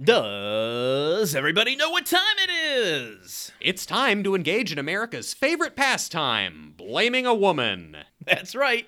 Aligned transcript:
Does 0.00 1.34
everybody 1.34 1.74
know 1.74 1.90
what 1.90 2.06
time 2.06 2.20
it 2.38 2.50
is? 2.50 3.50
It's 3.60 3.84
time 3.84 4.22
to 4.22 4.36
engage 4.36 4.70
in 4.70 4.78
America's 4.78 5.34
favorite 5.34 5.74
pastime, 5.74 6.74
blaming 6.76 7.26
a 7.26 7.34
woman. 7.34 7.96
That's 8.24 8.54
right. 8.54 8.86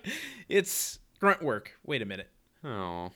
It's 0.48 1.00
grunt 1.18 1.42
work. 1.42 1.72
Wait 1.84 2.00
a 2.00 2.06
minute. 2.06 2.28
Oh. 2.62 3.10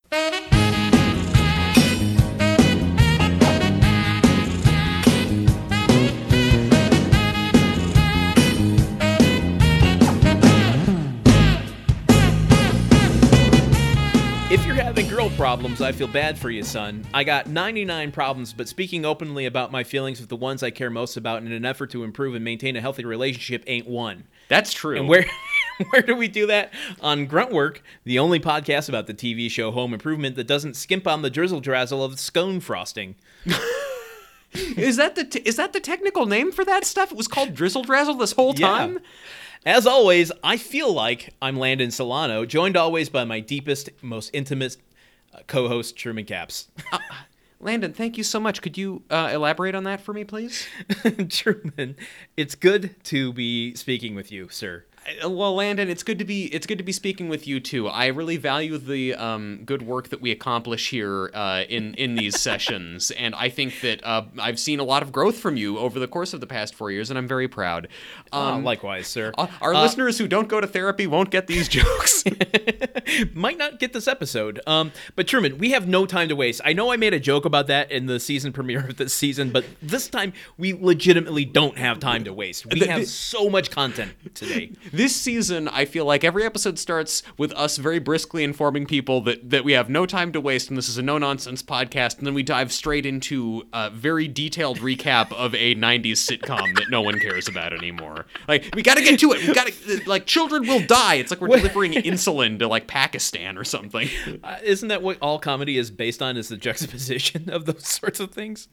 You're 15.25 15.31
having 15.31 15.39
girl 15.39 15.45
problems, 15.47 15.81
I 15.81 15.93
feel 15.93 16.07
bad 16.09 16.39
for 16.39 16.51
you, 16.51 16.63
son. 16.63 17.05
I 17.15 17.25
got 17.25 17.47
99 17.47 18.13
problems, 18.13 18.53
but 18.53 18.69
speaking 18.69 19.05
openly 19.07 19.47
about 19.47 19.73
my 19.73 19.83
feelings 19.83 20.21
with 20.21 20.29
the 20.29 20.37
ones 20.37 20.63
I 20.63 20.71
care 20.71 20.91
most 20.91 21.17
about 21.17 21.43
in 21.43 21.51
an 21.51 21.65
effort 21.65 21.91
to 21.93 22.05
improve 22.05 22.35
and 22.35 22.45
maintain 22.45 22.77
a 22.77 22.81
healthy 22.81 23.05
relationship 23.05 23.65
ain't 23.67 23.87
one. 23.89 24.25
That's 24.49 24.73
true. 24.73 24.97
And 24.99 25.09
where 25.09 25.25
where 25.91 26.03
do 26.03 26.15
we 26.15 26.29
do 26.29 26.47
that? 26.49 26.73
On 27.01 27.27
Gruntwork, 27.27 27.79
the 28.05 28.19
only 28.19 28.39
podcast 28.39 28.89
about 28.89 29.07
the 29.07 29.15
TV 29.15 29.51
show 29.51 29.71
Home 29.71 29.95
Improvement 29.95 30.37
that 30.37 30.47
doesn't 30.47 30.75
skimp 30.75 31.07
on 31.07 31.23
the 31.23 31.31
drizzle 31.31 31.61
drazzle 31.61 32.05
of 32.05 32.21
scone 32.21 32.61
frosting. 32.61 33.15
is 34.77 34.97
that 34.97 35.15
the 35.15 35.25
t- 35.25 35.41
is 35.45 35.57
that 35.57 35.73
the 35.73 35.81
technical 35.81 36.27
name 36.27 36.53
for 36.53 36.65
that 36.65 36.85
stuff? 36.85 37.11
It 37.13 37.17
was 37.17 37.29
called 37.29 37.55
Drizzle 37.55 37.85
Drazzle 37.85 38.19
this 38.19 38.33
whole 38.33 38.55
Yeah. 38.57 38.69
time. 38.69 38.99
As 39.67 39.87
always, 39.87 40.31
I 40.43 40.59
feel 40.59 40.93
like 40.93 41.33
I'm 41.41 41.57
Landon 41.59 41.91
Solano, 41.91 42.45
joined 42.45 42.77
always 42.77 43.09
by 43.09 43.25
my 43.25 43.41
deepest, 43.41 43.89
most 44.03 44.29
intimate 44.35 44.77
co-host 45.47 45.97
Truman 45.97 46.25
Caps. 46.25 46.69
Landon, 47.61 47.93
thank 47.95 48.19
you 48.19 48.25
so 48.25 48.39
much. 48.39 48.61
Could 48.61 48.77
you 48.77 49.03
uh, 49.11 49.31
elaborate 49.33 49.75
on 49.75 49.85
that 49.85 50.01
for 50.01 50.13
me, 50.13 50.25
please? 50.25 50.67
Truman, 51.29 51.97
it's 52.37 52.55
good 52.55 52.95
to 53.05 53.33
be 53.33 53.75
speaking 53.75 54.15
with 54.15 54.31
you, 54.31 54.49
sir. 54.51 54.85
Uh, 55.23 55.29
Well, 55.31 55.55
Landon, 55.55 55.89
it's 55.91 56.03
good 56.03 56.19
to 56.19 56.25
be 56.25 56.45
it's 56.47 56.67
good 56.67 56.79
to 56.79 56.85
be 56.85 56.93
speaking 56.93 57.29
with 57.29 57.47
you 57.47 57.61
too. 57.61 57.89
I 57.89 58.07
really 58.07 58.37
value 58.37 58.79
the 58.79 59.15
um, 59.15 59.61
good 59.65 59.83
work 59.83 60.09
that 60.11 60.21
we 60.21 60.31
accomplish 60.31 60.91
here 60.91 61.31
uh, 61.35 61.65
in 61.69 61.95
in 61.95 62.15
these 62.15 62.41
sessions, 62.49 63.11
and 63.13 63.35
I 63.35 63.49
think 63.49 63.81
that 63.83 64.05
uh, 64.05 64.25
I've 64.39 64.59
seen 64.59 64.81
a 64.81 64.85
lot 64.85 65.03
of 65.03 65.13
growth 65.13 65.37
from 65.39 65.57
you 65.57 65.79
over 65.79 65.99
the 65.99 66.09
course 66.09 66.33
of 66.35 66.41
the 66.41 66.47
past 66.47 66.75
four 66.75 66.91
years, 66.91 67.11
and 67.11 67.19
I'm 67.19 67.29
very 67.29 67.49
proud. 67.49 67.89
Um, 68.33 68.43
Um, 68.55 68.65
likewise, 68.65 69.07
sir. 69.07 69.33
uh, 69.37 69.47
our 69.61 69.75
Uh, 69.75 69.83
listeners 69.83 70.19
who 70.19 70.27
don't 70.29 70.49
go 70.49 70.61
to 70.61 70.67
therapy 70.67 71.07
won't 71.07 71.31
get 71.31 71.47
these 71.47 71.69
jokes. 71.69 72.25
might 73.35 73.59
not 73.59 73.79
get 73.79 73.93
this 73.93 74.09
episode. 74.09 74.61
Um, 74.67 74.93
but 75.17 75.27
Truman, 75.27 75.59
we 75.59 75.71
have 75.73 75.87
no 75.89 76.07
time 76.07 76.29
to 76.29 76.37
waste. 76.37 76.61
I 76.65 76.73
know 76.73 76.91
I 76.91 76.97
made 76.97 77.15
a 77.15 77.21
joke 77.21 77.45
about 77.45 77.67
that 77.69 77.91
in 77.91 78.07
the 78.07 78.19
season 78.21 78.53
premiere 78.53 78.87
of 78.89 78.97
this 78.97 79.13
season, 79.15 79.51
but 79.51 79.65
this 79.83 80.09
time 80.09 80.33
we 80.57 80.73
legitimately 80.73 81.45
don't 81.45 81.77
have 81.79 81.99
time 82.01 82.25
to 82.25 82.33
waste. 82.33 82.67
We 82.67 82.81
have 82.81 83.07
so 83.07 83.49
much 83.51 83.71
content 83.71 84.13
today. 84.35 84.73
this 84.97 85.15
season, 85.15 85.69
I 85.69 85.85
feel 85.85 86.05
like 86.05 86.25
every 86.25 86.45
episode 86.45 86.79
starts 86.79 87.23
with 87.37 87.53
us 87.53 87.77
very 87.77 87.99
briskly 87.99 88.45
informing 88.45 88.87
people 88.87 89.21
that, 89.23 89.51
that 89.51 89.65
we 89.65 89.73
have 89.73 89.89
no 89.89 90.07
time 90.07 90.33
to 90.33 90.41
waste 90.41 90.69
and 90.69 90.79
this 90.79 90.89
is 90.89 90.99
a 90.99 91.03
no 91.03 91.19
nonsense 91.19 91.63
podcast, 91.63 92.19
and 92.19 92.27
then 92.27 92.35
we 92.35 92.43
dive 92.43 92.73
straight 92.73 93.07
into 93.07 93.65
a 93.73 93.91
very 93.91 94.29
detailed 94.29 94.79
recap 94.79 95.33
of 95.33 95.55
a 95.55 95.75
90s 95.75 96.13
sitcom 96.13 96.75
that 96.77 96.91
no 96.91 97.01
one 97.01 97.19
cares 97.19 97.49
about 97.49 97.73
anymore. 97.73 98.27
Like, 98.49 98.71
we 98.75 98.83
gotta 98.83 99.03
get 99.03 99.19
to 99.21 99.33
it. 99.33 99.47
We 99.47 99.55
gotta, 99.55 99.73
like, 100.07 100.27
children 100.27 100.67
will 100.67 100.85
die. 100.87 101.15
It's 101.17 101.31
like 101.31 101.41
we're 101.41 101.57
delivering 101.57 101.93
insulin 101.93 102.59
to, 102.61 102.69
like, 102.69 102.87
Pakistan 102.87 103.59
or 103.59 103.65
something. 103.65 104.09
Uh, 104.43 104.59
isn't 104.63 104.89
that 104.89 105.03
what 105.03 105.19
all 105.21 105.39
comedy 105.39 105.77
is 105.79 105.91
based 105.91 106.23
on? 106.23 106.37
Is 106.37 106.49
the 106.49 106.57
juxtaposition 106.57 107.51
of 107.51 107.67
those 107.67 107.87
sorts 107.87 108.21
of 108.21 108.31
things? 108.31 108.69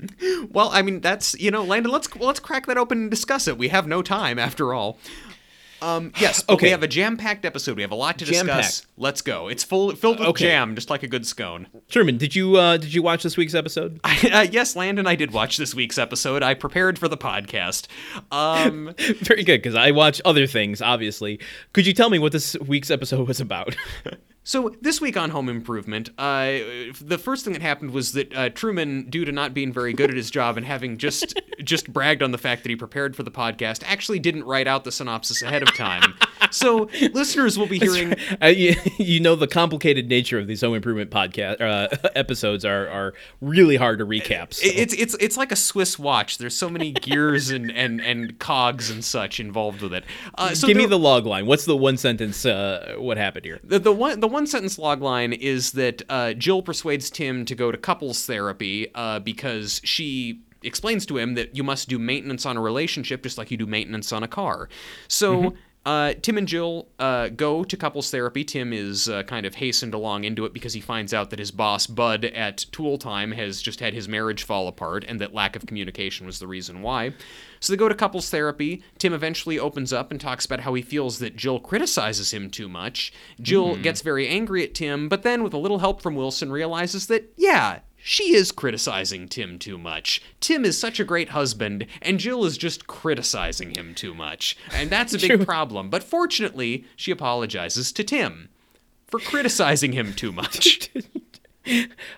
Well, 0.49 0.69
I 0.71 0.81
mean, 0.81 1.01
that's, 1.01 1.33
you 1.39 1.51
know, 1.51 1.63
Landon, 1.63 1.91
let's, 1.91 2.13
let's 2.15 2.39
crack 2.39 2.67
that 2.67 2.77
open 2.77 2.99
and 2.99 3.11
discuss 3.11 3.47
it. 3.47 3.57
We 3.57 3.69
have 3.69 3.87
no 3.87 4.01
time, 4.01 4.37
after 4.39 4.73
all. 4.73 4.97
Um, 5.81 6.11
yes, 6.19 6.43
Okay. 6.47 6.67
we 6.67 6.69
have 6.71 6.83
a 6.83 6.87
jam-packed 6.87 7.43
episode. 7.45 7.75
We 7.75 7.81
have 7.81 7.91
a 7.91 7.95
lot 7.95 8.19
to 8.19 8.25
discuss. 8.25 8.45
Jam-packed. 8.47 8.85
Let's 8.97 9.21
go. 9.21 9.47
It's 9.47 9.63
full 9.63 9.95
filled 9.95 10.19
with 10.19 10.27
Okay. 10.29 10.45
jam, 10.45 10.75
just 10.75 10.89
like 10.89 11.03
a 11.03 11.07
good 11.07 11.25
scone. 11.25 11.67
Truman, 11.89 12.17
did 12.17 12.35
you 12.35 12.55
uh, 12.57 12.77
did 12.77 12.93
you 12.93 13.01
watch 13.01 13.23
this 13.23 13.35
week's 13.37 13.55
episode? 13.55 13.99
uh, 14.03 14.45
yes, 14.51 14.75
Landon, 14.75 15.07
I 15.07 15.15
did 15.15 15.31
watch 15.31 15.57
this 15.57 15.73
week's 15.73 15.97
episode. 15.97 16.43
I 16.43 16.53
prepared 16.53 16.99
for 16.99 17.07
the 17.07 17.17
podcast. 17.17 17.87
Um, 18.31 18.93
Very 19.21 19.43
good, 19.43 19.61
because 19.61 19.75
I 19.75 19.91
watch 19.91 20.21
other 20.25 20.45
things, 20.47 20.81
obviously. 20.81 21.39
Could 21.73 21.87
you 21.87 21.93
tell 21.93 22.09
me 22.09 22.19
what 22.19 22.31
this 22.31 22.55
week's 22.67 22.91
episode 22.91 23.27
was 23.27 23.39
about? 23.41 23.75
so 24.43 24.75
this 24.81 24.99
week 24.99 25.17
on 25.17 25.29
Home 25.29 25.49
Improvement, 25.49 26.09
uh, 26.17 26.57
the 26.99 27.19
first 27.21 27.43
thing 27.45 27.53
that 27.53 27.61
happened 27.61 27.91
was 27.91 28.13
that 28.13 28.33
uh, 28.35 28.49
Truman, 28.49 29.07
due 29.09 29.23
to 29.23 29.31
not 29.31 29.53
being 29.53 29.71
very 29.71 29.93
good 29.93 30.09
at 30.09 30.15
his 30.17 30.31
job 30.31 30.57
and 30.57 30.65
having 30.65 30.97
just 30.97 31.39
just 31.63 31.93
bragged 31.93 32.23
on 32.23 32.31
the 32.31 32.39
fact 32.39 32.63
that 32.63 32.69
he 32.69 32.75
prepared 32.75 33.15
for 33.15 33.21
the 33.21 33.29
podcast, 33.31 33.83
actually 33.85 34.17
didn't 34.17 34.43
write 34.45 34.67
out 34.67 34.83
the 34.83 34.91
synopsis 34.91 35.43
ahead 35.43 35.61
of 35.61 35.73
time. 35.75 36.15
So 36.49 36.89
listeners 37.13 37.59
will 37.59 37.67
be 37.67 37.77
hearing. 37.77 38.15
uh, 38.41 38.47
you, 38.47 38.75
you 38.97 39.19
know 39.19 39.35
the 39.35 39.47
complicated 39.47 40.09
nature 40.09 40.39
of 40.39 40.47
these 40.47 40.61
home 40.61 40.73
improvement 40.73 41.11
podcast 41.11 41.61
uh, 41.61 42.09
episodes 42.15 42.65
are 42.65 42.87
are 42.89 43.13
really 43.41 43.75
hard 43.75 43.99
to 43.99 44.05
recap. 44.07 44.53
so- 44.55 44.65
It's 44.65 44.93
it's 44.95 45.13
it's 45.19 45.37
like 45.37 45.51
a 45.51 45.55
Swiss 45.55 45.99
watch. 45.99 46.39
There's 46.39 46.57
so 46.57 46.67
many 46.67 46.91
gears 46.93 47.51
and, 47.51 47.71
and, 47.71 48.01
and 48.01 48.39
cogs 48.39 48.89
and 48.89 49.05
such 49.05 49.39
involved 49.39 49.81
with 49.83 49.93
it. 49.93 50.03
Uh, 50.35 50.55
so 50.55 50.65
Give 50.67 50.77
me 50.77 50.87
the 50.87 50.97
log 50.99 51.27
line. 51.27 51.45
What's 51.45 51.65
the 51.65 51.77
one 51.77 51.97
sentence? 51.97 52.43
Uh, 52.43 52.95
what 52.97 53.17
happened 53.17 53.45
here? 53.45 53.59
The, 53.63 53.77
the 53.77 53.91
one 53.91 54.19
the 54.19 54.30
one 54.31 54.47
sentence 54.47 54.79
log 54.79 55.01
line 55.01 55.33
is 55.33 55.73
that 55.73 56.01
uh, 56.09 56.33
Jill 56.33 56.61
persuades 56.61 57.09
Tim 57.09 57.45
to 57.45 57.55
go 57.55 57.71
to 57.71 57.77
couples 57.77 58.25
therapy 58.25 58.87
uh, 58.95 59.19
because 59.19 59.81
she 59.83 60.41
explains 60.63 61.05
to 61.07 61.17
him 61.17 61.35
that 61.35 61.55
you 61.55 61.63
must 61.63 61.89
do 61.89 61.97
maintenance 61.99 62.45
on 62.45 62.57
a 62.57 62.61
relationship 62.61 63.23
just 63.23 63.37
like 63.37 63.51
you 63.51 63.57
do 63.57 63.65
maintenance 63.65 64.11
on 64.11 64.23
a 64.23 64.27
car. 64.27 64.69
So. 65.07 65.53
Uh, 65.83 66.13
Tim 66.21 66.37
and 66.37 66.47
Jill 66.47 66.87
uh, 66.99 67.29
go 67.29 67.63
to 67.63 67.75
couples 67.75 68.11
therapy. 68.11 68.43
Tim 68.43 68.71
is 68.71 69.09
uh, 69.09 69.23
kind 69.23 69.47
of 69.47 69.55
hastened 69.55 69.95
along 69.95 70.25
into 70.25 70.45
it 70.45 70.53
because 70.53 70.73
he 70.73 70.79
finds 70.79 71.11
out 71.11 71.31
that 71.31 71.39
his 71.39 71.49
boss, 71.49 71.87
Bud, 71.87 72.25
at 72.25 72.57
Tool 72.71 72.99
Time 72.99 73.31
has 73.31 73.61
just 73.61 73.79
had 73.79 73.95
his 73.95 74.07
marriage 74.07 74.43
fall 74.43 74.67
apart 74.67 75.03
and 75.07 75.19
that 75.19 75.33
lack 75.33 75.55
of 75.55 75.65
communication 75.65 76.27
was 76.27 76.37
the 76.37 76.45
reason 76.45 76.83
why. 76.83 77.13
So 77.59 77.73
they 77.73 77.77
go 77.77 77.89
to 77.89 77.95
couples 77.95 78.29
therapy. 78.29 78.83
Tim 78.99 79.13
eventually 79.13 79.57
opens 79.57 79.91
up 79.91 80.11
and 80.11 80.21
talks 80.21 80.45
about 80.45 80.59
how 80.59 80.75
he 80.75 80.83
feels 80.83 81.17
that 81.17 81.35
Jill 81.35 81.59
criticizes 81.59 82.31
him 82.31 82.51
too 82.51 82.69
much. 82.69 83.11
Jill 83.39 83.75
gets 83.75 84.01
very 84.01 84.27
angry 84.27 84.63
at 84.63 84.75
Tim, 84.75 85.09
but 85.09 85.23
then, 85.23 85.43
with 85.43 85.53
a 85.53 85.57
little 85.57 85.79
help 85.79 86.01
from 86.01 86.15
Wilson, 86.15 86.51
realizes 86.51 87.07
that, 87.07 87.33
yeah, 87.37 87.79
she 88.03 88.35
is 88.35 88.51
criticizing 88.51 89.27
Tim 89.27 89.59
too 89.59 89.77
much. 89.77 90.21
Tim 90.39 90.65
is 90.65 90.77
such 90.77 90.99
a 90.99 91.05
great 91.05 91.29
husband, 91.29 91.85
and 92.01 92.19
Jill 92.19 92.45
is 92.45 92.57
just 92.57 92.87
criticizing 92.87 93.75
him 93.75 93.93
too 93.95 94.13
much. 94.13 94.57
And 94.71 94.89
that's 94.89 95.13
a 95.13 95.19
big 95.19 95.45
problem. 95.45 95.89
But 95.89 96.03
fortunately, 96.03 96.85
she 96.95 97.11
apologizes 97.11 97.91
to 97.93 98.03
Tim 98.03 98.49
for 99.07 99.19
criticizing 99.19 99.93
him 99.93 100.13
too 100.13 100.31
much. 100.31 100.89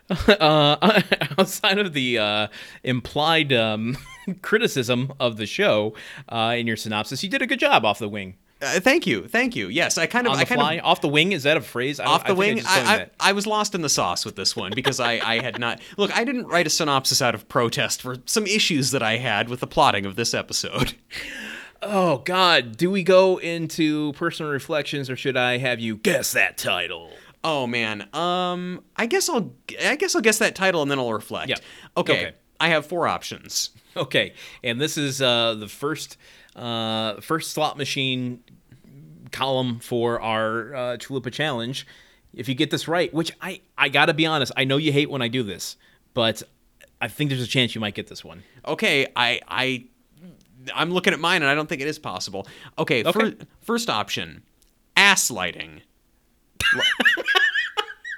Uh, 0.10 1.02
outside 1.38 1.78
of 1.78 1.92
the 1.92 2.18
uh, 2.18 2.48
implied 2.82 3.52
um, 3.52 3.98
criticism 4.42 5.12
of 5.20 5.36
the 5.36 5.46
show 5.46 5.94
uh, 6.30 6.56
in 6.58 6.66
your 6.66 6.78
synopsis, 6.78 7.24
you 7.24 7.30
did 7.30 7.42
a 7.42 7.46
good 7.46 7.60
job 7.60 7.84
off 7.84 8.00
the 8.00 8.08
wing. 8.08 8.36
Uh, 8.64 8.80
thank 8.80 9.06
you, 9.06 9.28
thank 9.28 9.56
you. 9.56 9.68
Yes, 9.68 9.98
I 9.98 10.06
kind 10.06 10.26
of, 10.28 10.34
I 10.34 10.46
kind 10.46 10.62
fly, 10.62 10.74
of 10.76 10.86
off 10.86 11.02
the 11.02 11.10
wing. 11.10 11.32
Is 11.32 11.44
that 11.44 11.58
a 11.58 11.62
phrase? 11.62 12.00
I 12.00 12.06
off 12.06 12.24
I 12.24 12.28
the 12.30 12.34
I 12.34 12.38
wing. 12.38 12.60
I, 12.66 13.10
I. 13.20 13.30
I 13.30 13.32
was 13.34 13.46
lost 13.46 13.76
in 13.76 13.82
the 13.82 13.90
sauce 13.90 14.26
with 14.26 14.36
this 14.36 14.56
one 14.56 14.72
because 14.74 15.00
I, 15.00 15.20
I 15.24 15.42
had 15.42 15.60
not. 15.60 15.82
Look, 15.98 16.16
I 16.16 16.24
didn't 16.24 16.48
write 16.48 16.68
a 16.68 16.70
synopsis 16.70 17.22
out 17.22 17.36
of 17.36 17.50
protest 17.50 18.02
for 18.02 18.18
some 18.26 18.48
issues 18.48 18.92
that 18.92 19.04
I 19.04 19.18
had 19.18 19.50
with 19.50 19.60
the 19.60 19.68
plotting 19.68 20.06
of 20.06 20.16
this 20.16 20.34
episode. 20.34 20.94
Oh 21.82 22.20
God, 22.20 22.78
do 22.78 22.90
we 22.90 23.04
go 23.04 23.38
into 23.38 24.14
personal 24.14 24.52
reflections, 24.52 25.10
or 25.10 25.18
should 25.18 25.36
I 25.36 25.58
have 25.58 25.82
you 25.82 25.98
guess 25.98 26.32
that 26.32 26.58
title? 26.58 27.12
Oh 27.44 27.68
man. 27.68 28.08
Um, 28.14 28.84
I 28.96 29.06
guess 29.06 29.28
I'll, 29.28 29.52
I 29.84 29.98
guess 29.98 30.16
I'll 30.16 30.22
guess 30.22 30.38
that 30.38 30.56
title 30.56 30.82
and 30.82 30.90
then 30.90 30.98
I'll 30.98 31.12
reflect. 31.12 31.50
Yeah. 31.50 31.58
Okay. 31.98 32.14
Okay. 32.14 32.34
I 32.60 32.70
have 32.70 32.86
four 32.86 33.08
options. 33.08 33.72
Okay, 33.98 34.34
and 34.64 34.80
this 34.82 34.98
is 34.98 35.22
uh, 35.22 35.54
the 35.54 35.68
first 35.68 36.18
uh, 36.56 37.22
first 37.22 37.52
slot 37.52 37.78
machine 37.78 38.44
column 39.32 39.80
for 39.80 40.22
our 40.22 40.76
uh, 40.76 40.80
Chalupa 40.98 41.32
challenge. 41.32 41.88
If 42.34 42.48
you 42.50 42.56
get 42.56 42.72
this 42.72 42.88
right, 42.88 43.14
which 43.14 43.32
I 43.42 43.62
I 43.78 43.90
gotta 43.90 44.14
be 44.14 44.26
honest, 44.26 44.52
I 44.58 44.64
know 44.64 44.78
you 44.78 44.92
hate 44.92 45.10
when 45.10 45.22
I 45.22 45.28
do 45.28 45.44
this, 45.44 45.78
but 46.14 46.44
I 47.04 47.10
think 47.10 47.30
there's 47.30 47.42
a 47.42 47.48
chance 47.48 47.76
you 47.76 47.82
might 47.82 47.96
get 47.96 48.08
this 48.08 48.24
one. 48.24 48.44
Okay. 48.66 49.08
I, 49.14 49.42
I, 49.46 49.86
I'm 50.74 50.92
looking 50.92 51.12
at 51.12 51.20
mine 51.20 51.42
and 51.42 51.52
I 51.52 51.54
don't 51.54 51.68
think 51.68 51.82
it 51.82 51.88
is 51.90 52.00
possible. 52.00 52.48
Okay. 52.80 53.04
Okay. 53.04 53.12
fir- 53.12 53.46
first 53.62 53.90
option, 53.90 54.42
ass 54.96 55.30
lighting. 55.30 55.82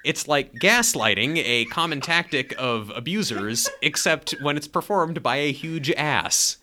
It's 0.06 0.28
like 0.28 0.54
gaslighting, 0.54 1.42
a 1.44 1.66
common 1.66 2.00
tactic 2.00 2.54
of 2.60 2.92
abusers, 2.96 3.68
except 3.82 4.36
when 4.40 4.56
it's 4.56 4.68
performed 4.68 5.24
by 5.24 5.38
a 5.38 5.52
huge 5.52 5.90
ass. 5.94 6.58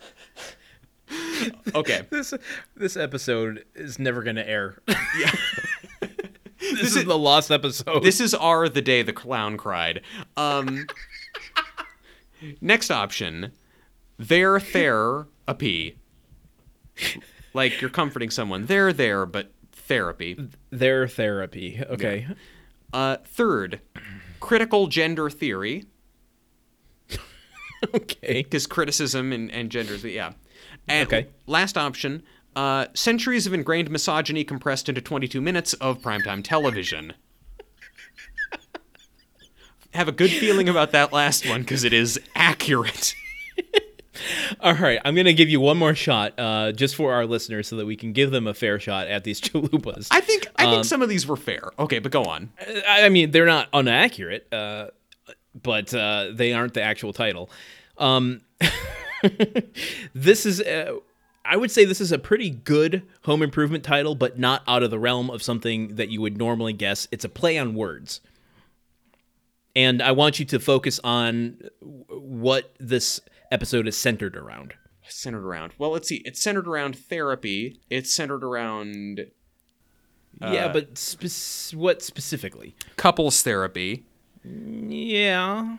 Okay. 1.75 2.03
This 2.11 2.35
this 2.77 2.97
episode 2.97 3.65
is 3.75 3.99
never 3.99 4.23
gonna 4.23 4.43
air. 4.43 4.81
Yeah. 5.19 5.31
this, 6.61 6.97
is, 6.97 7.05
the 7.05 7.19
lost 7.19 7.51
episode. 7.51 8.03
This 8.03 8.21
is 8.21 8.35
our 8.35 8.69
the 8.69 8.81
day 8.83 9.03
the 9.03 9.13
clown 9.13 9.57
cried. 9.57 10.01
Um 10.37 10.87
Next 12.61 12.91
option, 12.91 13.53
there, 14.19 14.59
there, 14.59 15.27
a 15.47 15.55
p. 15.55 15.97
Like 17.55 17.81
you're 17.81 17.91
comforting 17.91 18.31
someone. 18.31 18.67
They're 18.67 18.93
there, 18.93 19.27
but 19.27 19.53
therapy. 19.73 20.49
Their 20.71 21.07
therapy. 21.07 21.83
Okay. 21.89 22.27
Uh, 22.93 23.17
third, 23.25 23.81
critical 24.41 24.87
gender 24.87 25.31
theory, 25.31 25.85
Okay. 27.95 28.43
because 28.43 28.67
criticism 28.67 29.33
and, 29.33 29.51
and 29.51 29.71
genders, 29.71 30.05
yeah. 30.05 30.33
And 30.89 31.07
Okay. 31.07 31.27
last 31.47 31.77
option, 31.79 32.23
uh, 32.57 32.87
centuries 32.95 33.47
of 33.47 33.55
ingrained 33.55 33.91
misogyny 33.91 34.45
compressed 34.45 34.89
into 34.89 35.01
22 35.01 35.41
minutes 35.41 35.73
of 35.75 36.01
primetime 36.03 36.43
television. 36.45 37.15
Have 39.95 40.09
a 40.09 40.13
good 40.13 40.31
feeling 40.31 40.69
about 40.71 40.93
that 40.93 41.13
last 41.13 41.47
one 41.47 41.61
because 41.63 41.85
it 41.85 41.93
is 41.93 42.19
accurate. 42.35 43.15
All 44.61 44.75
right. 44.75 44.99
I'm 45.05 45.15
gonna 45.15 45.35
give 45.35 45.51
you 45.51 45.61
one 45.61 45.77
more 45.77 45.95
shot, 45.95 46.33
uh, 46.39 46.73
just 46.73 46.97
for 46.97 47.13
our 47.13 47.27
listeners, 47.27 47.69
so 47.69 47.77
that 47.77 47.85
we 47.85 47.95
can 47.97 48.13
give 48.15 48.31
them 48.31 48.47
a 48.47 48.55
fair 48.55 48.79
shot 48.81 49.09
at 49.09 49.25
these 49.25 49.39
chalupas. 49.41 50.09
I 50.11 50.21
think 50.23 50.47
I 50.57 50.63
think 50.65 50.77
Um, 50.79 50.85
some 50.85 51.03
of 51.03 51.11
these 51.11 51.27
were 51.27 51.37
fair. 51.37 51.71
Okay, 51.79 51.99
but 51.99 52.11
go 52.11 52.25
on. 52.25 52.51
I 52.89 53.05
I 53.05 53.09
mean, 53.11 53.33
they're 53.33 53.45
not 53.47 53.69
inaccurate, 53.75 54.51
uh, 54.53 54.87
but 55.61 55.93
uh, 55.93 56.29
they 56.33 56.55
aren't 56.55 56.73
the 56.73 56.83
actual 56.83 57.13
title. 57.13 57.51
Um, 57.99 58.41
this 60.15 60.47
is, 60.47 60.61
uh, 60.61 60.97
I 61.45 61.57
would 61.57 61.71
say, 61.71 61.85
this 61.85 62.01
is 62.01 62.13
a 62.13 62.19
pretty 62.19 62.51
good 62.51 63.03
home 63.25 63.43
improvement 63.43 63.85
title, 63.85 64.15
but 64.15 64.39
not 64.39 64.63
out 64.69 64.83
of 64.83 64.91
the 64.91 64.99
realm 64.99 65.31
of 65.31 65.43
something 65.43 65.97
that 65.97 66.09
you 66.11 66.21
would 66.21 66.39
normally 66.39 66.73
guess. 66.73 67.09
It's 67.11 67.25
a 67.25 67.29
play 67.29 67.59
on 67.59 67.75
words, 67.75 68.21
and 69.75 70.03
I 70.03 70.13
want 70.13 70.39
you 70.39 70.45
to 70.47 70.59
focus 70.61 71.01
on 71.03 71.59
what 72.09 72.75
this 72.79 73.21
episode 73.51 73.89
is 73.89 73.97
centered 73.97 74.37
around. 74.37 74.75
Centered 75.09 75.45
around. 75.45 75.73
Well, 75.79 75.91
let's 75.91 76.09
see. 76.09 76.23
It's 76.25 76.43
centered 76.43 76.67
around 76.69 76.97
therapy. 76.97 77.81
It's 77.91 78.15
centered 78.15 78.45
around 78.45 79.27
yeah, 80.41 80.73
but 80.73 80.97
spec- 80.99 81.79
what 81.79 82.03
specifically? 82.03 82.75
couples 82.97 83.43
therapy, 83.43 84.05
Yeah, 84.45 85.77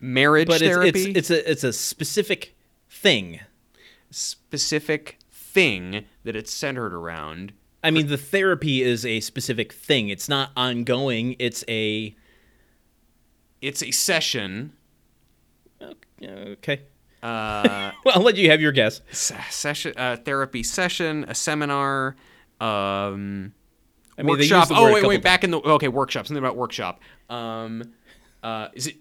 marriage 0.00 0.46
but 0.48 0.62
it's, 0.62 0.74
therapy, 0.74 1.10
it's 1.10 1.16
it's 1.16 1.30
a 1.30 1.50
it's 1.50 1.64
a 1.64 1.72
specific 1.72 2.53
thing. 3.04 3.40
specific 4.10 5.18
thing 5.30 6.04
that 6.24 6.34
it's 6.34 6.52
centered 6.52 6.94
around. 6.94 7.52
I 7.82 7.90
mean, 7.90 8.06
the 8.06 8.16
therapy 8.16 8.82
is 8.82 9.04
a 9.04 9.20
specific 9.20 9.72
thing. 9.72 10.08
It's 10.08 10.26
not 10.28 10.50
ongoing. 10.56 11.36
It's 11.38 11.62
a 11.68 12.16
It's 13.60 13.82
a 13.82 13.90
session. 13.90 14.72
okay. 16.22 16.80
Uh, 17.22 17.90
Well, 18.04 18.14
I'll 18.16 18.22
let 18.22 18.36
you 18.36 18.50
have 18.50 18.60
your 18.60 18.72
guess. 18.72 19.00
se- 19.10 19.36
session, 19.50 19.92
uh, 19.96 20.16
therapy 20.16 20.62
session, 20.62 21.24
a 21.28 21.34
seminar, 21.34 22.16
um, 22.60 23.52
I 24.16 24.22
mean, 24.22 24.38
they 24.38 24.44
workshop. 24.44 24.68
Oh 24.70 24.92
wait, 24.92 25.04
wait, 25.06 25.22
back 25.22 25.42
in 25.44 25.50
the 25.50 25.58
okay 25.60 25.88
workshop. 25.88 26.26
Something 26.26 26.42
about 26.42 26.56
workshop. 26.56 27.00
Um, 27.28 27.82
uh, 28.42 28.68
is 28.74 28.86
it? 28.86 28.96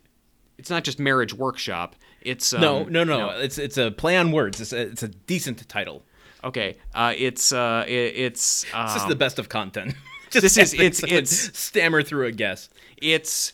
It's 0.57 0.69
not 0.69 0.83
just 0.83 0.99
marriage 0.99 1.33
workshop. 1.33 1.95
It's 2.25 2.53
um, 2.53 2.61
No, 2.61 2.83
no, 2.83 3.03
no, 3.03 3.29
It's 3.31 3.57
it's 3.57 3.77
a 3.77 3.91
play 3.91 4.17
on 4.17 4.31
words. 4.31 4.59
It's 4.61 4.73
a, 4.73 4.81
it's 4.81 5.03
a 5.03 5.07
decent 5.09 5.67
title. 5.69 6.03
Okay, 6.43 6.75
uh, 6.93 7.13
it's 7.17 7.51
uh, 7.53 7.85
it, 7.87 7.91
it's 8.15 8.65
um, 8.73 8.87
This 8.87 9.01
is 9.03 9.07
the 9.07 9.15
best 9.15 9.39
of 9.39 9.49
content. 9.49 9.95
Just 10.29 10.41
this 10.43 10.57
is- 10.57 10.73
it's- 10.73 11.03
it's- 11.03 11.51
stammer 11.57 12.01
through 12.03 12.25
a 12.27 12.31
guess. 12.31 12.69
it's 12.97 13.53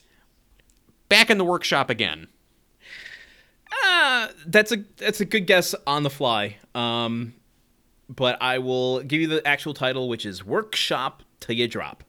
back 1.10 1.30
in 1.30 1.38
the 1.38 1.44
workshop 1.46 1.90
again. 1.90 2.28
Ah, 3.72 4.30
that's 4.46 4.72
a 4.72 4.78
that's 4.98 5.20
a 5.22 5.26
good 5.26 5.46
guess 5.46 5.76
on 5.86 6.04
the 6.04 6.10
fly. 6.10 6.58
Um, 6.74 7.34
but 8.10 8.38
I 8.42 8.58
will 8.60 9.02
give 9.02 9.22
you 9.22 9.28
the 9.28 9.46
actual 9.48 9.74
title, 9.74 10.10
which 10.10 10.26
is 10.26 10.44
Workshop 10.46 11.22
Till 11.40 11.56
You 11.56 11.68
Drop. 11.68 12.04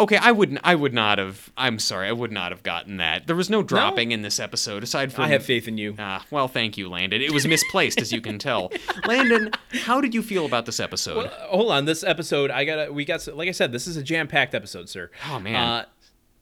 Okay, 0.00 0.16
I 0.16 0.30
wouldn't. 0.30 0.60
I 0.62 0.76
would 0.76 0.94
not 0.94 1.18
have. 1.18 1.50
I'm 1.56 1.80
sorry, 1.80 2.08
I 2.08 2.12
would 2.12 2.30
not 2.30 2.52
have 2.52 2.62
gotten 2.62 2.98
that. 2.98 3.26
There 3.26 3.34
was 3.34 3.50
no 3.50 3.64
dropping 3.64 4.12
in 4.12 4.22
this 4.22 4.38
episode 4.38 4.84
aside 4.84 5.12
from. 5.12 5.24
I 5.24 5.28
have 5.28 5.44
faith 5.44 5.66
in 5.66 5.76
you. 5.76 5.96
Ah, 5.98 6.24
well, 6.30 6.46
thank 6.46 6.78
you, 6.78 6.88
Landon. 6.88 7.20
It 7.20 7.32
was 7.32 7.48
misplaced, 7.48 8.00
as 8.00 8.12
you 8.12 8.20
can 8.20 8.38
tell. 8.38 8.70
Landon, 9.06 9.50
how 9.82 10.00
did 10.00 10.14
you 10.14 10.22
feel 10.22 10.46
about 10.46 10.66
this 10.66 10.78
episode? 10.78 11.26
Uh, 11.26 11.30
hold 11.48 11.72
on 11.72 11.84
this 11.84 12.04
episode 12.04 12.50
i 12.52 12.64
gotta 12.64 12.92
we 12.92 13.04
got 13.04 13.26
like 13.34 13.48
i 13.48 13.52
said 13.52 13.72
this 13.72 13.86
is 13.86 13.96
a 13.96 14.02
jam-packed 14.02 14.54
episode 14.54 14.88
sir 14.88 15.10
Oh, 15.30 15.38
man. 15.40 15.54
uh, 15.56 15.84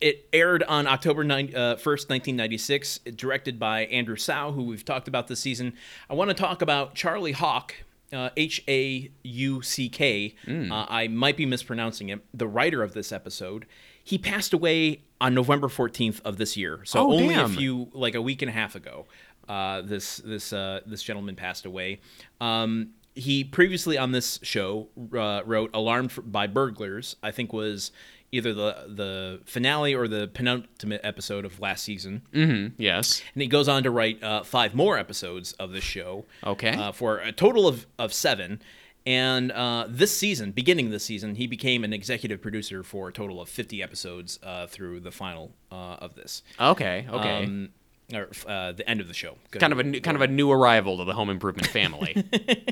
it 0.00 0.28
aired 0.32 0.62
on 0.64 0.86
october 0.86 1.24
9, 1.24 1.52
uh, 1.54 1.58
1st 1.76 2.08
1996 2.10 2.98
directed 3.16 3.58
by 3.58 3.86
Andrew 3.86 4.16
Tsao 4.16 4.52
who 4.52 4.64
we've 4.64 4.84
talked 4.84 5.08
about 5.08 5.28
this 5.28 5.40
season 5.40 5.72
i 6.10 6.14
want 6.14 6.28
to 6.30 6.34
talk 6.34 6.60
about 6.62 6.94
Charlie 6.94 7.32
Hauck 7.32 7.74
uh, 8.12 8.30
h-a-u-c-k 8.36 10.34
Hmm. 10.44 10.72
uh, 10.72 10.86
i 10.88 11.08
might 11.08 11.36
be 11.36 11.46
mispronouncing 11.46 12.08
it 12.08 12.20
the 12.32 12.46
writer 12.46 12.82
of 12.82 12.94
this 12.94 13.12
episode 13.12 13.66
he 14.02 14.18
passed 14.18 14.52
away 14.52 15.02
on 15.20 15.34
november 15.34 15.68
14th 15.68 16.20
of 16.24 16.36
this 16.36 16.56
year 16.56 16.80
so 16.84 17.00
Oh, 17.00 17.12
only 17.12 17.34
damn. 17.34 17.46
a 17.50 17.54
few 17.54 17.88
like 17.92 18.14
a 18.14 18.22
week 18.22 18.42
and 18.42 18.48
a 18.48 18.52
half 18.54 18.74
ago 18.74 19.06
uh, 19.48 19.80
this 19.82 20.16
this 20.18 20.52
uh, 20.52 20.80
this 20.86 21.04
gentleman 21.04 21.36
passed 21.36 21.66
away. 21.66 22.00
Um, 22.40 22.88
he 23.14 23.44
previously 23.44 23.96
on 23.96 24.10
this 24.10 24.40
show 24.42 24.88
uh, 25.16 25.42
wrote 25.46 25.70
"Alarmed 25.72 26.12
by 26.32 26.48
Burglars." 26.48 27.14
I 27.22 27.30
think 27.30 27.52
was 27.52 27.92
either 28.36 28.52
the 28.54 28.84
the 28.88 29.40
finale 29.44 29.94
or 29.94 30.06
the 30.08 30.28
penultimate 30.32 31.00
episode 31.02 31.44
of 31.44 31.60
last 31.60 31.82
season. 31.84 32.22
mm-hmm. 32.32 32.74
Yes. 32.80 33.22
And 33.34 33.42
he 33.42 33.48
goes 33.48 33.68
on 33.68 33.82
to 33.82 33.90
write 33.90 34.22
uh, 34.22 34.42
five 34.42 34.74
more 34.74 34.98
episodes 34.98 35.52
of 35.54 35.72
this 35.72 35.84
show. 35.84 36.24
Okay. 36.44 36.70
Uh, 36.70 36.92
for 36.92 37.18
a 37.18 37.32
total 37.32 37.66
of, 37.66 37.86
of 37.98 38.12
seven. 38.12 38.60
And 39.04 39.52
uh, 39.52 39.86
this 39.88 40.16
season, 40.16 40.50
beginning 40.50 40.90
this 40.90 41.04
season, 41.04 41.36
he 41.36 41.46
became 41.46 41.84
an 41.84 41.92
executive 41.92 42.42
producer 42.42 42.82
for 42.82 43.08
a 43.08 43.12
total 43.12 43.40
of 43.40 43.48
50 43.48 43.80
episodes 43.80 44.40
uh, 44.42 44.66
through 44.66 44.98
the 45.00 45.12
final 45.12 45.52
uh, 45.70 45.96
of 46.00 46.16
this. 46.16 46.42
Okay. 46.60 47.06
Okay. 47.08 47.44
Um, 47.44 47.68
or 48.12 48.28
uh, 48.48 48.72
the 48.72 48.88
end 48.88 49.00
of 49.00 49.08
the 49.08 49.14
show. 49.14 49.36
Good 49.50 49.60
kind 49.60 49.72
of 49.72 49.78
a 49.78 49.84
new, 49.84 50.00
kind 50.00 50.16
of 50.16 50.22
a 50.22 50.28
new 50.28 50.50
arrival 50.50 50.98
to 50.98 51.04
the 51.04 51.12
Home 51.12 51.30
Improvement 51.30 51.68
family. 51.68 52.24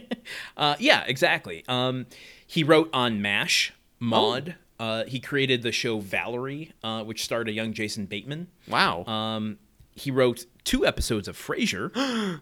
Uh, 0.56 0.74
yeah, 0.78 1.04
exactly. 1.06 1.64
Um, 1.68 2.06
he 2.46 2.64
wrote 2.64 2.88
on 2.94 3.20
MASH, 3.20 3.74
Maude. 4.00 4.54
Uh, 4.78 5.04
he 5.04 5.20
created 5.20 5.62
the 5.62 5.72
show 5.72 6.00
Valerie, 6.00 6.72
uh, 6.82 7.04
which 7.04 7.24
starred 7.24 7.48
a 7.48 7.52
young 7.52 7.72
Jason 7.72 8.06
Bateman. 8.06 8.48
wow. 8.68 9.04
Um, 9.04 9.58
he 9.92 10.10
wrote 10.10 10.46
two 10.64 10.84
episodes 10.84 11.28
of 11.28 11.36
Frasier. 11.36 12.40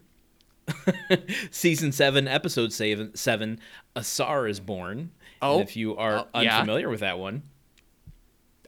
Season 1.51 1.91
seven, 1.91 2.27
episode 2.27 2.73
seven, 2.73 3.15
seven 3.15 3.59
A 3.95 4.03
Tsar 4.03 4.47
is 4.47 4.59
born. 4.59 5.11
Oh. 5.41 5.59
And 5.59 5.67
if 5.69 5.75
you 5.75 5.95
are 5.97 6.27
yeah. 6.35 6.57
unfamiliar 6.59 6.89
with 6.89 7.01
that 7.01 7.19
one, 7.19 7.43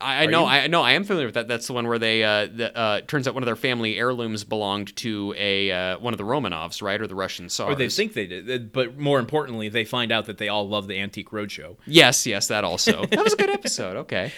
I, 0.01 0.23
I 0.23 0.25
know, 0.25 0.41
you? 0.41 0.45
I 0.47 0.67
know, 0.67 0.81
I 0.81 0.91
am 0.93 1.03
familiar 1.05 1.27
with 1.27 1.35
that. 1.35 1.47
That's 1.47 1.67
the 1.67 1.73
one 1.73 1.87
where 1.87 1.97
they, 1.97 2.23
uh, 2.23 2.47
the, 2.53 2.77
uh, 2.77 3.01
turns 3.01 3.27
out 3.27 3.33
one 3.33 3.43
of 3.43 3.45
their 3.47 3.55
family 3.55 3.97
heirlooms 3.97 4.43
belonged 4.43 4.95
to 4.97 5.33
a 5.37 5.71
uh, 5.71 5.99
one 5.99 6.13
of 6.13 6.17
the 6.17 6.23
Romanovs, 6.25 6.81
right, 6.81 6.99
or 6.99 7.07
the 7.07 7.15
Russian 7.15 7.47
Tsars. 7.47 7.71
or 7.71 7.75
they 7.75 7.87
think 7.89 8.13
they 8.13 8.27
did, 8.27 8.51
uh, 8.51 8.57
but 8.71 8.97
more 8.97 9.19
importantly, 9.19 9.69
they 9.69 9.85
find 9.85 10.11
out 10.11 10.25
that 10.25 10.37
they 10.37 10.49
all 10.49 10.67
love 10.67 10.87
the 10.87 10.99
Antique 10.99 11.29
Roadshow. 11.31 11.77
Yes, 11.85 12.25
yes, 12.27 12.47
that 12.49 12.63
also. 12.65 13.05
that 13.11 13.23
was 13.23 13.33
a 13.33 13.37
good 13.37 13.49
episode. 13.49 13.95
Okay. 13.97 14.33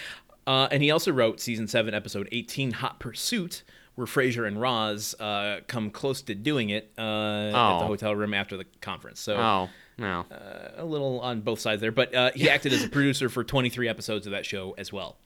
Uh, 0.46 0.68
and 0.70 0.82
he 0.82 0.90
also 0.90 1.12
wrote 1.12 1.40
season 1.40 1.66
seven, 1.66 1.92
episode 1.92 2.28
eighteen, 2.30 2.70
"Hot 2.70 3.00
Pursuit," 3.00 3.64
where 3.96 4.06
Frasier 4.06 4.46
and 4.46 4.60
Roz 4.60 5.14
uh, 5.20 5.58
come 5.66 5.90
close 5.90 6.22
to 6.22 6.34
doing 6.36 6.70
it 6.70 6.92
uh, 6.96 7.00
at 7.00 7.54
Oh. 7.54 7.78
the 7.80 7.86
hotel 7.86 8.14
room 8.14 8.32
after 8.32 8.56
the 8.56 8.64
conference. 8.80 9.18
So 9.20 9.36
Oh 9.36 9.68
no. 9.98 10.24
uh, 10.30 10.70
a 10.82 10.84
little 10.84 11.20
on 11.20 11.40
both 11.40 11.58
sides 11.60 11.80
there. 11.80 11.90
But 11.92 12.14
uh, 12.14 12.30
he 12.34 12.48
acted 12.48 12.72
as 12.72 12.84
a 12.84 12.88
producer 12.88 13.28
for 13.28 13.42
23 13.44 13.88
episodes 13.88 14.26
of 14.26 14.30
that 14.32 14.46
show 14.46 14.74
as 14.78 14.92
well. 14.92 15.18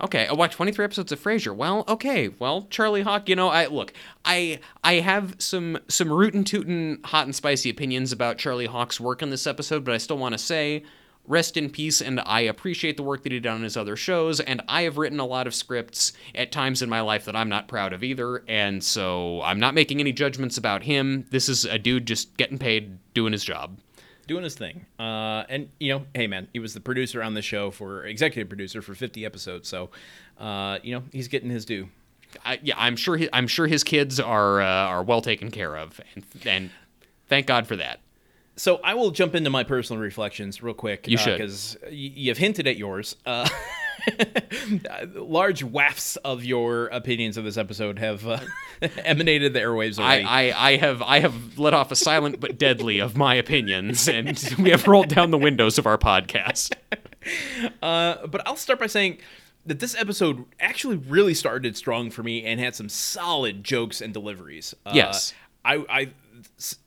Okay, 0.00 0.26
I 0.26 0.32
watched 0.32 0.54
23 0.54 0.84
episodes 0.86 1.12
of 1.12 1.20
Frasier. 1.20 1.54
Well, 1.54 1.84
okay. 1.86 2.28
Well, 2.28 2.66
Charlie 2.70 3.02
Hauck, 3.02 3.28
you 3.28 3.36
know, 3.36 3.48
I 3.48 3.66
look, 3.66 3.92
I 4.24 4.58
I 4.82 4.94
have 4.94 5.36
some 5.38 5.78
some 5.88 6.10
rootin' 6.10 6.44
tootin' 6.44 7.00
hot 7.04 7.26
and 7.26 7.34
spicy 7.34 7.68
opinions 7.68 8.10
about 8.10 8.38
Charlie 8.38 8.66
Hauck's 8.66 8.98
work 8.98 9.20
in 9.20 9.28
this 9.28 9.46
episode, 9.46 9.84
but 9.84 9.94
I 9.94 9.98
still 9.98 10.16
want 10.16 10.32
to 10.32 10.38
say 10.38 10.84
rest 11.26 11.56
in 11.56 11.70
peace 11.70 12.00
and 12.00 12.20
I 12.20 12.40
appreciate 12.40 12.96
the 12.96 13.02
work 13.04 13.22
that 13.22 13.30
he 13.30 13.38
did 13.38 13.48
on 13.48 13.62
his 13.62 13.76
other 13.76 13.94
shows 13.94 14.40
and 14.40 14.60
I 14.66 14.82
have 14.82 14.98
written 14.98 15.20
a 15.20 15.24
lot 15.24 15.46
of 15.46 15.54
scripts 15.54 16.12
at 16.34 16.50
times 16.50 16.82
in 16.82 16.88
my 16.88 17.00
life 17.00 17.26
that 17.26 17.36
I'm 17.36 17.48
not 17.48 17.68
proud 17.68 17.92
of 17.92 18.02
either, 18.02 18.42
and 18.48 18.82
so 18.82 19.40
I'm 19.42 19.60
not 19.60 19.74
making 19.74 20.00
any 20.00 20.12
judgments 20.12 20.56
about 20.56 20.82
him. 20.82 21.26
This 21.30 21.48
is 21.48 21.64
a 21.66 21.78
dude 21.78 22.06
just 22.06 22.36
getting 22.38 22.58
paid 22.58 22.98
doing 23.14 23.32
his 23.32 23.44
job. 23.44 23.76
Doing 24.32 24.44
his 24.44 24.54
thing. 24.54 24.86
Uh, 24.98 25.44
and, 25.50 25.68
you 25.78 25.92
know, 25.92 26.06
hey, 26.14 26.26
man, 26.26 26.48
he 26.54 26.58
was 26.58 26.72
the 26.72 26.80
producer 26.80 27.22
on 27.22 27.34
the 27.34 27.42
show 27.42 27.70
for 27.70 28.06
executive 28.06 28.48
producer 28.48 28.80
for 28.80 28.94
50 28.94 29.26
episodes. 29.26 29.68
So, 29.68 29.90
uh, 30.38 30.78
you 30.82 30.94
know, 30.94 31.02
he's 31.12 31.28
getting 31.28 31.50
his 31.50 31.66
due. 31.66 31.90
I, 32.42 32.58
yeah, 32.62 32.76
I'm 32.78 32.96
sure. 32.96 33.18
He, 33.18 33.28
I'm 33.30 33.46
sure 33.46 33.66
his 33.66 33.84
kids 33.84 34.18
are 34.18 34.62
uh, 34.62 34.64
are 34.64 35.02
well 35.02 35.20
taken 35.20 35.50
care 35.50 35.76
of, 35.76 36.00
and 36.14 36.24
and 36.46 36.70
thank 37.28 37.44
God 37.44 37.66
for 37.66 37.76
that. 37.76 38.00
So 38.56 38.80
I 38.82 38.94
will 38.94 39.10
jump 39.10 39.34
into 39.34 39.50
my 39.50 39.64
personal 39.64 40.00
reflections 40.00 40.62
real 40.62 40.72
quick. 40.72 41.06
You 41.06 41.18
should. 41.18 41.36
Because 41.36 41.76
you've 41.90 42.38
hinted 42.38 42.66
at 42.66 42.78
yours. 42.78 43.16
Large 45.14 45.62
wafts 45.64 46.16
of 46.16 46.44
your 46.44 46.86
opinions 46.86 47.36
of 47.36 47.44
this 47.44 47.56
episode 47.56 47.98
have 47.98 48.26
uh, 48.26 48.38
emanated 49.04 49.52
the 49.52 49.60
airwaves 49.60 49.98
already. 49.98 50.24
I, 50.24 50.48
I, 50.50 50.68
I 50.72 50.76
have 50.76 51.02
I 51.02 51.20
have 51.20 51.58
let 51.58 51.74
off 51.74 51.90
a 51.92 51.96
silent 51.96 52.40
but 52.40 52.58
deadly 52.58 52.98
of 52.98 53.16
my 53.16 53.34
opinions, 53.34 54.08
and 54.08 54.38
we 54.58 54.70
have 54.70 54.86
rolled 54.88 55.08
down 55.08 55.30
the 55.30 55.38
windows 55.38 55.78
of 55.78 55.86
our 55.86 55.98
podcast. 55.98 56.74
Uh, 57.80 58.26
but 58.26 58.44
I'll 58.48 58.56
start 58.56 58.80
by 58.80 58.88
saying 58.88 59.18
that 59.64 59.78
this 59.78 59.94
episode 59.94 60.44
actually 60.58 60.96
really 60.96 61.34
started 61.34 61.76
strong 61.76 62.10
for 62.10 62.24
me 62.24 62.44
and 62.44 62.58
had 62.58 62.74
some 62.74 62.88
solid 62.88 63.62
jokes 63.62 64.00
and 64.00 64.12
deliveries. 64.12 64.74
Uh, 64.84 64.90
Yes. 64.92 65.32
I, 65.64 65.84
I 65.88 66.08
s- 66.58 66.78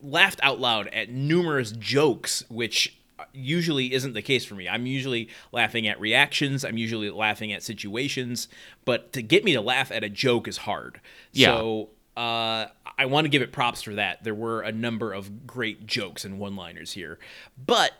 laughed 0.00 0.38
out 0.44 0.60
loud 0.60 0.86
at 0.88 1.10
numerous 1.10 1.72
jokes, 1.72 2.44
which 2.48 2.97
usually 3.32 3.92
isn't 3.92 4.12
the 4.12 4.22
case 4.22 4.44
for 4.44 4.54
me. 4.54 4.68
I'm 4.68 4.86
usually 4.86 5.28
laughing 5.52 5.86
at 5.86 6.00
reactions, 6.00 6.64
I'm 6.64 6.76
usually 6.76 7.10
laughing 7.10 7.52
at 7.52 7.62
situations, 7.62 8.48
but 8.84 9.12
to 9.12 9.22
get 9.22 9.44
me 9.44 9.52
to 9.54 9.60
laugh 9.60 9.90
at 9.90 10.04
a 10.04 10.08
joke 10.08 10.48
is 10.48 10.58
hard. 10.58 11.00
Yeah. 11.32 11.56
So 11.56 11.90
uh, 12.16 12.66
I 12.98 13.06
want 13.06 13.24
to 13.26 13.28
give 13.28 13.42
it 13.42 13.52
props 13.52 13.82
for 13.82 13.94
that. 13.94 14.24
There 14.24 14.34
were 14.34 14.60
a 14.62 14.72
number 14.72 15.12
of 15.12 15.46
great 15.46 15.86
jokes 15.86 16.24
and 16.24 16.38
one 16.38 16.56
liners 16.56 16.92
here, 16.92 17.18
but 17.64 17.92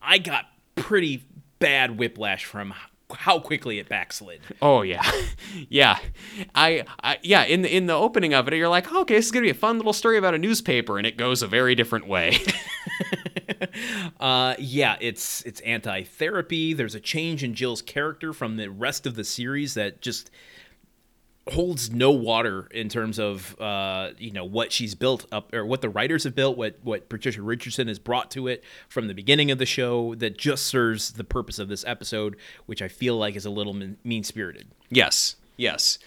I 0.00 0.18
got 0.18 0.46
pretty 0.74 1.24
bad 1.58 1.98
whiplash 1.98 2.44
from 2.44 2.74
how 3.14 3.38
quickly 3.38 3.78
it 3.78 3.88
backslid. 3.88 4.40
Oh 4.60 4.82
yeah, 4.82 5.08
yeah. 5.68 5.98
I, 6.54 6.84
I 7.02 7.18
yeah. 7.22 7.44
In 7.44 7.62
the 7.62 7.74
in 7.74 7.86
the 7.86 7.94
opening 7.94 8.34
of 8.34 8.48
it, 8.48 8.54
you're 8.54 8.68
like, 8.68 8.92
okay, 8.92 9.14
this 9.14 9.26
is 9.26 9.32
gonna 9.32 9.44
be 9.44 9.50
a 9.50 9.54
fun 9.54 9.76
little 9.76 9.92
story 9.92 10.18
about 10.18 10.34
a 10.34 10.38
newspaper, 10.38 10.98
and 10.98 11.06
it 11.06 11.16
goes 11.16 11.42
a 11.42 11.46
very 11.46 11.74
different 11.74 12.06
way. 12.06 12.38
Uh, 14.20 14.54
yeah, 14.58 14.96
it's 15.00 15.42
it's 15.42 15.60
anti-therapy. 15.60 16.74
There's 16.74 16.94
a 16.94 17.00
change 17.00 17.42
in 17.42 17.54
Jill's 17.54 17.82
character 17.82 18.32
from 18.32 18.56
the 18.56 18.68
rest 18.68 19.06
of 19.06 19.16
the 19.16 19.24
series 19.24 19.74
that 19.74 20.00
just 20.00 20.30
holds 21.50 21.90
no 21.90 22.10
water 22.12 22.68
in 22.70 22.88
terms 22.88 23.18
of 23.18 23.60
uh, 23.60 24.10
you 24.18 24.30
know 24.30 24.44
what 24.44 24.72
she's 24.72 24.94
built 24.94 25.26
up 25.32 25.52
or 25.52 25.66
what 25.66 25.80
the 25.80 25.88
writers 25.88 26.24
have 26.24 26.34
built, 26.34 26.56
what 26.56 26.78
what 26.82 27.08
Patricia 27.08 27.42
Richardson 27.42 27.88
has 27.88 27.98
brought 27.98 28.30
to 28.32 28.46
it 28.46 28.62
from 28.88 29.08
the 29.08 29.14
beginning 29.14 29.50
of 29.50 29.58
the 29.58 29.66
show 29.66 30.14
that 30.16 30.38
just 30.38 30.66
serves 30.66 31.12
the 31.12 31.24
purpose 31.24 31.58
of 31.58 31.68
this 31.68 31.84
episode, 31.84 32.36
which 32.66 32.80
I 32.80 32.88
feel 32.88 33.16
like 33.16 33.36
is 33.36 33.44
a 33.44 33.50
little 33.50 33.74
mean 34.04 34.24
spirited. 34.24 34.68
yes, 34.90 35.36
yes. 35.56 35.98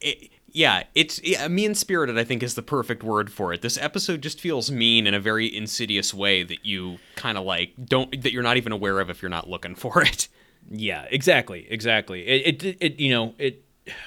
It, 0.00 0.30
yeah, 0.54 0.84
it's 0.94 1.22
yeah, 1.22 1.48
mean 1.48 1.74
spirited. 1.74 2.18
I 2.18 2.24
think 2.24 2.42
is 2.42 2.54
the 2.54 2.62
perfect 2.62 3.02
word 3.02 3.32
for 3.32 3.52
it. 3.54 3.62
This 3.62 3.78
episode 3.78 4.20
just 4.20 4.40
feels 4.40 4.70
mean 4.70 5.06
in 5.06 5.14
a 5.14 5.20
very 5.20 5.54
insidious 5.54 6.12
way 6.12 6.42
that 6.42 6.66
you 6.66 6.98
kind 7.16 7.38
of 7.38 7.44
like 7.44 7.72
don't 7.82 8.22
that 8.22 8.32
you're 8.32 8.42
not 8.42 8.58
even 8.58 8.72
aware 8.72 9.00
of 9.00 9.08
if 9.08 9.22
you're 9.22 9.30
not 9.30 9.48
looking 9.48 9.74
for 9.76 10.02
it. 10.02 10.28
Yeah, 10.70 11.06
exactly, 11.10 11.66
exactly. 11.68 12.26
It, 12.26 12.62
it, 12.62 12.76
it 12.80 13.00
you 13.00 13.10
know, 13.10 13.34
it. 13.38 13.61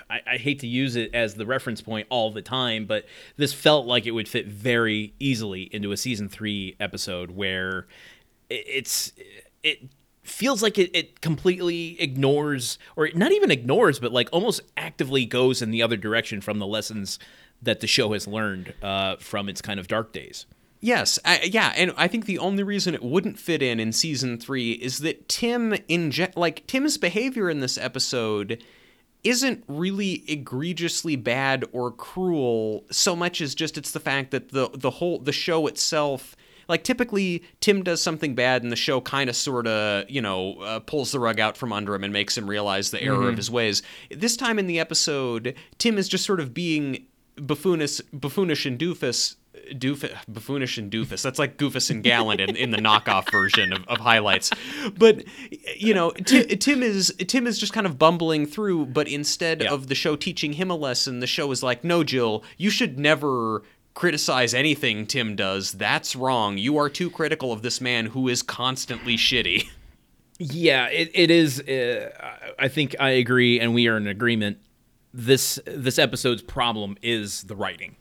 I, 0.10 0.22
I 0.26 0.38
hate 0.38 0.60
to 0.60 0.68
use 0.68 0.96
it 0.96 1.14
as 1.14 1.36
the 1.36 1.46
reference 1.46 1.82
point 1.82 2.08
all 2.10 2.32
the 2.32 2.42
time, 2.42 2.86
but 2.86 3.06
this 3.38 3.54
felt 3.54 3.86
like 3.86 4.06
it 4.06 4.12
would 4.12 4.28
fit 4.28 4.48
very 4.48 5.14
easily 5.20 5.64
into 5.64 5.92
a 5.92 5.98
season 5.98 6.30
three 6.30 6.76
episode 6.80 7.32
where 7.32 7.88
it, 8.50 8.64
it's 8.68 9.12
it 9.64 9.90
feels 10.24 10.64
like 10.64 10.78
it, 10.78 10.96
it 10.96 11.22
completely 11.22 12.00
ignores, 12.02 12.80
or 12.96 13.10
not 13.16 13.32
even 13.32 13.52
ignores, 13.52 14.00
but 14.00 14.12
like 14.12 14.30
almost 14.32 14.62
actively 14.78 15.26
goes 15.26 15.62
in 15.62 15.72
the 15.72 15.82
other 15.82 15.98
direction 15.98 16.42
from 16.42 16.60
the 16.60 16.68
lessons 16.68 17.20
that 17.62 17.80
the 17.80 17.88
show 17.88 18.14
has 18.14 18.28
learned 18.28 18.74
uh, 18.82 19.16
from 19.18 19.50
its 19.50 19.62
kind 19.62 19.80
of 19.80 19.88
dark 19.88 20.14
days. 20.14 20.46
Yes, 20.82 21.18
I, 21.26 21.42
yeah, 21.52 21.74
and 21.76 21.94
I 21.98 22.08
think 22.08 22.26
the 22.26 22.38
only 22.38 22.62
reason 22.62 22.94
it 22.94 23.02
wouldn't 23.02 23.40
fit 23.40 23.62
in 23.64 23.80
in 23.80 23.92
season 23.92 24.38
three 24.38 24.74
is 24.74 25.00
that 25.00 25.28
Tim 25.28 25.76
inject 25.88 26.38
like 26.38 26.68
Tim's 26.68 26.98
behavior 26.98 27.50
in 27.50 27.60
this 27.60 27.78
episode 27.78 28.64
isn't 29.26 29.64
really 29.68 30.24
egregiously 30.28 31.16
bad 31.16 31.66
or 31.74 31.92
cruel 31.92 32.86
so 32.92 33.16
much 33.16 33.42
as 33.42 33.56
just 33.56 33.78
it's 33.78 33.92
the 33.92 34.00
fact 34.00 34.32
that 34.32 34.50
the 34.50 34.70
the 34.74 34.92
whole 34.92 35.20
the 35.20 35.34
show 35.34 35.66
itself 35.68 36.36
like 36.70 36.84
typically 36.84 37.44
tim 37.60 37.84
does 37.84 38.02
something 38.02 38.36
bad 38.36 38.62
and 38.62 38.72
the 38.72 38.78
show 38.78 39.02
kind 39.02 39.30
of 39.30 39.36
sort 39.36 39.66
of 39.66 40.10
you 40.10 40.22
know 40.22 40.54
uh, 40.60 40.80
pulls 40.80 41.12
the 41.12 41.20
rug 41.20 41.40
out 41.40 41.58
from 41.58 41.74
under 41.74 41.96
him 41.96 42.04
and 42.04 42.14
makes 42.14 42.38
him 42.38 42.48
realize 42.48 42.92
the 42.92 43.02
error 43.02 43.28
of 43.28 43.36
his 43.36 43.52
ways. 43.52 43.82
This 44.12 44.38
time 44.38 44.60
in 44.60 44.68
the 44.68 44.80
episode 44.80 45.56
tim 45.80 45.98
is 45.98 46.08
just 46.08 46.24
sort 46.24 46.40
of 46.40 46.54
being 46.54 47.06
buffoonish 47.36 48.02
buffoonish 48.14 48.66
and 48.66 48.80
doofus 48.80 49.36
Doofus, 49.74 50.14
buffoonish 50.32 50.78
and 50.78 50.92
doofus. 50.92 51.22
That's 51.22 51.40
like 51.40 51.58
Goofus 51.58 51.90
and 51.90 52.04
Gallant 52.04 52.40
in, 52.42 52.56
in 52.56 52.72
the 52.72 52.78
knockoff 52.78 53.32
version 53.32 53.74
of, 53.74 53.86
of 53.88 53.98
highlights. 54.00 54.52
But 54.98 55.24
you 55.78 55.94
know, 55.94 56.12
Ti- 56.12 56.56
Tim 56.58 56.84
is 56.84 57.14
Tim 57.28 57.48
is 57.48 57.58
just 57.58 57.74
kind 57.74 57.86
of 57.86 57.98
bumbling 58.00 58.46
through. 58.46 58.88
But 58.88 59.08
instead 59.08 59.62
Yeah. 59.64 59.74
of 59.74 59.88
the 59.88 59.96
show 59.96 60.16
teaching 60.16 60.54
him 60.54 60.70
a 60.70 60.76
lesson, 60.76 61.20
the 61.20 61.28
show 61.28 61.52
is 61.52 61.64
like, 61.64 61.84
"No, 61.84 62.04
Jill, 62.04 62.44
you 62.58 62.70
should 62.70 63.00
never 63.00 63.64
criticize 63.94 64.54
anything 64.54 65.06
Tim 65.08 65.36
does. 65.36 65.72
That's 65.72 66.16
wrong. 66.16 66.58
You 66.58 66.78
are 66.78 66.90
too 66.90 67.10
critical 67.10 67.52
of 67.54 67.62
this 67.62 67.80
man 67.80 68.08
who 68.08 68.28
is 68.28 68.42
constantly 68.42 69.18
shitty." 69.18 69.68
Yeah, 70.38 70.88
it, 70.88 71.12
it 71.14 71.32
is. 71.32 71.62
Uh, 71.62 72.10
I 72.60 72.68
think 72.68 72.94
I 73.00 73.12
agree, 73.12 73.58
and 73.60 73.74
we 73.74 73.88
are 73.88 73.96
in 73.96 74.06
agreement. 74.08 74.58
This 75.14 75.60
this 75.66 75.98
episode's 75.98 76.42
problem 76.42 76.98
is 77.02 77.44
the 77.44 77.56
writing, 77.56 77.96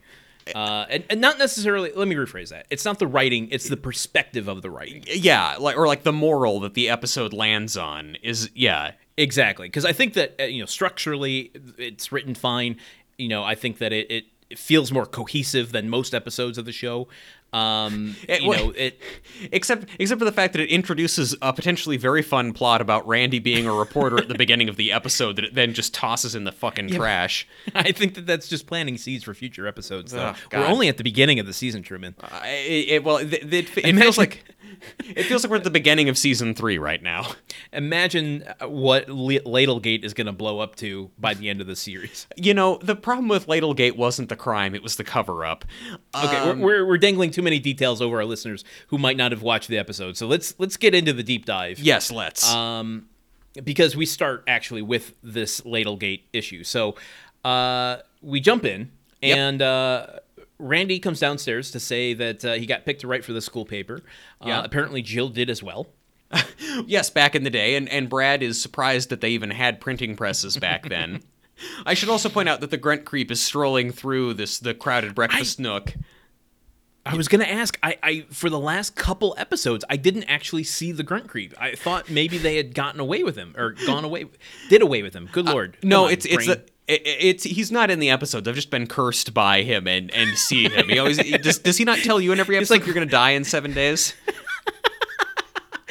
uh, 0.54 0.86
and, 0.90 1.04
and 1.10 1.20
not 1.20 1.38
necessarily. 1.38 1.92
Let 1.94 2.08
me 2.08 2.16
rephrase 2.16 2.50
that. 2.50 2.66
It's 2.70 2.84
not 2.84 2.98
the 2.98 3.06
writing; 3.06 3.48
it's 3.50 3.68
the 3.68 3.76
perspective 3.76 4.48
of 4.48 4.62
the 4.62 4.70
writing. 4.70 5.04
Yeah, 5.06 5.56
like 5.58 5.76
or 5.76 5.86
like 5.86 6.02
the 6.02 6.12
moral 6.12 6.60
that 6.60 6.74
the 6.74 6.88
episode 6.88 7.32
lands 7.32 7.76
on 7.76 8.16
is 8.22 8.50
yeah. 8.54 8.92
Exactly, 9.16 9.68
because 9.68 9.84
I 9.84 9.92
think 9.92 10.14
that 10.14 10.34
uh, 10.40 10.44
you 10.44 10.60
know 10.60 10.66
structurally 10.66 11.52
it's 11.78 12.10
written 12.10 12.34
fine. 12.34 12.78
You 13.16 13.28
know, 13.28 13.44
I 13.44 13.54
think 13.54 13.78
that 13.78 13.92
it, 13.92 14.10
it, 14.10 14.24
it 14.50 14.58
feels 14.58 14.90
more 14.90 15.06
cohesive 15.06 15.70
than 15.70 15.88
most 15.88 16.14
episodes 16.14 16.58
of 16.58 16.64
the 16.64 16.72
show. 16.72 17.06
Um, 17.54 18.16
It- 18.28 18.42
you 18.42 18.50
know, 18.50 18.70
it. 18.70 19.00
Except, 19.52 19.86
except 19.98 20.18
for 20.20 20.24
the 20.24 20.32
fact 20.32 20.52
that 20.54 20.62
it 20.62 20.68
introduces 20.70 21.34
a 21.42 21.52
potentially 21.52 21.96
very 21.96 22.22
fun 22.22 22.52
plot 22.52 22.80
about 22.80 23.06
Randy 23.06 23.40
being 23.40 23.66
a 23.66 23.72
reporter 23.72 24.16
at 24.18 24.28
the 24.28 24.34
beginning 24.36 24.68
of 24.68 24.76
the 24.76 24.92
episode 24.92 25.36
that 25.36 25.44
it 25.46 25.54
then 25.54 25.74
just 25.74 25.92
tosses 25.92 26.34
in 26.36 26.44
the 26.44 26.52
fucking 26.52 26.88
trash. 26.90 27.46
I 27.74 27.90
think 27.92 28.14
that 28.14 28.26
that's 28.26 28.46
just 28.48 28.66
planting 28.66 28.96
seeds 28.96 29.24
for 29.24 29.34
future 29.34 29.66
episodes. 29.66 30.12
Though 30.12 30.20
Ugh, 30.28 30.36
we're 30.52 30.66
only 30.66 30.88
at 30.88 30.98
the 30.98 31.02
beginning 31.04 31.40
of 31.40 31.46
the 31.46 31.52
season, 31.52 31.82
Truman. 31.82 32.14
I- 32.20 32.48
it, 32.48 32.88
it- 32.88 33.04
well, 33.04 33.16
it, 33.18 33.32
it, 33.32 33.52
it 33.52 33.68
feels 33.98 34.18
like 34.18 34.44
it 35.04 35.24
feels 35.24 35.42
like 35.44 35.50
we're 35.50 35.56
at 35.56 35.64
the 35.64 35.70
beginning 35.70 36.08
of 36.08 36.16
season 36.18 36.54
three 36.54 36.78
right 36.78 37.02
now. 37.02 37.32
Imagine 37.72 38.44
uh, 38.60 38.68
what 38.68 39.08
Ladlegate 39.08 40.04
is 40.04 40.14
going 40.14 40.26
to 40.26 40.32
blow 40.32 40.60
up 40.60 40.76
to 40.76 41.10
by 41.18 41.34
the 41.34 41.48
end 41.48 41.60
of 41.60 41.66
the 41.66 41.76
series. 41.76 42.26
You 42.36 42.54
know, 42.54 42.78
the 42.82 42.96
problem 42.96 43.28
with 43.28 43.48
Ladlegate 43.48 43.96
wasn't 43.96 44.28
the 44.28 44.36
crime; 44.36 44.74
it 44.74 44.82
was 44.82 44.96
the 44.96 45.04
cover-up. 45.04 45.64
Okay, 46.14 46.36
Um, 46.36 46.60
we're, 46.60 46.66
we're 46.82 46.86
we're 46.86 46.98
dangling 46.98 47.30
too 47.30 47.42
many 47.42 47.58
details 47.58 48.00
over 48.02 48.16
our 48.18 48.24
listeners 48.24 48.64
who 48.88 48.98
might 48.98 49.16
not 49.16 49.32
have 49.32 49.42
watched 49.42 49.68
the 49.68 49.78
episode. 49.78 50.16
So 50.16 50.26
let's 50.26 50.54
let's 50.58 50.76
get 50.76 50.94
into 50.94 51.12
the 51.12 51.22
deep 51.22 51.44
dive. 51.46 51.78
yes, 51.78 52.10
let's. 52.10 52.48
Um, 52.52 53.06
because 53.62 53.94
we 53.94 54.04
start 54.06 54.42
actually 54.48 54.82
with 54.82 55.14
this 55.22 55.64
Ladlegate 55.64 56.24
issue. 56.32 56.64
So 56.64 56.96
uh, 57.44 57.98
we 58.20 58.40
jump 58.40 58.64
in, 58.64 58.90
Yep. 59.22 59.38
and 59.38 59.62
uh, 59.62 60.06
Randy 60.64 60.98
comes 60.98 61.20
downstairs 61.20 61.70
to 61.72 61.80
say 61.80 62.14
that 62.14 62.44
uh, 62.44 62.52
he 62.54 62.66
got 62.66 62.84
picked 62.86 63.02
to 63.02 63.06
write 63.06 63.24
for 63.24 63.32
the 63.32 63.40
school 63.40 63.64
paper. 63.64 64.00
Uh, 64.40 64.46
Yeah. 64.46 64.64
Apparently, 64.64 65.02
Jill 65.02 65.28
did 65.28 65.50
as 65.50 65.62
well. 65.62 65.88
Yes, 66.86 67.08
back 67.10 67.36
in 67.36 67.44
the 67.44 67.50
day, 67.50 67.76
and, 67.76 67.88
and 67.88 68.08
Brad 68.08 68.42
is 68.42 68.60
surprised 68.60 69.10
that 69.10 69.20
they 69.20 69.30
even 69.30 69.50
had 69.50 69.80
printing 69.80 70.16
presses 70.16 70.56
back 70.56 70.88
then. 70.88 71.22
I 71.86 71.94
should 71.94 72.08
also 72.08 72.28
point 72.28 72.48
out 72.48 72.60
that 72.62 72.70
the 72.70 72.76
grunt 72.76 73.04
creep 73.04 73.30
is 73.30 73.40
strolling 73.40 73.92
through 73.92 74.34
this 74.34 74.58
the 74.58 74.74
crowded 74.74 75.14
breakfast 75.14 75.60
nook. 75.60 75.94
I 77.06 77.14
was 77.14 77.28
gonna 77.28 77.44
ask. 77.44 77.78
I, 77.82 77.96
I 78.02 78.26
for 78.30 78.50
the 78.50 78.58
last 78.58 78.96
couple 78.96 79.34
episodes, 79.38 79.84
I 79.88 79.96
didn't 79.96 80.24
actually 80.24 80.64
see 80.64 80.90
the 80.90 81.02
grunt 81.04 81.28
creep. 81.28 81.54
I 81.60 81.74
thought 81.76 82.10
maybe 82.10 82.38
they 82.38 82.56
had 82.56 82.74
gotten 82.74 82.98
away 82.98 83.22
with 83.22 83.36
him 83.36 83.54
or 83.56 83.72
gone 83.86 84.04
away, 84.04 84.24
did 84.68 84.82
away 84.82 85.02
with 85.02 85.14
him. 85.14 85.28
Good 85.30 85.46
lord! 85.46 85.76
Uh, 85.76 85.86
No, 85.86 86.06
on, 86.06 86.12
it's 86.12 86.26
it's 86.26 86.48
a, 86.48 86.62
it's 86.86 87.44
he's 87.44 87.72
not 87.72 87.90
in 87.90 87.98
the 87.98 88.10
episodes. 88.10 88.46
I've 88.46 88.54
just 88.54 88.70
been 88.70 88.86
cursed 88.86 89.32
by 89.32 89.62
him 89.62 89.86
and 89.86 90.10
and 90.12 90.36
seeing 90.36 90.70
him. 90.70 90.88
He 90.88 90.98
always 90.98 91.18
does. 91.42 91.58
Does 91.58 91.76
he 91.78 91.84
not 91.84 91.98
tell 91.98 92.20
you 92.20 92.32
in 92.32 92.40
every 92.40 92.56
episode 92.56 92.74
like 92.74 92.86
you're 92.86 92.94
gonna 92.94 93.06
die 93.06 93.30
in 93.30 93.44
seven 93.44 93.72
days? 93.72 94.14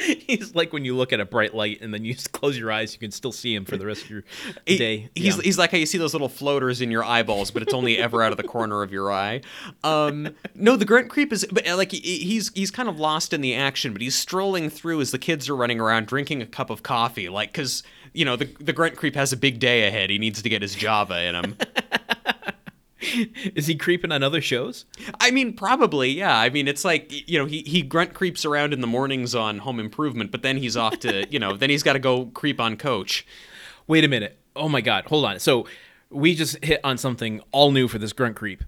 He's 0.26 0.54
like 0.54 0.72
when 0.72 0.84
you 0.84 0.96
look 0.96 1.12
at 1.12 1.20
a 1.20 1.24
bright 1.24 1.54
light 1.54 1.80
and 1.80 1.92
then 1.94 2.04
you 2.04 2.14
just 2.14 2.32
close 2.32 2.56
your 2.58 2.70
eyes, 2.72 2.92
you 2.92 2.98
can 2.98 3.10
still 3.10 3.32
see 3.32 3.54
him 3.54 3.64
for 3.64 3.76
the 3.76 3.86
rest 3.86 4.04
of 4.04 4.10
your 4.10 4.24
He- 4.66 4.78
day. 4.78 5.10
He's 5.14 5.36
Yeah. 5.36 5.42
he's 5.42 5.58
like 5.58 5.70
how 5.70 5.78
you 5.78 5.86
see 5.86 5.98
those 5.98 6.12
little 6.14 6.28
floaters 6.28 6.80
in 6.80 6.90
your 6.90 7.04
eyeballs, 7.04 7.50
but 7.50 7.62
it's 7.62 7.74
only 7.74 7.98
ever 7.98 8.22
out 8.22 8.30
of 8.32 8.36
the 8.36 8.42
corner 8.44 8.82
of 8.82 8.92
your 8.92 9.10
eye. 9.12 9.40
Um, 9.82 10.34
no, 10.54 10.76
the 10.76 10.84
grunt 10.84 11.08
creep 11.08 11.32
is, 11.32 11.46
but 11.50 11.66
uh, 11.68 11.76
like 11.76 11.92
he's 11.92 12.50
he's 12.54 12.70
kind 12.70 12.88
of 12.88 12.98
lost 12.98 13.32
in 13.32 13.40
the 13.40 13.54
action, 13.54 13.92
but 13.92 14.02
he's 14.02 14.14
strolling 14.14 14.70
through 14.70 15.00
as 15.00 15.10
the 15.10 15.18
kids 15.18 15.48
are 15.48 15.56
running 15.56 15.80
around 15.80 16.06
drinking 16.06 16.42
a 16.42 16.46
cup 16.46 16.70
of 16.70 16.82
coffee, 16.82 17.28
like 17.28 17.52
because 17.52 17.82
you 18.12 18.24
know 18.24 18.36
the 18.36 18.46
the 18.60 18.72
grunt 18.72 18.96
creep 18.96 19.14
has 19.14 19.32
a 19.32 19.36
big 19.36 19.58
day 19.58 19.86
ahead. 19.88 20.10
He 20.10 20.18
needs 20.18 20.42
to 20.42 20.48
get 20.48 20.62
his 20.62 20.74
Java 20.74 21.22
in 21.24 21.34
him. 21.34 21.56
Is 23.54 23.66
he 23.66 23.74
creeping 23.74 24.12
on 24.12 24.22
other 24.22 24.40
shows? 24.40 24.84
I 25.20 25.30
mean, 25.30 25.54
probably, 25.54 26.10
yeah. 26.10 26.38
I 26.38 26.50
mean, 26.50 26.68
it's 26.68 26.84
like 26.84 27.28
you 27.28 27.38
know, 27.38 27.46
he 27.46 27.62
he 27.62 27.82
grunt 27.82 28.14
creeps 28.14 28.44
around 28.44 28.72
in 28.72 28.80
the 28.80 28.86
mornings 28.86 29.34
on 29.34 29.58
Home 29.58 29.80
Improvement, 29.80 30.30
but 30.30 30.42
then 30.42 30.58
he's 30.58 30.76
off 30.76 30.98
to 31.00 31.26
you 31.30 31.38
know, 31.38 31.56
then 31.56 31.70
he's 31.70 31.82
got 31.82 31.94
to 31.94 31.98
go 31.98 32.26
creep 32.26 32.60
on 32.60 32.76
Coach. 32.76 33.26
Wait 33.86 34.04
a 34.04 34.08
minute. 34.08 34.38
Oh 34.56 34.68
my 34.68 34.80
God. 34.80 35.04
Hold 35.06 35.24
on. 35.24 35.38
So 35.40 35.66
we 36.10 36.34
just 36.34 36.62
hit 36.64 36.80
on 36.84 36.96
something 36.96 37.40
all 37.52 37.70
new 37.70 37.88
for 37.88 37.98
this 37.98 38.12
grunt 38.12 38.36
creep. 38.36 38.64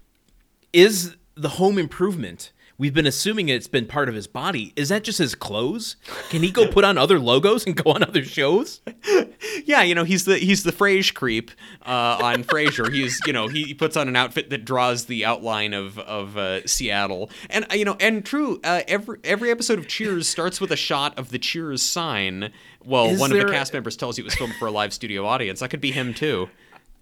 Is 0.73 1.15
the 1.35 1.49
home 1.49 1.77
improvement? 1.77 2.51
We've 2.79 2.93
been 2.93 3.07
assuming 3.07 3.49
it's 3.49 3.67
been 3.67 3.87
part 3.87 4.07
of 4.07 4.13
his 4.13 4.27
body. 4.27 4.71
Is 4.75 4.89
that 4.89 5.03
just 5.03 5.17
his 5.17 5.33
clothes? 5.33 5.95
Can 6.29 6.43
he 6.43 6.51
go 6.51 6.67
put 6.67 6.83
on 6.83 6.95
other 6.97 7.19
logos 7.19 7.65
and 7.65 7.75
go 7.75 7.91
on 7.91 8.03
other 8.03 8.23
shows? 8.23 8.81
Yeah, 9.65 9.81
you 9.81 9.95
know, 9.95 10.05
he's 10.05 10.23
the 10.23 10.37
he's 10.37 10.63
the 10.63 10.71
Frasier 10.71 11.13
creep 11.13 11.51
uh, 11.85 12.19
on 12.21 12.43
Frasier. 12.43 12.91
He's 12.93 13.19
you 13.25 13.33
know 13.33 13.49
he 13.49 13.73
puts 13.73 13.97
on 13.97 14.07
an 14.07 14.15
outfit 14.15 14.49
that 14.49 14.63
draws 14.63 15.05
the 15.05 15.25
outline 15.25 15.73
of 15.73 15.99
of 15.99 16.37
uh, 16.37 16.65
Seattle, 16.65 17.29
and 17.49 17.65
uh, 17.69 17.75
you 17.75 17.83
know, 17.83 17.97
and 17.99 18.25
true. 18.25 18.61
Uh, 18.63 18.83
every 18.87 19.19
every 19.25 19.51
episode 19.51 19.77
of 19.77 19.87
Cheers 19.87 20.27
starts 20.29 20.61
with 20.61 20.71
a 20.71 20.77
shot 20.77 21.19
of 21.19 21.31
the 21.31 21.37
Cheers 21.39 21.81
sign. 21.81 22.53
Well, 22.85 23.07
Is 23.07 23.19
one 23.19 23.31
of 23.33 23.37
the 23.37 23.51
cast 23.51 23.73
members 23.73 23.97
tells 23.97 24.17
you 24.17 24.23
it 24.23 24.25
was 24.25 24.35
filmed 24.35 24.55
for 24.55 24.67
a 24.67 24.71
live 24.71 24.93
studio 24.93 25.25
audience. 25.25 25.59
That 25.59 25.69
could 25.69 25.81
be 25.81 25.91
him 25.91 26.13
too. 26.13 26.49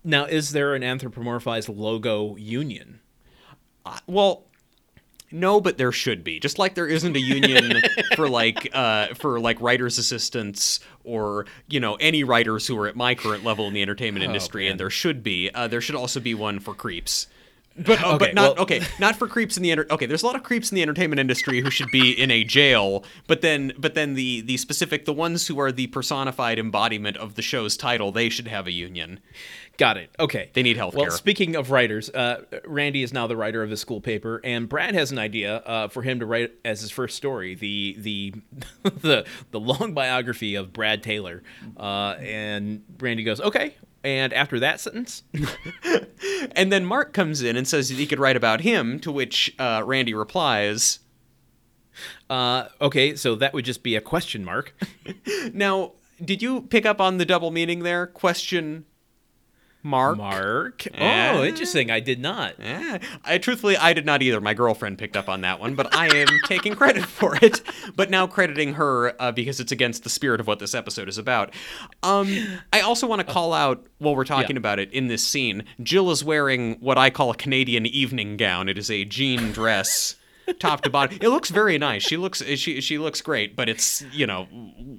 Now, 0.04 0.26
is 0.26 0.52
there 0.52 0.74
an 0.74 0.82
anthropomorphized 0.82 1.76
logo 1.76 2.36
union? 2.38 3.00
Uh, 3.86 4.00
well. 4.08 4.46
No, 5.40 5.60
but 5.60 5.78
there 5.78 5.92
should 5.92 6.24
be. 6.24 6.40
Just 6.40 6.58
like 6.58 6.76
there 6.76 6.88
isn't 6.88 7.16
a 7.16 7.20
union 7.20 7.82
for 8.16 8.30
like 8.30 8.70
uh, 8.74 9.08
for 9.16 9.40
like 9.40 9.60
writers' 9.60 9.98
assistants 9.98 10.80
or 11.04 11.46
you 11.68 11.80
know 11.80 11.96
any 11.96 12.24
writers 12.24 12.66
who 12.68 12.78
are 12.80 12.88
at 12.88 12.96
my 12.96 13.16
current 13.16 13.44
level 13.44 13.68
in 13.68 13.74
the 13.74 13.82
entertainment 13.82 14.24
industry, 14.24 14.64
man. 14.64 14.72
and 14.72 14.80
there 14.80 14.90
should 14.90 15.24
be. 15.24 15.50
Uh, 15.54 15.68
there 15.68 15.82
should 15.82 15.96
also 15.96 16.20
be 16.20 16.34
one 16.34 16.60
for 16.60 16.74
creeps. 16.74 17.28
But 17.78 18.02
uh, 18.02 18.14
Okay, 18.16 18.18
but 18.28 18.34
not 18.36 18.56
well- 18.56 18.64
okay, 18.64 18.82
not 19.02 19.18
for 19.18 19.28
creeps 19.28 19.58
in 19.58 19.64
the 19.64 19.70
enter- 19.72 19.86
okay. 19.92 20.06
There's 20.06 20.24
a 20.24 20.26
lot 20.26 20.38
of 20.38 20.44
creeps 20.44 20.72
in 20.72 20.78
the 20.78 20.82
entertainment 20.82 21.20
industry 21.20 21.60
who 21.60 21.70
should 21.70 21.92
be 21.92 22.12
in 22.12 22.32
a 22.32 22.46
jail. 22.46 23.04
But 23.28 23.42
then 23.42 23.74
but 23.78 23.96
then 23.96 24.14
the 24.14 24.40
the 24.40 24.56
specific 24.56 25.04
the 25.04 25.12
ones 25.12 25.48
who 25.48 25.60
are 25.60 25.74
the 25.74 25.88
personified 25.88 26.58
embodiment 26.58 27.18
of 27.18 27.36
the 27.36 27.42
show's 27.42 27.76
title, 27.76 28.14
they 28.14 28.30
should 28.30 28.48
have 28.48 28.66
a 28.66 28.72
union. 28.72 29.20
Got 29.78 29.98
it. 29.98 30.10
Okay. 30.20 30.50
They 30.54 30.64
need 30.64 30.78
healthcare. 30.78 30.96
Well, 30.96 31.12
speaking 31.12 31.56
of 31.56 31.72
writers, 31.72 32.10
uh, 32.10 32.44
Randy 32.66 33.04
is 33.04 33.12
now 33.12 33.28
the 33.28 33.36
writer 33.36 33.62
of 33.62 33.70
his 33.70 33.82
school 33.82 34.00
paper, 34.02 34.40
and 34.44 34.70
Brad 34.70 34.94
has 34.94 35.12
an 35.12 35.20
idea 35.20 35.58
uh, 35.58 35.88
for 35.90 36.02
him 36.02 36.20
to 36.20 36.26
write 36.26 36.54
as 36.64 36.82
his 36.82 36.92
first 36.92 37.18
story 37.18 37.56
the 37.56 37.96
the 38.00 38.34
the 38.84 39.26
the 39.52 39.60
long 39.60 39.94
biography 39.94 40.56
of 40.56 40.72
Brad 40.72 41.04
Taylor. 41.04 41.44
Uh, 41.78 42.16
and 42.20 42.84
Randy 43.00 43.24
goes, 43.24 43.42
"Okay." 43.42 43.76
And 44.04 44.34
after 44.34 44.60
that 44.60 44.80
sentence, 44.80 45.24
And 46.56 46.72
then 46.72 46.86
Mark 46.86 47.14
comes 47.14 47.42
in 47.42 47.58
and 47.58 47.68
says 47.68 47.90
that 47.90 47.98
he 47.98 48.06
could 48.06 48.20
write 48.20 48.38
about 48.38 48.62
him, 48.62 49.00
to 49.02 49.12
which 49.12 49.54
uh, 49.60 49.82
Randy 49.86 50.14
replies, 50.14 51.00
uh, 52.30 52.66
okay, 52.82 53.16
so 53.16 53.36
that 53.36 53.54
would 53.54 53.66
just 53.66 53.84
be 53.84 53.96
a 53.96 54.02
question 54.02 54.44
mark. 54.44 54.76
Now, 55.54 55.94
did 56.24 56.42
you 56.42 56.62
pick 56.62 56.86
up 56.86 57.00
on 57.00 57.18
the 57.18 57.26
double 57.26 57.52
meaning 57.52 57.84
there? 57.84 58.08
Question 58.08 58.86
mark. 59.86 60.18
Mark. 60.18 60.86
Oh, 61.00 61.44
interesting. 61.44 61.90
I 61.92 62.00
did 62.02 62.20
not. 62.20 62.56
I 63.24 63.38
truthfully 63.38 63.78
I 63.78 63.94
did 63.94 64.06
not 64.06 64.22
either. 64.22 64.42
My 64.42 64.54
girlfriend 64.54 64.98
picked 64.98 65.16
up 65.16 65.30
on 65.30 65.42
that 65.42 65.60
one, 65.60 65.76
but 65.76 65.96
I 65.96 66.08
am 66.08 66.28
taking 66.46 66.76
credit 66.76 67.06
for 67.06 67.38
it. 67.42 67.62
But 67.96 68.10
now 68.10 68.28
crediting 68.28 68.74
her 68.74 69.14
uh, 69.22 69.32
because 69.32 69.60
it's 69.60 69.72
against 69.72 70.04
the 70.04 70.10
spirit 70.10 70.40
of 70.42 70.48
what 70.48 70.60
this 70.60 70.74
episode 70.76 71.08
is 71.08 71.18
about. 71.18 71.54
Um, 72.04 72.36
I 72.74 72.82
also 72.82 73.08
want 73.08 73.26
to 73.26 73.32
call 73.34 73.54
out 73.54 73.86
while 74.00 74.16
we're 74.16 74.26
talking 74.26 74.56
Yeah. 74.56 74.60
about 74.60 74.80
it 74.80 74.92
in 74.92 75.08
this 75.08 75.26
scene. 75.26 75.64
Jill 75.82 76.12
is 76.12 76.24
wearing 76.24 76.76
what 76.82 76.98
I 76.98 77.10
call 77.10 77.30
a 77.32 77.36
Canadian 77.36 77.86
evening 77.86 78.36
gown. 78.38 78.68
It 78.68 78.78
is 78.78 78.90
a 78.92 79.06
jean 79.06 79.52
dress. 79.52 80.16
Top 80.60 80.82
to 80.82 80.90
bottom, 80.92 81.18
it 81.22 81.30
looks 81.30 81.50
very 81.50 81.78
nice. 81.80 82.04
She 82.04 82.18
looks 82.18 82.44
she 82.44 82.80
she 82.80 82.98
looks 83.00 83.20
great, 83.22 83.56
but 83.56 83.68
it's 83.68 84.04
you 84.12 84.28
know 84.28 84.48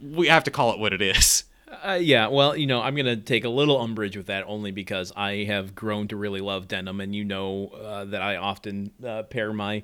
we 0.02 0.26
have 0.26 0.42
to 0.44 0.50
call 0.50 0.72
it 0.72 0.78
what 0.80 0.92
it 0.92 1.00
is. 1.00 1.44
Uh, 1.68 1.98
yeah, 2.00 2.28
well, 2.28 2.56
you 2.56 2.66
know, 2.66 2.80
I'm 2.80 2.94
going 2.94 3.06
to 3.06 3.16
take 3.16 3.44
a 3.44 3.48
little 3.48 3.80
umbrage 3.80 4.16
with 4.16 4.26
that 4.26 4.44
only 4.46 4.70
because 4.70 5.12
I 5.16 5.44
have 5.44 5.74
grown 5.74 6.06
to 6.08 6.16
really 6.16 6.40
love 6.40 6.68
denim, 6.68 7.00
and 7.00 7.14
you 7.14 7.24
know 7.24 7.68
uh, 7.68 8.04
that 8.06 8.22
I 8.22 8.36
often 8.36 8.92
uh, 9.04 9.24
pair 9.24 9.52
my 9.52 9.82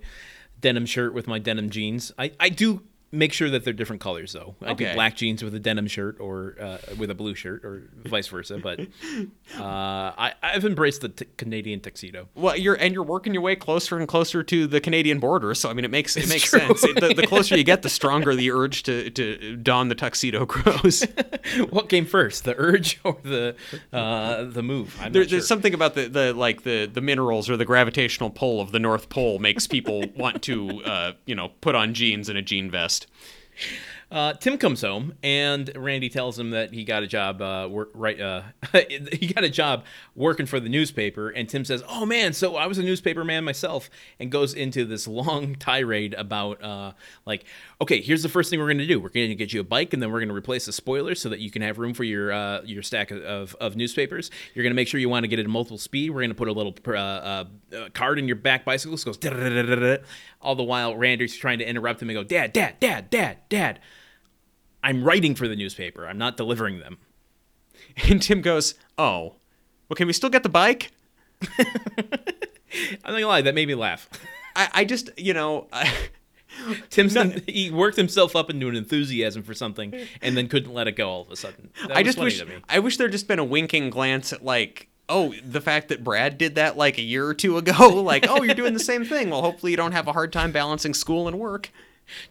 denim 0.61 0.87
shirt 0.87 1.12
with 1.12 1.27
my 1.27 1.41
denim 1.41 1.71
jeans. 1.71 2.12
I, 2.17 2.33
I 2.38 2.51
do 2.51 2.83
make 3.14 3.33
sure 3.33 3.51
that 3.51 3.62
they're 3.64 3.72
different 3.75 4.01
colors, 4.01 4.33
though. 4.33 4.55
I 4.62 4.70
Okay. 4.70 4.87
do 4.87 4.94
black 4.94 5.16
jeans 5.16 5.44
with 5.44 5.55
a 5.55 5.59
denim 5.61 5.87
shirt 5.87 6.18
or 6.18 6.57
uh, 6.61 6.79
with 6.98 7.11
a 7.11 7.14
blue 7.14 7.35
shirt 7.35 7.64
or 7.64 7.83
vice 8.05 8.27
versa, 8.29 8.59
but 8.59 8.81
uh, 9.59 9.62
I, 9.62 10.33
I've 10.42 10.64
embraced 10.64 11.03
the 11.03 11.11
t- 11.11 11.27
Canadian 11.37 11.81
tuxedo. 11.81 12.29
Well, 12.35 12.57
you're 12.57 12.75
and 12.75 12.94
you're 12.94 13.03
working 13.05 13.35
your 13.35 13.42
way 13.42 13.55
closer 13.57 13.98
and 13.98 14.09
closer 14.09 14.42
to 14.42 14.66
the 14.66 14.81
Canadian 14.81 15.18
border, 15.20 15.55
so 15.55 15.68
I 15.68 15.75
mean, 15.75 15.85
it 15.85 15.90
makes 15.90 16.16
it 16.16 16.20
It's 16.25 16.29
makes 16.31 16.44
true. 16.51 16.61
sense. 16.61 16.81
The, 16.81 17.12
the 17.14 17.27
closer 17.29 17.57
you 17.57 17.64
get, 17.64 17.83
the 17.83 17.88
stronger 17.88 18.35
the 18.35 18.51
urge 18.51 18.83
to, 18.85 19.11
to 19.11 19.57
don 19.57 19.88
the 19.88 19.94
tuxedo 19.94 20.46
grows. 20.46 21.05
what 21.70 21.88
came 21.88 22.07
first, 22.07 22.44
the 22.44 22.55
urge 22.59 22.98
or 23.05 23.18
the 23.22 23.55
uh, 23.92 24.44
the 24.44 24.62
move? 24.62 24.96
There, 25.11 25.22
sure. 25.22 25.25
There's 25.27 25.46
something 25.46 25.75
about 25.75 25.94
the, 25.94 26.09
the 26.09 26.33
like 26.33 26.62
the, 26.62 26.87
the 26.87 27.01
minerals 27.01 27.51
or 27.51 27.57
the 27.57 27.64
gravitational 27.66 28.31
pull 28.31 28.61
of 28.61 28.72
the 28.72 28.79
North 28.79 29.09
Pole 29.09 29.38
makes 29.38 29.66
people 29.66 30.05
want 30.16 30.42
to 30.44 30.83
uh, 30.85 31.12
you 31.27 31.35
know 31.35 31.48
put 31.61 31.75
on 31.75 31.92
jeans 31.94 32.29
and 32.29 32.38
a 32.38 32.42
jean 32.42 32.70
vest. 32.70 33.02
Uh, 34.12 34.35
Tim 34.35 34.59
comes 34.59 34.83
home 34.83 35.15
and 35.23 35.71
Randy 35.75 36.11
tells 36.11 36.38
him 36.38 36.51
that 36.51 36.75
he 36.75 36.85
got 36.85 37.03
a 37.03 37.07
job 37.07 37.41
uh, 37.41 37.67
work 37.71 37.91
right. 37.95 38.21
Uh, 38.21 38.43
he 39.11 39.33
got 39.33 39.43
a 39.43 39.49
job 39.49 39.85
working 40.15 40.45
for 40.45 40.61
the 40.61 40.69
newspaper, 40.69 41.31
and 41.31 41.49
Tim 41.49 41.65
says, 41.65 41.83
"Oh 41.88 42.05
man, 42.05 42.35
so 42.35 42.57
I 42.57 42.67
was 42.67 42.77
a 42.77 42.83
newspaper 42.83 43.25
man 43.25 43.43
myself," 43.43 43.88
and 44.21 44.31
goes 44.31 44.53
into 44.53 44.85
this 44.85 45.09
long 45.09 45.55
tirade 45.55 46.12
about 46.12 46.62
uh, 46.62 46.93
like, 47.25 47.45
okay, 47.83 48.01
here's 48.01 48.23
the 48.23 48.29
first 48.29 48.49
thing 48.49 48.61
we're 48.61 48.66
going 48.66 48.79
to 48.79 48.87
do: 48.87 49.01
we're 49.01 49.09
going 49.09 49.29
to 49.29 49.35
get 49.35 49.53
you 49.53 49.61
a 49.61 49.64
bike, 49.64 49.92
and 49.92 50.01
then 50.01 50.11
we're 50.11 50.21
going 50.21 50.29
to 50.29 50.35
replace 50.35 50.66
the 50.66 50.73
spoilers 50.73 51.21
so 51.21 51.29
that 51.29 51.40
you 51.40 51.51
can 51.51 51.62
have 51.62 51.79
room 51.79 51.92
for 51.92 52.05
your 52.05 52.33
uh, 52.33 52.62
your 52.62 52.83
stack 52.83 53.11
of, 53.11 53.21
of, 53.23 53.57
of 53.61 53.77
newspapers. 53.77 54.31
You're 54.55 54.62
going 54.62 54.71
to 54.71 54.77
make 54.77 54.88
sure 54.88 55.01
you 55.01 55.09
want 55.09 55.25
to 55.25 55.29
get 55.29 55.38
it 55.38 55.42
at 55.42 55.49
multiple 55.49 55.79
speed. 55.79 56.11
We're 56.11 56.21
going 56.21 56.31
to 56.31 56.37
put 56.37 56.49
a 56.49 56.53
little 56.53 56.75
uh, 56.87 56.92
uh, 56.92 57.45
uh, 57.77 57.88
card 57.92 58.18
in 58.18 58.27
your 58.27 58.37
back 58.37 58.64
bicycle. 58.64 58.97
So 58.97 59.11
it 59.11 59.21
goes 59.21 59.99
all 60.40 60.55
the 60.55 60.62
while 60.62 60.97
Randy's 60.97 61.37
trying 61.37 61.59
to 61.59 61.68
interrupt 61.68 62.01
him 62.01 62.09
and 62.09 62.16
go, 62.16 62.25
"Dad, 62.25 62.53
Dad, 62.53 62.79
Dad, 62.81 63.11
Dad, 63.11 63.38
Dad." 63.49 63.81
I'm 64.85 65.05
writing 65.05 65.35
for 65.35 65.49
the 65.49 65.57
newspaper. 65.57 66.07
I'm 66.07 66.18
not 66.18 66.37
delivering 66.37 66.79
them. 66.79 66.99
And 68.09 68.23
Tim 68.23 68.40
goes, 68.40 68.75
"Oh, 68.97 69.35
well, 69.88 69.97
can 69.97 70.07
we 70.07 70.12
still 70.12 70.31
get 70.31 70.45
the 70.45 70.49
bike?" 70.49 70.92
I'm 71.59 71.66
not 73.05 73.05
gonna 73.05 73.27
lie, 73.27 73.42
that 73.42 73.55
made 73.55 73.68
me 73.68 73.75
laugh. 73.75 74.09
I, 74.55 74.68
I 74.73 74.85
just 74.85 75.11
you 75.18 75.35
know. 75.35 75.66
I, 75.73 75.92
Tim's 76.91 77.17
he 77.47 77.71
worked 77.71 77.97
himself 77.97 78.37
up 78.37 78.51
into 78.51 78.69
an 78.69 78.77
enthusiasm 78.77 79.43
for 79.43 79.55
something 79.55 79.95
and 80.21 80.37
then 80.37 80.49
couldn't 80.49 80.73
let 80.73 80.88
it 80.88 80.93
go 80.93 81.09
all 81.09 81.23
of 81.23 81.31
a 81.31 81.37
sudden. 81.37 81.71
That 81.88 81.97
I 81.97 82.03
just 82.03 82.19
wish 82.19 82.43
I 82.69 82.79
wish 82.79 82.97
there'd 82.97 83.12
just 83.12 83.29
been 83.29 83.38
a 83.38 83.45
winking 83.45 83.91
glance 83.91 84.33
at 84.33 84.45
like 84.45 84.88
oh, 85.09 85.35
the 85.45 85.61
fact 85.61 85.88
that 85.88 86.03
Brad 86.03 86.38
did 86.38 86.55
that 86.55 86.77
like 86.77 86.99
a 86.99 87.03
year 87.03 87.27
or 87.27 87.35
two 87.35 87.59
ago, 87.59 87.88
like, 88.03 88.27
oh, 88.29 88.43
you're 88.43 88.55
doing 88.55 88.73
the 88.73 88.81
same 88.81 89.05
thing. 89.05 89.31
Well, 89.31 89.43
hopefully 89.43 89.73
you 89.73 89.77
don't 89.77 89.93
have 89.93 90.09
a 90.09 90.12
hard 90.12 90.33
time 90.33 90.53
balancing 90.53 90.95
school 90.95 91.29
and 91.29 91.38
work. 91.38 91.71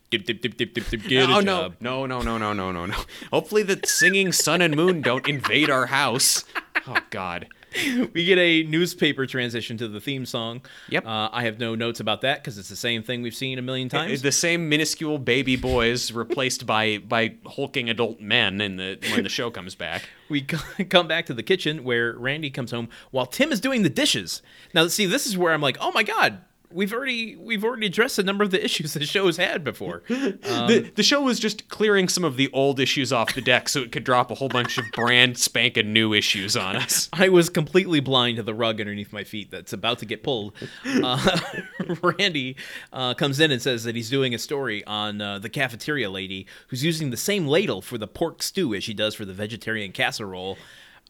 Dip, 0.09 0.25
dip, 0.25 0.41
dip, 0.41 0.57
dip, 0.57 0.73
dip, 0.73 0.89
dip, 0.89 1.03
get 1.03 1.29
oh, 1.29 1.39
no. 1.39 1.73
No, 1.79 2.05
no, 2.05 2.21
no, 2.21 2.37
no, 2.37 2.53
no, 2.53 2.71
no, 2.71 2.85
no. 2.85 2.95
Hopefully 3.31 3.63
the 3.63 3.79
singing 3.85 4.31
sun 4.31 4.61
and 4.61 4.75
moon 4.75 5.01
don't 5.01 5.27
invade 5.27 5.69
our 5.69 5.87
house. 5.87 6.43
Oh, 6.87 6.97
God. 7.09 7.47
We 8.13 8.25
get 8.25 8.37
a 8.37 8.63
newspaper 8.63 9.25
transition 9.25 9.77
to 9.77 9.87
the 9.87 9.99
theme 10.01 10.25
song. 10.25 10.61
Yep. 10.89 11.05
Uh, 11.05 11.29
I 11.31 11.43
have 11.43 11.59
no 11.59 11.75
notes 11.75 11.99
about 11.99 12.21
that 12.21 12.43
because 12.43 12.57
it's 12.57 12.69
the 12.69 12.75
same 12.75 13.03
thing 13.03 13.21
we've 13.21 13.35
seen 13.35 13.57
a 13.57 13.61
million 13.61 13.89
times. 13.89 14.21
the 14.21 14.31
same 14.31 14.69
minuscule 14.69 15.17
baby 15.17 15.55
boys 15.55 16.11
replaced 16.11 16.65
by 16.65 16.97
by 16.97 17.35
hulking 17.45 17.89
adult 17.89 18.19
men 18.19 18.59
in 18.61 18.75
the 18.77 18.97
when 19.11 19.23
the 19.23 19.29
show 19.29 19.49
comes 19.49 19.75
back 19.75 20.09
we 20.29 20.41
come 20.89 21.07
back 21.07 21.25
to 21.27 21.33
the 21.33 21.43
kitchen 21.43 21.83
where 21.83 22.13
Randy 22.13 22.49
comes 22.49 22.71
home 22.71 22.89
while 23.11 23.25
Tim 23.25 23.51
is 23.51 23.59
doing 23.59 23.83
the 23.83 23.89
dishes. 23.89 24.41
Now, 24.73 24.87
see, 24.87 25.05
this 25.05 25.27
is 25.27 25.37
where 25.37 25.53
I'm 25.53 25.61
like, 25.61 25.77
oh 25.79 25.91
my 25.91 26.03
god, 26.03 26.39
we've 26.73 26.93
already 26.93 27.35
we've 27.35 27.63
already 27.63 27.87
addressed 27.87 28.19
a 28.19 28.23
number 28.23 28.43
of 28.43 28.51
the 28.51 28.63
issues 28.63 28.93
the 28.93 29.05
show 29.05 29.25
has 29.25 29.37
had 29.37 29.63
before. 29.63 30.03
the, 30.07 30.91
the 30.95 31.03
show 31.03 31.21
was 31.21 31.39
just 31.39 31.69
clearing 31.69 32.07
some 32.07 32.23
of 32.23 32.37
the 32.37 32.49
old 32.53 32.79
issues 32.79 33.11
off 33.11 33.33
the 33.33 33.41
deck 33.41 33.69
so 33.69 33.81
it 33.81 33.91
could 33.91 34.03
drop 34.03 34.31
a 34.31 34.35
whole 34.35 34.49
bunch 34.49 34.77
of 34.77 34.85
brand 34.93 35.37
spanking 35.37 35.93
new 35.93 36.13
issues 36.13 36.55
on 36.55 36.75
us 36.75 37.09
I 37.13 37.29
was 37.29 37.49
completely 37.49 37.99
blind 37.99 38.37
to 38.37 38.43
the 38.43 38.53
rug 38.53 38.79
underneath 38.79 39.13
my 39.13 39.23
feet 39.23 39.51
that's 39.51 39.73
about 39.73 39.99
to 39.99 40.05
get 40.05 40.23
pulled. 40.23 40.53
Uh, 40.85 41.39
Randy 42.01 42.55
uh, 42.93 43.13
comes 43.13 43.39
in 43.39 43.51
and 43.51 43.61
says 43.61 43.83
that 43.83 43.95
he's 43.95 44.09
doing 44.09 44.33
a 44.33 44.39
story 44.39 44.83
on 44.85 45.21
uh, 45.21 45.39
the 45.39 45.49
cafeteria 45.49 46.09
lady 46.09 46.47
who's 46.67 46.83
using 46.83 47.09
the 47.09 47.17
same 47.17 47.47
ladle 47.47 47.81
for 47.81 47.97
the 47.97 48.07
pork 48.07 48.41
stew 48.43 48.73
as 48.73 48.83
she 48.83 48.93
does 48.93 49.15
for 49.15 49.25
the 49.25 49.33
vegetarian 49.33 49.91
casserole. 49.91 50.57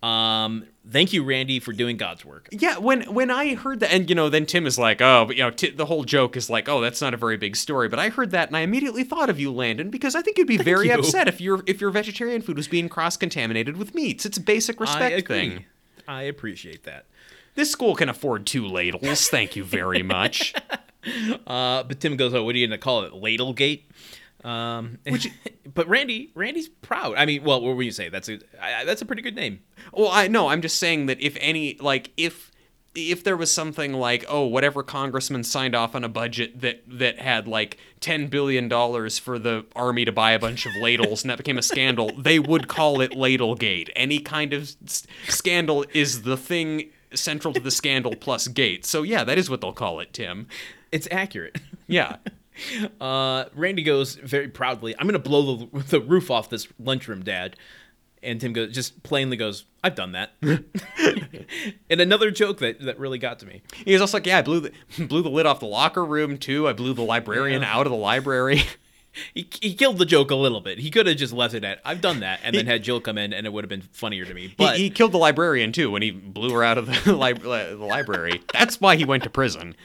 Um, 0.01 0.65
thank 0.89 1.13
you, 1.13 1.23
Randy, 1.23 1.59
for 1.59 1.73
doing 1.73 1.95
God's 1.95 2.25
work. 2.25 2.49
Yeah, 2.51 2.79
when 2.79 3.03
when 3.13 3.29
I 3.29 3.53
heard 3.53 3.81
that, 3.81 3.91
and 3.93 4.09
you 4.09 4.15
know, 4.15 4.29
then 4.29 4.45
Tim 4.47 4.65
is 4.65 4.79
like, 4.79 4.99
"Oh, 4.99 5.25
but 5.25 5.35
you 5.35 5.43
know, 5.43 5.51
t- 5.51 5.69
the 5.69 5.85
whole 5.85 6.03
joke 6.03 6.35
is 6.35 6.49
like, 6.49 6.67
oh, 6.67 6.81
that's 6.81 7.01
not 7.01 7.13
a 7.13 7.17
very 7.17 7.37
big 7.37 7.55
story." 7.55 7.87
But 7.87 7.99
I 7.99 8.09
heard 8.09 8.31
that, 8.31 8.47
and 8.47 8.57
I 8.57 8.61
immediately 8.61 9.03
thought 9.03 9.29
of 9.29 9.39
you, 9.39 9.51
Landon, 9.51 9.89
because 9.91 10.15
I 10.15 10.21
think 10.21 10.37
you'd 10.37 10.47
be 10.47 10.57
very 10.57 10.87
you. 10.87 10.95
upset 10.95 11.27
if 11.27 11.39
your 11.39 11.63
if 11.67 11.79
your 11.79 11.91
vegetarian 11.91 12.41
food 12.41 12.57
was 12.57 12.67
being 12.67 12.89
cross 12.89 13.15
contaminated 13.15 13.77
with 13.77 13.93
meats. 13.93 14.25
It's 14.25 14.37
a 14.37 14.41
basic 14.41 14.79
respect 14.79 15.27
thing. 15.27 15.65
I 16.07 16.23
appreciate 16.23 16.83
that. 16.85 17.05
This 17.53 17.69
school 17.69 17.95
can 17.95 18.09
afford 18.09 18.47
two 18.47 18.65
ladles. 18.65 19.27
Thank 19.27 19.55
you 19.55 19.63
very 19.63 20.03
much. 20.03 20.53
Uh, 21.47 21.81
but 21.81 21.99
Tim 21.99 22.15
goes, 22.15 22.31
"Oh, 22.35 22.43
what 22.43 22.53
are 22.53 22.59
you 22.59 22.67
gonna 22.67 22.77
call 22.77 23.01
it? 23.05 23.13
Ladlegate?" 23.15 23.89
Um, 24.43 24.97
Which, 25.07 25.27
but 25.73 25.87
Randy, 25.87 26.31
Randy's 26.35 26.69
proud. 26.69 27.15
I 27.17 27.25
mean, 27.25 27.43
well, 27.43 27.61
what 27.61 27.75
were 27.75 27.83
you 27.83 27.91
say? 27.91 28.09
That's 28.09 28.29
a 28.29 28.39
I, 28.61 28.85
that's 28.85 29.01
a 29.01 29.05
pretty 29.05 29.21
good 29.21 29.35
name. 29.35 29.61
Well, 29.93 30.09
I 30.11 30.27
no, 30.27 30.47
I'm 30.47 30.61
just 30.61 30.77
saying 30.77 31.05
that 31.07 31.21
if 31.21 31.37
any, 31.39 31.77
like, 31.79 32.11
if 32.17 32.51
if 32.93 33.23
there 33.23 33.37
was 33.37 33.51
something 33.51 33.93
like, 33.93 34.25
oh, 34.27 34.45
whatever 34.45 34.83
congressman 34.83 35.43
signed 35.43 35.75
off 35.75 35.95
on 35.95 36.03
a 36.03 36.09
budget 36.09 36.59
that 36.61 36.83
that 36.87 37.19
had 37.19 37.47
like 37.47 37.77
ten 37.99 38.27
billion 38.27 38.67
dollars 38.67 39.17
for 39.17 39.39
the 39.39 39.65
army 39.75 40.05
to 40.05 40.11
buy 40.11 40.31
a 40.31 40.39
bunch 40.39 40.65
of 40.65 40.71
ladles, 40.81 41.23
and 41.23 41.29
that 41.29 41.37
became 41.37 41.57
a 41.57 41.61
scandal, 41.63 42.11
they 42.17 42.39
would 42.39 42.67
call 42.67 42.99
it 43.01 43.15
Ladlegate. 43.15 43.89
Any 43.95 44.19
kind 44.19 44.53
of 44.53 44.75
s- 44.85 45.05
scandal 45.27 45.85
is 45.93 46.23
the 46.23 46.37
thing 46.37 46.89
central 47.13 47.53
to 47.53 47.59
the 47.59 47.71
scandal 47.71 48.15
plus 48.15 48.47
gate. 48.47 48.85
So 48.85 49.03
yeah, 49.03 49.23
that 49.23 49.37
is 49.37 49.49
what 49.49 49.61
they'll 49.61 49.73
call 49.73 49.99
it, 49.99 50.13
Tim. 50.13 50.47
It's 50.91 51.07
accurate. 51.11 51.57
Yeah. 51.87 52.17
Uh, 52.99 53.45
Randy 53.55 53.81
goes 53.83 54.15
very 54.15 54.47
proudly, 54.47 54.95
"I'm 54.97 55.07
gonna 55.07 55.19
blow 55.19 55.55
the, 55.55 55.83
the 55.83 56.01
roof 56.01 56.29
off 56.29 56.49
this 56.49 56.67
lunchroom, 56.79 57.23
Dad." 57.23 57.55
And 58.23 58.39
Tim 58.39 58.53
goes, 58.53 58.73
just 58.73 59.01
plainly 59.03 59.37
goes, 59.37 59.65
"I've 59.83 59.95
done 59.95 60.11
that." 60.11 60.33
and 60.41 62.01
another 62.01 62.29
joke 62.29 62.59
that 62.59 62.79
that 62.81 62.99
really 62.99 63.17
got 63.17 63.39
to 63.39 63.45
me. 63.45 63.61
He 63.85 63.93
was 63.93 64.01
also 64.01 64.17
like, 64.17 64.25
yeah, 64.27 64.39
I 64.39 64.41
blew 64.41 64.59
the 64.59 64.71
blew 65.07 65.21
the 65.21 65.29
lid 65.29 65.45
off 65.45 65.59
the 65.59 65.65
locker 65.65 66.05
room 66.05 66.37
too. 66.37 66.67
I 66.67 66.73
blew 66.73 66.93
the 66.93 67.01
librarian 67.01 67.63
out 67.63 67.87
of 67.87 67.91
the 67.91 67.97
library. 67.97 68.63
He, 69.33 69.49
he 69.61 69.73
killed 69.73 69.97
the 69.97 70.05
joke 70.05 70.31
a 70.31 70.35
little 70.35 70.61
bit. 70.61 70.79
He 70.79 70.89
could 70.89 71.05
have 71.05 71.17
just 71.17 71.33
left 71.33 71.53
it 71.53 71.65
at 71.65 71.81
"I've 71.83 71.99
done 71.99 72.21
that" 72.21 72.39
and 72.43 72.55
then 72.55 72.65
had 72.65 72.81
Jill 72.81 73.01
come 73.01 73.17
in, 73.17 73.33
and 73.33 73.45
it 73.45 73.51
would 73.51 73.65
have 73.65 73.69
been 73.69 73.81
funnier 73.81 74.23
to 74.23 74.33
me. 74.33 74.53
But 74.55 74.77
he 74.77 74.89
killed 74.89 75.11
the 75.11 75.17
librarian 75.17 75.73
too 75.73 75.91
when 75.91 76.01
he 76.01 76.11
blew 76.11 76.53
her 76.53 76.63
out 76.63 76.77
of 76.77 76.85
the, 76.85 77.13
li- 77.13 77.33
the 77.33 77.85
library. 77.85 78.41
That's 78.53 78.79
why 78.79 78.95
he 78.95 79.03
went 79.03 79.23
to 79.23 79.29
prison. 79.29 79.75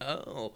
Oh. 0.00 0.52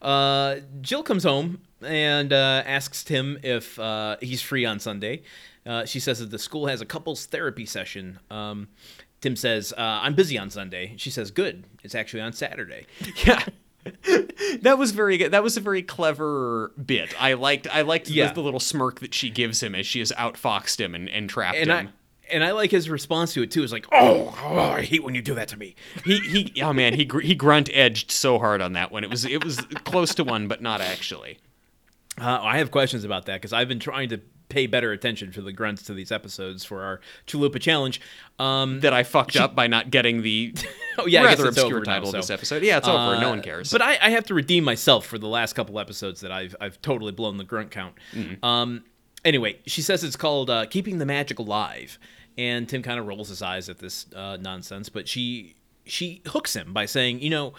Uh, 0.00 0.56
Jill 0.80 1.02
comes 1.02 1.24
home 1.24 1.60
and 1.82 2.32
uh, 2.32 2.62
asks 2.66 3.02
Tim 3.04 3.38
if 3.42 3.78
uh, 3.78 4.16
he's 4.20 4.42
free 4.42 4.64
on 4.64 4.80
Sunday. 4.80 5.22
Uh, 5.66 5.84
she 5.84 6.00
says 6.00 6.18
that 6.20 6.30
the 6.30 6.38
school 6.38 6.66
has 6.66 6.80
a 6.80 6.86
couples 6.86 7.26
therapy 7.26 7.66
session. 7.66 8.18
Um, 8.30 8.68
Tim 9.20 9.36
says, 9.36 9.72
uh, 9.76 9.80
I'm 9.80 10.14
busy 10.14 10.38
on 10.38 10.48
Sunday. 10.50 10.94
She 10.96 11.10
says, 11.10 11.30
Good. 11.30 11.64
It's 11.82 11.94
actually 11.94 12.20
on 12.22 12.32
Saturday. 12.32 12.86
Yeah. 13.26 13.42
that 14.60 14.76
was 14.76 14.90
very 14.90 15.16
good. 15.16 15.30
That 15.30 15.42
was 15.42 15.56
a 15.56 15.60
very 15.60 15.82
clever 15.82 16.72
bit. 16.84 17.14
I 17.18 17.34
liked 17.34 17.66
I 17.72 17.82
liked 17.82 18.10
Yeah. 18.10 18.28
the, 18.28 18.34
the 18.34 18.40
little 18.42 18.60
smirk 18.60 19.00
that 19.00 19.14
she 19.14 19.30
gives 19.30 19.62
him 19.62 19.74
as 19.74 19.86
she 19.86 20.00
has 20.00 20.12
outfoxed 20.12 20.78
him 20.78 20.94
and, 20.94 21.08
and 21.08 21.30
trapped 21.30 21.56
And 21.56 21.70
him. 21.70 21.88
I. 21.88 21.90
And 22.30 22.44
I 22.44 22.52
like 22.52 22.70
his 22.70 22.88
response 22.90 23.32
to 23.34 23.42
it 23.42 23.50
too. 23.50 23.62
Is 23.62 23.72
like, 23.72 23.86
oh, 23.92 24.36
oh, 24.42 24.58
I 24.58 24.82
hate 24.82 25.02
when 25.04 25.14
you 25.14 25.22
do 25.22 25.34
that 25.34 25.48
to 25.48 25.56
me. 25.56 25.74
he 26.04 26.18
he 26.20 26.52
oh 26.62 26.72
man, 26.72 26.94
he 26.94 27.04
gr- 27.04 27.20
he 27.20 27.34
grunt 27.34 27.70
edged 27.72 28.10
so 28.10 28.38
hard 28.38 28.60
on 28.60 28.72
that 28.74 28.90
one. 28.92 29.04
It 29.04 29.10
was 29.10 29.24
it 29.24 29.44
was 29.44 29.58
close 29.84 30.14
to 30.16 30.24
one 30.24 30.48
but 30.48 30.60
not 30.62 30.80
actually. 30.80 31.38
Uh, 32.20 32.40
I 32.42 32.58
have 32.58 32.70
questions 32.72 33.04
about 33.04 33.26
that 33.26 33.34
because 33.40 33.52
I've 33.52 33.68
been 33.68 33.78
trying 33.78 34.08
to 34.08 34.20
pay 34.48 34.66
better 34.66 34.92
attention 34.92 35.30
for 35.30 35.40
the 35.42 35.52
grunts 35.52 35.82
to 35.84 35.92
these 35.94 36.10
episodes 36.10 36.64
for 36.64 36.82
our 36.82 37.00
Chalupa 37.26 37.60
challenge. 37.60 38.00
Um, 38.38 38.80
That 38.80 38.92
I 38.94 39.02
fucked 39.04 39.36
up 39.36 39.54
by 39.54 39.66
not 39.66 39.90
getting 39.90 40.22
the 40.22 40.54
oh 40.98 41.06
yeah, 41.06 41.22
rather 41.22 41.46
it's 41.48 41.58
obscure 41.58 41.76
over 41.78 41.84
now, 41.86 41.92
title 41.94 42.08
of 42.08 42.14
this 42.14 42.30
episode. 42.30 42.62
Yeah, 42.64 42.78
it's 42.78 42.88
over. 42.88 43.20
No 43.20 43.28
Uh, 43.28 43.30
one 43.30 43.42
cares. 43.42 43.70
But 43.70 43.82
I, 43.82 43.98
I 44.02 44.10
have 44.10 44.24
to 44.26 44.34
redeem 44.34 44.64
myself 44.64 45.06
for 45.06 45.18
the 45.18 45.28
last 45.28 45.52
couple 45.54 45.78
episodes 45.78 46.20
that 46.22 46.32
I've 46.32 46.56
I've 46.60 46.80
totally 46.82 47.12
blown 47.12 47.36
the 47.36 47.44
grunt 47.44 47.70
count. 47.70 47.94
Mm-hmm. 48.12 48.44
Um, 48.44 48.84
anyway, 49.24 49.58
she 49.66 49.82
says 49.82 50.02
it's 50.02 50.16
called 50.16 50.50
uh, 50.50 50.66
"Keeping 50.66 50.98
the 50.98 51.06
Magic 51.06 51.38
Alive," 51.38 51.98
and 52.38 52.68
Tim 52.68 52.82
kind 52.82 52.98
of 52.98 53.06
rolls 53.06 53.28
his 53.28 53.42
eyes 53.42 53.68
at 53.68 53.78
this 53.78 54.06
uh, 54.14 54.38
nonsense. 54.40 54.88
But 54.88 55.08
she 55.08 55.56
she 55.84 56.22
hooks 56.26 56.54
him 56.54 56.72
by 56.72 56.86
saying, 56.86 57.20
you 57.20 57.30
know, 57.30 57.52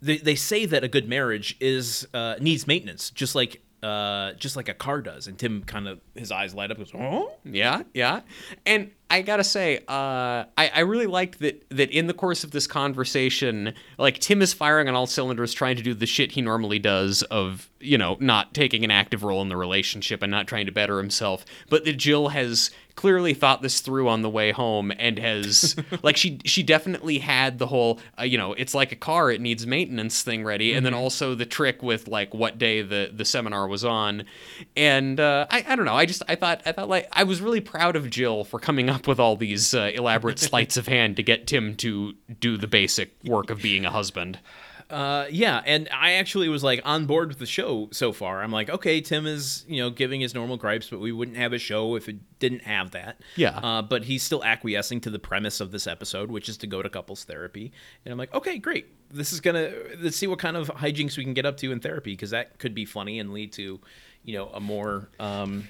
they, 0.00 0.16
they 0.16 0.34
say 0.34 0.66
that 0.66 0.82
a 0.82 0.88
good 0.88 1.08
marriage 1.08 1.56
is 1.60 2.08
uh, 2.14 2.36
needs 2.40 2.66
maintenance, 2.66 3.10
just 3.10 3.34
like. 3.34 3.62
Uh, 3.82 4.34
just 4.34 4.54
like 4.54 4.68
a 4.68 4.74
car 4.74 5.02
does, 5.02 5.26
and 5.26 5.36
Tim 5.36 5.64
kind 5.64 5.88
of 5.88 6.00
his 6.14 6.30
eyes 6.30 6.54
light 6.54 6.70
up. 6.70 6.78
Goes, 6.78 6.92
oh, 6.94 7.32
Yeah, 7.42 7.82
yeah. 7.92 8.20
And 8.64 8.92
I 9.12 9.20
gotta 9.20 9.44
say, 9.44 9.76
uh, 9.88 10.44
I, 10.56 10.70
I 10.74 10.80
really 10.80 11.06
liked 11.06 11.40
that 11.40 11.62
that 11.68 11.90
in 11.90 12.06
the 12.06 12.14
course 12.14 12.44
of 12.44 12.50
this 12.50 12.66
conversation, 12.66 13.74
like 13.98 14.18
Tim 14.20 14.40
is 14.40 14.54
firing 14.54 14.88
on 14.88 14.94
all 14.94 15.06
cylinders, 15.06 15.52
trying 15.52 15.76
to 15.76 15.82
do 15.82 15.92
the 15.92 16.06
shit 16.06 16.32
he 16.32 16.40
normally 16.40 16.78
does 16.78 17.22
of 17.24 17.68
you 17.78 17.98
know 17.98 18.16
not 18.20 18.54
taking 18.54 18.84
an 18.84 18.90
active 18.90 19.22
role 19.22 19.42
in 19.42 19.50
the 19.50 19.56
relationship 19.56 20.22
and 20.22 20.30
not 20.30 20.46
trying 20.46 20.64
to 20.64 20.72
better 20.72 20.96
himself, 20.96 21.44
but 21.68 21.84
that 21.84 21.98
Jill 21.98 22.28
has 22.28 22.70
clearly 22.94 23.34
thought 23.34 23.62
this 23.62 23.80
through 23.80 24.08
on 24.08 24.22
the 24.22 24.28
way 24.28 24.52
home 24.52 24.92
and 24.98 25.18
has 25.18 25.76
like 26.02 26.16
she 26.16 26.38
she 26.44 26.62
definitely 26.62 27.18
had 27.18 27.58
the 27.58 27.66
whole 27.66 27.98
uh, 28.18 28.22
you 28.22 28.36
know 28.36 28.52
it's 28.54 28.74
like 28.74 28.92
a 28.92 28.96
car 28.96 29.30
it 29.30 29.40
needs 29.40 29.66
maintenance 29.66 30.22
thing 30.22 30.44
ready 30.44 30.74
and 30.74 30.84
then 30.84 30.94
also 30.94 31.34
the 31.34 31.46
trick 31.46 31.82
with 31.82 32.08
like 32.08 32.34
what 32.34 32.58
day 32.58 32.82
the 32.82 33.10
the 33.14 33.24
seminar 33.24 33.66
was 33.66 33.84
on. 33.84 34.24
And 34.76 35.18
uh, 35.20 35.46
I, 35.50 35.64
I 35.68 35.76
don't 35.76 35.84
know 35.84 35.94
i 35.94 36.06
just 36.06 36.22
i 36.28 36.34
thought 36.34 36.62
i 36.66 36.72
thought 36.72 36.88
like 36.88 37.08
i 37.12 37.24
was 37.24 37.40
really 37.40 37.60
proud 37.60 37.96
of 37.96 38.10
jill 38.10 38.44
for 38.44 38.58
coming 38.58 38.90
up 39.02 39.08
with 39.08 39.18
all 39.18 39.36
these 39.36 39.74
uh, 39.74 39.90
elaborate 39.94 40.38
sleights 40.38 40.76
of 40.76 40.86
hand 40.86 41.16
to 41.16 41.22
get 41.22 41.46
tim 41.46 41.74
to 41.74 42.14
do 42.40 42.56
the 42.56 42.68
basic 42.68 43.12
work 43.24 43.50
of 43.50 43.60
being 43.60 43.84
a 43.84 43.90
husband 43.90 44.38
Uh, 44.90 45.26
yeah, 45.30 45.62
and 45.64 45.88
I 45.90 46.14
actually 46.14 46.50
was 46.50 46.62
like 46.62 46.82
on 46.84 47.06
board 47.06 47.28
with 47.28 47.38
the 47.38 47.46
show 47.46 47.88
so 47.92 48.12
far. 48.12 48.42
I'm 48.42 48.52
like, 48.52 48.68
okay, 48.68 49.00
Tim 49.00 49.26
is 49.26 49.64
you 49.66 49.80
know 49.82 49.88
giving 49.88 50.20
his 50.20 50.34
normal 50.34 50.58
gripes, 50.58 50.90
but 50.90 51.00
we 51.00 51.12
wouldn't 51.12 51.38
have 51.38 51.54
a 51.54 51.58
show 51.58 51.96
if 51.96 52.10
it 52.10 52.16
didn't 52.38 52.64
have 52.64 52.90
that. 52.90 53.18
Yeah. 53.36 53.56
Uh, 53.56 53.80
but 53.80 54.04
he's 54.04 54.22
still 54.22 54.44
acquiescing 54.44 55.00
to 55.02 55.10
the 55.10 55.18
premise 55.18 55.60
of 55.62 55.70
this 55.70 55.86
episode, 55.86 56.30
which 56.30 56.46
is 56.46 56.58
to 56.58 56.66
go 56.66 56.82
to 56.82 56.90
couples 56.90 57.24
therapy. 57.24 57.72
And 58.04 58.12
I'm 58.12 58.18
like, 58.18 58.34
okay, 58.34 58.58
great. 58.58 58.84
This 59.10 59.32
is 59.32 59.40
gonna 59.40 59.72
let's 59.98 60.18
see 60.18 60.26
what 60.26 60.38
kind 60.38 60.58
of 60.58 60.68
hijinks 60.68 61.16
we 61.16 61.24
can 61.24 61.32
get 61.32 61.46
up 61.46 61.56
to 61.58 61.72
in 61.72 61.80
therapy 61.80 62.12
because 62.12 62.30
that 62.30 62.58
could 62.58 62.74
be 62.74 62.84
funny 62.84 63.18
and 63.18 63.32
lead 63.32 63.52
to, 63.54 63.80
you 64.24 64.34
know, 64.34 64.48
a 64.52 64.60
more 64.60 65.08
um, 65.18 65.68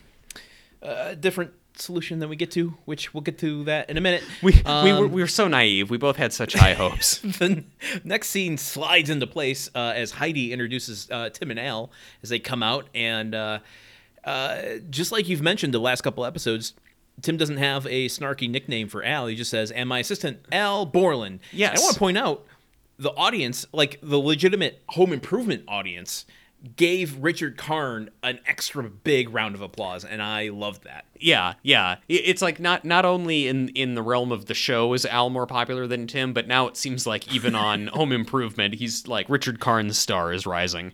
uh, 0.83 1.15
different 1.15 1.53
solution 1.77 2.19
than 2.19 2.29
we 2.29 2.37
get 2.37 2.51
to, 2.53 2.75
which 2.85 3.13
we'll 3.15 3.21
get 3.23 3.39
to 3.39 3.65
that 3.65 3.89
in 3.91 3.97
a 3.97 4.01
minute. 4.01 4.23
we, 4.43 4.53
we, 4.53 4.63
Um, 4.65 4.99
were, 5.01 5.07
we 5.09 5.23
were 5.23 5.27
so 5.29 5.49
naive 5.49 5.91
we 5.91 5.97
both 5.99 6.17
had 6.17 6.33
such 6.33 6.53
high 6.55 6.75
hopes 6.75 7.19
the 7.23 7.65
next 8.05 8.29
scene 8.29 8.57
slides 8.59 9.11
into 9.11 9.27
place 9.27 9.71
uh, 9.75 9.93
as 9.95 10.13
Heidi 10.13 10.53
introduces 10.53 11.09
uh, 11.11 11.31
Tim 11.31 11.51
and 11.51 11.59
Al 11.61 11.91
as 12.23 12.29
they 12.29 12.39
come 12.39 12.63
out, 12.63 12.89
and 12.95 13.35
uh, 13.35 13.59
uh, 14.25 14.63
just 14.91 15.13
like 15.13 15.29
you've 15.29 15.43
mentioned 15.43 15.75
the 15.75 15.81
last 15.81 16.03
couple 16.03 16.25
episodes. 16.25 16.75
Tim 17.21 17.37
doesn't 17.37 17.59
have 17.59 17.85
a 17.87 18.09
snarky 18.09 18.49
nickname 18.49 18.89
for 18.89 19.05
Al. 19.05 19.27
He 19.27 19.37
just 19.37 19.51
says, 19.51 19.71
"And 19.71 19.87
my 19.89 19.99
assistant, 19.99 20.39
Al 20.51 20.87
Borland." 20.87 21.41
Yes. 21.53 21.71
And 21.73 21.79
I 21.79 21.83
want 21.83 21.93
to 21.95 21.99
point 21.99 22.19
out 22.19 22.47
the 22.99 23.11
audience, 23.11 23.67
like 23.73 23.99
the 24.03 24.19
legitimate 24.19 24.83
home 24.89 25.13
improvement 25.13 25.65
audience, 25.69 26.25
gave 26.77 27.19
Richard 27.19 27.57
Karn 27.57 28.11
an 28.23 28.39
extra 28.47 28.83
big 28.85 29.33
round 29.35 29.55
of 29.55 29.61
applause, 29.61 30.05
and 30.05 30.23
I 30.23 30.49
loved 30.49 30.85
that. 30.85 31.05
Yeah, 31.19 31.55
yeah. 31.63 31.97
It's 32.09 32.43
like 32.43 32.61
not 32.61 32.85
not 32.85 33.05
only 33.05 33.49
in 33.49 33.69
in 33.71 33.95
the 33.95 34.03
realm 34.03 34.31
of 34.33 34.47
the 34.47 34.55
show 34.55 34.93
is 34.95 35.05
Al 35.07 35.31
more 35.31 35.47
popular 35.47 35.87
than 35.87 36.07
Tim, 36.07 36.33
but 36.33 36.47
now 36.47 36.67
it 36.69 36.77
seems 36.77 37.07
like 37.07 37.33
even 37.35 37.55
on 37.55 37.87
Home 37.95 38.13
Improvement, 38.13 38.75
he's 38.75 39.07
like 39.07 39.29
Richard 39.29 39.61
Karn's 39.61 39.99
star 39.99 40.33
is 40.33 40.47
rising. 40.47 40.93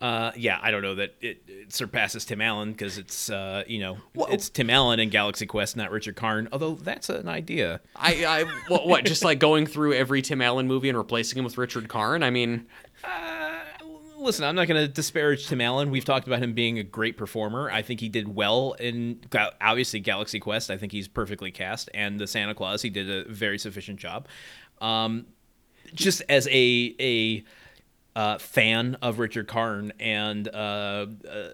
Uh, 0.00 0.32
yeah, 0.36 0.58
I 0.60 0.72
don't 0.72 0.82
know 0.82 0.96
that 0.96 1.14
it, 1.20 1.44
it 1.46 1.72
surpasses 1.72 2.24
Tim 2.24 2.40
Allen 2.40 2.72
because 2.72 2.98
it's 2.98 3.30
uh, 3.30 3.62
you 3.68 3.78
know 3.78 3.98
Well- 4.16 4.26
it's 4.32 4.48
Tim 4.50 4.68
Allen 4.68 4.98
in 4.98 5.10
Galaxy 5.10 5.46
Quest, 5.46 5.76
not 5.76 5.92
Richard 5.92 6.16
Karn. 6.16 6.48
Although 6.52 6.74
that's 6.74 7.08
an 7.08 7.28
idea. 7.28 7.80
I, 7.94 8.24
I 8.26 8.44
what, 8.68 8.88
what 8.88 9.04
just 9.04 9.22
like 9.22 9.38
going 9.38 9.64
through 9.64 9.94
every 9.94 10.20
Tim 10.20 10.42
Allen 10.42 10.66
movie 10.66 10.88
and 10.88 10.98
replacing 10.98 11.38
him 11.38 11.44
with 11.44 11.56
Richard 11.56 11.88
Karn. 11.88 12.24
I 12.24 12.30
mean, 12.30 12.66
Uh, 13.04 13.41
listen, 14.22 14.44
I'm 14.44 14.54
not 14.54 14.68
going 14.68 14.80
to 14.80 14.88
disparage 14.88 15.46
Tim 15.46 15.60
Allen. 15.60 15.90
We've 15.90 16.04
talked 16.04 16.26
about 16.26 16.42
him 16.42 16.54
being 16.54 16.78
a 16.78 16.82
great 16.82 17.16
performer. 17.16 17.70
I 17.70 17.82
think 17.82 18.00
he 18.00 18.08
did 18.08 18.34
well 18.34 18.72
in 18.74 19.20
obviously 19.60 20.00
Galaxy 20.00 20.40
Quest. 20.40 20.70
I 20.70 20.76
think 20.76 20.92
he's 20.92 21.08
perfectly 21.08 21.50
cast, 21.50 21.90
and 21.94 22.18
the 22.18 22.26
Santa 22.26 22.54
Claus 22.54 22.82
he 22.82 22.90
did 22.90 23.10
a 23.10 23.30
very 23.30 23.58
sufficient 23.58 23.98
job. 23.98 24.26
Um, 24.80 25.26
just 25.94 26.22
as 26.28 26.48
a 26.48 26.94
a 27.00 27.44
uh, 28.14 28.38
fan 28.38 28.96
of 29.02 29.18
Richard 29.18 29.48
Karn 29.48 29.92
and 29.98 30.48
uh, 30.48 31.06
uh, 31.28 31.48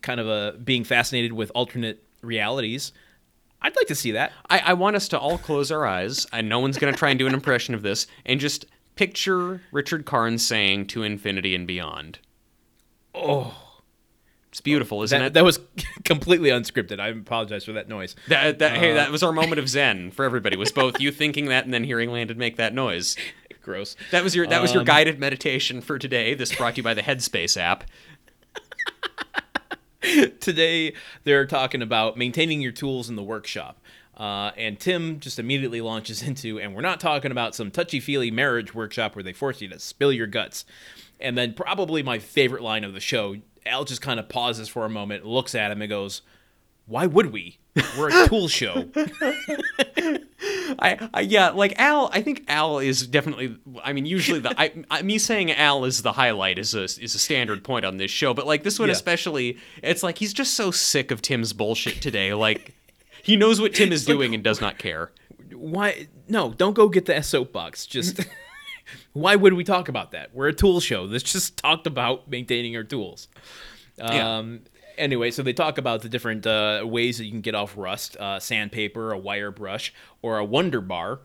kind 0.00 0.20
of 0.20 0.28
a 0.28 0.58
being 0.58 0.84
fascinated 0.84 1.32
with 1.32 1.52
alternate 1.54 2.04
realities, 2.22 2.92
I'd 3.60 3.76
like 3.76 3.86
to 3.86 3.94
see 3.94 4.12
that. 4.12 4.32
I, 4.50 4.58
I 4.58 4.72
want 4.74 4.96
us 4.96 5.08
to 5.08 5.18
all 5.18 5.38
close 5.38 5.70
our 5.70 5.86
eyes, 5.86 6.26
and 6.32 6.48
no 6.48 6.60
one's 6.60 6.78
gonna 6.78 6.92
try 6.92 7.10
and 7.10 7.18
do 7.18 7.26
an 7.26 7.34
impression 7.34 7.74
of 7.74 7.82
this, 7.82 8.06
and 8.26 8.40
just 8.40 8.66
picture 8.96 9.62
Richard 9.72 10.04
Karn 10.04 10.38
saying 10.38 10.86
"To 10.88 11.02
infinity 11.02 11.54
and 11.54 11.66
beyond." 11.66 12.18
Oh, 13.14 13.54
It's 14.50 14.60
beautiful, 14.60 15.02
isn't 15.02 15.18
that, 15.18 15.26
it? 15.26 15.32
that 15.34 15.44
was 15.44 15.58
completely 16.04 16.48
unscripted. 16.50 16.98
I 17.00 17.08
apologize 17.08 17.64
for 17.64 17.72
that 17.72 17.88
noise. 17.88 18.16
That, 18.28 18.58
that, 18.58 18.76
Uh, 18.76 18.80
hey, 18.80 18.92
that 18.94 19.10
was 19.10 19.22
our 19.22 19.32
moment 19.32 19.58
of 19.58 19.68
zen 19.76 20.10
for 20.10 20.24
everybody. 20.24 20.56
Was 20.56 20.72
both 20.72 21.00
you 21.00 21.10
thinking 21.12 21.46
that 21.46 21.64
and 21.64 21.72
then 21.74 21.84
hearing 21.84 22.10
Landon 22.10 22.38
make 22.38 22.56
that 22.56 22.74
noise. 22.74 23.16
Gross. 23.62 23.94
That 24.10 24.24
was 24.24 24.34
your 24.34 24.46
that 24.48 24.60
was 24.60 24.72
your 24.72 24.80
Um, 24.80 24.86
guided 24.86 25.18
meditation 25.20 25.80
for 25.82 25.96
today. 25.98 26.34
This 26.34 26.52
brought 26.54 26.74
to 26.74 26.78
you 26.78 26.82
by 26.82 26.94
the 26.94 27.02
Headspace 27.02 27.56
app. 27.56 27.84
Today 30.40 30.94
they're 31.22 31.46
talking 31.46 31.80
about 31.80 32.16
maintaining 32.16 32.60
your 32.60 32.72
tools 32.72 33.08
in 33.08 33.14
the 33.14 33.22
workshop. 33.22 33.80
Uh, 34.16 34.50
and 34.56 34.78
Tim 34.78 35.20
just 35.20 35.38
immediately 35.38 35.80
launches 35.80 36.22
into, 36.26 36.60
and 36.60 36.74
we're 36.74 36.82
not 36.82 37.00
talking 37.00 37.30
about 37.30 37.54
some 37.54 37.70
touchy 37.70 38.00
feely 38.00 38.30
marriage 38.30 38.74
workshop 38.74 39.14
where 39.16 39.22
they 39.22 39.32
force 39.32 39.60
you 39.60 39.68
to 39.68 39.78
spill 39.78 40.12
your 40.12 40.26
guts. 40.26 40.64
And 41.20 41.38
then, 41.38 41.54
probably 41.54 42.02
my 42.02 42.18
favorite 42.18 42.62
line 42.62 42.84
of 42.84 42.92
the 42.94 43.00
show, 43.00 43.36
Al 43.64 43.84
just 43.84 44.02
kind 44.02 44.18
of 44.18 44.28
pauses 44.28 44.68
for 44.68 44.84
a 44.84 44.90
moment, 44.90 45.24
looks 45.24 45.54
at 45.54 45.70
him, 45.70 45.80
and 45.80 45.88
goes, 45.88 46.22
Why 46.86 47.06
would 47.06 47.32
we? 47.32 47.58
We're 47.96 48.24
a 48.24 48.28
tool 48.28 48.48
show. 48.48 48.88
I, 50.78 51.08
I 51.14 51.20
yeah, 51.20 51.50
like 51.50 51.78
Al. 51.78 52.10
I 52.12 52.22
think 52.22 52.44
Al 52.48 52.78
is 52.78 53.06
definitely. 53.06 53.56
I 53.82 53.92
mean, 53.92 54.04
usually 54.06 54.40
the 54.40 54.52
I, 54.60 54.72
I 54.90 55.02
me 55.02 55.18
saying 55.18 55.52
Al 55.52 55.84
is 55.84 56.02
the 56.02 56.12
highlight 56.12 56.58
is 56.58 56.74
a 56.74 56.82
is 56.84 57.14
a 57.14 57.18
standard 57.18 57.62
point 57.64 57.84
on 57.84 57.96
this 57.96 58.10
show, 58.10 58.34
but 58.34 58.46
like 58.46 58.62
this 58.62 58.78
one 58.78 58.88
Yeah. 58.88 58.94
especially, 58.94 59.58
it's 59.82 60.02
like 60.02 60.18
he's 60.18 60.32
just 60.32 60.54
so 60.54 60.70
sick 60.70 61.10
of 61.10 61.22
Tim's 61.22 61.52
bullshit 61.52 62.00
today. 62.02 62.34
Like 62.34 62.74
he 63.22 63.36
knows 63.36 63.60
what 63.60 63.74
Tim 63.74 63.92
is 63.92 64.04
doing 64.04 64.34
and 64.34 64.42
does 64.42 64.60
not 64.60 64.78
care. 64.78 65.12
Why? 65.52 66.08
No, 66.28 66.52
don't 66.52 66.74
go 66.74 66.88
get 66.88 67.06
the 67.06 67.20
soapbox. 67.22 67.86
Just. 67.86 68.20
Why 69.12 69.36
would 69.36 69.52
we 69.54 69.62
talk 69.64 69.88
about 69.88 70.10
that? 70.10 70.34
We're 70.34 70.48
a 70.48 70.52
tool 70.52 70.80
show. 70.80 71.04
Let's 71.04 71.22
just 71.30 71.56
talked 71.56 71.86
about 71.86 72.28
maintaining 72.28 72.76
our 72.76 72.84
tools. 72.84 73.28
Yeah. 73.98 74.38
Um, 74.38 74.62
Anyway, 74.98 75.30
so 75.30 75.42
they 75.42 75.54
talk 75.54 75.78
about 75.78 76.02
the 76.02 76.08
different 76.10 76.46
uh, 76.46 76.82
ways 76.84 77.16
that 77.16 77.24
you 77.24 77.30
can 77.30 77.40
get 77.40 77.54
off 77.54 77.78
rust: 77.78 78.14
uh, 78.18 78.38
sandpaper, 78.38 79.10
a 79.12 79.18
wire 79.18 79.50
brush, 79.50 79.92
or 80.20 80.36
a 80.36 80.44
Wonder 80.44 80.82
Bar, 80.82 81.20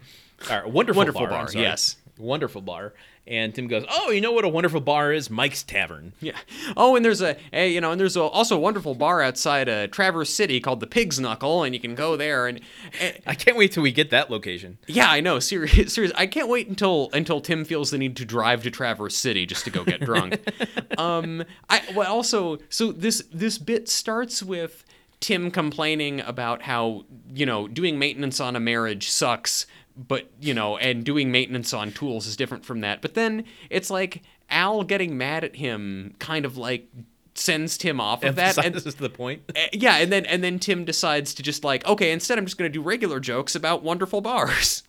or 0.50 0.62
a 0.62 0.70
wonderful, 0.70 1.00
Wonderful 1.02 1.22
bar. 1.28 1.30
bar, 1.30 1.50
yes. 1.54 1.98
wonderful 2.18 2.62
bar. 2.62 2.94
And 3.28 3.54
Tim 3.54 3.68
goes, 3.68 3.86
"Oh, 3.90 4.12
you 4.12 4.22
know 4.22 4.32
what 4.32 4.46
a 4.46 4.50
wonderful 4.50 4.82
bar 4.82 5.12
is? 5.12 5.30
Mike's 5.30 5.64
Tavern." 5.64 6.14
Yeah. 6.20 6.38
Oh, 6.76 6.96
and 6.96 7.04
there's 7.04 7.22
a, 7.22 7.38
a 7.52 7.70
you 7.70 7.82
know, 7.82 7.92
and 7.92 8.00
there's 8.00 8.16
a, 8.16 8.22
also 8.22 8.56
a 8.56 8.60
wonderful 8.60 8.96
bar 8.96 9.22
outside 9.22 9.68
uh, 9.68 9.88
Traverse 9.88 10.34
City 10.34 10.60
called 10.60 10.80
the 10.80 10.88
Pig's 10.88 11.20
Knuckle, 11.20 11.64
and 11.64 11.74
you 11.74 11.80
can 11.80 11.96
go 11.96 12.16
there 12.16 12.48
and. 12.48 12.62
and 13.02 13.18
I 13.28 13.36
can't 13.36 13.58
wait 13.58 13.72
till 13.72 13.84
we 13.84 13.92
get 13.92 14.10
that 14.12 14.32
location. 14.32 14.78
yeah, 14.88 15.10
I 15.10 15.20
know. 15.20 15.40
Serious, 15.40 15.94
serious. 15.94 16.14
I 16.16 16.28
can't 16.28 16.48
wait 16.50 16.68
until 16.68 17.10
until 17.14 17.42
Tim 17.42 17.66
feels 17.66 17.92
the 17.92 17.98
need 17.98 18.16
to 18.18 18.26
drive 18.26 18.64
to 18.64 18.72
Traverse 18.72 19.16
City 19.16 19.46
just 19.46 19.66
to 19.66 19.70
go 19.70 19.84
get 19.84 20.02
drunk. 20.02 20.40
um, 20.98 21.44
I 21.70 21.82
well 21.96 22.12
also 22.12 22.58
so 22.70 22.92
this 22.92 23.24
this 23.32 23.58
bit 23.58 23.90
starts 23.90 24.42
with 24.42 24.84
Tim 25.20 25.50
complaining 25.52 26.22
about 26.22 26.62
how 26.62 27.06
you 27.34 27.46
know 27.46 27.68
doing 27.68 27.98
maintenance 27.98 28.40
on 28.40 28.56
a 28.56 28.60
marriage 28.60 29.10
sucks, 29.10 29.66
but 29.96 30.30
you 30.40 30.54
know, 30.54 30.78
and 30.78 31.04
doing 31.04 31.32
maintenance 31.32 31.74
on 31.74 31.92
tools 31.92 32.28
is 32.28 32.36
different 32.36 32.66
from 32.66 32.82
that. 32.82 33.02
But 33.02 33.14
then 33.16 33.46
it's 33.70 33.90
like 33.90 34.22
Al 34.50 34.84
getting 34.84 35.18
mad 35.18 35.44
at 35.44 35.56
him, 35.56 36.16
kind 36.20 36.46
of 36.46 36.58
like 36.58 36.88
sends 37.36 37.78
Tim 37.78 38.00
off 38.00 38.24
of 38.24 38.36
that. 38.36 38.58
And, 38.58 38.68
Emphasizes 38.68 38.96
the 38.96 39.10
point. 39.10 39.42
uh, 39.56 39.60
yeah, 39.74 39.98
and 39.98 40.12
then 40.12 40.26
and 40.26 40.44
then 40.44 40.60
Tim 40.60 40.86
decides 40.86 41.34
to 41.36 41.44
just 41.44 41.64
like, 41.64 41.86
okay, 41.88 42.12
instead 42.12 42.38
I'm 42.38 42.46
just 42.46 42.58
gonna 42.58 42.70
do 42.70 42.82
regular 42.82 43.20
jokes 43.20 43.56
about 43.56 43.84
wonderful 43.84 44.22
bars. 44.22 44.84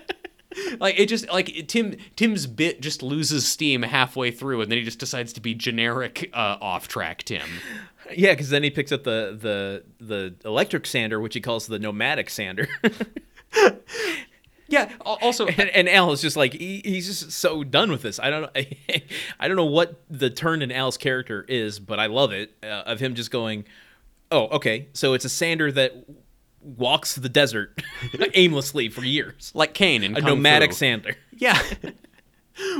like 0.79 0.99
it 0.99 1.07
just 1.07 1.29
like 1.29 1.49
it- 1.57 1.69
Tim 1.69 1.97
Tim's 2.17 2.47
bit 2.47 2.81
just 2.81 3.03
loses 3.03 3.47
steam 3.47 3.83
halfway 3.83 4.31
through, 4.31 4.61
and 4.63 4.71
then 4.71 4.79
he 4.79 4.85
just 4.85 4.99
decides 4.99 5.33
to 5.35 5.41
be 5.41 5.55
generic 5.55 6.31
uh, 6.33 6.57
off 6.61 6.89
track 6.89 7.23
Tim. 7.25 7.47
Yeah, 8.17 8.33
because 8.33 8.51
then 8.51 8.63
he 8.63 8.71
picks 8.71 8.91
up 8.93 9.05
the 9.05 9.37
the 9.41 9.85
the 10.05 10.35
electric 10.49 10.87
sander, 10.87 11.21
which 11.21 11.35
he 11.35 11.41
calls 11.41 11.67
the 11.67 11.79
nomadic 11.79 12.29
sander, 12.31 12.69
Yeah. 14.69 14.89
Also, 15.01 15.49
and, 15.49 15.69
and 15.71 15.89
Al 15.89 16.13
is 16.13 16.21
just 16.21 16.37
like 16.37 16.53
he, 16.53 16.81
he's 16.85 17.07
just 17.07 17.33
so 17.33 17.65
done 17.65 17.91
with 17.91 18.03
this. 18.03 18.21
I 18.21 18.31
don't 18.31 18.43
know, 18.43 18.51
I 19.41 19.49
don't 19.49 19.57
know 19.57 19.65
what 19.65 20.01
the 20.09 20.31
turn 20.31 20.63
in 20.63 20.71
Al's 20.71 20.97
character 20.97 21.45
is, 21.49 21.81
but 21.81 21.99
I 21.99 22.07
love 22.07 22.33
it 22.33 22.53
uh, 22.63 22.85
of 22.87 23.01
him 23.01 23.15
just 23.17 23.33
going, 23.33 23.65
"Oh, 24.31 24.47
okay, 24.49 24.87
so 24.93 25.15
it's 25.15 25.25
a 25.25 25.29
sander 25.29 25.73
that 25.73 26.05
walks 26.63 27.15
the 27.15 27.29
desert 27.29 27.83
aimlessly 28.35 28.89
for 28.89 29.05
years, 29.05 29.51
like 29.55 29.75
Caine 29.75 30.03
and 30.05 30.17
a 30.19 30.21
nomadic 30.21 30.73
sander." 30.73 31.17
Yeah. 31.39 31.59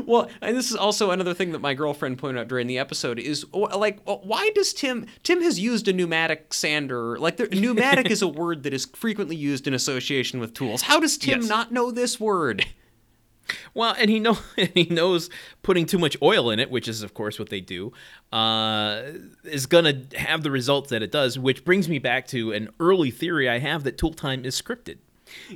well, 0.05 0.29
and 0.43 0.55
this 0.55 0.71
is 0.71 0.77
also 0.77 1.11
another 1.13 1.33
thing 1.33 1.53
that 1.53 1.61
my 1.61 1.73
girlfriend 1.73 2.19
pointed 2.19 2.39
out 2.41 2.49
during 2.49 2.67
the 2.67 2.79
episode 2.79 3.19
is 3.19 3.47
like, 3.55 4.01
why 4.05 4.51
does 4.55 4.75
Tim 4.75 5.07
Tim 5.23 5.41
has 5.41 5.59
used 5.59 5.89
a 5.89 5.95
pneumatic 5.95 6.53
sander? 6.53 7.19
Like, 7.19 7.39
the, 7.39 7.47
pneumatic 7.47 8.11
is 8.11 8.21
a 8.21 8.29
word 8.43 8.65
that 8.65 8.75
is 8.75 8.85
frequently 8.95 9.37
used 9.37 9.67
in 9.67 9.73
association 9.73 10.41
with 10.41 10.53
tools. 10.53 10.83
How 10.83 11.01
does 11.01 11.17
Tim 11.17 11.41
Yes. 11.41 11.49
not 11.49 11.73
know 11.73 11.91
this 11.91 12.21
word? 12.21 12.67
Well, 13.75 13.95
and 13.99 14.11
he 14.11 14.19
know 14.21 14.39
he 14.75 14.85
knows 14.85 15.31
putting 15.63 15.87
too 15.87 15.99
much 15.99 16.17
oil 16.23 16.51
in 16.51 16.59
it, 16.61 16.71
which 16.71 16.89
is 16.89 17.03
of 17.03 17.15
course 17.15 17.39
what 17.39 17.49
they 17.51 17.61
do, 17.61 17.93
uh, 18.33 19.03
is 19.45 19.67
gonna 19.67 20.03
have 20.17 20.43
the 20.43 20.51
results 20.51 20.91
that 20.91 21.03
it 21.03 21.13
does. 21.13 21.39
Which 21.39 21.65
brings 21.65 21.89
me 21.89 21.99
back 21.99 22.27
to 22.29 22.53
an 22.53 22.71
early 22.81 23.11
theory 23.11 23.49
I 23.49 23.59
have 23.59 23.85
that 23.85 23.99
Tool 23.99 24.13
Time 24.13 24.45
is 24.45 24.61
scripted. 24.61 24.99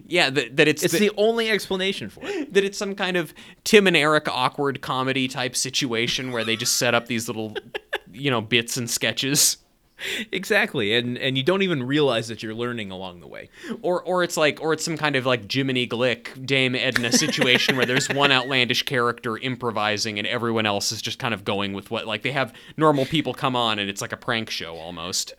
Yeah, 0.07 0.31
that, 0.31 0.57
that 0.57 0.69
it's, 0.69 0.85
It's 0.85 0.93
the- 0.93 1.09
the 1.09 1.15
only 1.17 1.51
explanation 1.51 2.09
for 2.09 2.21
it. 2.25 2.53
that 2.55 2.63
it's 2.63 2.79
some 2.79 2.95
kind 2.95 3.17
of 3.17 3.35
Tim 3.65 3.89
and 3.89 3.97
Eric 3.97 4.29
awkward 4.29 4.81
comedy 4.81 5.27
type 5.27 5.57
situation 5.57 6.31
where 6.31 6.45
they 6.45 6.55
just 6.55 6.77
set 6.77 6.95
up 6.95 7.07
these 7.09 7.27
little, 7.29 7.57
you 8.13 8.31
know, 8.31 8.41
bits 8.41 8.77
and 8.77 8.89
sketches. 8.89 9.57
Exactly, 10.33 10.95
and 10.95 11.17
and 11.19 11.37
you 11.37 11.43
don't 11.43 11.63
even 11.63 11.83
realize 11.83 12.29
that 12.29 12.43
you're 12.43 12.55
learning 12.55 12.91
along 12.91 13.21
the 13.21 13.27
way. 13.27 13.49
Or, 13.83 14.03
or 14.03 14.23
it's 14.23 14.37
like, 14.37 14.61
or 14.61 14.73
it's 14.73 14.85
some 14.85 14.97
kind 14.97 15.17
of 15.17 15.27
like 15.27 15.51
Jiminy 15.51 15.87
Glick, 15.87 16.45
Dame 16.47 16.75
Edna 16.75 17.13
situation 17.13 17.77
where 17.77 17.87
there's 17.87 18.09
one 18.09 18.33
outlandish 18.33 18.83
character 18.85 19.37
improvising 19.39 20.19
and 20.19 20.27
everyone 20.27 20.67
else 20.67 20.93
is 20.93 21.01
just 21.01 21.19
kind 21.19 21.35
of 21.35 21.45
going 21.45 21.73
with 21.73 21.91
what, 21.91 22.07
like 22.07 22.23
they 22.23 22.33
have 22.33 22.53
normal 22.77 23.07
people 23.07 23.35
come 23.35 23.57
on 23.57 23.79
and 23.79 23.89
it's 23.89 24.01
like 24.01 24.13
a 24.13 24.17
prank 24.17 24.51
show 24.51 24.77
almost. 24.77 25.35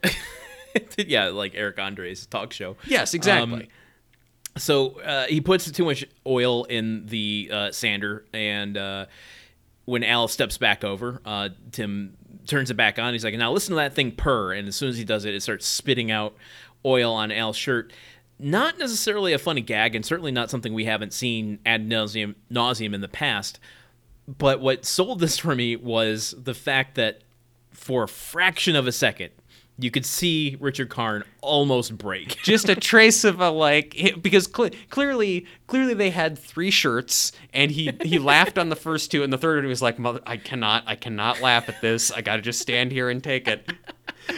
yeah, 0.98 1.28
like 1.28 1.54
Eric 1.56 1.80
Andre's 1.80 2.26
talk 2.26 2.52
show. 2.54 2.78
Yes, 2.86 3.14
exactly. 3.14 3.64
Um, 3.64 3.68
So 4.58 5.02
uh, 5.02 5.26
he 5.28 5.42
puts 5.42 5.70
too 5.70 5.84
much 5.84 6.06
oil 6.26 6.64
in 6.64 7.08
the 7.08 7.50
uh, 7.52 7.72
sander, 7.72 8.24
and 8.34 8.78
uh, 8.78 9.06
when 9.84 10.02
Al 10.02 10.30
steps 10.30 10.58
back 10.58 10.86
over, 10.86 11.20
uh, 11.26 11.50
Tim 11.74 12.16
turns 12.48 12.72
it 12.72 12.76
back 12.76 13.00
on. 13.00 13.14
He's 13.14 13.24
like, 13.24 13.36
"Now 13.36 13.52
listen 13.52 13.72
to 13.72 13.76
that 13.78 13.94
thing 13.94 14.12
purr." 14.12 14.54
And 14.54 14.68
as 14.68 14.76
soon 14.76 14.90
as 14.90 14.98
he 14.98 15.04
does 15.04 15.26
it, 15.26 15.34
it 15.36 15.42
starts 15.42 15.66
spitting 15.66 16.12
out 16.12 16.36
oil 16.86 17.14
on 17.14 17.32
Al's 17.32 17.58
shirt. 17.58 17.92
Not 18.38 18.78
necessarily 18.78 19.34
a 19.34 19.40
funny 19.40 19.62
gag, 19.62 19.96
and 19.96 20.06
certainly 20.06 20.32
not 20.32 20.50
something 20.50 20.74
we 20.74 20.86
haven't 20.86 21.14
seen 21.14 21.60
ad 21.66 21.88
nauseum, 21.88 22.36
nauseum 22.52 22.94
in 22.94 23.02
the 23.02 23.08
past. 23.08 23.60
But 24.28 24.60
what 24.60 24.86
sold 24.86 25.20
this 25.20 25.38
for 25.38 25.56
me 25.56 25.76
was 25.76 26.36
the 26.38 26.54
fact 26.54 26.96
that 26.96 27.22
for 27.72 28.04
a 28.04 28.08
fraction 28.08 28.76
of 28.76 28.88
a 28.88 28.92
second, 28.92 29.32
you 29.78 29.92
could 29.92 30.06
see 30.06 30.56
Richard 30.60 30.90
Karn 30.90 31.24
almost 31.42 31.98
break. 31.98 32.38
just 32.44 32.70
a 32.70 32.76
trace 32.76 33.24
of 33.24 33.42
a 33.42 33.50
like 33.50 34.18
because 34.22 34.48
cle 34.48 34.70
clearly 34.90 35.46
clearly 35.68 35.94
they 35.94 36.12
had 36.12 36.38
three 36.38 36.72
shirts 36.72 37.34
and 37.54 37.72
he 37.72 37.92
he 38.04 38.18
laughed 38.18 38.58
on 38.58 38.70
the 38.70 38.76
first 38.76 39.12
two 39.12 39.24
and 39.24 39.34
the 39.34 39.38
third 39.38 39.58
one 39.58 39.66
he 39.66 39.70
was 39.70 39.82
like 39.82 40.00
mother 40.00 40.22
I 40.26 40.38
cannot 40.38 40.84
I 40.88 40.96
cannot 40.96 41.42
laugh 41.42 41.68
at 41.68 41.82
this. 41.82 42.12
I 42.12 42.22
got 42.22 42.38
to 42.38 42.42
just 42.42 42.62
stand 42.62 42.92
here 42.92 43.10
and 43.10 43.24
take 43.24 43.48
it. 43.48 43.70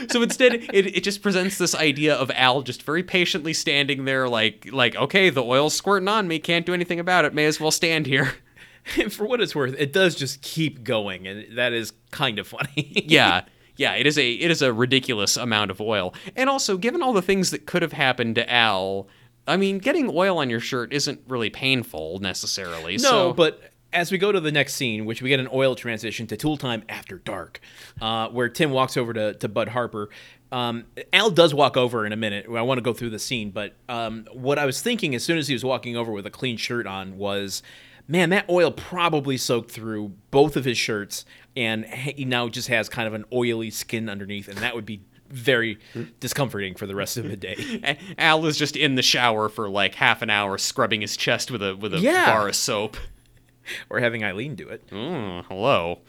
So 0.10 0.22
instead 0.22 0.54
it, 0.56 0.98
it 0.98 1.04
just 1.04 1.22
presents 1.22 1.58
this 1.58 1.76
idea 1.76 2.16
of 2.16 2.32
Al 2.32 2.62
just 2.62 2.84
very 2.84 3.04
patiently 3.04 3.54
standing 3.54 4.06
there 4.06 4.28
like 4.28 4.68
like 4.72 4.96
okay 4.96 5.30
the 5.30 5.44
oil's 5.44 5.76
squirting 5.76 6.08
on 6.10 6.28
me. 6.28 6.40
Can't 6.40 6.66
do 6.66 6.74
anything 6.74 7.00
about 7.00 7.26
it. 7.26 7.34
May 7.34 7.46
as 7.46 7.60
well 7.60 7.72
stand 7.72 8.08
here. 8.08 8.34
For 9.10 9.28
what 9.28 9.42
it's 9.42 9.54
worth, 9.54 9.76
it 9.78 9.92
does 9.92 10.16
just 10.16 10.42
keep 10.42 10.82
going, 10.82 11.28
and 11.28 11.58
that 11.58 11.74
is 11.74 11.92
kind 12.12 12.40
of 12.40 12.48
funny. 12.48 13.04
yeah 13.06 13.44
yeah 13.78 13.94
it 13.94 14.06
is 14.06 14.18
a 14.18 14.32
it 14.32 14.52
is 14.52 14.62
a 14.62 14.74
ridiculous 14.74 15.38
amount 15.38 15.72
of 15.72 15.80
oil 15.80 16.14
and 16.36 16.50
also 16.50 16.78
given 16.78 17.02
all 17.02 17.14
the 17.14 17.22
things 17.22 17.52
that 17.52 17.66
could 17.66 17.82
have 17.82 17.94
happened 17.94 18.36
to 18.36 18.52
al 18.52 19.08
i 19.48 19.56
mean 19.56 19.78
getting 19.78 20.10
oil 20.14 20.38
on 20.38 20.50
your 20.50 20.60
shirt 20.60 20.92
isn't 20.92 21.22
really 21.28 21.50
painful 21.50 22.20
necessarily 22.20 22.94
no, 22.94 22.98
so 22.98 23.34
but 23.34 23.72
as 23.94 24.12
we 24.12 24.18
go 24.18 24.32
to 24.32 24.40
the 24.40 24.52
next 24.52 24.76
scene, 24.76 25.06
which 25.06 25.22
we 25.22 25.30
get 25.30 25.40
an 25.40 25.48
oil 25.52 25.74
transition 25.74 26.28
to 26.28 26.38
Tool 26.38 26.58
Time 26.58 26.84
After 26.90 27.18
Dark, 27.20 27.62
uh, 28.02 28.28
where 28.30 28.50
Tim 28.50 28.72
walks 28.72 28.98
over 28.98 29.14
to, 29.14 29.34
to 29.36 29.48
Bud 29.48 29.70
Harper. 29.70 30.10
Um, 30.52 30.86
Al 31.14 31.30
does 31.30 31.54
walk 31.54 31.78
over 31.78 32.06
in 32.06 32.14
a 32.14 32.16
minute. 32.16 32.46
I 32.48 32.62
want 32.62 32.78
to 32.78 32.82
go 32.82 32.94
through 32.94 33.10
the 33.12 33.20
scene, 33.20 33.52
but 33.52 33.76
um, 33.90 34.28
what 34.34 34.60
I 34.60 34.66
was 34.66 34.82
thinking 34.82 35.16
as 35.16 35.24
soon 35.24 35.38
as 35.38 35.48
he 35.48 35.54
was 35.54 35.64
walking 35.64 35.96
over 35.96 36.12
with 36.12 36.26
a 36.26 36.30
clean 36.30 36.58
shirt 36.58 36.86
on 36.86 37.18
was, 37.18 37.64
man, 38.08 38.30
that 38.30 38.50
oil 38.50 38.72
probably 38.72 39.38
soaked 39.38 39.72
through 39.72 40.14
both 40.32 40.56
of 40.56 40.66
his 40.66 40.78
shirts, 40.78 41.26
and 41.56 41.86
he 41.86 42.26
now 42.26 42.48
just 42.50 42.68
has 42.68 42.88
kind 42.90 43.08
of 43.08 43.14
an 43.14 43.26
oily 43.34 43.70
skin 43.70 44.10
underneath, 44.10 44.48
and 44.48 44.58
that 44.60 44.76
would 44.76 44.86
be 44.86 45.02
very 45.30 45.78
discomforting 46.22 46.74
for 46.76 46.88
the 46.88 46.96
rest 46.96 47.18
of 47.18 47.28
the 47.28 47.36
day. 47.36 47.98
Al 48.18 48.46
is 48.46 48.58
just 48.58 48.78
in 48.78 48.96
the 48.96 49.02
shower 49.02 49.50
for 49.50 49.68
like 49.68 49.96
half 49.96 50.22
an 50.22 50.30
hour 50.30 50.58
scrubbing 50.58 51.02
his 51.02 51.18
chest 51.18 51.52
with 51.52 51.62
a 51.62 51.76
with 51.76 51.94
a 51.94 52.00
Yeah. 52.00 52.26
bar 52.34 52.48
of 52.48 52.56
soap 52.56 52.96
or 53.90 54.00
having 54.00 54.24
Eileen 54.24 54.56
do 54.56 54.70
it. 54.70 54.88
Mm, 54.90 55.44
hello. 55.46 56.00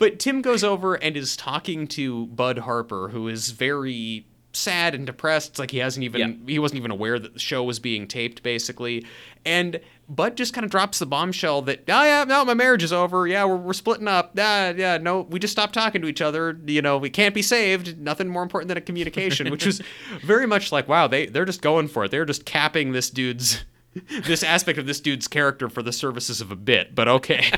But 0.00 0.18
Tim 0.18 0.42
goes 0.42 0.64
over 0.64 0.96
and 0.96 1.16
is 1.16 1.36
talking 1.36 1.86
to 1.88 2.26
Bud 2.26 2.58
Harper, 2.58 3.10
who 3.10 3.28
is 3.28 3.50
very 3.52 4.26
sad 4.56 4.94
and 4.94 5.06
depressed. 5.06 5.50
It's 5.50 5.58
like 5.58 5.70
he 5.70 5.78
hasn't 5.78 6.04
even 6.04 6.20
Yeah. 6.20 6.32
he 6.46 6.58
wasn't 6.58 6.78
even 6.78 6.90
aware 6.90 7.18
that 7.18 7.34
the 7.34 7.38
show 7.40 7.62
was 7.62 7.78
being 7.78 8.06
taped, 8.08 8.42
basically. 8.42 9.06
And 9.44 9.80
Bud 10.08 10.36
just 10.36 10.52
kind 10.54 10.64
of 10.64 10.70
drops 10.70 10.98
the 10.98 11.06
bombshell 11.06 11.62
that, 11.62 11.84
oh 11.88 12.04
yeah, 12.04 12.24
no, 12.24 12.44
my 12.44 12.54
marriage 12.54 12.82
is 12.82 12.92
over. 12.92 13.26
Yeah, 13.26 13.44
we're, 13.44 13.56
we're 13.56 13.72
splitting 13.72 14.08
up. 14.08 14.32
Yeah, 14.34 14.70
yeah, 14.76 14.98
no, 14.98 15.22
we 15.22 15.38
just 15.38 15.52
stopped 15.52 15.74
talking 15.74 16.02
to 16.02 16.08
each 16.08 16.20
other. 16.20 16.58
You 16.66 16.82
know, 16.82 16.98
we 16.98 17.10
can't 17.10 17.34
be 17.34 17.42
saved. 17.42 17.98
Nothing 17.98 18.28
more 18.28 18.42
important 18.42 18.68
than 18.68 18.76
a 18.76 18.80
communication, 18.80 19.50
which 19.50 19.66
was 19.66 19.80
very 20.24 20.46
much 20.46 20.72
like, 20.72 20.88
wow, 20.88 21.06
they 21.06 21.26
they're 21.26 21.44
just 21.44 21.62
going 21.62 21.88
for 21.88 22.04
it. 22.04 22.10
They're 22.10 22.24
just 22.24 22.44
capping 22.44 22.92
this 22.92 23.10
dude's 23.10 23.64
this 24.24 24.42
aspect 24.42 24.78
of 24.78 24.86
this 24.86 25.00
dude's 25.00 25.26
character 25.28 25.68
for 25.68 25.82
the 25.82 25.92
services 25.92 26.40
of 26.40 26.50
a 26.50 26.56
bit. 26.56 26.94
But 26.94 27.08
okay. 27.08 27.50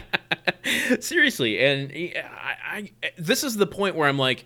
Seriously, 1.01 1.59
and 1.61 1.91
I, 1.93 2.91
I, 3.03 3.11
this 3.17 3.43
is 3.45 3.57
the 3.57 3.67
point 3.67 3.95
where 3.97 4.09
I'm 4.09 4.19
like, 4.19 4.45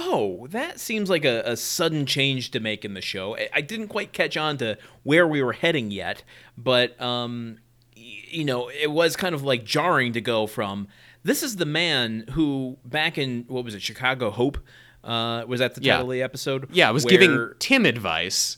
oh, 0.00 0.46
that 0.50 0.78
seems 0.78 1.10
like 1.10 1.24
a, 1.24 1.42
a 1.44 1.56
sudden 1.56 2.06
change 2.06 2.50
to 2.52 2.60
make 2.60 2.84
in 2.84 2.94
the 2.94 3.00
show. 3.02 3.36
I, 3.36 3.48
I 3.54 3.60
didn't 3.60 3.88
quite 3.88 4.12
catch 4.12 4.36
on 4.36 4.56
to 4.58 4.78
where 5.02 5.26
we 5.26 5.42
were 5.42 5.52
heading 5.54 5.90
yet, 5.90 6.22
but 6.56 6.98
um, 7.02 7.58
y- 7.96 8.02
you 8.30 8.44
know, 8.44 8.68
it 8.70 8.90
was 8.92 9.16
kind 9.16 9.34
of 9.34 9.42
like 9.42 9.64
jarring 9.64 10.12
to 10.12 10.20
go 10.20 10.46
from 10.46 10.86
this 11.24 11.42
is 11.42 11.56
the 11.56 11.66
man 11.66 12.24
who 12.30 12.78
back 12.84 13.18
in 13.18 13.44
what 13.48 13.64
was 13.64 13.74
it, 13.74 13.82
Chicago 13.82 14.30
Hope. 14.30 14.58
Uh, 15.02 15.44
was 15.46 15.60
that 15.60 15.74
the 15.74 15.82
Yeah. 15.82 15.94
title 15.94 16.10
of 16.10 16.14
the 16.14 16.22
episode? 16.22 16.68
Yeah, 16.72 16.88
I 16.88 16.92
was 16.92 17.04
giving 17.04 17.50
Tim 17.58 17.84
advice. 17.86 18.56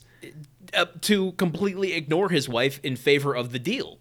uh, 0.73 0.85
to 1.01 1.31
completely 1.33 1.93
ignore 1.93 2.29
his 2.29 2.47
wife 2.47 2.79
in 2.83 2.95
favor 2.95 3.35
of 3.35 3.51
the 3.51 3.59
deal. 3.59 3.97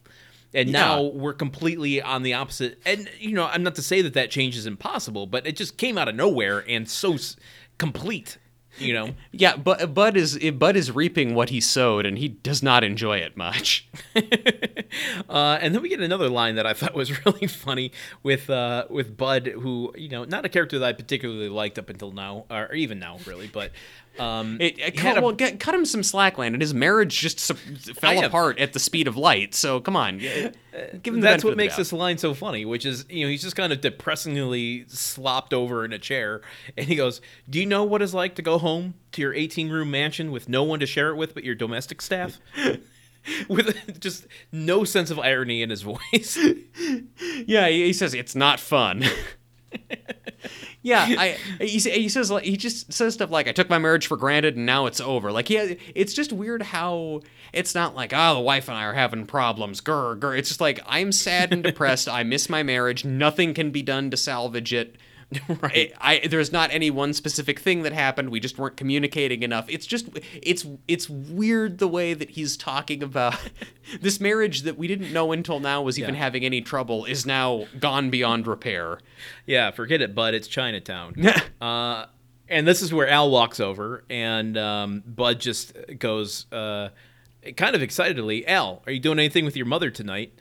And 0.53 0.73
now 0.73 1.03
we're 1.03 1.33
completely 1.35 2.03
on 2.03 2.23
the 2.23 2.35
opposite. 2.35 2.81
And 2.85 3.09
you 3.19 3.33
know, 3.33 3.47
I'm 3.47 3.63
not 3.63 3.77
to 3.77 3.83
say 3.83 4.03
that 4.03 4.15
that 4.15 4.31
change 4.31 4.57
is 4.57 4.67
impossible, 4.67 5.27
but 5.27 5.47
it 5.47 5.57
just 5.57 5.77
came 5.77 5.97
out 5.97 6.09
of 6.09 6.15
nowhere 6.15 6.65
and 6.69 6.89
so 6.89 7.15
s- 7.15 7.37
complete. 7.79 8.39
You 8.79 8.95
know, 8.95 9.15
Yeah, 9.33 9.57
but 9.57 9.93
Bud 9.95 10.17
is 10.17 10.39
Bud 10.53 10.77
is 10.77 10.93
reaping 10.93 11.35
what 11.35 11.51
he 11.51 11.61
sowed, 11.61 12.07
and 12.07 12.17
he 12.17 12.29
does 12.29 12.63
not 12.63 12.85
enjoy 12.85 13.19
it 13.19 13.37
much. 13.37 13.89
uh, 15.29 15.59
and 15.61 15.75
then 15.75 15.83
we 15.83 15.89
get 15.89 16.01
another 16.01 16.29
line 16.29 16.55
that 16.55 16.67
I 16.67 16.73
thought 16.73 16.95
was 16.95 17.25
really 17.27 17.47
funny 17.47 17.93
with 18.23 18.49
uh, 18.49 18.87
with 18.89 19.17
Bud, 19.17 19.47
who 19.49 19.93
you 19.97 20.09
know, 20.09 20.25
not 20.25 20.45
a 20.45 20.49
character 20.49 20.79
that 20.79 20.87
I 20.87 20.93
particularly 20.93 21.49
liked 21.49 21.79
up 21.79 21.89
until 21.91 22.13
now, 22.13 22.47
or 22.51 22.73
even 22.73 22.99
now, 22.99 23.19
really. 23.27 23.49
But 23.49 23.73
um, 24.19 24.59
It, 24.61 24.79
it 24.79 24.97
cut, 24.97 25.17
a- 25.17 25.21
well, 25.23 25.33
get, 25.33 25.61
cut 25.61 25.75
him 25.75 25.85
some 25.85 26.03
slack, 26.03 26.37
Landon. 26.39 26.61
His 26.61 26.75
marriage 26.75 27.19
just 27.19 27.41
su- 27.41 27.55
fell 27.55 28.11
I 28.11 28.15
am- 28.15 28.25
apart 28.25 28.59
at 28.59 28.73
the 28.73 28.79
speed 28.79 29.09
of 29.09 29.17
light. 29.17 29.55
So 29.55 29.81
come 29.81 29.97
on, 29.97 30.21
yeah, 30.21 30.51
give 31.03 31.15
him 31.15 31.21
that's 31.21 31.45
what 31.45 31.57
makes 31.57 31.77
this 31.77 31.93
line 31.93 32.19
so 32.19 32.35
funny, 32.35 32.65
which 32.65 32.85
is 32.85 33.05
you 33.09 33.25
know 33.25 33.31
he's 33.31 33.43
just 33.43 33.57
kind 33.57 33.73
of 33.73 33.81
depressingly 33.81 34.85
slopped 34.89 35.55
over 35.55 35.85
in 35.85 35.93
a 35.93 35.99
chair, 35.99 36.41
and 36.77 36.87
he 36.87 36.97
goes, 36.97 37.21
"Do 37.49 37.59
you 37.61 37.67
know 37.67 37.85
what 37.85 38.03
it's 38.03 38.15
like 38.15 38.35
to 38.35 38.43
go 38.43 38.59
home 38.59 38.95
to 39.13 39.23
your 39.23 39.33
18 39.33 39.71
room 39.71 39.91
mansion 39.91 40.31
with 40.33 40.49
no 40.49 40.65
one 40.65 40.81
to 40.81 40.87
share 40.87 41.11
it 41.11 41.17
with 41.17 41.35
but 41.35 41.45
your 41.45 41.55
domestic 41.55 42.03
staff?" 42.03 42.39
with 43.49 44.01
just 44.01 44.27
no 44.51 44.83
sense 44.83 45.11
of 45.11 45.19
irony 45.19 45.63
in 45.63 45.71
his 45.71 45.83
voice. 45.83 46.39
Yeah, 47.47 47.69
he, 47.69 47.87
he 47.87 47.93
says 47.93 48.13
it's 48.15 48.35
not 48.35 48.61
fun. 48.61 49.05
yeah, 50.83 51.07
I 51.19 51.37
he, 51.61 51.79
he 51.79 52.09
says 52.09 52.33
he 52.43 52.57
just 52.57 52.93
says 52.93 53.15
stuff 53.15 53.31
like 53.31 53.49
I 53.49 53.53
took 53.53 53.69
my 53.69 53.79
marriage 53.79 54.07
for 54.07 54.17
granted 54.17 54.57
and 54.57 54.65
now 54.65 54.87
it's 54.87 55.01
over. 55.01 55.31
Like 55.31 55.51
yeah, 55.51 55.75
it's 55.95 56.15
just 56.15 56.33
weird 56.33 56.63
how 56.63 57.21
it's 57.53 57.75
not 57.75 57.95
like 57.95 58.13
oh 58.15 58.35
the 58.35 58.41
wife 58.41 58.69
and 58.69 58.79
I 58.79 58.85
are 58.85 58.95
having 58.95 59.27
problems. 59.27 59.81
Grr 59.81 60.19
grr. 60.19 60.39
It's 60.39 60.49
just 60.49 60.61
like 60.61 60.81
I'm 60.87 61.13
sad 61.13 61.53
and 61.53 61.63
depressed. 61.63 62.09
I 62.09 62.23
miss 62.23 62.49
my 62.49 62.63
marriage. 62.63 63.05
Nothing 63.05 63.53
can 63.53 63.71
be 63.71 63.83
done 63.83 64.11
to 64.11 64.17
salvage 64.17 64.73
it. 64.73 64.97
right. 65.61 65.93
I, 66.01 66.27
there's 66.29 66.51
not 66.51 66.71
any 66.73 66.91
one 66.91 67.13
specific 67.15 67.61
thing 67.61 67.83
that 67.83 67.93
happened. 67.93 68.31
We 68.31 68.41
just 68.41 68.59
weren't 68.59 68.77
communicating 68.77 69.43
enough. 69.43 69.67
It's 69.69 69.87
just 69.87 70.09
it's 70.43 70.67
it's 70.89 71.09
weird 71.09 71.79
the 71.79 71.87
way 71.89 72.15
that 72.15 72.31
he's 72.31 72.57
talking 72.57 73.03
about 73.03 73.37
this 74.01 74.21
marriage 74.21 74.63
that 74.63 74.77
we 74.77 74.89
didn't 74.89 75.13
know 75.13 75.31
until 75.33 75.61
now 75.61 75.83
was 75.83 75.99
even 75.99 76.15
Yeah. 76.15 76.21
having 76.21 76.45
any 76.45 76.61
trouble 76.63 77.05
is 77.05 77.25
now 77.27 77.67
gone 77.79 78.11
beyond 78.11 78.47
repair. 78.47 78.99
yeah, 79.47 79.71
forget 79.71 80.01
it, 80.03 80.15
Bud. 80.15 80.35
It's 80.35 80.49
Chinatown. 80.49 81.15
Uh, 81.61 82.07
and 82.49 82.67
this 82.67 82.83
is 82.83 82.93
where 82.93 83.07
Al 83.09 83.31
walks 83.31 83.61
over, 83.61 84.03
and 84.11 84.57
um, 84.59 85.03
Bud 85.07 85.39
just 85.39 85.73
goes, 85.99 86.51
uh, 86.51 86.89
kind 87.57 87.77
of 87.77 87.83
excitedly, 87.83 88.45
"Al, 88.47 88.83
are 88.87 88.93
you 88.93 88.99
doing 88.99 89.19
anything 89.21 89.45
with 89.45 89.57
your 89.57 89.67
mother 89.67 89.91
tonight?" 89.91 90.33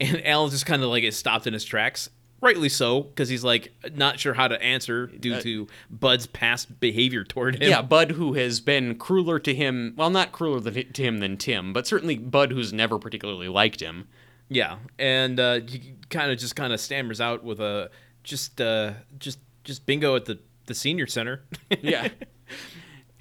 And 0.00 0.26
Al 0.26 0.48
just 0.48 0.66
kind 0.66 0.82
of 0.82 0.88
like 0.88 1.04
is 1.04 1.14
stopped 1.16 1.46
in 1.46 1.52
his 1.52 1.64
tracks, 1.64 2.08
rightly 2.42 2.68
so, 2.68 3.00
because 3.02 3.30
he's 3.30 3.42
like 3.44 3.72
not 3.94 4.20
sure 4.20 4.34
how 4.34 4.48
to 4.48 4.60
answer 4.62 5.06
due 5.06 5.40
to 5.40 5.66
Bud's 5.90 6.26
past 6.26 6.78
behavior 6.80 7.24
toward 7.24 7.62
him. 7.62 7.70
yeah, 7.70 7.80
Bud, 7.80 8.10
who 8.10 8.34
has 8.34 8.60
been 8.60 8.96
crueler 8.96 9.38
to 9.38 9.54
him, 9.54 9.94
well, 9.96 10.10
not 10.10 10.32
crueler 10.32 10.60
than, 10.60 10.92
to 10.92 11.02
him 11.02 11.18
than 11.18 11.38
Tim, 11.38 11.72
but 11.72 11.86
certainly 11.86 12.18
Bud, 12.18 12.52
who's 12.52 12.72
never 12.72 12.98
particularly 12.98 13.48
liked 13.48 13.80
him. 13.80 14.08
yeah, 14.50 14.76
and 14.98 15.40
uh, 15.40 15.60
he 15.66 15.94
kind 16.10 16.30
of 16.30 16.38
just 16.38 16.54
kind 16.56 16.72
of 16.74 16.80
stammers 16.80 17.20
out 17.20 17.42
with 17.42 17.60
a 17.60 17.90
just 18.22 18.60
uh, 18.60 18.92
just 19.18 19.38
just 19.64 19.86
bingo 19.86 20.16
at 20.16 20.26
the 20.26 20.38
the 20.66 20.74
senior 20.74 21.06
center. 21.06 21.42
Yeah. 21.80 22.08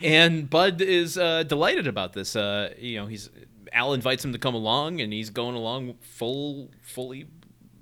And 0.03 0.49
Bud 0.49 0.81
is 0.81 1.15
uh, 1.17 1.43
delighted 1.43 1.86
about 1.86 2.13
this. 2.13 2.36
Uh, 2.36 2.73
you 2.77 2.97
know, 2.99 3.05
he's 3.05 3.29
Al 3.71 3.93
invites 3.93 4.25
him 4.25 4.34
to 4.34 4.39
come 4.39 4.55
along, 4.55 4.99
and 4.99 5.13
he's 5.13 5.29
going 5.29 5.55
along 5.55 5.93
full, 6.01 6.71
fully, 6.81 7.27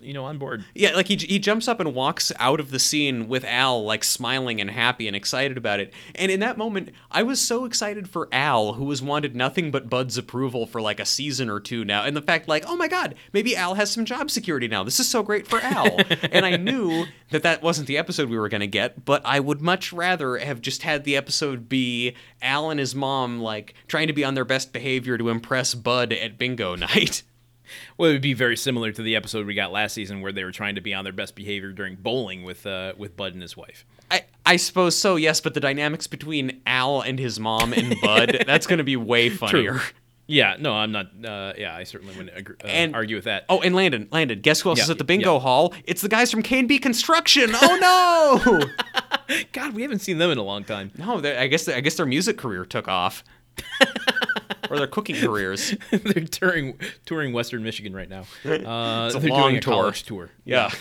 you 0.02 0.14
know, 0.14 0.26
on 0.26 0.38
board. 0.38 0.66
Yeah, 0.74 0.92
like 0.96 1.08
he, 1.08 1.16
he 1.16 1.40
jumps 1.40 1.68
up 1.68 1.80
and 1.80 1.94
walks 1.94 2.32
out 2.40 2.60
of 2.60 2.72
the 2.72 2.80
scene 2.80 3.28
with 3.28 3.44
Al, 3.46 3.84
like 3.84 4.04
smiling 4.04 4.62
and 4.62 4.70
happy 4.70 5.08
and 5.08 5.16
excited 5.16 5.58
about 5.58 5.80
it. 5.80 5.94
And 6.16 6.32
in 6.32 6.40
that 6.40 6.58
moment, 6.58 6.92
I 7.12 7.24
was 7.24 7.42
so 7.42 7.66
excited 7.66 8.10
for 8.10 8.28
Al, 8.32 8.74
who 8.74 8.90
has 8.90 9.02
wanted 9.02 9.36
nothing 9.36 9.72
but 9.72 9.90
Bud's 9.90 10.18
approval 10.18 10.66
for 10.66 10.82
like 10.82 11.00
a 11.00 11.06
season 11.06 11.50
or 11.50 11.60
two 11.60 11.84
now. 11.84 12.04
And 12.04 12.16
the 12.16 12.22
fact, 12.22 12.48
like, 12.48 12.66
oh 12.68 12.76
my 12.76 12.88
God, 12.88 13.16
maybe 13.34 13.56
Al 13.56 13.76
has 13.76 13.92
some 13.92 14.06
job 14.06 14.32
security 14.32 14.68
now. 14.68 14.84
This 14.84 15.00
is 15.00 15.08
so 15.08 15.24
great 15.24 15.48
for 15.48 15.60
Al. 15.60 16.00
and 16.32 16.46
I 16.46 16.56
knew 16.58 17.06
that 17.32 17.44
that 17.44 17.62
wasn't 17.62 17.88
the 17.88 17.98
episode 17.98 18.30
we 18.30 18.38
were 18.38 18.50
going 18.50 18.62
to 18.62 18.68
get, 18.68 19.06
but 19.06 19.22
I 19.26 19.40
would 19.40 19.62
much 19.62 19.94
rather 19.94 20.38
have 20.38 20.62
just 20.62 20.84
had 20.84 21.04
the 21.04 21.16
episode 21.16 21.70
be 21.70 22.16
Al 22.42 22.70
and 22.70 22.80
his 22.80 22.96
mom, 22.96 23.40
like, 23.40 23.74
trying 23.88 24.08
to 24.08 24.14
be 24.14 24.24
on 24.24 24.34
their 24.34 24.46
best 24.46 24.74
behavior 24.74 25.18
to 25.18 25.30
impress 25.30 25.74
Bud 25.74 26.14
at 26.14 26.38
bingo 26.38 26.76
night. 26.76 27.24
Well, 27.98 28.10
it 28.10 28.14
would 28.14 28.22
be 28.22 28.34
very 28.34 28.58
similar 28.58 28.92
to 28.92 29.02
the 29.02 29.16
episode 29.16 29.46
we 29.46 29.54
got 29.56 29.72
last 29.72 29.94
season, 29.94 30.22
where 30.22 30.32
they 30.32 30.44
were 30.44 30.52
trying 30.52 30.76
to 30.76 30.82
be 30.82 30.94
on 30.94 31.04
their 31.04 31.14
best 31.14 31.36
behavior 31.36 31.72
during 31.72 31.96
bowling 31.96 32.44
with 32.44 32.66
uh, 32.66 32.94
with 32.98 33.16
Bud 33.18 33.34
and 33.34 33.42
his 33.42 33.56
wife. 33.58 33.86
I, 34.12 34.22
I 34.46 34.56
suppose 34.58 34.98
so, 34.98 35.16
yes, 35.18 35.40
but 35.42 35.54
the 35.54 35.60
dynamics 35.60 36.08
between 36.08 36.62
Al 36.66 37.02
and 37.02 37.20
his 37.20 37.40
mom 37.40 37.74
and 37.74 37.96
Bud, 38.02 38.44
that's 38.48 38.66
going 38.68 38.80
to 38.80 38.84
be 38.84 38.96
way 38.96 39.30
funnier. 39.30 39.74
True. 39.74 39.82
Yeah, 40.32 40.58
no, 40.60 40.74
I'm 40.74 40.92
not. 40.92 41.08
Uh, 41.26 41.54
yeah, 41.58 41.76
I 41.76 41.84
certainly 41.86 42.16
wouldn't 42.16 42.38
agree, 42.38 42.56
uh, 42.64 42.68
And- 42.68 42.94
argue 42.96 43.16
with 43.16 43.26
that. 43.26 43.46
Oh, 43.50 43.62
and 43.62 43.74
Landon, 43.76 44.08
Landon, 44.12 44.42
guess 44.42 44.62
who 44.62 44.70
else 44.70 44.78
Yeah, 44.78 44.84
is 44.84 44.90
at 44.92 45.00
the 45.00 45.04
bingo 45.04 45.34
yeah. 45.36 45.40
hall? 45.40 45.74
It's 45.86 46.02
the 46.04 46.08
guys 46.10 46.30
from 46.30 46.44
K&B 46.44 46.78
Construction. 46.78 47.50
Oh 47.54 48.40
no! 48.48 49.38
God, 49.54 49.74
we 49.74 49.82
haven't 49.82 50.00
seen 50.00 50.20
them 50.20 50.30
in 50.30 50.38
a 50.38 50.44
long 50.44 50.64
time. 50.64 50.92
no, 50.98 51.18
I 51.18 51.48
guess 51.48 51.68
I 51.68 51.82
guess 51.82 51.96
their 51.96 52.06
music 52.06 52.38
career 52.38 52.64
took 52.64 52.88
off. 52.88 53.24
or 54.70 54.78
their 54.78 54.88
cooking 54.88 55.16
careers. 55.22 55.76
they're 55.92 56.24
touring 56.26 56.80
touring 57.06 57.34
Western 57.34 57.64
Michigan 57.64 57.94
right 57.94 58.10
now. 58.10 58.24
Uh, 58.46 59.12
It's 59.16 59.24
a 59.24 59.28
long 59.28 59.56
a 59.58 59.62
tour. 59.62 59.92
tour. 59.92 60.30
Yeah. 60.46 60.72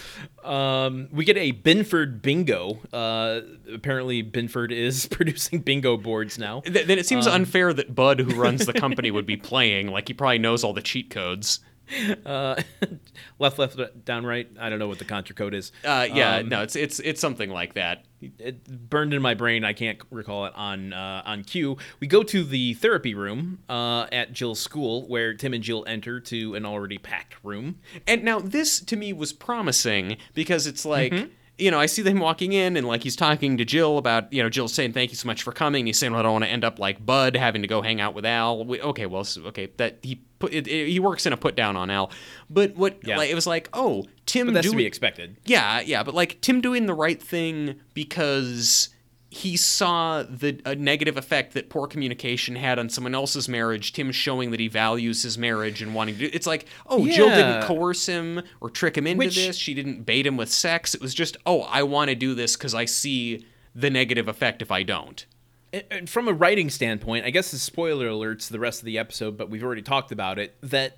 Um, 0.45 1.09
we 1.13 1.25
get 1.25 1.37
a 1.37 1.53
Binford 1.53 2.23
bingo. 2.23 2.79
Uh, 2.93 3.41
apparently, 3.73 4.23
Binford 4.23 4.73
is 4.73 5.07
producing 5.11 5.61
bingo 5.61 5.97
boards 5.97 6.39
now. 6.39 6.61
Th- 6.63 6.87
then 6.87 6.99
it 6.99 7.07
seems 7.07 7.27
Um, 7.27 7.35
unfair 7.35 7.73
that 7.73 7.95
Bud, 7.95 8.21
who 8.21 8.35
runs 8.41 8.67
the 8.67 8.73
company, 8.73 9.11
would 9.11 9.27
be 9.27 9.37
playing. 9.37 9.89
Like 9.89 10.09
he 10.09 10.15
probably 10.15 10.39
knows 10.39 10.65
all 10.65 10.73
the 10.73 10.83
cheat 10.83 11.11
codes. 11.11 11.61
Uh, 12.27 12.61
left, 13.39 13.59
left, 13.59 14.05
down, 14.05 14.27
right. 14.27 14.49
I 14.59 14.69
don't 14.69 14.79
know 14.79 14.89
what 14.89 14.99
the 14.99 15.05
contra 15.05 15.35
code 15.35 15.55
is. 15.55 15.73
Uh, 15.85 16.07
yeah, 16.13 16.37
Um, 16.37 16.49
no, 16.49 16.63
it's 16.63 16.77
it's 16.77 17.01
it's 17.01 17.21
something 17.21 17.51
like 17.51 17.75
that. 17.75 18.05
it 18.21 18.65
burned 18.91 19.15
in 19.15 19.23
my 19.23 19.35
brain. 19.35 19.65
I 19.65 19.73
can't 19.73 19.99
recall 20.11 20.47
it 20.47 20.53
on 20.55 20.93
uh, 20.93 21.23
on 21.25 21.45
cue. 21.45 21.77
We 22.01 22.07
go 22.07 22.23
to 22.25 22.45
the 22.45 22.75
therapy 22.75 23.15
room 23.15 23.61
uh, 23.69 24.07
at 24.13 24.33
Jill's 24.33 24.61
school, 24.61 25.07
where 25.09 25.35
Tim 25.35 25.55
and 25.55 25.63
Jill 25.63 25.85
enter 25.87 26.21
to 26.21 26.55
an 26.55 26.67
already 26.67 26.99
packed 26.99 27.37
room. 27.43 27.79
And 28.07 28.23
now 28.25 28.39
this 28.41 28.81
to 28.81 28.97
me 28.97 29.13
was 29.13 29.33
promising 29.33 30.17
because 30.35 30.67
it's 30.67 30.85
like 30.85 31.13
Mm-hmm. 31.13 31.29
You 31.59 31.71
know 31.71 31.79
I 31.81 31.87
see 31.87 32.03
them 32.03 32.19
walking 32.21 32.53
in 32.53 32.77
and 32.77 32.87
like 32.87 33.03
he's 33.03 33.17
talking 33.17 33.57
to 33.59 33.65
Jill 33.65 33.99
about 33.99 34.33
you 34.33 34.43
know 34.43 34.49
Jill's 34.49 34.73
saying 34.75 34.93
thank 34.93 35.11
you 35.11 35.17
so 35.17 35.27
much 35.27 35.43
for 35.43 35.53
coming. 35.53 35.87
He's 35.87 35.99
saying 35.99 36.13
well, 36.13 36.21
I 36.21 36.23
don't 36.23 36.33
want 36.33 36.45
to 36.45 36.51
end 36.51 36.65
up 36.65 36.79
like 36.79 37.05
Bud 37.05 37.37
having 37.37 37.63
to 37.63 37.69
go 37.69 37.83
hang 37.83 38.01
out 38.01 38.15
with 38.15 38.25
Al. 38.25 38.65
We, 38.65 38.81
okay, 38.81 39.07
well 39.07 39.27
okay 39.47 39.69
that 39.77 39.99
he 40.03 40.23
put 40.39 40.53
it, 40.55 40.67
it- 40.69 40.89
he 40.89 41.01
works 41.01 41.27
in 41.27 41.33
a 41.33 41.37
put 41.37 41.57
down 41.57 41.77
on 41.77 41.91
Al, 41.91 42.11
but 42.49 42.77
what 42.77 42.99
Yeah. 43.05 43.17
like, 43.17 43.31
it 43.31 43.35
was 43.35 43.47
like 43.47 43.69
oh 43.73 44.05
Tim 44.27 44.47
But 44.49 44.55
that's 44.55 44.67
to 44.67 44.71
doing- 44.73 44.79
be 44.79 44.87
expected. 44.87 45.37
yeah, 45.47 45.81
yeah, 45.81 46.03
but 46.03 46.15
like 46.15 46.41
Tim 46.41 46.61
doing 46.61 46.87
the 46.87 46.95
right 46.95 47.21
thing 47.23 47.81
because 47.95 48.91
he 49.31 49.57
saw 49.59 50.23
the 50.23 50.59
a 50.65 50.75
negative 50.75 51.19
effect 51.19 51.53
that 51.53 51.69
poor 51.69 51.87
communication 51.87 52.57
had 52.57 52.79
on 52.79 52.89
someone 52.89 53.15
else's 53.15 53.47
marriage. 53.49 53.93
Tim 53.93 54.11
showing 54.11 54.51
that 54.53 54.61
he 54.61 54.69
values 54.69 55.23
his 55.23 55.37
marriage 55.37 55.83
and 55.83 55.95
wanting 55.95 56.17
to. 56.19 56.27
It's 56.31 56.47
like, 56.47 56.65
oh, 56.87 57.07
Jill 57.07 57.29
didn't 57.29 57.65
coerce 57.65 58.07
him 58.07 58.41
or 58.61 58.71
trick 58.71 58.97
him 58.97 59.07
into 59.07 59.19
Which- 59.19 59.37
this. 59.37 59.57
She 59.57 59.75
didn't 59.75 60.05
bait 60.07 60.27
him 60.27 60.37
with 60.39 60.51
sex. 60.51 60.95
It 60.95 61.03
was 61.03 61.13
just, 61.13 61.37
oh, 61.45 61.61
I 61.63 61.83
want 61.83 62.09
to 62.09 62.15
do 62.15 62.35
this 62.35 62.57
because 62.57 62.75
I 62.75 62.87
see 62.87 63.45
the 63.75 63.91
negative 63.91 64.29
effect 64.29 64.63
if 64.63 64.71
I 64.71 64.83
don't. 64.83 65.27
and- 65.75 66.09
from 66.09 66.27
a 66.27 66.33
writing 66.33 66.71
standpoint, 66.71 67.27
I 67.27 67.31
guess 67.31 67.51
the 67.51 67.59
spoiler 67.59 68.09
alerts 68.09 68.47
to 68.47 68.53
the 68.55 68.59
rest 68.61 68.81
of 68.81 68.87
the 68.87 68.97
episode, 68.99 69.37
but 69.37 69.51
we've 69.51 69.63
already 69.63 69.83
talked 69.83 70.11
about 70.11 70.39
it. 70.39 70.57
That 70.63 70.97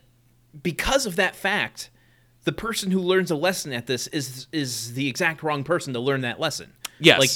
because 0.62 1.04
of 1.04 1.16
that 1.16 1.34
fact, 1.34 1.90
the 2.44 2.52
person 2.52 2.92
who 2.92 3.00
learns 3.00 3.32
a 3.32 3.36
lesson 3.36 3.72
at 3.72 3.88
this 3.88 4.06
is 4.08 4.46
is 4.52 4.94
the 4.94 5.08
exact 5.08 5.42
wrong 5.42 5.64
person 5.64 5.92
to 5.94 6.00
learn 6.00 6.20
that 6.20 6.38
lesson. 6.38 6.72
Yes. 7.00 7.18
like 7.18 7.30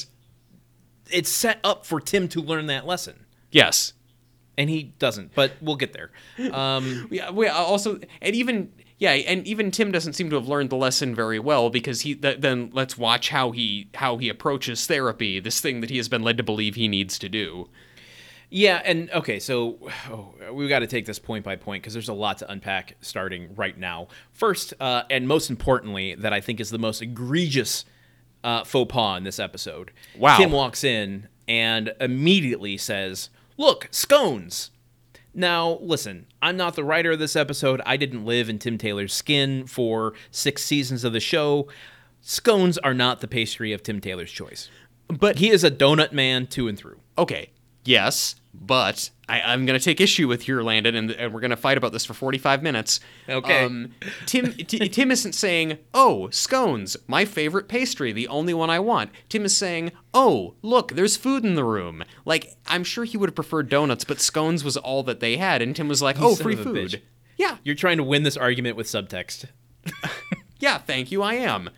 it's 1.14 1.30
set 1.30 1.60
up 1.64 1.86
for 1.86 2.00
Tim 2.00 2.28
to 2.28 2.40
learn 2.40 2.66
that 2.66 2.86
lesson, 2.86 3.26
yes. 3.50 3.92
and 4.58 4.68
he 4.68 4.94
doesn't. 4.98 5.34
But 5.34 5.52
we'll 5.60 5.76
get 5.76 5.92
there. 5.92 6.10
Um, 6.52 7.08
Yeah, 7.10 7.30
we 7.30 7.48
also 7.48 8.00
and 8.20 8.34
even 8.34 8.72
yeah, 8.98 9.12
and 9.12 9.46
even 9.46 9.70
Tim 9.70 9.90
doesn't 9.92 10.12
seem 10.14 10.30
to 10.30 10.36
have 10.36 10.48
learned 10.48 10.70
the 10.70 10.76
lesson 10.76 11.14
very 11.14 11.38
well 11.38 11.68
because 11.70 12.02
he 12.02 12.14
th- 12.14 12.40
then 12.40 12.70
let's 12.72 12.96
watch 12.96 13.30
how 13.30 13.50
he 13.50 13.88
how 13.94 14.18
he 14.18 14.28
approaches 14.28 14.86
therapy, 14.86 15.40
this 15.40 15.60
thing 15.60 15.80
that 15.80 15.90
he 15.90 15.96
has 15.96 16.08
been 16.08 16.22
led 16.22 16.36
to 16.36 16.42
believe 16.42 16.74
he 16.74 16.88
needs 16.88 17.18
to 17.18 17.28
do. 17.28 17.68
Yeah, 18.50 18.80
and 18.84 19.10
okay, 19.10 19.40
so 19.40 19.78
oh, 20.10 20.34
we've 20.52 20.68
got 20.68 20.78
to 20.80 20.86
take 20.86 21.06
this 21.06 21.18
point 21.18 21.44
by 21.44 21.56
point 21.56 21.82
because 21.82 21.92
there's 21.92 22.08
a 22.08 22.14
lot 22.14 22.38
to 22.38 22.50
unpack 22.50 22.96
starting 23.00 23.52
right 23.56 23.76
now. 23.76 24.06
First, 24.32 24.74
uh, 24.78 25.02
and 25.10 25.26
most 25.26 25.50
importantly, 25.50 26.14
that 26.14 26.32
I 26.32 26.40
think 26.40 26.60
is 26.60 26.70
the 26.70 26.78
most 26.78 27.02
egregious 27.02 27.84
uh, 28.44 28.62
faux 28.62 28.92
pas 28.92 29.18
in 29.18 29.24
this 29.24 29.40
episode. 29.40 29.90
Wow. 30.16 30.36
Tim 30.36 30.52
walks 30.52 30.84
in 30.84 31.26
and 31.48 31.92
immediately 32.00 32.76
says, 32.76 33.30
Look, 33.56 33.88
scones. 33.90 34.70
Now, 35.36 35.78
listen, 35.80 36.26
I'm 36.40 36.56
not 36.56 36.76
the 36.76 36.84
writer 36.84 37.10
of 37.12 37.18
this 37.18 37.34
episode. 37.34 37.80
I 37.84 37.96
didn't 37.96 38.24
live 38.24 38.48
in 38.48 38.60
Tim 38.60 38.78
Taylor's 38.78 39.12
skin 39.12 39.66
for 39.66 40.12
six 40.30 40.62
seasons 40.64 41.02
of 41.02 41.12
the 41.12 41.18
show. 41.20 41.66
Scones 42.20 42.78
are 42.78 42.94
not 42.94 43.20
the 43.20 43.26
pastry 43.28 43.72
of 43.72 43.82
Tim 43.82 44.00
Taylor's 44.00 44.30
choice. 44.30 44.70
But 45.08 45.38
He 45.38 45.50
is 45.50 45.64
a 45.64 45.70
donut 45.72 46.12
man 46.12 46.46
to 46.48 46.68
and 46.68 46.78
through. 46.78 46.98
okay, 47.18 47.50
yes, 47.84 48.36
but 48.54 49.10
I, 49.28 49.40
I'm 49.40 49.66
going 49.66 49.78
to 49.78 49.84
take 49.84 50.00
issue 50.00 50.28
with 50.28 50.46
your 50.46 50.62
Landon, 50.62 50.94
and, 50.94 51.10
and 51.10 51.34
we're 51.34 51.40
going 51.40 51.50
to 51.50 51.56
fight 51.56 51.76
about 51.76 51.92
this 51.92 52.04
for 52.04 52.14
45 52.14 52.62
minutes. 52.62 53.00
Okay. 53.28 53.64
Um, 53.64 53.92
Tim 54.26 54.52
t- 54.52 54.88
Tim 54.88 55.10
isn't 55.10 55.32
saying, 55.32 55.78
"Oh, 55.92 56.30
scones, 56.30 56.96
my 57.06 57.24
favorite 57.24 57.68
pastry, 57.68 58.12
the 58.12 58.28
only 58.28 58.54
one 58.54 58.70
I 58.70 58.78
want." 58.78 59.10
Tim 59.28 59.44
is 59.44 59.56
saying, 59.56 59.92
"Oh, 60.12 60.54
look, 60.62 60.92
there's 60.92 61.16
food 61.16 61.44
in 61.44 61.54
the 61.54 61.64
room." 61.64 62.04
Like 62.24 62.56
I'm 62.66 62.84
sure 62.84 63.04
he 63.04 63.16
would 63.16 63.30
have 63.30 63.34
preferred 63.34 63.68
donuts, 63.68 64.04
but 64.04 64.20
scones 64.20 64.64
was 64.64 64.76
all 64.76 65.02
that 65.04 65.20
they 65.20 65.36
had, 65.36 65.60
and 65.62 65.74
Tim 65.74 65.88
was 65.88 66.02
like, 66.02 66.20
"Oh, 66.20 66.34
free 66.34 66.56
food." 66.56 66.76
bitch. 66.76 67.00
Yeah, 67.36 67.56
You're 67.64 67.74
trying 67.74 67.96
to 67.96 68.04
win 68.04 68.22
this 68.22 68.36
argument 68.36 68.76
with 68.76 68.86
subtext. 68.86 69.46
yeah, 70.60 70.78
thank 70.78 71.10
you, 71.10 71.22
I 71.22 71.34
am. 71.34 71.70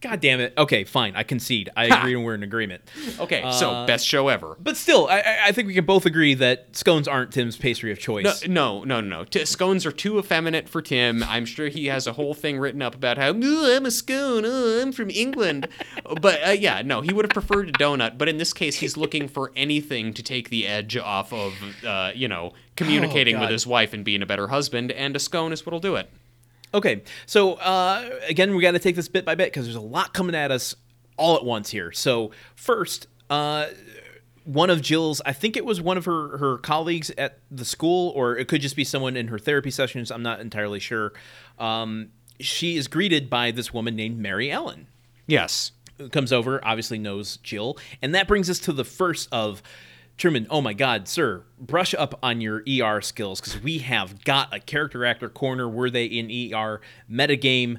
God 0.00 0.20
damn 0.20 0.38
it. 0.38 0.54
Okay, 0.56 0.84
fine. 0.84 1.16
I 1.16 1.24
concede. 1.24 1.70
I 1.76 1.86
agree 1.86 2.14
and 2.14 2.24
we're 2.24 2.34
in 2.36 2.44
agreement. 2.44 2.82
Okay, 3.18 3.40
so 3.50 3.70
Uh, 3.70 3.86
best 3.86 4.06
show 4.06 4.28
ever. 4.28 4.56
But 4.60 4.76
still, 4.76 5.08
I- 5.08 5.18
I, 5.20 5.38
I 5.46 5.52
think 5.52 5.66
we 5.66 5.74
can 5.74 5.84
both 5.84 6.06
agree 6.06 6.34
that 6.34 6.68
scones 6.76 7.08
aren't 7.08 7.32
Tim's 7.32 7.56
pastry 7.56 7.90
of 7.90 7.98
choice. 7.98 8.46
No, 8.46 8.84
no, 8.84 9.00
no, 9.00 9.08
no. 9.08 9.24
T- 9.24 9.44
scones 9.44 9.84
are 9.84 9.90
too 9.90 10.16
effeminate 10.20 10.68
for 10.68 10.80
Tim. 10.82 11.24
I'm 11.24 11.44
sure 11.44 11.66
he 11.66 11.86
has 11.86 12.06
a 12.06 12.12
whole 12.12 12.32
thing 12.32 12.60
written 12.60 12.80
up 12.80 12.94
about 12.94 13.18
how 13.18 13.30
I'm 13.30 13.86
a 13.86 13.90
scone. 13.90 14.44
Oh, 14.46 14.80
I'm 14.82 14.92
from 14.92 15.10
England. 15.10 15.66
but 16.20 16.46
uh, 16.46 16.50
yeah, 16.52 16.82
no, 16.82 17.00
he 17.00 17.12
would 17.12 17.24
have 17.24 17.32
preferred 17.32 17.68
a 17.70 17.72
donut. 17.72 18.18
But 18.18 18.28
in 18.28 18.38
this 18.38 18.52
case, 18.52 18.76
he's 18.76 18.96
looking 18.96 19.26
for 19.26 19.50
anything 19.56 20.14
to 20.14 20.22
take 20.22 20.48
the 20.50 20.68
edge 20.68 20.96
off 20.96 21.32
of, 21.32 21.54
uh, 21.84 22.12
you 22.14 22.28
know, 22.28 22.52
communicating 22.76 23.40
with 23.40 23.50
his 23.50 23.66
wife 23.66 23.92
and 23.92 24.04
being 24.04 24.22
a 24.22 24.26
better 24.26 24.46
husband. 24.46 24.92
And 24.92 25.16
a 25.16 25.18
scone 25.18 25.52
is 25.52 25.66
what'll 25.66 25.80
do 25.80 25.96
it. 25.96 26.08
Okay, 26.74 27.02
so 27.26 27.54
uh, 27.54 28.08
again, 28.28 28.54
we 28.54 28.62
got 28.62 28.72
to 28.72 28.78
take 28.78 28.96
this 28.96 29.08
bit 29.08 29.24
by 29.24 29.34
bit 29.34 29.46
because 29.46 29.64
there's 29.64 29.76
a 29.76 29.80
lot 29.80 30.12
coming 30.12 30.34
at 30.34 30.50
us 30.50 30.74
all 31.16 31.36
at 31.36 31.44
once 31.44 31.70
here. 31.70 31.92
So 31.92 32.30
first, 32.54 33.06
uh, 33.30 33.66
one 34.44 34.70
of 34.70 34.80
Jill's, 34.80 35.20
I 35.26 35.32
think 35.32 35.56
it 35.56 35.64
was 35.64 35.80
one 35.80 35.98
of 35.98 36.04
her 36.04 36.38
her 36.38 36.58
colleagues 36.58 37.10
at 37.18 37.38
the 37.50 37.64
school, 37.64 38.10
or 38.10 38.36
it 38.36 38.48
could 38.48 38.60
just 38.60 38.76
be 38.76 38.84
someone 38.84 39.16
in 39.16 39.28
her 39.28 39.38
therapy 39.38 39.70
sessions. 39.70 40.10
I'm 40.10 40.22
not 40.22 40.40
entirely 40.40 40.80
sure. 40.80 41.12
Um, 41.58 42.10
she 42.40 42.76
is 42.76 42.86
greeted 42.86 43.28
by 43.28 43.50
this 43.50 43.72
woman 43.74 43.96
named 43.96 44.18
Mary 44.18 44.50
Ellen. 44.50 44.86
Yes. 45.26 45.72
who 45.98 46.08
comes 46.08 46.32
over, 46.32 46.64
obviously 46.64 46.98
knows 46.98 47.38
Jill, 47.38 47.76
and 48.00 48.14
that 48.14 48.28
brings 48.28 48.48
us 48.48 48.58
to 48.60 48.72
the 48.72 48.84
first 48.84 49.28
of 49.32 49.62
Truman. 50.18 50.46
Oh 50.50 50.60
my 50.60 50.72
God, 50.74 51.08
sir, 51.08 51.44
brush 51.58 51.94
up 51.94 52.18
on 52.22 52.40
your 52.40 52.62
ER 52.68 53.00
skills 53.00 53.40
because 53.40 53.62
we 53.62 53.78
have 53.78 54.24
got 54.24 54.52
a 54.52 54.58
character 54.60 55.04
actor 55.04 55.28
corner. 55.28 55.68
Were 55.68 55.90
they 55.90 56.04
in 56.06 56.26
ER 56.52 56.80
metagame? 57.10 57.78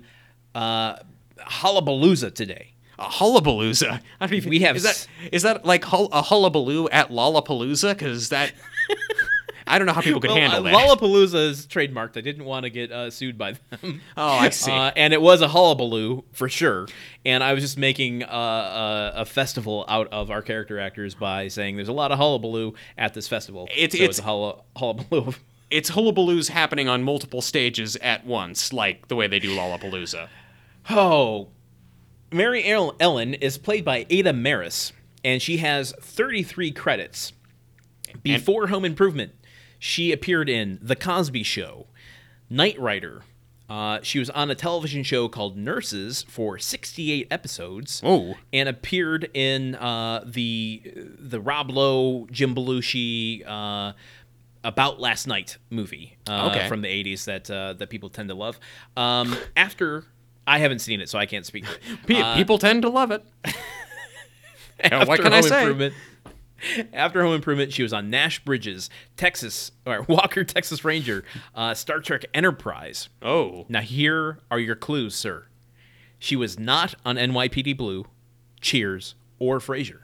Uh, 0.56 0.96
Hullabalooza 1.38 2.34
today. 2.34 2.74
A 2.98 3.06
hullabalooza. 3.06 4.02
I 4.20 4.28
don't 4.28 4.36
even. 4.36 4.50
We 4.50 4.60
have 4.60 4.76
Is 4.76 4.84
that 4.84 5.08
is 5.32 5.44
that 5.44 5.66
like 5.66 5.86
hull, 5.86 6.10
a 6.12 6.22
hullabaloo 6.22 6.90
at 6.92 7.10
Lollapalooza? 7.10 7.94
Because 7.98 8.30
that. 8.30 8.52
I 9.70 9.78
don't 9.78 9.86
know 9.88 9.94
how 9.94 10.02
people 10.02 10.20
could 10.20 10.32
handle 10.38 10.60
uh, 10.60 10.72
that. 10.72 10.74
Lollapalooza 10.74 11.48
is 11.50 11.68
trademarked. 11.68 12.18
I 12.18 12.22
didn't 12.22 12.44
want 12.46 12.64
to 12.64 12.70
get 12.70 12.92
uh, 12.92 13.10
sued 13.12 13.38
by 13.38 13.54
them. 13.70 14.02
Oh, 14.18 14.28
I 14.28 14.50
see. 14.50 14.72
Uh, 14.72 14.92
and 14.96 15.14
it 15.14 15.22
was 15.22 15.42
a 15.42 15.48
hullabaloo 15.48 16.24
for 16.34 16.50
sure. 16.50 16.88
And 17.26 17.44
I 17.44 17.54
was 17.54 17.64
just 17.64 17.78
making 17.78 18.24
uh, 18.24 19.12
a, 19.16 19.22
a 19.22 19.26
festival 19.26 19.86
out 19.88 20.08
of 20.12 20.32
our 20.32 20.42
character 20.42 20.80
actors 20.80 21.14
by 21.16 21.48
saying 21.48 21.76
there's 21.76 21.88
a 21.88 21.94
lot 21.94 22.12
of 22.12 22.18
hullabaloo 22.18 22.74
at 22.98 23.14
this 23.14 23.28
festival. 23.28 23.68
It's- 23.72 23.92
so 23.92 23.98
it's- 23.98 24.10
it's 24.10 24.20
a 24.20 24.24
hulla, 24.24 24.62
hullabaloo. 24.76 25.34
it's 25.70 25.92
hullabaloos 25.92 26.50
happening 26.50 26.90
on 26.90 27.04
multiple 27.04 27.42
stages 27.42 27.96
at 27.98 28.26
once, 28.26 28.74
like 28.74 29.08
the 29.08 29.16
way 29.16 29.28
they 29.28 29.40
do 29.40 29.56
Lollapalooza. 29.56 30.28
Oh, 30.90 31.50
Mary 32.32 32.64
Ellen 32.66 33.36
is 33.36 33.58
played 33.60 33.86
by 33.86 34.06
Ada 34.10 34.34
Maris, 34.34 34.94
and 35.24 35.42
she 35.42 35.58
has 35.58 35.94
33 36.02 36.72
credits. 36.72 37.34
Before 38.24 38.66
Home 38.68 38.86
Improvement, 38.86 39.34
she 39.80 40.12
appeared 40.12 40.50
in 40.50 40.78
The 40.82 40.96
Cosby 40.96 41.44
Show, 41.44 41.88
Knight 42.50 42.78
Rider. 42.80 43.24
Uh, 43.70 44.00
she 44.02 44.18
was 44.20 44.30
on 44.32 44.50
a 44.50 44.56
television 44.56 45.04
show 45.04 45.30
called 45.30 45.56
Nurses 45.56 46.24
for 46.28 46.58
68 46.58 47.28
episodes. 47.30 48.02
Oh. 48.04 48.36
and 48.52 48.68
appeared 48.68 49.30
in 49.36 49.76
uh, 49.76 50.24
the 50.26 50.82
the 50.96 51.40
Rob 51.40 51.70
Lowe, 51.70 52.28
Jim 52.32 52.56
Belushi, 52.56 53.48
uh, 53.48 53.94
About 54.64 55.00
Last 55.00 55.28
Night 55.28 55.58
movie 55.70 56.18
uh, 56.28 56.50
Okay. 56.50 56.68
from 56.68 56.82
the 56.82 56.88
80s 56.88 57.26
that 57.26 57.50
uh, 57.52 57.74
that 57.74 57.90
people 57.92 58.10
tend 58.10 58.30
to 58.30 58.36
love. 58.36 58.60
Um, 58.98 59.36
after 59.56 60.06
I 60.48 60.58
haven't 60.58 60.80
seen 60.80 61.00
it, 61.00 61.08
so 61.10 61.20
I 61.20 61.28
can't 61.28 61.46
speak. 61.46 61.66
to 61.66 62.14
it. 62.14 62.22
Uh, 62.24 62.36
People 62.36 62.58
tend 62.58 62.82
to 62.82 62.90
love 62.90 63.12
it. 63.12 63.24
what 65.06 65.22
can 65.22 65.32
I 65.32 65.42
say? 65.42 65.92
After 66.94 67.24
Home 67.24 67.34
Improvement, 67.34 67.74
she 67.74 67.84
was 67.84 67.94
on 67.94 68.10
Nash 68.10 68.44
Bridges, 68.44 68.90
Texas, 69.18 69.72
or 69.86 70.02
Walker, 70.08 70.44
Texas 70.44 70.84
Ranger, 70.84 71.24
uh, 71.56 71.74
Star 71.74 72.00
Trek 72.00 72.26
Enterprise. 72.34 73.10
Oh. 73.22 73.66
Now 73.70 73.82
here 73.82 74.40
are 74.52 74.60
your 74.60 74.76
clues, 74.76 75.16
sir. 75.16 75.46
She 76.18 76.36
was 76.36 76.60
not 76.60 76.96
on 77.06 77.16
NYPD 77.16 77.78
Blue, 77.78 78.06
Cheers, 78.62 79.16
or 79.40 79.60
Frasier. 79.60 80.02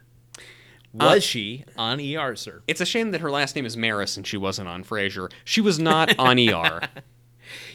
Was 0.94 1.26
she 1.26 1.66
on 1.78 2.00
ER, 2.00 2.38
sir? 2.38 2.64
It's 2.70 2.80
a 2.80 2.86
shame 2.86 3.12
that 3.12 3.20
her 3.20 3.30
last 3.30 3.54
name 3.56 3.66
is 3.66 3.76
Maris 3.76 4.16
and 4.16 4.26
she 4.26 4.38
wasn't 4.38 4.70
on 4.70 4.86
Frasier. 4.86 5.30
She 5.44 5.60
was 5.60 5.78
not 5.78 6.18
on 6.18 6.40
ER. 6.40 6.82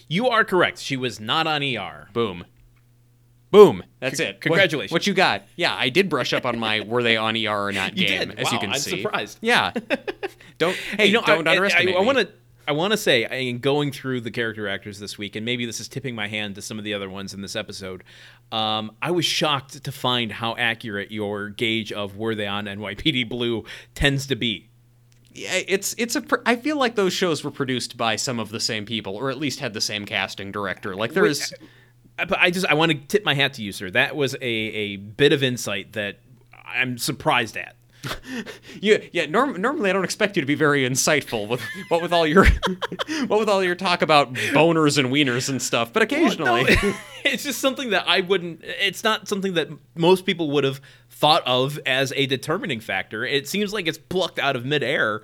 You 0.09 0.26
are 0.28 0.45
correct. 0.45 0.78
She 0.81 0.97
was 0.97 1.20
not 1.20 1.47
on 1.47 1.62
ER. 1.62 2.09
Boom. 2.12 2.45
Boom. 3.51 3.83
That's 3.99 4.21
it. 4.21 4.41
Congratulations. 4.41 4.93
What, 4.93 5.07
you 5.07 5.15
got? 5.15 5.43
Yeah, 5.57 5.75
I 5.77 5.89
did 5.89 6.09
brush 6.09 6.33
up 6.33 6.47
on 6.47 6.59
my 6.59 6.81
were 6.81 7.03
they 7.03 7.17
on 7.17 7.37
ER 7.37 7.67
or 7.67 7.73
not 7.73 7.97
You 7.97 8.07
game, 8.07 8.29
did. 8.29 8.39
as 8.39 8.51
you 8.53 8.57
Wow, 8.59 8.61
can 8.61 8.71
I'm 8.73 8.79
see. 8.79 9.03
surprised. 9.03 9.39
Yeah. 9.41 9.73
Don't 10.59 10.77
hey, 10.97 11.07
you 11.07 11.15
know, 11.15 11.23
don't 11.23 11.49
I, 11.49 11.53
underestimate 11.53 11.95
I, 11.95 11.99
I 11.99 12.01
me. 12.01 12.07
want 12.07 12.19
to. 12.19 12.29
I 12.69 12.73
want 12.73 12.93
to 12.93 12.97
say, 12.97 13.49
in 13.49 13.59
going 13.59 13.91
through 13.91 14.21
the 14.21 14.31
character 14.31 14.69
actors 14.69 15.01
this 15.01 15.19
week, 15.19 15.35
and 15.35 15.45
maybe 15.45 15.67
this 15.67 15.81
is 15.81 15.89
tipping 15.89 16.15
my 16.15 16.29
hand 16.29 16.55
to 16.55 16.63
some 16.63 16.79
of 16.79 16.85
the 16.85 16.95
other 16.95 17.11
ones 17.11 17.35
in 17.35 17.41
this 17.41 17.57
episode, 17.57 18.05
um, 18.53 18.93
I 19.03 19.11
was 19.11 19.25
shocked 19.25 19.83
to 19.83 19.91
find 19.91 20.31
how 20.31 20.55
accurate 20.57 21.11
your 21.11 21.49
gauge 21.49 21.91
of 21.91 22.17
were 22.17 22.35
they 22.37 22.47
on 22.47 22.67
NYPD 22.67 23.29
Blue 23.29 23.65
tends 23.95 24.27
to 24.29 24.37
be. 24.37 24.69
Yeah, 25.33 25.55
it's 25.67 25.95
it's 25.99 26.15
a. 26.15 26.23
I 26.47 26.55
feel 26.57 26.77
like 26.77 26.95
those 26.95 27.13
shows 27.13 27.43
were 27.43 27.51
produced 27.51 27.97
by 27.97 28.15
some 28.17 28.39
of 28.39 28.51
the 28.51 28.61
same 28.61 28.85
people, 28.85 29.17
or 29.17 29.31
at 29.31 29.39
least 29.39 29.59
had 29.61 29.73
the 29.73 29.81
same 29.81 30.05
casting 30.05 30.53
director. 30.53 30.95
Like 30.95 31.15
there's. 31.15 31.53
I- 31.53 31.57
But 32.29 32.39
I 32.39 32.51
just 32.51 32.66
I 32.66 32.75
want 32.75 32.93
to 32.93 32.99
tip 32.99 33.25
my 33.25 33.35
hat 33.35 33.55
to 33.55 33.62
you, 33.62 33.73
sir. 33.73 33.91
That 33.91 34.16
was 34.16 34.35
a, 34.35 34.45
a 34.45 34.97
bit 34.97 35.33
of 35.33 35.43
insight 35.43 35.93
that 35.95 36.18
I'm 36.66 36.99
surprised 36.99 37.57
at. 37.57 37.77
Yeah, 38.81 38.99
yeah. 39.12 39.27
Norm, 39.27 39.61
normally, 39.61 39.91
I 39.91 39.93
don't 39.93 40.05
expect 40.05 40.37
you 40.37 40.41
to 40.41 40.47
be 40.47 40.55
very 40.55 40.89
insightful 40.89 41.47
with 41.47 41.61
what 41.89 42.01
with 42.01 42.12
all 42.14 42.27
your 42.27 42.47
what 43.27 43.39
with 43.39 43.49
all 43.49 43.62
your 43.62 43.75
talk 43.75 44.01
about 44.01 44.33
boners 44.33 44.97
and 44.97 45.09
wieners 45.12 45.51
and 45.51 45.61
stuff. 45.61 45.93
But 45.93 46.03
occasionally, 46.03 46.64
No, 46.64 46.95
it's 47.25 47.43
just 47.43 47.59
something 47.61 47.91
that 47.91 48.05
I 48.07 48.21
wouldn't. 48.23 48.61
It's 48.62 49.05
not 49.05 49.29
something 49.29 49.55
that 49.55 49.68
most 49.97 50.25
people 50.25 50.51
would 50.53 50.64
have 50.64 50.81
thought 51.11 51.43
of 51.47 51.79
as 51.85 52.12
a 52.16 52.25
determining 52.27 52.81
factor. 52.81 53.25
It 53.25 53.47
seems 53.49 53.75
like 53.75 53.87
it's 53.87 53.99
plucked 53.99 54.39
out 54.39 54.57
of 54.57 54.64
midair, 54.64 55.21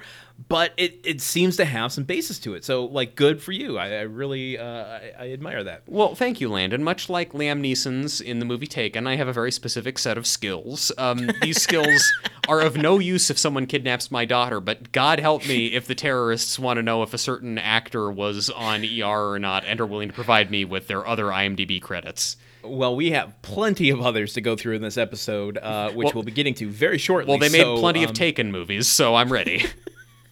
but 0.48 0.72
it, 0.76 1.00
it 1.04 1.20
seems 1.20 1.56
to 1.56 1.64
have 1.64 1.92
some 1.92 2.04
basis 2.04 2.38
to 2.40 2.54
it. 2.54 2.64
So, 2.64 2.84
like, 2.84 3.16
good 3.16 3.42
for 3.42 3.52
you. 3.52 3.78
I, 3.78 3.88
I 3.88 4.00
really 4.02 4.58
uh, 4.58 4.64
I, 4.64 5.12
I 5.18 5.30
admire 5.32 5.64
that. 5.64 5.82
Well, 5.86 6.14
thank 6.14 6.40
you, 6.40 6.48
Landon. 6.48 6.84
Much 6.84 7.08
like 7.08 7.32
Liam 7.32 7.60
Neeson's 7.60 8.20
in 8.20 8.38
the 8.38 8.44
movie 8.44 8.66
Taken, 8.66 9.06
I 9.06 9.16
have 9.16 9.28
a 9.28 9.32
very 9.32 9.50
specific 9.50 9.98
set 9.98 10.18
of 10.18 10.26
skills. 10.26 10.92
Um, 10.98 11.30
these 11.42 11.60
skills 11.62 12.12
are 12.48 12.60
of 12.60 12.76
no 12.76 12.98
use 12.98 13.30
if 13.30 13.38
someone 13.38 13.66
kidnaps 13.66 14.10
my 14.10 14.24
daughter, 14.24 14.60
but 14.60 14.92
God 14.92 15.20
help 15.20 15.46
me 15.46 15.66
if 15.68 15.86
the 15.86 15.94
terrorists 15.94 16.58
want 16.58 16.76
to 16.76 16.82
know 16.82 17.02
if 17.02 17.14
a 17.14 17.18
certain 17.18 17.58
actor 17.58 18.10
was 18.10 18.50
on 18.50 18.84
ER 18.84 19.32
or 19.32 19.38
not 19.38 19.64
and 19.64 19.80
are 19.80 19.86
willing 19.86 20.08
to 20.08 20.14
provide 20.14 20.50
me 20.50 20.64
with 20.64 20.86
their 20.86 21.06
other 21.06 21.26
IMDb 21.26 21.80
credits. 21.80 22.36
Well, 22.62 22.96
we 22.96 23.12
have 23.12 23.40
plenty 23.42 23.90
of 23.90 24.00
others 24.00 24.32
to 24.34 24.40
go 24.40 24.56
through 24.56 24.74
in 24.74 24.82
this 24.82 24.98
episode, 24.98 25.56
uh, 25.58 25.90
which 25.90 26.06
Well- 26.06 26.14
we'll 26.14 26.24
be 26.24 26.32
getting 26.32 26.54
to 26.54 26.68
very 26.68 26.98
shortly. 26.98 27.30
Well, 27.30 27.38
they 27.38 27.48
made 27.48 27.62
so, 27.62 27.78
plenty 27.78 28.04
um, 28.04 28.10
of 28.10 28.14
Taken 28.14 28.50
movies, 28.50 28.88
so 28.88 29.14
I'm 29.14 29.32
ready. 29.32 29.64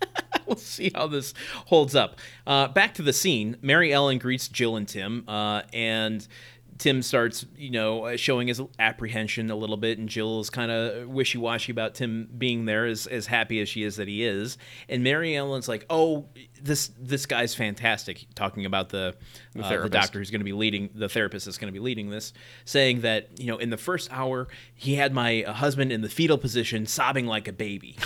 we'll 0.47 0.57
see 0.57 0.91
how 0.95 1.07
this 1.07 1.35
holds 1.67 1.95
up. 1.95 2.19
Uh, 2.47 2.69
back 2.69 2.95
to 2.95 3.03
the 3.03 3.13
scene. 3.13 3.57
Mary 3.63 3.93
Ellen 3.93 4.19
greets 4.19 4.49
Jill 4.49 4.77
and 4.77 4.89
Tim, 4.89 5.25
uh, 5.29 5.63
and 5.73 6.27
Tim 6.79 7.03
starts, 7.03 7.47
you 7.57 7.71
know, 7.71 8.07
uh, 8.07 8.17
showing 8.17 8.49
his 8.49 8.61
apprehension 8.79 9.51
a 9.51 9.55
little 9.55 9.77
bit, 9.77 9.99
and 9.99 10.09
Jill 10.09 10.41
is 10.41 10.51
kind 10.51 10.71
of 10.71 11.09
wishy-washy 11.09 11.71
about 11.71 11.95
Tim 11.95 12.29
being 12.37 12.65
there, 12.65 12.85
as 12.85 13.07
as 13.07 13.27
happy 13.27 13.61
as 13.61 13.69
she 13.69 13.85
is 13.85 13.97
that 13.97 14.09
he 14.09 14.25
is. 14.25 14.59
And 14.89 15.05
Mary 15.05 15.37
Ellen's 15.37 15.69
like, 15.69 15.87
"Oh, 15.89 16.27
this 16.61 16.91
this 16.99 17.27
guy's 17.27 17.55
fantastic," 17.55 18.27
talking 18.35 18.67
about 18.67 18.89
the 18.89 19.15
uh, 19.61 19.83
the, 19.83 19.89
doctor 19.89 20.19
who's 20.19 20.31
going 20.31 20.41
to 20.41 20.45
be 20.45 20.53
leading 20.53 20.91
the 20.95 21.09
therapist 21.09 21.47
that's 21.47 21.59
going 21.59 21.73
to 21.73 21.79
be 21.79 21.83
leading 21.83 22.11
this, 22.11 22.33
saying 22.65 23.03
that 23.03 23.39
you 23.39 23.47
know 23.47 23.59
in 23.59 23.71
the 23.71 23.77
first 23.77 24.13
hour 24.13 24.49
he 24.75 24.97
had 24.97 25.15
my 25.15 25.45
husband 25.47 25.93
in 25.93 26.01
the 26.01 26.09
fetal 26.09 26.39
position, 26.39 26.87
sobbing 26.87 27.27
like 27.27 27.47
a 27.47 27.53
baby, 27.53 27.97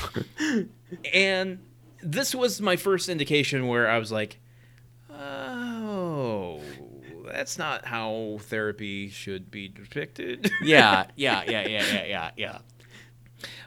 and 1.15 1.59
this 2.03 2.35
was 2.35 2.61
my 2.61 2.77
first 2.77 3.09
indication 3.09 3.67
where 3.67 3.89
I 3.89 3.99
was 3.99 4.13
like, 4.13 4.39
oh, 5.11 6.61
that's 7.27 7.59
not 7.59 7.85
how 7.87 8.39
therapy 8.43 9.09
should 9.09 9.51
be 9.51 9.69
depicted. 9.69 10.51
yeah, 10.63 11.07
yeah, 11.17 11.43
yeah, 11.47 11.67
yeah, 11.67 11.85
yeah, 11.93 12.05
yeah, 12.05 12.31
yeah. 12.37 12.59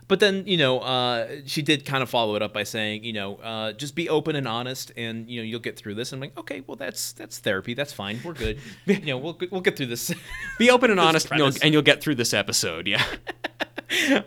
but 0.07 0.19
then, 0.19 0.45
you 0.45 0.57
know, 0.57 0.79
uh, 0.79 1.27
she 1.45 1.61
did 1.61 1.85
kind 1.85 2.03
of 2.03 2.09
follow 2.09 2.35
it 2.35 2.41
up 2.41 2.53
by 2.53 2.63
saying, 2.63 3.03
you 3.03 3.13
know, 3.13 3.35
uh, 3.37 3.73
just 3.73 3.95
be 3.95 4.09
open 4.09 4.35
and 4.35 4.47
honest, 4.47 4.91
and 4.97 5.29
you 5.29 5.41
know, 5.41 5.45
you'll 5.45 5.59
get 5.59 5.77
through 5.77 5.95
this. 5.95 6.11
And 6.11 6.23
I'm 6.23 6.29
like, 6.29 6.37
okay, 6.39 6.63
well, 6.65 6.77
that's 6.77 7.13
that's 7.13 7.39
therapy. 7.39 7.73
That's 7.73 7.93
fine. 7.93 8.19
We're 8.23 8.33
good. 8.33 8.59
you 8.85 8.99
know, 9.05 9.17
we'll 9.17 9.37
we'll 9.51 9.61
get 9.61 9.77
through 9.77 9.87
this. 9.87 10.13
Be 10.57 10.69
open 10.69 10.91
and 10.91 10.99
honest, 11.07 11.29
and 11.31 11.39
you'll, 11.39 11.51
and 11.61 11.73
you'll 11.73 11.81
get 11.81 12.01
through 12.01 12.15
this 12.15 12.33
episode. 12.33 12.87
Yeah. 12.87 13.03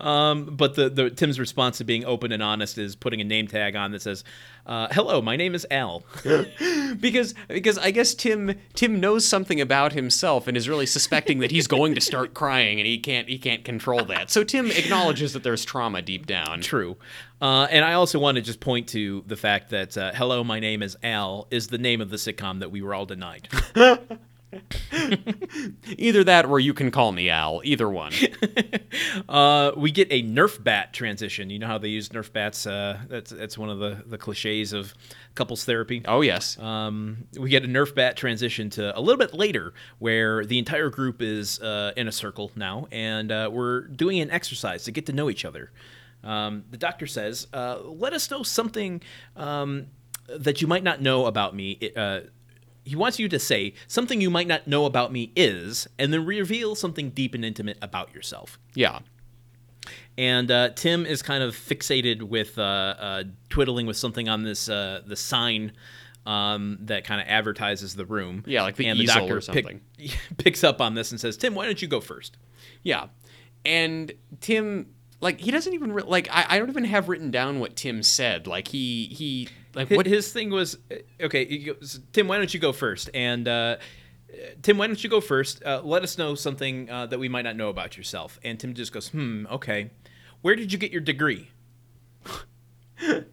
Um, 0.01 0.47
but 0.53 0.75
the, 0.75 0.91
the 0.91 1.11
Tim's 1.11 1.39
response 1.39 1.79
to 1.79 1.85
being 1.85 2.05
open 2.05 2.33
and 2.33 2.43
honest 2.43 2.79
is 2.79 2.95
putting 2.97 3.21
a 3.21 3.25
name 3.25 3.47
tag 3.47 3.77
on 3.77 3.93
that 3.93 4.03
says, 4.03 4.25
uh, 4.67 4.89
"Hello, 4.91 5.23
my 5.23 5.37
name 5.37 5.55
is 5.55 5.67
Al." 5.71 6.03
because 7.01 7.35
because 7.49 7.79
I 7.79 7.91
guess 7.91 8.15
Tim 8.15 8.59
Tim 8.75 9.01
knows 9.01 9.27
something 9.27 9.61
about 9.61 9.93
himself 9.93 10.47
and 10.47 10.57
is 10.57 10.69
really 10.69 10.87
suspecting 10.87 11.39
that 11.41 11.51
he's 11.51 11.67
going 11.67 11.95
to 11.95 12.01
start 12.01 12.35
crying 12.35 12.79
and 12.81 12.87
he 12.87 12.99
can't 12.99 13.29
he 13.29 13.39
can't 13.39 13.65
control 13.65 14.05
that. 14.07 14.31
So 14.31 14.45
Tim 14.45 14.71
acknowledges 14.71 15.33
that 15.33 15.43
there's 15.43 15.65
trauma 15.65 16.03
deep 16.03 16.27
down. 16.27 16.61
True. 16.61 16.97
Uh, 17.41 17.67
and 17.71 17.85
I 17.85 17.95
also 17.95 18.19
want 18.19 18.37
to 18.37 18.43
just 18.43 18.61
point 18.61 18.89
to 18.89 19.25
the 19.27 19.37
fact 19.37 19.71
that 19.71 19.97
uh, 19.97 20.13
"Hello, 20.15 20.45
my 20.45 20.61
name 20.61 20.83
is 20.83 20.97
Al" 21.03 21.47
is 21.51 21.69
the 21.69 21.79
name 21.79 22.01
of 22.01 22.11
the 22.11 22.17
sitcom 22.17 22.61
that 22.61 22.71
we 22.71 22.83
were 22.83 22.95
all 22.95 23.07
denied. 23.07 23.49
Either 25.99 26.25
that 26.25 26.47
or 26.47 26.61
you 26.61 26.75
can 26.75 26.91
call 26.91 27.13
me 27.13 27.31
Al. 27.31 27.61
Either 27.65 27.89
one. 27.89 28.13
Uh, 29.29 29.73
we 29.77 29.91
get 29.91 30.07
a 30.11 30.23
Nerf 30.23 30.63
bat 30.63 30.93
transition. 30.93 31.51
You 31.51 31.59
know 31.59 31.67
how 31.67 31.79
they 31.79 31.89
use 31.89 32.11
Nerf 32.11 32.33
bats? 32.33 32.67
Uh, 32.67 32.99
that's 33.09 33.31
that's 33.31 33.59
one 33.59 33.69
of 33.69 33.79
the, 33.79 34.03
the 34.07 34.19
cliches 34.19 34.73
of 34.73 34.95
couples 35.35 35.65
therapy. 35.65 36.03
Oh 36.07 36.21
yes. 36.21 36.59
Um, 36.59 37.25
we 37.39 37.51
get 37.51 37.65
a 37.65 37.67
Nerf 37.67 37.95
bat 37.95 38.17
transition 38.17 38.71
to 38.71 38.97
a 38.97 39.01
little 39.01 39.19
bit 39.19 39.35
later, 39.35 39.75
where 39.99 40.45
the 40.45 40.59
entire 40.59 40.91
group 40.91 41.23
is 41.23 41.61
uh, 41.61 41.93
in 41.97 42.07
a 42.07 42.13
circle 42.13 42.53
now, 42.55 42.87
and 42.93 43.33
uh, 43.33 43.51
we're 43.53 43.83
doing 43.89 44.21
an 44.21 44.31
exercise 44.31 44.85
to 44.85 44.93
get 44.93 45.07
to 45.07 45.13
know 45.13 45.29
each 45.31 45.45
other. 45.45 45.73
Um, 46.23 46.65
the 46.71 46.79
doctor 46.79 47.07
says, 47.07 47.49
uh, 47.53 47.79
"Let 47.85 48.13
us 48.13 48.31
know 48.31 48.43
something 48.43 49.03
um, 49.37 49.87
that 50.29 50.61
you 50.61 50.69
might 50.69 50.85
not 50.85 51.01
know 51.01 51.27
about 51.27 51.55
me." 51.55 51.93
He 52.85 52.97
wants 52.97 53.19
you 53.19 53.29
to 53.29 53.39
say 53.39 53.75
something 53.87 54.21
you 54.21 54.31
might 54.31 54.47
not 54.47 54.67
know 54.67 54.85
about 54.85 55.13
me 55.13 55.33
is, 55.35 55.89
and 55.99 56.13
then 56.13 56.25
reveal 56.27 56.75
something 56.75 57.11
deep 57.11 57.35
and 57.35 57.45
intimate 57.45 57.79
about 57.81 58.15
yourself. 58.15 58.59
Yeah. 58.75 59.01
And 60.17 60.51
uh, 60.51 60.71
Tim 60.71 61.07
is 61.07 61.23
kind 61.23 61.43
of 61.43 61.55
fixated 61.55 62.23
with 62.23 62.59
uh, 62.59 62.63
uh, 62.63 63.25
twiddling 63.49 63.87
with 63.87 63.97
something 63.97 64.29
on 64.29 64.43
this 64.45 64.69
uh, 64.69 65.01
the 65.07 65.17
sign 65.17 65.73
um, 66.27 66.79
that 66.83 67.05
kind 67.05 67.21
of 67.21 67.27
advertises 67.27 67.95
the 67.95 68.07
room. 68.07 68.45
Yeah, 68.47 68.63
like 68.63 68.77
the 68.77 68.87
and 68.87 68.99
easel 68.99 69.21
doctor 69.21 69.37
or 69.37 69.41
something. 69.41 69.81
Pick, 69.99 70.19
picks 70.39 70.63
up 70.63 70.81
on 70.81 70.95
this 70.95 71.11
and 71.11 71.21
says, 71.21 71.37
"Tim, 71.37 71.55
why 71.55 71.67
don't 71.67 71.83
you 71.83 71.89
go 71.89 72.01
first? 72.01 72.37
Yeah. 72.83 73.07
And 73.65 74.13
Tim 74.41 74.87
like 75.25 75.41
he 75.41 75.51
doesn't 75.51 75.73
even 75.73 75.93
re- 75.93 76.03
like 76.03 76.29
I, 76.31 76.47
I 76.51 76.59
don't 76.59 76.69
even 76.69 76.85
have 76.85 77.09
written 77.09 77.31
down 77.31 77.59
what 77.59 77.77
Tim 77.77 78.03
said. 78.03 78.47
Like 78.47 78.69
he 78.69 79.07
he 79.07 79.49
like 79.75 79.91
What 79.91 80.07
his 80.07 80.33
thing 80.33 80.51
was? 80.51 80.79
uh, 80.91 80.97
Okay, 81.25 81.45
goes, 81.59 82.01
Tim, 82.13 82.29
why 82.29 82.39
don't 82.39 82.53
you 82.53 82.61
go 82.61 82.73
first? 82.73 83.11
And 83.15 83.47
uh, 83.49 83.77
Tim, 84.63 84.79
why 84.79 84.87
don't 84.87 85.03
you 85.03 85.11
go 85.11 85.21
first? 85.21 85.63
Uh, 85.65 85.81
let 85.85 86.03
us 86.03 86.19
know 86.19 86.35
something 86.35 86.91
uh, 86.91 87.07
that 87.07 87.19
we 87.19 87.29
might 87.29 87.43
not 87.43 87.57
know 87.57 87.69
about 87.69 87.97
yourself. 87.97 88.39
And 88.45 88.59
Tim 88.59 88.75
just 88.75 88.93
goes, 88.93 89.09
"Hmm, 89.09 89.47
okay. 89.51 89.91
Where 90.43 90.57
did 90.57 90.73
you 90.73 90.79
get 90.79 90.91
your 90.93 91.01
degree?" 91.01 91.51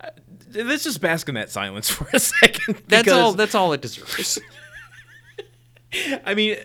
Uh, 0.00 0.08
Let's 0.52 0.82
just 0.84 1.00
bask 1.00 1.28
in 1.28 1.36
that 1.36 1.50
silence 1.50 1.88
for 1.90 2.08
a 2.12 2.18
second. 2.18 2.82
that's 2.88 3.08
all 3.08 3.32
that's 3.34 3.54
all 3.54 3.72
it 3.72 3.82
deserves. 3.82 4.38
I 6.24 6.34
mean, 6.34 6.56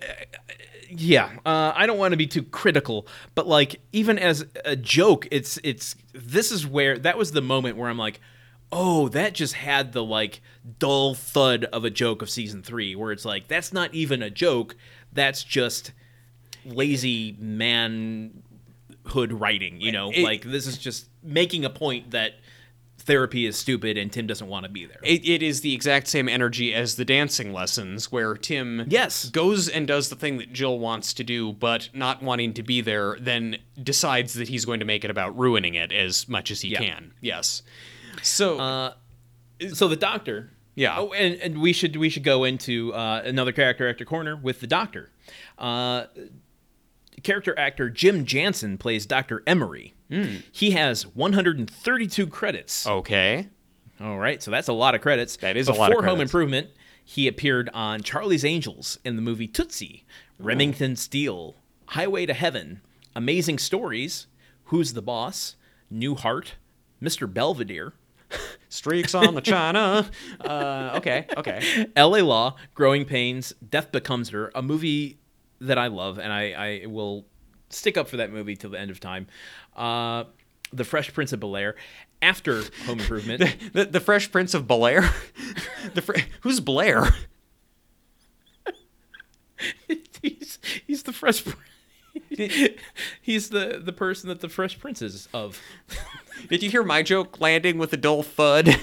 yeah, 0.98 1.30
uh, 1.46 1.72
I 1.76 1.86
don't 1.86 1.98
want 1.98 2.12
to 2.14 2.18
be 2.18 2.28
too 2.28 2.44
critical, 2.44 3.08
but 3.34 3.48
like 3.48 3.82
even 3.92 4.18
as 4.20 4.46
a 4.64 4.76
joke, 4.76 5.28
it's 5.32 5.60
it's 5.64 5.96
this 6.14 6.52
is 6.52 6.66
where 6.68 6.98
that 7.00 7.18
was 7.18 7.32
the 7.32 7.42
moment 7.42 7.78
where 7.78 7.90
I'm 7.90 7.98
like, 7.98 8.20
oh, 8.72 9.08
that 9.10 9.34
just 9.34 9.54
had 9.56 9.94
the 9.94 10.04
like 10.04 10.42
dull 10.80 11.14
thud 11.16 11.66
of 11.66 11.86
a 11.86 11.90
joke 11.90 12.22
of 12.22 12.30
season 12.30 12.64
three, 12.64 12.96
where 12.96 13.12
it's 13.12 13.26
like 13.26 13.48
that's 13.48 13.72
not 13.74 13.94
even 13.94 14.22
a 14.24 14.30
joke, 14.30 14.76
that's 15.14 15.44
just 15.44 15.92
lazy 16.66 17.36
manhood 17.40 19.32
writing, 19.32 19.80
you 19.82 19.92
know, 19.92 20.12
It- 20.12 20.24
like 20.24 20.44
this 20.44 20.68
is 20.68 20.78
just 20.78 21.08
making 21.24 21.66
a 21.66 21.70
point 21.70 22.12
that 22.12 22.34
therapy 23.06 23.46
is 23.46 23.56
stupid 23.56 23.98
and 23.98 24.12
Tim 24.12 24.28
doesn't 24.28 24.48
want 24.48 24.66
to 24.66 24.72
be 24.72 24.86
there. 24.86 25.00
It, 25.04 25.28
it 25.28 25.44
is 25.44 25.62
the 25.62 25.74
exact 25.74 26.08
same 26.08 26.28
energy 26.28 26.74
as 26.74 26.96
the 26.96 27.06
dancing 27.06 27.54
lessons, 27.54 28.12
where 28.12 28.36
Tim 28.36 28.86
Yes. 28.90 29.30
goes 29.30 29.70
and 29.70 29.88
does 29.88 30.10
the 30.10 30.16
thing 30.16 30.38
that 30.40 30.52
Jill 30.52 30.80
wants 30.80 31.14
to 31.14 31.24
do, 31.24 31.54
but 31.54 31.90
not 31.94 32.24
wanting 32.24 32.54
to 32.56 32.64
be 32.64 32.82
there, 32.82 33.16
then 33.20 33.58
decides 33.82 34.34
that 34.34 34.48
he's 34.50 34.66
going 34.66 34.80
to 34.80 34.86
make 34.86 35.04
it 35.06 35.12
about 35.12 35.38
ruining 35.38 35.76
it 35.76 35.92
as 35.92 36.28
much 36.28 36.50
as 36.52 36.62
he 36.62 36.70
Yeah. 36.70 36.80
can. 36.80 37.14
Yes. 37.22 37.62
So 38.22 38.60
Uh, 38.60 38.94
so 39.74 39.88
the 39.88 39.96
doctor. 39.96 40.52
Yeah. 40.76 40.96
Oh, 40.98 41.14
and, 41.14 41.36
and 41.36 41.62
we 41.62 41.72
should 41.72 41.96
we 41.96 42.10
should 42.10 42.24
go 42.24 42.44
into 42.44 42.94
uh, 42.94 43.22
another 43.24 43.52
character 43.54 43.88
actor 43.88 44.04
corner 44.06 44.36
with 44.36 44.60
the 44.60 44.68
doctor. 44.68 45.10
Uh, 45.58 46.06
character 47.24 47.58
actor 47.58 47.90
Jim 47.90 48.26
Jansen 48.26 48.78
plays 48.78 49.06
Dr. 49.06 49.42
Emery. 49.48 49.94
Hmm. 50.10 50.38
He 50.52 50.72
has 50.72 51.06
132 51.08 52.28
credits. 52.28 52.86
okay, 52.88 53.50
All 54.00 54.18
right, 54.20 54.42
so 54.44 54.52
that's 54.52 54.68
a 54.68 54.74
lot 54.74 54.94
of 54.96 55.02
credits. 55.02 55.38
That 55.38 55.58
is 55.58 55.68
a 55.68 55.72
Before 55.72 55.90
lot 55.90 55.98
of 55.98 56.06
Home. 56.06 56.22
Improvement, 56.22 56.70
he 57.04 57.28
appeared 57.28 57.70
on 57.74 58.02
Charlie's 58.02 58.46
Angels 58.46 59.00
in 59.04 59.16
the 59.16 59.22
movie 59.22 59.48
Tootsie, 59.48 60.06
Remington 60.40 60.96
Steele, 60.96 61.56
Highway 61.88 62.26
to 62.26 62.34
Heaven, 62.34 62.82
Amazing 63.16 63.60
Stories, 63.60 64.28
Who's 64.66 64.94
the 64.94 65.02
Boss, 65.02 65.56
Newhart, 65.92 66.50
Mr. 67.02 67.32
Belvedere, 67.32 67.94
streaks 68.70 69.14
on 69.16 69.34
the 69.36 69.42
china. 69.42 70.10
Uh, 70.42 70.94
okay, 70.98 71.26
okay. 71.38 71.88
L.A. 71.96 72.22
Law, 72.22 72.56
Growing 72.74 73.06
Pains, 73.06 73.54
Death 73.68 73.92
Becomes 73.92 74.30
Her, 74.30 74.52
a 74.56 74.62
movie 74.62 75.20
that 75.62 75.78
I 75.78 75.88
love, 75.88 76.20
and 76.20 76.34
I, 76.34 76.82
I 76.84 76.86
will 76.88 77.26
stick 77.70 77.98
up 77.98 78.08
for 78.10 78.18
that 78.18 78.32
movie 78.32 78.56
till 78.56 78.70
the 78.72 78.80
end 78.80 78.92
of 78.92 79.00
time. 79.00 79.28
Uh, 79.76 80.26
the 80.74 80.84
Fresh 80.84 81.14
Prince 81.14 81.32
of 81.34 81.40
Bel 81.40 81.56
Air. 81.56 81.76
After 82.22 82.64
Home 82.86 83.00
Improvement, 83.00 83.56
The, 83.74 83.86
the 83.86 84.00
Fresh 84.00 84.32
Prince 84.32 84.54
of 84.54 84.68
Blair. 84.68 85.10
the 85.94 86.02
Fre- 86.02 86.20
who's 86.42 86.60
Blair? 86.60 87.14
he's 90.22 90.60
he's 90.86 91.04
the 91.04 91.14
Fresh. 91.14 91.44
Prince. 91.44 91.60
he's 93.22 93.50
the 93.50 93.82
the 93.84 93.94
person 93.94 94.30
that 94.30 94.40
the 94.42 94.50
Fresh 94.50 94.80
Prince 94.80 95.02
is 95.02 95.28
of. 95.34 95.60
Did 96.50 96.64
you 96.64 96.70
hear 96.70 96.84
my 96.84 97.02
joke 97.04 97.40
landing 97.40 97.78
with 97.78 97.94
a 97.94 97.98
dull 97.98 98.24
thud? 98.24 98.76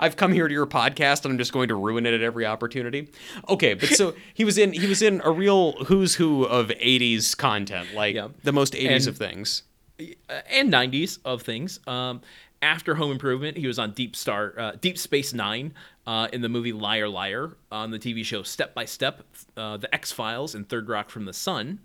I've 0.00 0.16
come 0.16 0.32
here 0.32 0.48
to 0.48 0.52
your 0.54 0.66
podcast 0.66 1.24
and 1.24 1.32
I'm 1.32 1.38
just 1.38 1.52
going 1.52 1.68
to 1.68 1.76
ruin 1.76 2.04
it 2.06 2.12
at 2.14 2.20
every 2.20 2.44
opportunity. 2.44 3.08
Okay, 3.48 3.74
but 3.74 3.90
so 3.90 4.14
he 4.34 4.44
was 4.44 4.58
in 4.58 4.72
he 4.72 4.86
was 4.86 5.02
in 5.02 5.20
a 5.24 5.30
real 5.30 5.72
who's 5.84 6.14
who 6.16 6.44
of 6.44 6.68
80s 6.68 7.36
content, 7.36 7.94
like 7.94 8.14
Yeah. 8.16 8.28
the 8.42 8.52
most 8.52 8.72
80s 8.74 8.88
And- 8.96 9.08
of 9.08 9.16
things. 9.18 9.62
Uh, 10.00 10.40
and 10.50 10.72
90s 10.72 11.18
of 11.24 11.42
things. 11.42 11.80
Um, 11.86 12.20
after 12.60 12.94
Home 12.96 13.12
Improvement, 13.12 13.56
he 13.56 13.66
was 13.66 13.78
on 13.78 13.92
Deep 13.92 14.16
Star, 14.16 14.54
uh, 14.58 14.72
Deep 14.80 14.98
Space 14.98 15.32
Nine, 15.32 15.74
uh, 16.06 16.28
in 16.32 16.40
the 16.40 16.48
movie 16.48 16.72
Liar 16.72 17.08
Liar, 17.08 17.56
on 17.70 17.90
the 17.90 17.98
TV 17.98 18.24
show 18.24 18.42
Step 18.42 18.74
by 18.74 18.84
Step, 18.84 19.22
uh, 19.56 19.76
The 19.76 19.92
X 19.94 20.10
Files, 20.10 20.54
and 20.54 20.68
Third 20.68 20.88
Rock 20.88 21.10
from 21.10 21.24
the 21.24 21.32
Sun. 21.32 21.80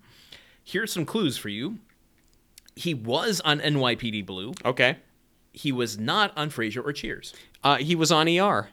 Here's 0.63 0.91
some 0.91 1.05
clues 1.05 1.37
for 1.37 1.49
you. 1.49 1.79
He 2.75 2.93
was 2.93 3.39
on 3.41 3.59
NYPD 3.59 4.25
Blue. 4.25 4.53
Okay. 4.65 4.97
He 5.51 5.71
was 5.71 5.99
not 5.99 6.35
on 6.35 6.49
Frasier 6.49 6.83
or 6.83 6.93
Cheers. 6.93 7.33
Uh, 7.63 7.77
he 7.77 7.95
was 7.95 8.11
on 8.11 8.27
ER. 8.27 8.69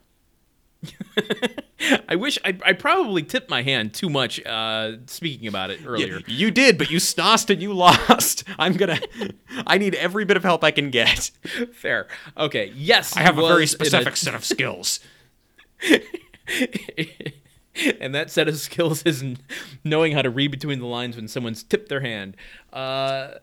I 2.09 2.17
wish 2.17 2.39
I, 2.45 2.57
I 2.65 2.73
probably 2.73 3.23
tipped 3.23 3.51
my 3.51 3.63
hand 3.63 3.95
too 3.95 4.09
much 4.09 4.45
uh, 4.45 4.93
speaking 5.07 5.49
about 5.49 5.71
it 5.71 5.81
earlier. 5.85 6.21
You 6.27 6.51
did, 6.51 6.79
but 6.79 6.91
you 6.91 6.99
stossed 6.99 7.51
and 7.51 7.61
you 7.61 7.73
lost. 7.75 8.45
I'm 8.59 8.75
gonna. 8.75 9.01
I 9.67 9.79
need 9.79 9.95
every 9.95 10.25
bit 10.25 10.37
of 10.37 10.43
help 10.43 10.65
I 10.65 10.71
can 10.71 10.91
get. 10.91 11.31
Fair. 11.73 12.09
Okay. 12.37 12.73
Yes, 12.75 13.17
I 13.17 13.21
have 13.21 13.39
a 13.39 13.47
very 13.47 13.67
specific 13.67 14.17
set 14.17 14.35
of 14.35 14.45
skills. 14.45 15.01
and 18.01 18.15
that 18.15 18.31
set 18.31 18.49
of 18.49 18.59
skills 18.59 19.03
is 19.05 19.25
knowing 19.85 20.13
how 20.13 20.23
to 20.23 20.31
read 20.31 20.51
between 20.51 20.79
the 20.79 20.87
lines 20.87 21.17
when 21.17 21.29
someone's 21.29 21.63
tipped 21.63 21.89
their 21.89 22.01
hand. 22.01 22.37
Uh, 22.73 23.35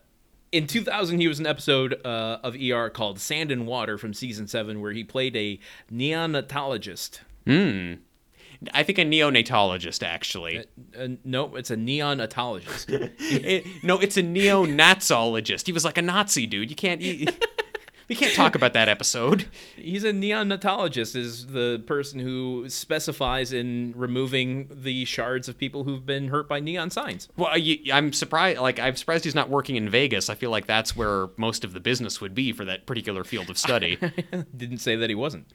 in 0.51 0.67
2000, 0.67 1.19
he 1.19 1.27
was 1.27 1.39
in 1.39 1.45
an 1.45 1.49
episode 1.49 1.99
uh, 2.05 2.39
of 2.43 2.55
ER 2.55 2.89
called 2.89 3.19
Sand 3.19 3.51
and 3.51 3.67
Water 3.67 3.97
from 3.97 4.13
season 4.13 4.47
seven, 4.47 4.81
where 4.81 4.91
he 4.91 5.03
played 5.03 5.35
a 5.35 5.59
neonatologist. 5.91 7.19
I 8.73 8.81
think 8.83 8.97
a 8.97 9.03
neonatologist, 9.05 10.03
actually. 10.03 10.65
Uh, 10.97 11.09
no, 11.23 11.55
it's 11.55 11.69
a 11.71 11.75
neonatologist. 11.75 13.11
It- 13.19 13.65
no, 13.83 13.99
it's 13.99 14.17
a 14.17 14.23
neo-Nazologist. 14.23 15.65
He 15.67 15.71
was 15.73 15.85
like 15.85 15.97
a 15.97 16.01
Nazi 16.01 16.47
dude. 16.47 16.69
You 16.69 16.75
can't. 16.75 17.01
You, 17.01 17.27
we 18.07 18.15
can't 18.15 18.33
talk 18.33 18.55
about 18.55 18.73
that 18.73 18.87
episode. 18.87 19.47
He's 19.75 20.03
a 20.03 20.11
neonatologist, 20.11 21.15
is 21.15 21.47
the 21.47 21.83
person 21.85 22.19
who 22.19 22.69
specifies 22.69 23.51
in 23.53 23.93
removing 23.95 24.69
the 24.71 25.05
shards 25.05 25.49
of 25.49 25.57
people 25.57 25.83
who've 25.83 26.05
been 26.05 26.29
hurt 26.29 26.47
by 26.47 26.59
neon 26.59 26.89
signs. 26.89 27.27
Well, 27.35 27.57
you, 27.57 27.91
I'm 27.91 28.13
surprised. 28.13 28.59
Like, 28.59 28.79
I'm 28.79 28.95
surprised 28.95 29.23
he's 29.23 29.35
not 29.35 29.49
working 29.49 29.75
in 29.75 29.89
Vegas. 29.89 30.29
I 30.29 30.35
feel 30.35 30.51
like 30.51 30.67
that's 30.67 30.95
where 30.95 31.27
most 31.37 31.63
of 31.63 31.73
the 31.73 31.79
business 31.79 32.21
would 32.21 32.33
be 32.33 32.51
for 32.53 32.65
that 32.65 32.85
particular 32.85 33.23
field 33.23 33.49
of 33.49 33.57
study. 33.57 33.97
Didn't 34.55 34.79
say 34.79 34.95
that 34.95 35.09
he 35.09 35.15
wasn't. 35.15 35.51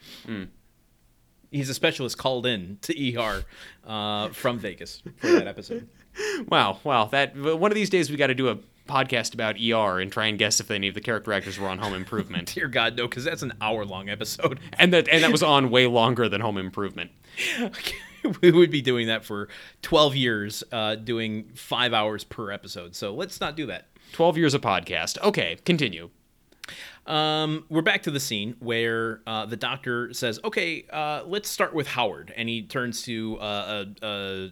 He's 1.51 1.69
a 1.69 1.75
specialist 1.75 2.17
called 2.17 2.47
in 2.47 2.79
to 2.83 3.19
ER 3.19 3.45
uh, 3.87 4.29
from 4.31 4.59
Vegas 4.59 5.03
for 5.19 5.33
that 5.33 5.47
episode. 5.47 5.89
wow, 6.49 6.79
wow. 6.85 7.07
That 7.07 7.37
one 7.37 7.71
of 7.71 7.75
these 7.75 7.91
days 7.91 8.11
we 8.11 8.17
got 8.17 8.29
to 8.29 8.35
do 8.35 8.49
a 8.49 8.59
podcast 8.87 9.35
about 9.35 9.57
ER 9.61 10.01
and 10.01 10.11
try 10.11 10.27
and 10.27 10.39
guess 10.39 10.61
if 10.61 10.71
any 10.71 10.89
of 10.89 10.95
the 10.95 11.01
character 11.01 11.33
actors 11.33 11.59
were 11.59 11.69
on 11.69 11.79
Home 11.79 11.95
Improvement. 11.95 12.53
Dear 12.55 12.69
God, 12.69 12.97
no, 12.97 13.09
because 13.09 13.25
that's 13.25 13.43
an 13.43 13.53
hour 13.61 13.85
long 13.85 14.09
episode. 14.09 14.61
and 14.79 14.93
that 14.93 15.09
and 15.09 15.23
that 15.23 15.33
was 15.33 15.43
on 15.43 15.71
way 15.71 15.87
longer 15.87 16.29
than 16.29 16.41
Home 16.41 16.59
Improvement. 16.59 17.11
we 18.43 18.51
would 18.51 18.71
be 18.71 18.83
doing 18.83 19.07
that 19.07 19.25
for 19.25 19.49
12 19.83 20.17
years, 20.17 20.65
uh, 20.73 20.95
doing 20.97 21.51
five 21.55 21.93
hours 21.93 22.25
per 22.25 22.51
episode. 22.51 22.95
So 22.95 23.15
let's 23.15 23.41
not 23.41 23.57
do 23.57 23.67
that. 23.67 23.87
12 24.13 24.37
years 24.37 24.55
of 24.55 24.61
podcast. 24.61 25.19
Okay, 25.23 25.57
continue. 25.65 26.11
Um, 27.07 27.65
we're 27.69 27.83
back 27.83 28.05
to 28.05 28.11
the 28.11 28.21
scene 28.21 28.55
where 28.61 29.23
uh, 29.27 29.47
the 29.47 29.57
doctor 29.57 30.13
says, 30.13 30.39
"Okay, 30.45 30.87
uh, 30.93 31.25
let's 31.27 31.49
start 31.49 31.75
with 31.75 31.89
Howard," 31.89 32.33
and 32.37 32.49
he 32.49 32.63
turns 32.63 33.03
to 33.03 33.39
uh, 33.41 33.85
a, 34.03 34.07
a, 34.07 34.51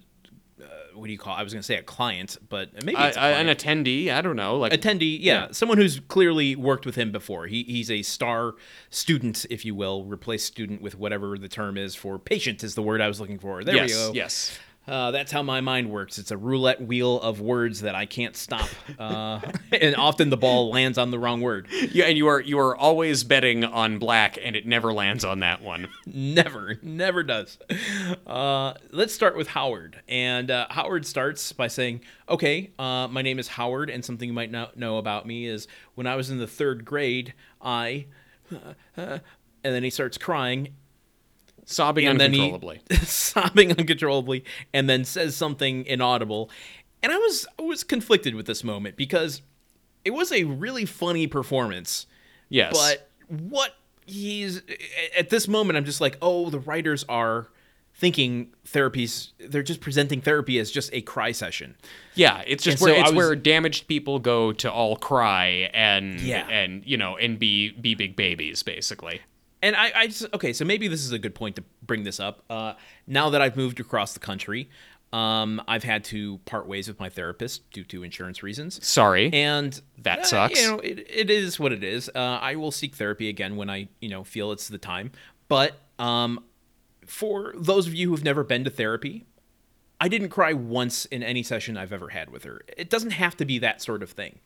uh, 0.63 0.67
what 0.95 1.07
do 1.07 1.13
you 1.13 1.19
call? 1.19 1.35
I 1.35 1.43
was 1.43 1.53
going 1.53 1.61
to 1.61 1.67
say 1.67 1.77
a 1.77 1.83
client, 1.83 2.37
but 2.49 2.73
maybe 2.85 2.97
an 2.97 3.47
attendee, 3.47 4.11
I 4.13 4.21
don't 4.21 4.37
know, 4.37 4.59
like 4.59 4.73
attendee. 4.73 5.19
Yeah, 5.21 5.47
Yeah. 5.47 5.49
someone 5.53 5.79
who's 5.79 6.01
clearly 6.09 6.57
worked 6.57 6.85
with 6.87 6.97
him 6.97 7.13
before. 7.13 7.47
He 7.47 7.63
he's 7.65 7.91
a 7.91 8.03
star 8.03 8.55
student, 8.91 9.47
if 9.51 9.65
you 9.65 9.75
will. 9.75 10.05
Replace 10.05 10.45
student 10.45 10.83
with 10.83 10.97
whatever 10.99 11.39
the 11.39 11.49
term 11.49 11.77
is 11.77 11.95
for 11.95 12.19
patient 12.19 12.63
is 12.65 12.75
the 12.75 12.83
word 12.83 13.01
I 13.01 13.09
was 13.09 13.21
looking 13.21 13.39
for. 13.39 13.63
There 13.65 13.75
yes, 13.77 13.89
we 13.89 13.95
go. 13.95 14.13
yes. 14.15 14.59
Uh, 14.91 15.12
that's 15.12 15.30
how 15.30 15.41
my 15.41 15.61
mind 15.61 15.88
works. 15.88 16.18
It's 16.18 16.32
a 16.32 16.36
roulette 16.36 16.82
wheel 16.82 17.20
of 17.20 17.41
words 17.41 17.82
that 17.82 17.95
I 17.95 18.07
can't 18.07 18.34
stop, 18.34 18.68
uh, 18.99 19.41
and 19.72 19.95
often 19.95 20.30
the 20.30 20.36
ball 20.36 20.70
lands 20.70 20.99
on 20.99 21.12
the 21.12 21.18
wrong 21.18 21.41
word. 21.41 21.68
Yeah, 21.93 22.07
and 22.07 22.18
you 22.18 22.26
are 22.26 22.41
you 22.41 22.59
are 22.59 22.76
always 22.76 23.22
betting 23.22 23.62
on 23.62 23.99
black, 23.99 24.36
and 24.43 24.57
it 24.57 24.66
never 24.66 24.93
lands 24.93 25.24
on 25.24 25.41
that 25.41 25.62
one. 25.62 25.86
Never, 26.07 26.76
never 26.82 27.22
does. 27.22 27.57
Uh, 28.26 28.74
let's 28.91 29.14
start 29.14 29.36
with 29.36 29.47
Howard. 29.49 30.03
And 30.09 30.51
uh, 30.51 30.66
Howard 30.70 31.07
starts 31.07 31.53
by 31.53 31.68
saying, 31.68 32.01
Okay, 32.28 32.72
uh, 32.76 33.07
my 33.07 33.22
name 33.22 33.38
is 33.38 33.47
Howard, 33.47 33.91
and 33.91 34.05
something 34.05 34.28
you 34.28 34.32
might 34.32 34.51
not 34.51 34.76
know 34.76 34.99
about 34.99 35.24
me 35.24 35.47
is 35.47 35.68
when 35.95 36.09
I 36.09 36.16
was 36.16 36.30
in 36.30 36.38
the 36.38 36.49
third 36.49 36.84
grade, 36.84 37.32
I. 37.62 38.07
and 38.97 39.20
then 39.62 39.84
he 39.84 39.91
starts 39.91 40.18
crying, 40.18 40.74
Sobbing 41.71 42.07
and 42.07 42.21
uncontrollably. 42.21 42.81
he 42.91 42.97
sobbing 43.05 43.71
uncontrollably, 43.79 44.45
and 44.73 44.89
then 44.91 45.05
says 45.05 45.37
something 45.37 45.85
inaudible. 45.87 46.51
And 47.03 47.12
I 47.12 47.16
was 47.16 47.47
I 47.59 47.62
was 47.62 47.85
conflicted 47.85 48.35
with 48.35 48.47
this 48.47 48.62
moment 48.64 48.97
because 48.97 49.43
it 50.05 50.11
was 50.11 50.33
a 50.33 50.45
really 50.45 50.85
funny 50.85 51.27
performance. 51.27 52.07
yes, 52.49 52.73
But 52.73 53.09
what 53.29 53.77
he's 54.07 54.62
at 55.16 55.31
this 55.31 55.47
moment, 55.47 55.77
I'm 55.77 55.85
just 55.85 56.01
like, 56.01 56.18
oh, 56.21 56.51
the 56.51 56.59
writers 56.59 57.05
are 57.09 57.49
thinking 57.95 58.53
therapies. 58.66 59.31
They're 59.39 59.62
just 59.62 59.81
presenting 59.81 60.21
therapy 60.23 60.59
as 60.59 60.71
just 60.71 60.91
a 60.93 61.03
cry 61.03 61.33
session. 61.33 61.77
yeah, 62.14 62.43
it's 62.47 62.64
just 62.64 62.79
And 62.79 62.83
where 62.87 62.95
so 62.97 63.01
it's 63.03 63.11
was- 63.12 63.16
where 63.16 63.37
damaged 63.37 63.87
people 63.89 64.18
go 64.18 64.53
to 64.53 64.71
all 64.73 64.97
cry 64.97 65.71
and 65.75 66.18
Yeah. 66.21 66.47
and 66.49 66.83
you 66.87 66.97
know 66.97 67.16
and 67.16 67.39
be 67.39 67.71
be 67.73 67.95
big 67.95 68.16
babies 68.16 68.62
basically. 68.62 69.21
And 69.63 69.77
I, 69.77 69.93
I 69.95 70.07
just 70.07 70.27
okay, 70.35 70.53
so 70.53 70.65
maybe 70.65 70.89
this 70.89 71.05
is 71.05 71.13
a 71.13 71.19
good 71.19 71.35
point 71.35 71.57
to 71.57 71.65
bring 71.83 72.03
this 72.05 72.19
up. 72.19 72.43
Uh, 72.49 72.75
now 73.07 73.31
that 73.31 73.43
I've 73.43 73.57
moved 73.57 73.79
across 73.81 74.15
the 74.15 74.21
country, 74.21 74.71
um, 75.13 75.61
I've 75.69 75.85
had 75.85 76.05
to 76.05 76.39
part 76.47 76.67
ways 76.67 76.89
with 76.89 76.99
my 76.99 77.09
therapist 77.11 77.71
due 77.71 77.85
to 77.85 78.03
insurance 78.03 78.43
reasons. 78.43 78.85
Sorry. 78.87 79.31
and 79.33 79.79
That 79.99 80.21
uh, 80.21 80.25
sucks. 80.25 80.61
You 80.61 80.69
know, 80.69 80.79
it, 80.79 81.07
it 81.11 81.31
is 81.31 81.59
what 81.61 81.73
it 81.73 81.85
is. 81.85 82.09
Uh, 82.15 82.39
I 82.41 82.57
will 82.57 82.71
seek 82.71 82.95
therapy 82.95 83.29
again 83.29 83.57
when 83.57 83.69
I, 83.69 83.89
you 84.01 84.09
know, 84.09 84.25
feel 84.25 84.51
it's 84.53 84.69
the 84.69 84.79
time. 84.79 85.13
But 85.49 85.75
um, 85.99 86.45
for 87.05 87.53
those 87.57 87.87
of 87.87 87.95
you 87.95 88.09
who've 88.09 88.25
never 88.25 88.45
been 88.45 88.65
to 88.65 88.71
therapy, 88.71 89.27
I 90.01 90.09
didn't 90.09 90.31
cry 90.31 90.53
once 90.55 91.05
in 91.07 91.23
any 91.23 91.43
session 91.43 91.77
I've 91.77 91.93
ever 91.93 92.09
had 92.09 92.31
with 92.31 92.45
her. 92.45 92.63
It 92.79 92.89
doesn't 92.89 93.11
have 93.11 93.37
to 93.39 93.45
be 93.45 93.59
that 93.59 93.83
sort 93.83 94.03
of 94.03 94.11
thing. 94.13 94.39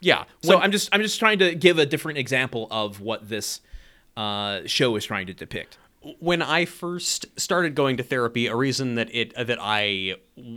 yeah. 0.00 0.24
So 0.42 0.54
when- 0.54 0.62
I'm 0.64 0.72
just 0.72 0.88
I'm 0.92 1.02
just 1.02 1.18
trying 1.18 1.38
to 1.40 1.54
give 1.54 1.78
a 1.78 1.84
different 1.84 2.16
example 2.18 2.68
of 2.70 3.00
what 3.00 3.28
this 3.28 3.60
uh, 4.16 4.60
show 4.66 4.96
is 4.96 5.04
trying 5.04 5.26
to 5.26 5.34
depict. 5.34 5.78
when 6.18 6.42
I 6.42 6.64
first 6.64 7.26
started 7.38 7.74
going 7.76 7.96
to 7.96 8.02
therapy, 8.02 8.46
a 8.48 8.56
reason 8.56 8.96
that 8.96 9.08
it 9.14 9.32
that 9.36 9.58
I 9.60 10.16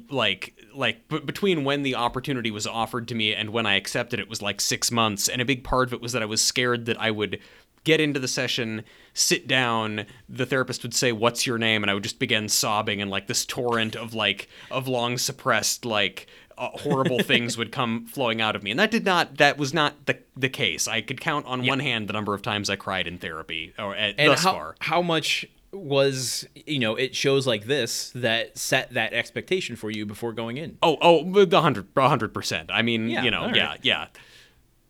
like 0.09 0.59
like 0.73 1.07
b- 1.07 1.19
between 1.19 1.63
when 1.63 1.83
the 1.83 1.95
opportunity 1.95 2.49
was 2.51 2.65
offered 2.65 3.07
to 3.09 3.15
me 3.15 3.33
and 3.35 3.51
when 3.51 3.65
I 3.65 3.75
accepted 3.75 4.19
it 4.19 4.29
was 4.29 4.41
like 4.41 4.59
six 4.59 4.91
months, 4.91 5.27
and 5.27 5.41
a 5.41 5.45
big 5.45 5.63
part 5.63 5.89
of 5.89 5.93
it 5.93 6.01
was 6.01 6.13
that 6.13 6.23
I 6.23 6.25
was 6.25 6.43
scared 6.43 6.85
that 6.87 6.99
I 6.99 7.11
would 7.11 7.39
get 7.83 8.01
into 8.01 8.19
the 8.19 8.27
session, 8.27 8.83
sit 9.13 9.47
down, 9.47 10.07
the 10.27 10.47
therapist 10.47 10.81
would 10.81 10.95
say, 10.95 11.11
"What's 11.11 11.45
your 11.45 11.59
name?" 11.59 11.83
and 11.83 11.91
I 11.91 11.93
would 11.93 12.01
just 12.03 12.17
begin 12.17 12.49
sobbing, 12.49 12.99
and 12.99 13.11
like 13.11 13.27
this 13.27 13.45
torrent 13.45 13.95
of 13.95 14.15
like 14.15 14.49
of 14.71 14.87
long 14.87 15.17
suppressed 15.17 15.85
like. 15.85 16.27
Uh, 16.57 16.69
horrible 16.73 17.19
things 17.23 17.57
would 17.57 17.71
come 17.71 18.05
flowing 18.05 18.39
out 18.41 18.55
of 18.55 18.63
me, 18.63 18.71
and 18.71 18.79
that 18.79 18.91
did 18.91 19.03
not. 19.05 19.37
That 19.37 19.57
was 19.57 19.73
not 19.73 20.05
the 20.05 20.19
the 20.37 20.49
case. 20.49 20.87
I 20.87 21.01
could 21.01 21.19
count 21.19 21.45
on 21.45 21.65
one 21.65 21.79
hand 21.79 22.07
the 22.07 22.13
number 22.13 22.33
of 22.33 22.41
times 22.41 22.69
I 22.69 22.75
cried 22.75 23.07
in 23.07 23.17
therapy, 23.17 23.73
or 23.77 23.95
at, 23.95 24.15
And 24.17 24.31
thus 24.31 24.43
how, 24.43 24.51
far. 24.53 24.75
how 24.79 25.01
much 25.01 25.45
was 25.71 26.47
you 26.55 26.79
know 26.79 26.95
it 26.95 27.15
shows 27.15 27.45
like 27.45 27.65
this 27.65 28.11
that 28.15 28.57
set 28.57 28.93
that 28.93 29.13
expectation 29.13 29.75
for 29.75 29.91
you 29.91 30.05
before 30.05 30.31
going 30.33 30.57
in. 30.57 30.77
Oh, 30.81 30.97
oh, 31.01 31.45
the 31.45 31.61
hundred, 31.61 31.87
a 31.95 32.07
hundred 32.09 32.33
percent. 32.33 32.69
I 32.71 32.81
mean, 32.81 33.09
Yeah, 33.09 33.23
you 33.23 33.31
know, 33.31 33.45
right. 33.47 33.55
yeah, 33.55 33.75
yeah. 33.81 34.07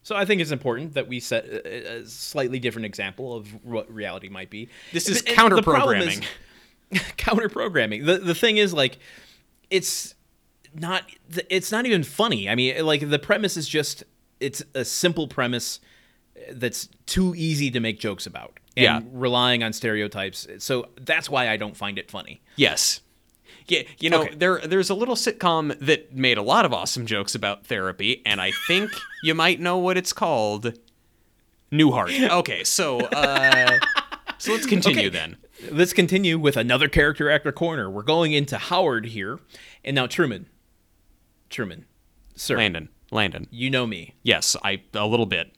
So 0.04 0.16
I 0.16 0.26
think 0.26 0.40
it's 0.40 0.52
important 0.52 0.94
that 0.94 1.08
we 1.08 1.20
set 1.20 1.46
a, 1.46 1.98
a 2.02 2.06
slightly 2.06 2.60
different 2.60 2.86
example 2.86 3.36
of 3.36 3.48
what 3.66 3.92
reality 3.92 4.30
might 4.30 4.52
be. 4.52 4.70
This 4.94 5.10
is 5.10 5.24
counter 5.24 5.62
programming. 5.64 6.22
counter 7.18 7.50
programming. 7.50 8.06
The 8.06 8.20
the 8.20 8.36
thing 8.36 8.58
is 8.58 8.74
like 8.74 8.98
it's 9.70 10.15
not 10.76 11.04
it's 11.50 11.72
not 11.72 11.86
even 11.86 12.04
funny. 12.04 12.50
I 12.50 12.56
mean 12.56 12.86
like 12.86 13.10
the 13.10 13.20
premise 13.20 13.58
is 13.58 13.68
just 13.68 14.04
it's 14.40 14.64
a 14.74 14.84
simple 14.86 15.28
premise 15.28 15.80
that's 16.52 16.90
too 17.06 17.34
easy 17.36 17.72
to 17.72 17.80
make 17.80 18.00
jokes 18.00 18.26
about. 18.28 18.60
And 18.78 18.84
Yeah. 18.84 19.02
relying 19.14 19.64
on 19.64 19.72
stereotypes. 19.74 20.48
So 20.60 20.90
that's 21.00 21.30
why 21.30 21.48
I 21.50 21.56
don't 21.58 21.78
find 21.78 21.98
it 21.98 22.12
funny. 22.12 22.42
Yes. 22.58 23.00
Yeah, 23.68 23.84
you 24.00 24.10
know, 24.10 24.24
Okay. 24.24 24.36
there 24.36 24.60
there's 24.66 24.90
a 24.90 24.94
little 24.94 25.16
sitcom 25.16 25.80
that 25.80 26.14
made 26.14 26.38
a 26.38 26.42
lot 26.44 26.66
of 26.66 26.74
awesome 26.74 27.06
jokes 27.06 27.34
about 27.34 27.66
therapy, 27.66 28.22
and 28.26 28.40
I 28.42 28.52
think 28.68 28.92
you 29.24 29.34
might 29.34 29.60
know 29.60 29.78
what 29.78 29.98
it's 29.98 30.14
called. 30.14 30.78
Newhart. 31.72 32.30
Okay, 32.32 32.64
so 32.64 33.00
uh, 33.00 33.80
So 34.38 34.52
let's 34.52 34.66
continue 34.68 35.08
Okay. 35.08 35.10
then. 35.10 35.38
Let's 35.72 35.94
continue 35.94 36.38
with 36.38 36.58
another 36.58 36.88
character 36.90 37.32
actor 37.32 37.52
corner. 37.52 37.90
We're 37.90 38.04
going 38.04 38.34
into 38.34 38.58
Howard 38.58 39.06
here, 39.08 39.40
and 39.84 39.96
now 39.96 40.06
Truman. 40.06 40.48
Truman, 41.50 41.86
sir, 42.36 42.58
Landon. 42.58 42.90
Landon. 43.12 43.48
you 43.52 43.70
know 43.70 43.86
me 43.88 44.16
Yes, 44.24 44.56
I 44.64 44.82
a 44.94 45.06
little 45.06 45.26
bit. 45.26 45.52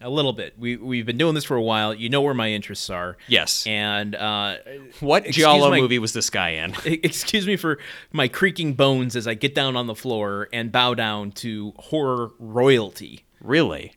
a 0.00 0.10
little 0.10 0.32
bit. 0.32 0.54
We 0.58 0.76
we've 0.76 1.06
been 1.06 1.16
doing 1.18 1.34
this 1.34 1.44
for 1.44 1.56
a 1.56 1.62
while. 1.62 1.94
You 1.94 2.08
know 2.08 2.20
where 2.20 2.34
my 2.34 2.50
interests 2.50 2.90
are. 2.90 3.16
Yes. 3.28 3.66
And 3.66 4.14
uh, 4.14 4.56
What 5.00 5.24
Giallo 5.24 5.70
my- 5.70 5.80
movie 5.80 5.98
was 5.98 6.12
this 6.12 6.28
guy 6.30 6.50
in? 6.50 6.74
excuse 6.84 7.46
me 7.46 7.56
for 7.56 7.78
my 8.12 8.28
creaking 8.28 8.74
bones 8.74 9.16
as 9.16 9.26
I 9.26 9.34
get 9.34 9.54
down 9.54 9.76
on 9.76 9.86
the 9.86 9.94
floor 9.94 10.48
and 10.52 10.70
bow 10.72 10.94
down 10.94 11.32
to 11.32 11.72
horror 11.78 12.30
royalty. 12.38 13.24
Really? 13.40 13.94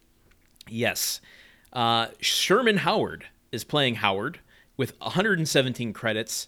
Yes. 0.69 1.21
Uh, 1.73 2.07
Sherman 2.19 2.77
Howard 2.77 3.25
is 3.51 3.63
playing 3.63 3.95
Howard 3.95 4.39
with 4.77 4.97
117 5.01 5.91
credits. 5.93 6.47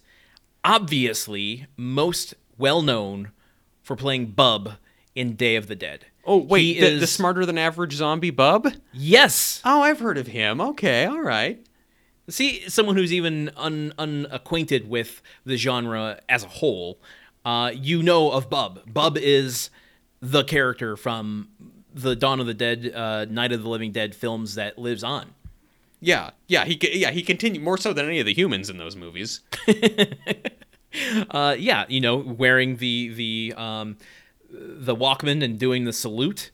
Obviously, 0.64 1.66
most 1.76 2.34
well 2.56 2.80
known 2.82 3.32
for 3.82 3.96
playing 3.96 4.26
Bub 4.32 4.74
in 5.14 5.34
Day 5.36 5.56
of 5.56 5.66
the 5.66 5.76
Dead. 5.76 6.06
Oh 6.26 6.38
wait, 6.38 6.74
He 6.76 6.80
the, 6.80 6.98
the 6.98 7.06
smarter 7.06 7.44
than 7.44 7.58
average 7.58 7.92
zombie 7.94 8.30
bub? 8.30 8.72
Yes. 8.92 9.60
Oh, 9.64 9.82
I've 9.82 10.00
heard 10.00 10.18
of 10.18 10.28
him. 10.28 10.60
Okay, 10.60 11.04
all 11.04 11.20
right. 11.20 11.64
See, 12.28 12.66
someone 12.68 12.96
who's 12.96 13.12
even 13.12 13.50
un, 13.56 13.92
unacquainted 13.98 14.88
with 14.88 15.20
the 15.44 15.56
genre 15.58 16.20
as 16.28 16.42
a 16.42 16.48
whole, 16.48 16.98
uh, 17.44 17.70
you 17.74 18.02
know 18.02 18.30
of 18.30 18.48
Bub. 18.48 18.80
Bub 18.90 19.18
is 19.18 19.68
the 20.20 20.42
character 20.42 20.96
from 20.96 21.48
the 21.92 22.16
Dawn 22.16 22.40
of 22.40 22.46
the 22.46 22.54
Dead, 22.54 22.90
uh, 22.94 23.26
Night 23.26 23.52
of 23.52 23.62
the 23.62 23.68
Living 23.68 23.92
Dead 23.92 24.14
films 24.14 24.54
that 24.54 24.78
lives 24.78 25.04
on. 25.04 25.34
Yeah, 26.00 26.30
yeah, 26.48 26.64
he 26.64 26.78
yeah 26.98 27.10
he 27.10 27.22
continued 27.22 27.62
more 27.62 27.78
so 27.78 27.92
than 27.92 28.06
any 28.06 28.20
of 28.20 28.26
the 28.26 28.34
humans 28.34 28.68
in 28.70 28.78
those 28.78 28.96
movies. 28.96 29.40
Uh, 31.30 31.56
yeah, 31.58 31.84
you 31.88 32.00
know, 32.00 32.16
wearing 32.16 32.76
the 32.76 33.08
the 33.14 33.54
um, 33.56 33.96
the 34.54 34.94
Walkman 34.94 35.42
and 35.42 35.58
doing 35.58 35.84
the 35.84 35.92
salute. 35.92 36.50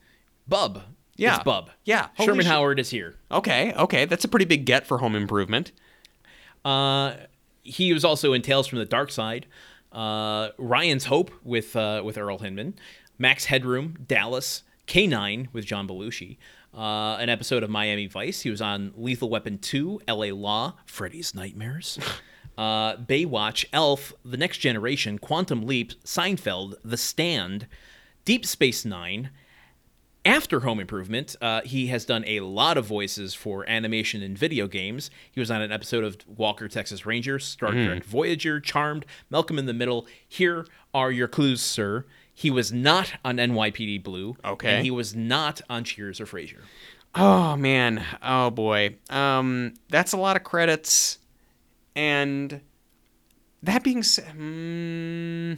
Bub. 0.48 0.82
Yeah. 1.16 1.36
It's 1.36 1.44
Bub. 1.44 1.70
Yeah, 1.84 2.08
holy 2.16 2.28
Sherman 2.28 2.44
shit. 2.44 2.52
Howard 2.52 2.80
is 2.80 2.90
here. 2.90 3.16
Okay, 3.30 3.74
okay, 3.74 4.06
that's 4.06 4.24
a 4.24 4.28
pretty 4.28 4.46
big 4.46 4.64
get 4.64 4.86
for 4.86 4.98
Home 4.98 5.14
Improvement. 5.14 5.72
Uh, 6.64 7.14
he 7.62 7.92
was 7.92 8.04
also 8.04 8.32
in 8.32 8.42
Tales 8.42 8.66
from 8.66 8.78
the 8.78 8.84
Dark 8.86 9.10
Side, 9.10 9.46
uh, 9.92 10.48
Ryan's 10.56 11.04
Hope 11.04 11.30
with 11.44 11.76
uh, 11.76 12.02
with 12.04 12.16
Earl 12.16 12.38
Hindman, 12.38 12.74
Max 13.18 13.44
Headroom, 13.44 13.98
Dallas, 14.06 14.62
K9 14.86 15.48
with 15.52 15.66
John 15.66 15.86
Belushi, 15.86 16.38
uh, 16.74 17.16
an 17.20 17.28
episode 17.28 17.62
of 17.62 17.70
Miami 17.70 18.06
Vice. 18.06 18.40
He 18.40 18.50
was 18.50 18.62
on 18.62 18.92
Lethal 18.96 19.28
Weapon 19.28 19.58
2, 19.58 20.02
L.A. 20.08 20.32
Law, 20.32 20.74
Freddy's 20.86 21.34
Nightmares, 21.34 21.98
uh, 22.58 22.96
Baywatch, 22.96 23.66
Elf, 23.72 24.12
The 24.24 24.36
Next 24.36 24.58
Generation, 24.58 25.18
Quantum 25.18 25.66
Leap, 25.66 25.92
Seinfeld, 26.04 26.74
The 26.82 26.96
Stand, 26.96 27.66
Deep 28.24 28.44
Space 28.46 28.84
Nine, 28.84 29.30
after 30.24 30.60
Home 30.60 30.80
Improvement, 30.80 31.34
uh, 31.40 31.62
he 31.62 31.86
has 31.86 32.04
done 32.04 32.24
a 32.26 32.40
lot 32.40 32.76
of 32.76 32.84
voices 32.84 33.34
for 33.34 33.68
animation 33.68 34.22
and 34.22 34.36
video 34.36 34.66
games. 34.66 35.10
He 35.32 35.40
was 35.40 35.50
on 35.50 35.62
an 35.62 35.72
episode 35.72 36.04
of 36.04 36.18
Walker, 36.26 36.68
Texas 36.68 37.06
Ranger, 37.06 37.38
Star 37.38 37.72
Trek 37.72 38.04
Voyager, 38.04 38.60
Charmed, 38.60 39.06
Malcolm 39.30 39.58
in 39.58 39.66
the 39.66 39.72
Middle. 39.72 40.06
Here 40.28 40.66
are 40.92 41.10
your 41.10 41.28
clues, 41.28 41.62
sir. 41.62 42.04
He 42.32 42.50
was 42.50 42.70
not 42.70 43.14
on 43.24 43.36
NYPD 43.38 44.02
Blue. 44.02 44.36
Okay. 44.44 44.76
And 44.76 44.84
he 44.84 44.90
was 44.90 45.14
not 45.14 45.60
on 45.70 45.84
Cheers 45.84 46.20
or 46.20 46.26
Frasier. 46.26 46.60
Oh 47.14 47.56
man, 47.56 48.04
oh 48.22 48.50
boy. 48.50 48.96
Um, 49.08 49.74
that's 49.88 50.12
a 50.12 50.16
lot 50.16 50.36
of 50.36 50.44
credits, 50.44 51.18
and 51.96 52.60
that 53.62 53.82
being 53.82 54.04
said, 54.04 54.32
hmm, 54.32 55.54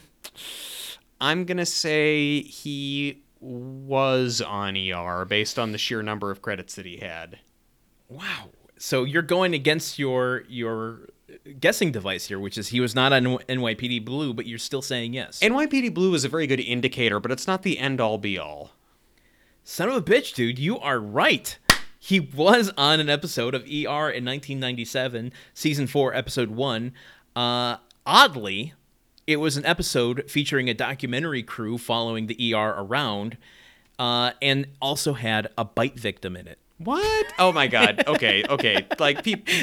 I'm 1.23 1.45
gonna 1.45 1.64
say 1.64 2.43
he 2.43 3.23
was 3.39 4.41
on 4.41 4.77
ER 4.77 5.25
based 5.25 5.57
on 5.57 5.70
the 5.70 5.79
sheer 5.79 6.03
number 6.03 6.33
of 6.33 6.43
credits 6.43 6.75
that 6.75 6.85
he 6.85 6.97
had. 6.97 7.39
Wow. 8.09 8.51
So 8.77 9.05
you're 9.05 9.23
going 9.23 9.55
against 9.55 10.01
your 10.01 10.43
your 10.49 11.09
guessing 11.61 11.93
device 11.93 12.27
here, 12.27 12.41
which 12.41 12.59
is 12.59 12.68
he 12.68 12.81
was 12.81 12.97
not 12.97 13.12
on 13.12 13.25
NYPD 13.25 14.05
Blue, 14.05 14.35
but 14.35 14.47
you're 14.47 14.59
still 14.59 14.83
saying 14.83 15.14
yes. 15.14 15.39
NYPD 15.39 15.95
Blue 15.95 16.12
is 16.14 16.25
a 16.25 16.29
very 16.29 16.49
good 16.49 16.59
indicator, 16.59 17.20
but 17.20 17.31
it's 17.31 17.47
not 17.47 17.62
the 17.62 17.79
end 17.79 18.01
all 18.01 18.18
be 18.18 18.37
all. 18.37 18.73
Son 19.62 19.89
of 19.89 19.95
a 19.95 20.03
bitch, 20.03 20.35
dude, 20.35 20.59
you 20.59 20.77
are 20.81 20.99
right. 20.99 21.57
He 22.01 22.18
was 22.18 22.73
on 22.77 22.99
an 22.99 23.09
episode 23.09 23.55
of 23.55 23.62
ER 23.62 24.11
in 24.11 24.25
1997, 24.25 25.33
season 25.55 25.87
4, 25.87 26.14
episode 26.14 26.51
1. 26.51 26.93
Uh, 27.37 27.77
oddly, 28.05 28.75
it 29.27 29.37
was 29.37 29.57
an 29.57 29.64
episode 29.64 30.25
featuring 30.29 30.68
a 30.68 30.75
documentary 30.75 31.43
crew 31.43 31.79
following 31.79 32.27
the 32.27 32.55
ER 32.55 32.75
around 32.79 33.37
uh, 33.99 34.33
and 34.41 34.66
also 34.81 35.12
had 35.14 35.49
a 35.57 35.64
bite 35.64 35.99
victim 35.99 36.37
in 36.37 36.47
it. 36.49 36.59
What? 36.79 37.27
Oh 37.39 37.53
my 37.53 37.68
god. 37.68 38.03
Okay, 38.09 38.43
okay. 38.49 38.85
Like 38.99 39.23
people 39.23 39.55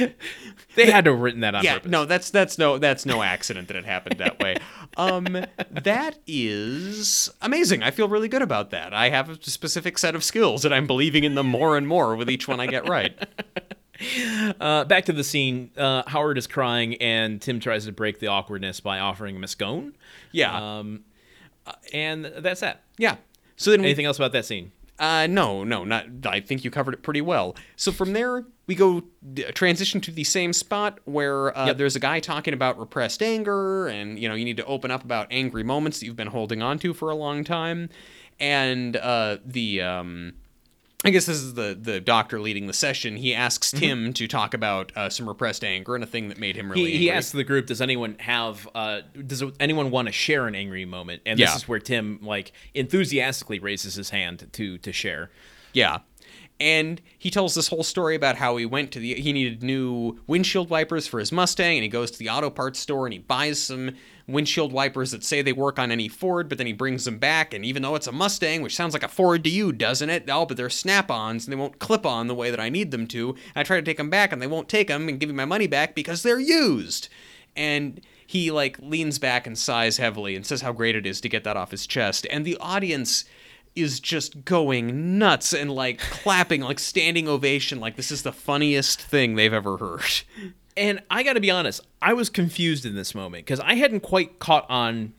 They 0.75 0.89
had 0.89 1.03
to 1.03 1.11
have 1.11 1.19
written 1.19 1.41
that 1.41 1.53
on 1.53 1.65
Yeah, 1.65 1.73
purpose. 1.75 1.91
no, 1.91 2.05
that's 2.05 2.29
that's 2.29 2.57
no 2.57 2.77
that's 2.77 3.05
no 3.05 3.21
accident 3.21 3.67
that 3.67 3.75
it 3.75 3.83
happened 3.83 4.19
that 4.19 4.39
way. 4.39 4.55
Um 4.95 5.25
that 5.69 6.17
is 6.25 7.29
amazing. 7.41 7.83
I 7.83 7.91
feel 7.91 8.07
really 8.07 8.29
good 8.29 8.41
about 8.41 8.69
that. 8.69 8.93
I 8.93 9.09
have 9.09 9.29
a 9.29 9.41
specific 9.41 9.97
set 9.97 10.15
of 10.15 10.23
skills 10.23 10.63
and 10.63 10.73
I'm 10.73 10.87
believing 10.87 11.25
in 11.25 11.35
them 11.35 11.47
more 11.47 11.75
and 11.75 11.85
more 11.85 12.15
with 12.15 12.29
each 12.29 12.47
one 12.47 12.61
I 12.61 12.67
get 12.67 12.87
right. 12.87 13.17
Uh, 14.59 14.85
back 14.85 15.05
to 15.05 15.13
the 15.13 15.23
scene. 15.23 15.71
Uh, 15.77 16.03
Howard 16.07 16.37
is 16.37 16.47
crying, 16.47 16.95
and 16.95 17.41
Tim 17.41 17.59
tries 17.59 17.85
to 17.85 17.91
break 17.91 18.19
the 18.19 18.27
awkwardness 18.27 18.79
by 18.79 18.99
offering 18.99 19.35
him 19.35 19.43
a 19.43 19.47
scone. 19.47 19.95
Yeah. 20.31 20.77
Um, 20.79 21.01
uh, 21.65 21.73
and 21.93 22.25
that's 22.37 22.61
that. 22.61 22.83
yeah. 22.97 23.17
So 23.57 23.71
then 23.71 23.81
we 23.81 23.87
Anything 23.87 24.05
else 24.05 24.17
about 24.17 24.31
that 24.31 24.45
scene? 24.45 24.71
Uh, 24.97 25.27
no, 25.27 25.63
no, 25.63 25.83
not. 25.83 26.05
I 26.25 26.39
think 26.39 26.63
you 26.65 26.71
covered 26.71 26.93
it 26.93 27.03
pretty 27.03 27.21
well. 27.21 27.55
So 27.75 27.91
from 27.91 28.13
there, 28.13 28.45
we 28.67 28.75
go 28.75 29.03
transition 29.53 29.99
to 30.01 30.11
the 30.11 30.23
same 30.23 30.51
spot 30.53 30.99
where 31.05 31.57
uh, 31.57 31.67
Yep. 31.67 31.77
there's 31.77 31.95
a 31.95 31.99
guy 32.01 32.19
talking 32.21 32.53
about 32.53 32.77
repressed 32.79 33.21
anger, 33.23 33.87
and 33.87 34.17
you 34.19 34.27
know 34.29 34.35
you 34.35 34.43
need 34.45 34.57
to 34.57 34.65
open 34.65 34.91
up 34.91 35.03
about 35.03 35.27
angry 35.31 35.63
moments 35.63 35.99
that 35.99 36.05
you've 36.05 36.15
been 36.17 36.27
holding 36.27 36.61
on 36.61 36.79
to 36.79 36.93
for 36.93 37.09
a 37.09 37.15
long 37.15 37.43
time, 37.45 37.89
and 38.41 38.95
uh, 38.97 39.37
the 39.45 39.81
um, 39.81 40.33
I 41.05 41.11
guess 41.11 41.25
this 41.27 41.37
is 41.37 41.53
the 41.53 41.77
the 41.81 42.01
doctor 42.01 42.41
leading 42.41 42.67
the 42.67 42.73
session. 42.73 43.15
He 43.15 43.33
asks 43.33 43.71
Tim 43.71 44.11
to 44.13 44.27
talk 44.27 44.53
about 44.53 44.91
uh, 44.97 45.09
some 45.09 45.29
repressed 45.29 45.63
anger 45.63 45.95
and 45.95 46.03
a 46.03 46.07
thing 46.07 46.27
that 46.27 46.37
made 46.37 46.57
him 46.57 46.69
really 46.69 46.91
he, 46.91 46.97
he 46.97 47.09
angry. 47.09 47.17
asked 47.17 47.31
the 47.33 47.45
group, 47.45 47.67
"Does 47.67 47.81
anyone 47.81 48.17
have? 48.19 48.67
Uh, 48.75 49.01
does 49.25 49.41
anyone 49.61 49.91
want 49.91 50.07
to 50.07 50.11
share 50.11 50.45
an 50.45 50.55
angry 50.55 50.83
moment?" 50.83 51.21
And 51.25 51.39
this 51.39 51.49
Yeah. 51.49 51.55
is 51.55 51.67
where 51.69 51.79
Tim 51.79 52.19
like 52.21 52.51
enthusiastically 52.73 53.59
raises 53.59 53.95
his 53.95 54.09
hand 54.09 54.49
to 54.51 54.77
to 54.77 54.91
share. 54.91 55.29
Yeah. 55.71 55.99
And 56.59 57.01
he 57.17 57.29
tells 57.29 57.55
this 57.55 57.69
whole 57.69 57.83
story 57.83 58.15
about 58.15 58.35
how 58.35 58.57
he 58.57 58.65
went 58.65 58.91
to 58.91 58.99
the 58.99 59.15
he 59.15 59.31
needed 59.31 59.63
new 59.63 60.19
windshield 60.27 60.69
wipers 60.69 61.07
for 61.07 61.19
his 61.19 61.31
Mustang 61.31 61.77
and 61.77 61.83
he 61.83 61.89
goes 61.89 62.11
to 62.11 62.19
the 62.19 62.29
auto 62.29 62.49
parts 62.49 62.79
store 62.79 63.05
and 63.05 63.13
he 63.13 63.19
buys 63.19 63.61
some 63.61 63.91
windshield 64.27 64.73
wipers 64.73 65.11
that 65.11 65.23
say 65.23 65.41
they 65.41 65.53
work 65.53 65.79
on 65.79 65.89
any 65.89 66.09
Ford, 66.09 66.49
but 66.49 66.57
then 66.57 66.67
he 66.67 66.73
brings 66.73 67.05
them 67.05 67.17
back 67.17 67.53
and 67.53 67.63
even 67.63 67.81
though 67.81 67.95
it's 67.95 68.07
a 68.07 68.11
Mustang, 68.11 68.61
which 68.61 68.75
sounds 68.75 68.93
like 68.93 69.03
a 69.03 69.07
Ford 69.07 69.43
to 69.45 69.49
you, 69.49 69.71
doesn't 69.71 70.09
it? 70.09 70.25
Oh, 70.29 70.45
but 70.45 70.57
they're 70.57 70.69
snap-ons 70.69 71.45
and 71.45 71.51
they 71.53 71.59
won't 71.59 71.79
clip 71.79 72.05
on 72.05 72.27
the 72.27 72.35
way 72.35 72.51
that 72.51 72.59
I 72.59 72.67
need 72.67 72.91
them 72.91 73.07
to. 73.07 73.35
I 73.55 73.63
try 73.63 73.77
to 73.77 73.83
take 73.83 73.97
them 73.97 74.09
back 74.09 74.33
and 74.33 74.41
they 74.41 74.47
won't 74.47 74.67
take 74.67 74.89
them 74.89 75.07
and 75.07 75.19
give 75.19 75.29
me 75.29 75.35
my 75.35 75.45
money 75.45 75.67
back 75.67 75.95
because 75.95 76.23
they're 76.23 76.39
used. 76.39 77.07
And 77.55 78.01
he 78.27 78.51
like 78.51 78.77
leans 78.79 79.17
back 79.17 79.47
and 79.47 79.57
sighs 79.57 79.97
heavily 79.97 80.35
and 80.35 80.45
says 80.45 80.61
how 80.61 80.73
great 80.73 80.95
it 80.95 81.07
is 81.07 81.21
to 81.21 81.29
get 81.29 81.45
that 81.45 81.57
off 81.57 81.71
his 81.71 81.87
chest 81.87 82.27
and 82.29 82.45
the 82.45 82.57
audience 82.57 83.23
is 83.81 83.99
just 83.99 84.45
going 84.45 85.17
nuts 85.17 85.53
and 85.53 85.71
like 85.71 85.99
clapping, 85.99 86.61
like 86.61 86.79
standing 86.79 87.27
ovation, 87.27 87.79
like 87.79 87.95
this 87.95 88.11
is 88.11 88.23
the 88.23 88.31
funniest 88.31 89.01
thing 89.01 89.35
they've 89.35 89.53
ever 89.53 89.77
heard. 89.77 90.21
And 90.77 91.01
I 91.09 91.23
got 91.23 91.33
to 91.33 91.41
be 91.41 91.51
honest, 91.51 91.81
I 92.01 92.13
was 92.13 92.29
confused 92.29 92.85
in 92.85 92.95
this 92.95 93.13
moment 93.13 93.45
because 93.45 93.59
I 93.59 93.75
hadn't 93.75 93.99
quite 93.99 94.39
caught 94.39 94.65
on 94.69 95.13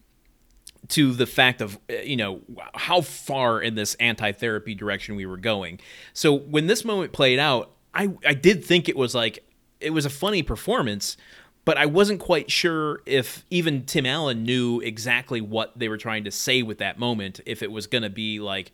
to 0.89 1.13
the 1.13 1.27
fact 1.27 1.61
of 1.61 1.79
uh, 1.91 1.95
you 1.97 2.17
know 2.17 2.41
how 2.75 3.01
far 3.01 3.61
in 3.61 3.75
this 3.75 3.95
anti-therapy 3.95 4.75
direction 4.75 5.17
we 5.17 5.27
were 5.27 5.37
going. 5.37 5.79
So 6.13 6.35
when 6.35 6.67
this 6.67 6.85
moment 6.85 7.13
played 7.13 7.39
out, 7.39 7.73
I 7.95 8.11
I 8.27 8.35
did 8.35 8.65
think 8.65 8.89
it 8.89 8.97
was 8.97 9.15
like 9.15 9.45
it 9.81 9.91
was 9.91 10.05
a 10.05 10.11
funny 10.11 10.43
performance, 10.43 11.17
but 11.71 11.79
I 11.79 11.87
wasn't 11.87 12.19
quite 12.19 12.51
sure 12.51 13.01
if 13.07 13.47
even 13.49 13.85
Tim 13.85 14.05
Allen 14.05 14.43
knew 14.43 14.81
exactly 14.81 15.41
what 15.41 15.71
they 15.79 15.89
were 15.89 15.99
trying 15.99 16.25
to 16.25 16.33
say 16.33 16.65
with 16.65 16.79
that 16.79 16.99
moment. 16.99 17.39
If 17.47 17.63
it 17.63 17.71
was 17.71 17.87
going 17.87 18.03
to 18.03 18.11
be 18.11 18.41
like 18.41 18.73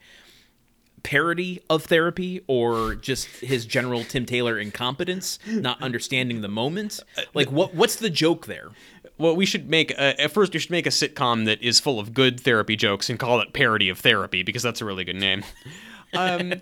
parody 1.03 1.61
of 1.69 1.85
therapy 1.85 2.41
or 2.47 2.95
just 2.95 3.27
his 3.27 3.67
general 3.67 4.03
Tim 4.03 4.25
Taylor 4.25 4.59
incompetence, 4.59 5.39
not 5.47 5.83
understanding 5.83 6.41
the 6.41 6.49
moment. 6.49 7.01
Like 7.35 7.53
what 7.53 7.75
what's 7.75 7.97
the 7.97 8.09
joke 8.09 8.47
there? 8.47 8.71
Well, 9.19 9.37
we 9.37 9.45
should 9.45 9.69
make 9.69 9.93
at 9.99 10.31
first 10.31 10.55
we 10.55 10.59
should 10.59 10.71
make 10.71 10.87
a 10.87 10.89
sitcom 10.89 11.45
that 11.45 11.61
is 11.61 11.79
full 11.79 12.01
of 12.01 12.15
good 12.15 12.41
therapy 12.41 12.77
jokes 12.77 13.11
and 13.11 13.19
call 13.19 13.43
it 13.43 13.53
parody 13.53 13.91
of 13.91 13.99
therapy 13.99 14.43
because 14.43 14.63
that's 14.63 14.81
a 14.81 14.87
really 14.87 15.05
good 15.05 15.17
name. 15.17 15.45
Um, 16.17 16.55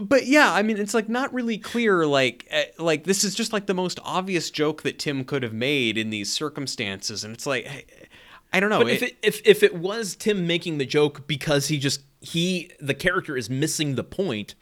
but 0.00 0.26
yeah, 0.26 0.52
I 0.52 0.62
mean, 0.62 0.78
it's 0.78 0.94
like 0.94 1.08
not 1.08 1.32
really 1.32 1.58
clear. 1.58 2.06
Like, 2.06 2.48
uh, 2.52 2.62
like 2.78 3.04
this 3.04 3.24
is 3.24 3.34
just 3.34 3.52
like 3.52 3.66
the 3.66 3.74
most 3.74 3.98
obvious 4.04 4.50
joke 4.50 4.82
that 4.82 4.98
Tim 4.98 5.24
could 5.24 5.42
have 5.42 5.52
made 5.52 5.98
in 5.98 6.10
these 6.10 6.32
circumstances, 6.32 7.24
and 7.24 7.34
it's 7.34 7.46
like, 7.46 8.08
I 8.52 8.60
don't 8.60 8.70
know. 8.70 8.80
But 8.80 8.92
if 8.92 9.02
it, 9.02 9.16
if 9.22 9.40
if 9.44 9.62
it 9.62 9.74
was 9.74 10.16
Tim 10.16 10.46
making 10.46 10.78
the 10.78 10.86
joke 10.86 11.26
because 11.26 11.68
he 11.68 11.78
just 11.78 12.02
he 12.20 12.70
the 12.80 12.94
character 12.94 13.36
is 13.36 13.48
missing 13.50 13.94
the 13.94 14.04
point, 14.04 14.54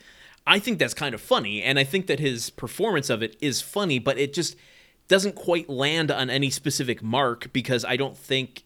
I 0.46 0.58
think 0.58 0.78
that's 0.78 0.94
kind 0.94 1.14
of 1.14 1.20
funny, 1.20 1.62
and 1.62 1.78
I 1.78 1.84
think 1.84 2.06
that 2.06 2.20
his 2.20 2.50
performance 2.50 3.10
of 3.10 3.22
it 3.22 3.36
is 3.40 3.60
funny, 3.60 3.98
but 3.98 4.18
it 4.18 4.32
just 4.32 4.56
doesn't 5.08 5.34
quite 5.34 5.68
land 5.68 6.10
on 6.10 6.30
any 6.30 6.50
specific 6.50 7.02
mark 7.02 7.52
because 7.52 7.84
I 7.84 7.96
don't 7.96 8.16
think 8.16 8.62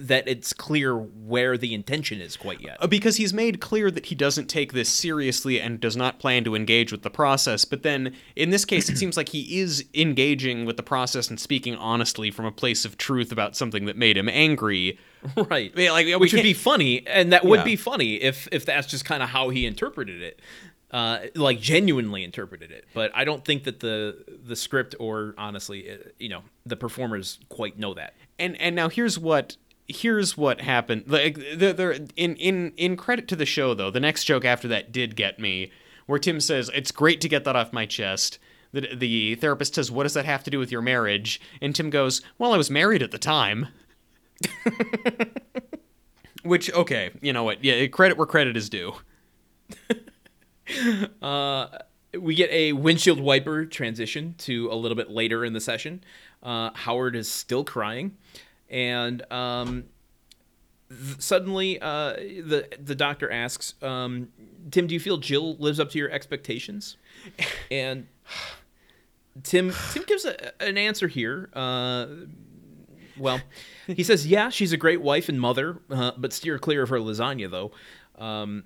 that 0.00 0.28
it's 0.28 0.52
clear 0.52 0.96
where 0.96 1.58
the 1.58 1.74
intention 1.74 2.20
is 2.20 2.36
quite 2.36 2.60
yet. 2.60 2.76
Uh, 2.80 2.86
because 2.86 3.16
he's 3.16 3.34
made 3.34 3.60
clear 3.60 3.90
that 3.90 4.06
he 4.06 4.14
doesn't 4.14 4.46
take 4.46 4.72
this 4.72 4.88
seriously 4.88 5.60
and 5.60 5.80
does 5.80 5.96
not 5.96 6.20
plan 6.20 6.44
to 6.44 6.54
engage 6.54 6.92
with 6.92 7.02
the 7.02 7.10
process. 7.10 7.64
But 7.64 7.82
then 7.82 8.14
in 8.36 8.50
this 8.50 8.64
case, 8.64 8.88
it 8.88 8.96
seems 8.96 9.16
like 9.16 9.30
he 9.30 9.58
is 9.58 9.84
engaging 9.94 10.66
with 10.66 10.76
the 10.76 10.84
process 10.84 11.28
and 11.30 11.40
speaking 11.40 11.74
honestly 11.74 12.30
from 12.30 12.44
a 12.44 12.52
place 12.52 12.84
of 12.84 12.96
truth 12.96 13.32
about 13.32 13.56
something 13.56 13.86
that 13.86 13.96
made 13.96 14.16
him 14.16 14.28
angry. 14.28 14.98
Right. 15.36 15.72
Yeah, 15.76 15.90
like, 15.90 16.06
Which 16.20 16.32
would 16.32 16.44
be 16.44 16.54
funny, 16.54 17.04
and 17.04 17.32
that 17.32 17.44
would 17.44 17.58
Yeah. 17.58 17.64
be 17.64 17.74
funny 17.74 18.14
if 18.22 18.46
if 18.52 18.64
that's 18.64 18.86
just 18.86 19.04
kind 19.04 19.20
of 19.20 19.28
how 19.30 19.48
he 19.48 19.66
interpreted 19.66 20.22
it. 20.22 20.40
Uh, 20.92 21.18
like 21.34 21.60
genuinely 21.60 22.22
interpreted 22.22 22.70
it, 22.70 22.86
but 22.94 23.10
I 23.14 23.24
don't 23.24 23.44
think 23.44 23.64
that 23.64 23.80
the 23.80 24.24
the 24.44 24.54
script 24.54 24.94
or 25.00 25.34
honestly, 25.36 25.90
uh, 25.90 25.96
you 26.20 26.28
know, 26.28 26.42
the 26.64 26.76
performers 26.76 27.40
quite 27.48 27.78
know 27.80 27.94
that. 27.94 28.14
and 28.38 28.58
and 28.60 28.76
now 28.76 28.88
here's 28.88 29.18
what 29.18 29.56
here's 29.88 30.36
what 30.36 30.60
happened. 30.60 31.04
Like 31.06 31.38
there 31.56 31.92
in 31.92 32.36
in 32.36 32.72
in 32.76 32.96
credit 32.96 33.26
to 33.28 33.36
the 33.36 33.46
show 33.46 33.74
though 33.74 33.90
the 33.90 34.00
next 34.00 34.24
joke 34.24 34.44
after 34.44 34.68
that 34.68 34.92
did 34.92 35.16
get 35.16 35.38
me 35.38 35.70
where 36.06 36.18
tim 36.18 36.40
says 36.40 36.70
it's 36.74 36.92
great 36.92 37.20
to 37.22 37.28
get 37.28 37.44
that 37.44 37.56
off 37.56 37.72
my 37.72 37.86
chest. 37.86 38.38
The, 38.70 38.94
the 38.94 39.34
therapist 39.36 39.74
says 39.74 39.90
what 39.90 40.02
does 40.02 40.12
that 40.14 40.26
have 40.26 40.44
to 40.44 40.50
do 40.50 40.58
with 40.58 40.70
your 40.70 40.82
marriage? 40.82 41.40
And 41.60 41.74
tim 41.74 41.90
goes 41.90 42.20
well 42.36 42.52
i 42.52 42.58
was 42.58 42.70
married 42.70 43.02
at 43.02 43.10
the 43.10 43.18
time. 43.18 43.68
Which 46.42 46.72
okay 46.72 47.10
you 47.20 47.32
know 47.32 47.44
what? 47.44 47.64
Yeah 47.64 47.86
credit 47.86 48.18
where 48.18 48.26
credit 48.26 48.56
is 48.56 48.68
due. 48.68 48.94
We 52.18 52.34
get 52.34 52.50
a 52.50 52.72
windshield 52.72 53.20
wiper 53.20 53.66
transition 53.66 54.34
to 54.38 54.72
a 54.72 54.74
little 54.74 54.96
bit 54.96 55.10
later 55.10 55.44
in 55.44 55.52
the 55.52 55.60
session. 55.60 56.02
Uh, 56.42 56.70
Howard 56.72 57.14
is 57.14 57.30
still 57.30 57.64
crying, 57.64 58.16
and 58.70 59.30
um, 59.32 59.84
th- 60.88 61.20
suddenly 61.20 61.80
uh, 61.80 62.14
the 62.14 62.68
the 62.82 62.94
doctor 62.94 63.30
asks, 63.30 63.74
um, 63.82 64.28
"Tim, 64.70 64.86
do 64.86 64.94
you 64.94 65.00
feel 65.00 65.18
Jill 65.18 65.56
lives 65.56 65.80
up 65.80 65.90
to 65.90 65.98
your 65.98 66.10
expectations?" 66.10 66.96
And 67.70 68.06
Tim 69.42 69.72
Tim 69.92 70.04
gives 70.06 70.24
a, 70.24 70.62
an 70.62 70.78
answer 70.78 71.08
here. 71.08 71.50
Uh, 71.52 72.06
well, 73.18 73.40
he 73.86 74.02
says, 74.02 74.26
"Yeah, 74.26 74.48
she's 74.50 74.72
a 74.72 74.76
great 74.76 75.00
wife 75.00 75.28
and 75.28 75.40
mother, 75.40 75.78
uh, 75.90 76.12
but 76.16 76.32
steer 76.32 76.58
clear 76.58 76.82
of 76.82 76.88
her 76.88 76.98
lasagna, 76.98 77.50
though." 77.50 77.72
Um, 78.16 78.64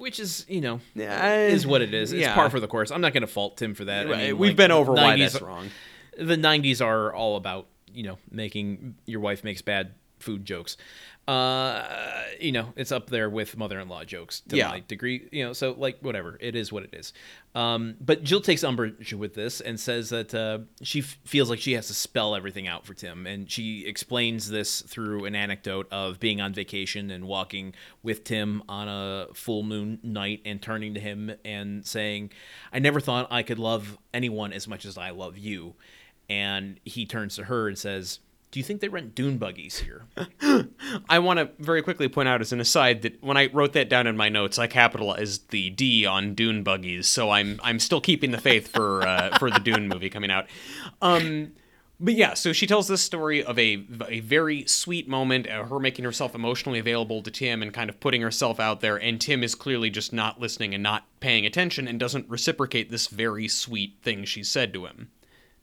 which 0.00 0.18
is, 0.18 0.46
you 0.48 0.62
know, 0.62 0.80
Yeah, 0.94 1.46
is 1.46 1.66
what 1.66 1.82
it 1.82 1.92
is. 1.92 2.12
It's 2.12 2.22
yeah. 2.22 2.34
par 2.34 2.48
for 2.48 2.58
the 2.58 2.66
course. 2.66 2.90
I'm 2.90 3.02
not 3.02 3.12
going 3.12 3.20
to 3.20 3.26
fault 3.26 3.58
Tim 3.58 3.74
for 3.74 3.84
that. 3.84 4.10
I 4.10 4.16
mean, 4.16 4.38
we've 4.38 4.50
like, 4.50 4.56
been 4.56 4.70
over 4.70 4.92
why 4.92 5.16
that's 5.18 5.40
wrong 5.42 5.68
The 6.16 6.36
90s 6.36 6.84
are 6.84 7.12
all 7.12 7.36
about, 7.36 7.66
you 7.94 8.02
know, 8.04 8.18
making 8.30 8.96
your 9.06 9.20
wife 9.20 9.44
makes 9.44 9.62
bad 9.62 9.94
food 10.18 10.44
jokes. 10.44 10.76
Uh, 11.26 11.86
you 12.40 12.52
know, 12.52 12.72
it's 12.76 12.92
up 12.92 13.08
there 13.08 13.30
with 13.30 13.56
mother-in-law 13.56 14.04
jokes 14.04 14.40
to 14.48 14.56
Yeah. 14.56 14.68
my 14.68 14.80
degree. 14.86 15.28
You 15.32 15.44
know, 15.46 15.52
so 15.52 15.72
like 15.78 15.98
whatever, 16.00 16.36
it 16.40 16.54
is 16.56 16.70
what 16.72 16.82
it 16.82 16.92
is. 16.92 17.12
Um, 17.54 17.94
but 18.00 18.22
Jill 18.22 18.40
takes 18.40 18.62
umbrage 18.64 19.14
with 19.14 19.34
this 19.34 19.60
and 19.60 19.78
says 19.80 20.10
that 20.10 20.34
uh, 20.34 20.58
she 20.82 21.00
f- 21.00 21.18
feels 21.24 21.48
like 21.48 21.58
she 21.60 21.72
has 21.72 21.86
to 21.86 21.94
spell 21.94 22.34
everything 22.34 22.66
out 22.68 22.84
for 22.84 22.94
Tim, 22.94 23.26
and 23.26 23.50
she 23.50 23.86
explains 23.86 24.50
this 24.50 24.82
through 24.82 25.24
an 25.24 25.34
anecdote 25.34 25.88
of 25.90 26.20
being 26.20 26.40
on 26.40 26.52
vacation 26.52 27.10
and 27.10 27.24
walking 27.26 27.72
with 28.02 28.24
Tim 28.24 28.62
on 28.68 28.88
a 28.88 29.28
full 29.32 29.62
moon 29.62 30.00
night 30.02 30.42
and 30.44 30.60
turning 30.60 30.94
to 30.94 31.00
him 31.00 31.32
and 31.44 31.86
saying, 31.86 32.30
"I 32.72 32.78
never 32.78 33.00
thought 33.00 33.28
I 33.30 33.42
could 33.42 33.58
love 33.58 33.96
anyone 34.12 34.52
as 34.52 34.68
much 34.68 34.84
as 34.84 34.98
I 34.98 35.10
love 35.10 35.38
you," 35.38 35.74
and 36.30 36.80
he 36.84 37.04
turns 37.04 37.36
to 37.36 37.44
her 37.44 37.68
and 37.68 37.76
says. 37.76 38.20
Do 38.52 38.58
you 38.58 38.64
think 38.64 38.80
they 38.80 38.88
rent 38.88 39.14
dune 39.14 39.38
buggies 39.38 39.78
here? 39.78 40.06
I 41.08 41.20
want 41.20 41.38
to 41.38 41.50
very 41.60 41.82
quickly 41.82 42.08
point 42.08 42.28
out 42.28 42.40
as 42.40 42.52
an 42.52 42.58
aside 42.58 43.02
that 43.02 43.22
when 43.22 43.36
I 43.36 43.46
wrote 43.46 43.74
that 43.74 43.88
down 43.88 44.08
in 44.08 44.16
my 44.16 44.28
notes, 44.28 44.58
I 44.58 44.66
capitalized 44.66 45.50
the 45.50 45.70
D 45.70 46.04
on 46.04 46.34
Dune 46.34 46.64
buggies, 46.64 47.06
so 47.06 47.30
I'm 47.30 47.60
I'm 47.62 47.78
still 47.78 48.00
keeping 48.00 48.32
the 48.32 48.38
faith 48.38 48.66
for 48.66 49.06
uh, 49.06 49.38
for 49.38 49.52
the 49.52 49.60
Dune 49.60 49.86
movie 49.86 50.10
coming 50.10 50.32
out. 50.32 50.46
Um, 51.00 51.52
but 52.00 52.14
yeah, 52.14 52.32
so 52.32 52.54
she 52.54 52.66
tells 52.66 52.88
this 52.88 53.02
story 53.02 53.44
of 53.44 53.58
a 53.58 53.84
a 54.08 54.20
very 54.20 54.64
sweet 54.66 55.06
moment, 55.06 55.48
uh, 55.48 55.64
her 55.64 55.78
making 55.78 56.04
herself 56.04 56.34
emotionally 56.34 56.78
available 56.78 57.22
to 57.22 57.30
Tim 57.30 57.62
and 57.62 57.72
kind 57.74 57.90
of 57.90 58.00
putting 58.00 58.22
herself 58.22 58.58
out 58.58 58.80
there, 58.80 58.96
and 58.96 59.20
Tim 59.20 59.44
is 59.44 59.54
clearly 59.54 59.90
just 59.90 60.12
not 60.12 60.40
listening 60.40 60.74
and 60.74 60.82
not 60.82 61.04
paying 61.20 61.44
attention 61.44 61.86
and 61.86 62.00
doesn't 62.00 62.28
reciprocate 62.28 62.90
this 62.90 63.06
very 63.06 63.46
sweet 63.46 63.98
thing 64.02 64.24
she 64.24 64.42
said 64.42 64.72
to 64.72 64.86
him. 64.86 65.10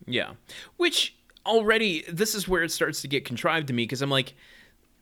Yeah. 0.06 0.32
Which 0.78 1.16
already, 1.45 2.04
this 2.10 2.36
is 2.36 2.48
where 2.48 2.64
it 2.64 2.72
starts 2.72 3.02
to 3.02 3.08
get 3.08 3.26
contrived 3.26 3.68
to 3.68 3.74
me 3.74 3.84
because 3.84 4.02
I'm 4.02 4.10
like, 4.10 4.34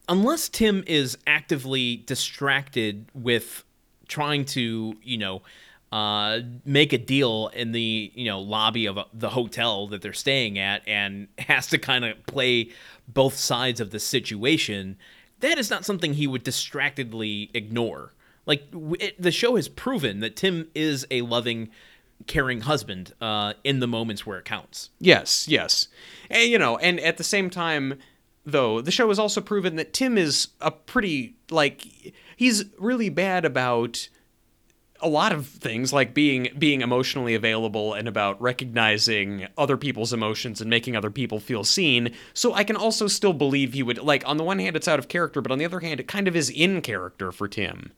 unless 0.07 0.49
Tim 0.49 0.83
is 0.87 1.17
actively 1.27 1.97
distracted 2.05 3.05
with 3.13 3.63
trying 4.07 4.45
to, 4.45 4.95
you 5.01 5.17
know, 5.17 5.41
uh, 5.91 6.41
make 6.65 6.91
a 6.91 6.97
deal 6.97 7.49
in 7.53 7.71
the 7.71 8.11
you 8.15 8.25
know 8.25 8.41
lobby 8.41 8.85
of 8.85 8.97
uh, 8.97 9.05
the 9.13 9.29
hotel 9.29 9.87
that 9.87 10.01
they're 10.01 10.11
staying 10.11 10.59
at 10.59 10.85
and 10.87 11.27
has 11.39 11.67
to 11.67 11.77
kind 11.77 12.03
of 12.03 12.25
play 12.25 12.69
both 13.07 13.35
sides 13.35 13.79
of 13.79 13.91
the 13.91 13.99
situation 13.99 14.97
that 15.39 15.57
is 15.57 15.69
not 15.69 15.85
something 15.85 16.13
he 16.13 16.27
would 16.27 16.43
distractedly 16.43 17.49
ignore 17.53 18.11
like 18.45 18.63
it, 18.99 19.21
the 19.21 19.31
show 19.31 19.55
has 19.55 19.69
proven 19.69 20.19
that 20.19 20.35
tim 20.35 20.67
is 20.75 21.07
a 21.11 21.21
loving 21.21 21.69
caring 22.27 22.61
husband 22.61 23.13
uh, 23.21 23.53
in 23.63 23.79
the 23.79 23.87
moments 23.87 24.25
where 24.25 24.37
it 24.37 24.45
counts 24.45 24.89
Yes, 24.99 25.47
yes. 25.47 25.87
And, 26.29 26.49
you 26.49 26.57
know, 26.57 26.77
and 26.77 26.99
at 26.99 27.17
the 27.17 27.23
same 27.23 27.49
time, 27.49 27.99
though, 28.45 28.81
the 28.81 28.91
show 28.91 29.09
has 29.09 29.19
also 29.19 29.41
proven 29.41 29.75
that 29.75 29.93
Tim 29.93 30.17
is 30.17 30.49
a 30.61 30.71
pretty, 30.71 31.35
like, 31.49 32.13
he's 32.35 32.65
really 32.79 33.09
bad 33.09 33.45
about 33.45 34.09
a 35.01 35.09
lot 35.09 35.33
of 35.33 35.45
things 35.47 35.91
like 35.91 36.13
being 36.13 36.47
being 36.57 36.81
emotionally 36.81 37.35
available 37.35 37.93
and 37.93 38.07
about 38.07 38.41
recognizing 38.41 39.45
other 39.57 39.75
people's 39.75 40.13
emotions 40.13 40.61
and 40.61 40.69
making 40.69 40.95
other 40.95 41.11
people 41.11 41.37
feel 41.37 41.65
seen 41.65 42.13
so 42.33 42.53
i 42.53 42.63
can 42.63 42.77
also 42.77 43.05
still 43.05 43.33
believe 43.33 43.73
he 43.73 43.83
would 43.83 43.97
like 43.97 44.25
on 44.25 44.37
the 44.37 44.43
one 44.43 44.57
hand 44.57 44.73
it's 44.73 44.87
out 44.87 44.97
of 44.97 45.09
character 45.09 45.41
but 45.41 45.51
on 45.51 45.59
the 45.59 45.65
other 45.65 45.81
hand 45.81 45.99
it 45.99 46.07
kind 46.07 46.29
of 46.29 46.35
is 46.35 46.49
in 46.49 46.81
character 46.81 47.33
for 47.33 47.45
tim 47.47 47.91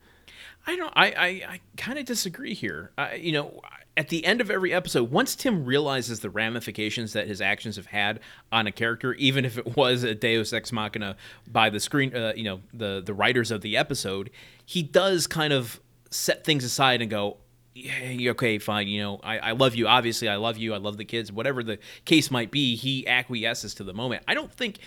I 0.66 0.76
don't. 0.76 0.92
I 0.94 1.06
I, 1.06 1.26
I 1.26 1.60
kind 1.78 1.98
of 1.98 2.04
disagree 2.04 2.52
here. 2.52 2.90
I, 2.98 3.14
you 3.14 3.32
know, 3.32 3.60
at 3.98 4.10
the 4.10 4.24
end 4.24 4.40
of 4.40 4.48
every 4.48 4.72
episode, 4.72 5.10
once 5.10 5.34
Tim 5.34 5.64
realizes 5.64 6.20
the 6.20 6.30
ramifications 6.30 7.14
that 7.14 7.26
his 7.26 7.40
actions 7.40 7.74
have 7.74 7.86
had 7.86 8.20
on 8.52 8.68
a 8.68 8.72
character, 8.72 9.12
even 9.14 9.44
if 9.44 9.58
it 9.58 9.76
was 9.76 10.04
a 10.04 10.14
Deus 10.14 10.52
ex 10.52 10.70
machina 10.70 11.16
by 11.50 11.68
the 11.68 11.80
screen, 11.80 12.14
uh, 12.14 12.32
you 12.36 12.44
know, 12.44 12.60
the 12.72 13.02
the 13.04 13.12
writers 13.12 13.50
of 13.50 13.60
the 13.60 13.76
episode, 13.76 14.30
he 14.64 14.84
does 14.84 15.26
kind 15.26 15.52
of 15.52 15.80
set 16.10 16.44
things 16.44 16.62
aside 16.62 17.02
and 17.02 17.10
go. 17.10 17.38
Yeah, 17.74 18.30
okay, 18.30 18.58
fine. 18.58 18.86
You 18.86 19.02
know, 19.02 19.20
I, 19.22 19.38
I 19.38 19.52
love 19.52 19.74
you. 19.74 19.88
Obviously, 19.88 20.28
I 20.28 20.36
love 20.36 20.58
you. 20.58 20.74
I 20.74 20.78
love 20.78 20.96
the 20.96 21.04
kids. 21.04 21.32
Whatever 21.32 21.64
the 21.64 21.78
case 22.04 22.30
might 22.30 22.52
be, 22.52 22.76
he 22.76 23.06
acquiesces 23.06 23.74
to 23.74 23.84
the 23.84 23.92
moment. 23.92 24.22
I 24.28 24.34
don't 24.34 24.52
think 24.52 24.78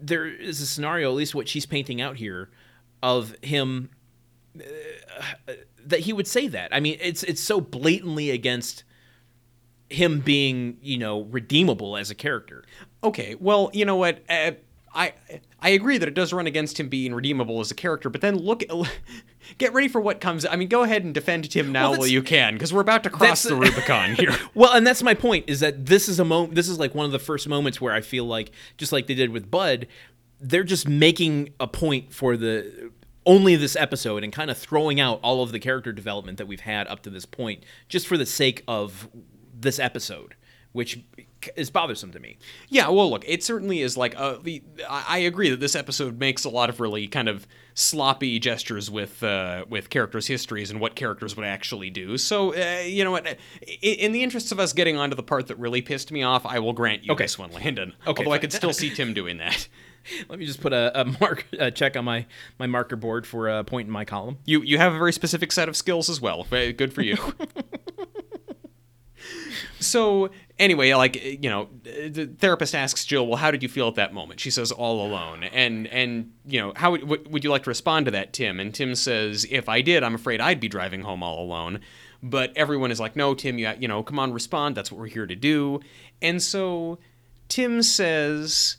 there 0.00 0.26
is 0.26 0.60
a 0.60 0.66
scenario, 0.66 1.10
at 1.10 1.16
least 1.16 1.34
what 1.34 1.48
she's 1.48 1.66
painting 1.66 2.00
out 2.00 2.16
here, 2.16 2.48
of 3.02 3.36
him 3.42 3.90
that 5.84 6.00
he 6.00 6.12
would 6.12 6.26
say 6.26 6.48
that. 6.48 6.74
I 6.74 6.80
mean, 6.80 6.98
it's 7.00 7.22
it's 7.22 7.40
so 7.40 7.60
blatantly 7.60 8.30
against 8.30 8.84
him 9.88 10.20
being, 10.20 10.78
you 10.82 10.98
know, 10.98 11.22
redeemable 11.22 11.96
as 11.96 12.10
a 12.10 12.14
character. 12.14 12.64
Okay, 13.04 13.36
well, 13.38 13.70
you 13.72 13.84
know 13.84 13.96
what? 13.96 14.22
Uh, 14.28 14.52
I 14.96 15.12
I 15.60 15.70
agree 15.70 15.98
that 15.98 16.08
it 16.08 16.14
does 16.14 16.32
run 16.32 16.46
against 16.46 16.80
him 16.80 16.88
being 16.88 17.14
redeemable 17.14 17.60
as 17.60 17.70
a 17.70 17.74
character, 17.74 18.08
but 18.08 18.22
then 18.22 18.36
look, 18.36 18.64
get 19.58 19.72
ready 19.72 19.88
for 19.88 20.00
what 20.00 20.20
comes. 20.20 20.46
I 20.46 20.56
mean, 20.56 20.68
go 20.68 20.82
ahead 20.82 21.04
and 21.04 21.12
defend 21.12 21.48
Tim 21.50 21.70
now 21.70 21.90
Well, 21.90 22.00
while 22.00 22.08
you 22.08 22.22
can, 22.22 22.54
because 22.54 22.72
we're 22.72 22.80
about 22.80 23.04
to 23.04 23.10
cross 23.10 23.42
the 23.42 23.54
Rubicon 23.54 24.14
here. 24.16 24.34
Well, 24.54 24.72
and 24.72 24.86
that's 24.86 25.02
my 25.02 25.14
point 25.14 25.44
is 25.48 25.60
that 25.60 25.86
this 25.86 26.08
is 26.08 26.18
a 26.18 26.24
moment 26.24 26.54
this 26.54 26.68
is 26.68 26.78
like 26.78 26.94
one 26.94 27.06
of 27.06 27.12
the 27.12 27.18
first 27.18 27.48
moments 27.48 27.80
where 27.80 27.92
I 27.92 28.00
feel 28.00 28.24
like 28.24 28.50
just 28.78 28.90
like 28.90 29.06
they 29.06 29.14
did 29.14 29.30
with 29.30 29.50
Bud, 29.50 29.86
they're 30.40 30.64
just 30.64 30.88
making 30.88 31.50
a 31.60 31.66
point 31.66 32.12
for 32.12 32.36
the 32.36 32.90
only 33.26 33.56
this 33.56 33.76
episode 33.76 34.22
and 34.24 34.32
kind 34.32 34.50
of 34.50 34.56
throwing 34.56 35.00
out 35.00 35.18
all 35.22 35.42
of 35.42 35.52
the 35.52 35.58
character 35.58 35.92
development 35.92 36.38
that 36.38 36.46
we've 36.46 36.60
had 36.60 36.86
up 36.86 37.02
to 37.02 37.10
this 37.10 37.26
point 37.26 37.64
just 37.88 38.06
for 38.06 38.16
the 38.16 38.26
sake 38.26 38.62
of 38.68 39.08
this 39.52 39.78
episode. 39.78 40.34
which 40.72 41.00
is 41.56 41.70
bothersome 41.70 42.10
to 42.12 42.18
me. 42.20 42.36
Yeah, 42.68 42.88
well, 42.90 43.08
look, 43.08 43.24
it 43.26 43.42
certainly 43.42 43.80
is 43.80 43.96
like 43.96 44.14
uh, 44.18 44.36
the. 44.42 44.62
I 44.88 45.18
agree 45.18 45.48
that 45.48 45.60
this 45.60 45.74
episode 45.74 46.18
makes 46.18 46.44
a 46.44 46.50
lot 46.50 46.68
of 46.68 46.80
really 46.80 47.06
kind 47.08 47.28
of 47.28 47.46
sloppy 47.72 48.38
gestures 48.38 48.90
with 48.90 49.22
uh, 49.22 49.64
with 49.70 49.88
characters' 49.90 50.26
histories 50.26 50.70
and 50.70 50.78
what 50.80 50.94
characters 50.94 51.34
would 51.36 51.46
actually 51.46 51.88
do. 51.88 52.18
So, 52.18 52.54
uh, 52.54 52.80
you 52.82 53.04
know 53.04 53.12
what? 53.12 53.26
In, 53.26 53.94
in 53.94 54.12
the 54.12 54.22
interests 54.22 54.52
of 54.52 54.58
us 54.60 54.72
getting 54.74 54.96
onto 54.98 55.14
the 55.16 55.22
part 55.22 55.46
that 55.46 55.58
really 55.58 55.80
pissed 55.82 56.10
me 56.12 56.22
off, 56.22 56.44
I 56.44 56.58
will 56.58 56.72
grant 56.74 57.04
you 57.04 57.12
Okay. 57.12 57.24
this 57.24 57.38
one, 57.38 57.52
Landon. 57.52 57.94
Okay, 58.06 58.22
Although 58.24 58.34
I 58.34 58.38
could 58.38 58.52
still 58.52 58.72
see 58.74 58.90
Tim 58.90 59.14
doing 59.14 59.38
that. 59.38 59.68
Let 60.28 60.38
me 60.38 60.46
just 60.46 60.60
put 60.60 60.72
a, 60.72 61.00
a 61.00 61.04
mark 61.20 61.46
a 61.58 61.70
check 61.70 61.96
on 61.96 62.04
my 62.04 62.26
my 62.58 62.66
marker 62.66 62.96
board 62.96 63.26
for 63.26 63.48
a 63.48 63.64
point 63.64 63.86
in 63.86 63.92
my 63.92 64.04
column. 64.04 64.38
You 64.44 64.62
you 64.62 64.78
have 64.78 64.92
a 64.92 64.98
very 64.98 65.12
specific 65.12 65.52
set 65.52 65.68
of 65.68 65.76
skills 65.76 66.08
as 66.08 66.20
well. 66.20 66.46
Good 66.50 66.92
for 66.92 67.02
you. 67.02 67.16
so 69.80 70.30
anyway, 70.58 70.92
like 70.94 71.22
you 71.22 71.50
know, 71.50 71.68
the 71.82 72.30
therapist 72.38 72.74
asks 72.74 73.04
Jill, 73.04 73.26
"Well, 73.26 73.36
how 73.36 73.50
did 73.50 73.62
you 73.62 73.68
feel 73.68 73.88
at 73.88 73.96
that 73.96 74.14
moment?" 74.14 74.40
She 74.40 74.50
says, 74.50 74.72
"All 74.72 75.06
alone." 75.06 75.44
And 75.44 75.86
and 75.88 76.32
you 76.46 76.60
know, 76.60 76.72
how 76.76 76.92
would, 76.92 77.04
would 77.04 77.32
would 77.32 77.44
you 77.44 77.50
like 77.50 77.64
to 77.64 77.70
respond 77.70 78.06
to 78.06 78.10
that, 78.12 78.32
Tim? 78.32 78.60
And 78.60 78.74
Tim 78.74 78.94
says, 78.94 79.46
"If 79.50 79.68
I 79.68 79.80
did, 79.80 80.02
I'm 80.02 80.14
afraid 80.14 80.40
I'd 80.40 80.60
be 80.60 80.68
driving 80.68 81.02
home 81.02 81.22
all 81.22 81.42
alone." 81.42 81.80
But 82.22 82.52
everyone 82.56 82.90
is 82.90 83.00
like, 83.00 83.16
"No, 83.16 83.34
Tim, 83.34 83.58
you 83.58 83.72
you 83.78 83.88
know, 83.88 84.02
come 84.02 84.18
on, 84.18 84.32
respond. 84.32 84.76
That's 84.76 84.90
what 84.90 84.98
we're 84.98 85.06
here 85.06 85.26
to 85.26 85.36
do." 85.36 85.80
And 86.22 86.42
so 86.42 86.98
Tim 87.48 87.82
says. 87.82 88.76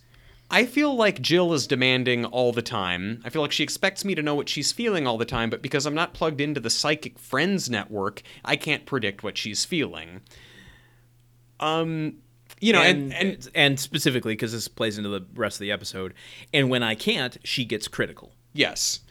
I 0.50 0.66
feel 0.66 0.96
like 0.96 1.22
Jill 1.22 1.54
is 1.54 1.68
demanding 1.68 2.24
all 2.26 2.54
the 2.54 2.62
time. 2.62 3.22
I 3.26 3.30
feel 3.30 3.42
like 3.42 3.52
she 3.52 3.64
expects 3.64 4.06
me 4.06 4.16
to 4.16 4.22
know 4.22 4.34
what 4.34 4.48
she's 4.48 4.72
feeling 4.72 5.06
all 5.06 5.18
the 5.18 5.26
time, 5.26 5.50
but 5.50 5.62
because 5.62 5.86
I'm 5.86 5.94
not 5.94 6.14
plugged 6.14 6.40
into 6.40 6.62
the 6.62 6.70
psychic 6.70 7.20
friends 7.20 7.70
network, 7.70 8.22
I 8.46 8.56
can't 8.56 8.86
predict 8.86 9.24
what 9.24 9.38
she's 9.38 9.66
feeling. 9.66 10.22
Um, 11.60 12.18
you 12.60 12.72
know, 12.74 12.82
and, 12.82 13.14
and 13.14 13.30
and, 13.34 13.50
and, 13.56 13.80
specifically 13.80 14.34
because 14.34 14.52
this 14.52 14.68
plays 14.68 14.98
into 14.98 15.10
the 15.10 15.26
rest 15.36 15.58
of 15.58 15.62
the 15.62 15.72
episode. 15.72 16.14
And 16.54 16.70
when 16.70 16.84
I 16.84 16.96
can't, 16.96 17.38
she 17.44 17.66
gets 17.66 17.88
critical. 17.88 18.34
yes. 18.54 19.02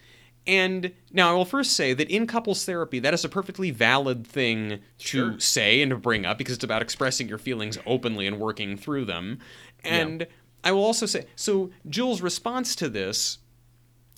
And 0.49 0.93
now 1.13 1.31
I 1.31 1.33
will 1.35 1.45
first 1.45 1.73
say 1.73 1.93
that 1.93 2.09
in 2.09 2.29
couples 2.29 2.65
therapy, 2.65 3.01
that 3.01 3.13
is 3.13 3.25
a 3.25 3.29
perfectly 3.29 3.73
valid 3.73 4.25
thing 4.25 4.79
Sure. 4.97 5.33
to 5.33 5.41
say 5.41 5.83
and 5.83 5.91
to 5.91 5.97
bring 5.97 6.25
up 6.25 6.39
because 6.39 6.55
it's 6.55 6.63
about 6.63 6.83
expressing 6.83 7.29
your 7.29 7.39
feelings 7.39 7.79
openly 7.85 8.29
and 8.29 8.39
working 8.39 8.77
through 8.77 9.07
them. 9.07 9.41
And 9.83 10.29
I 10.67 10.73
will 10.73 10.85
also 10.85 11.07
say, 11.07 11.27
so 11.37 11.71
Jill's 11.89 12.21
response 12.21 12.75
to 12.77 12.89
this 12.89 13.39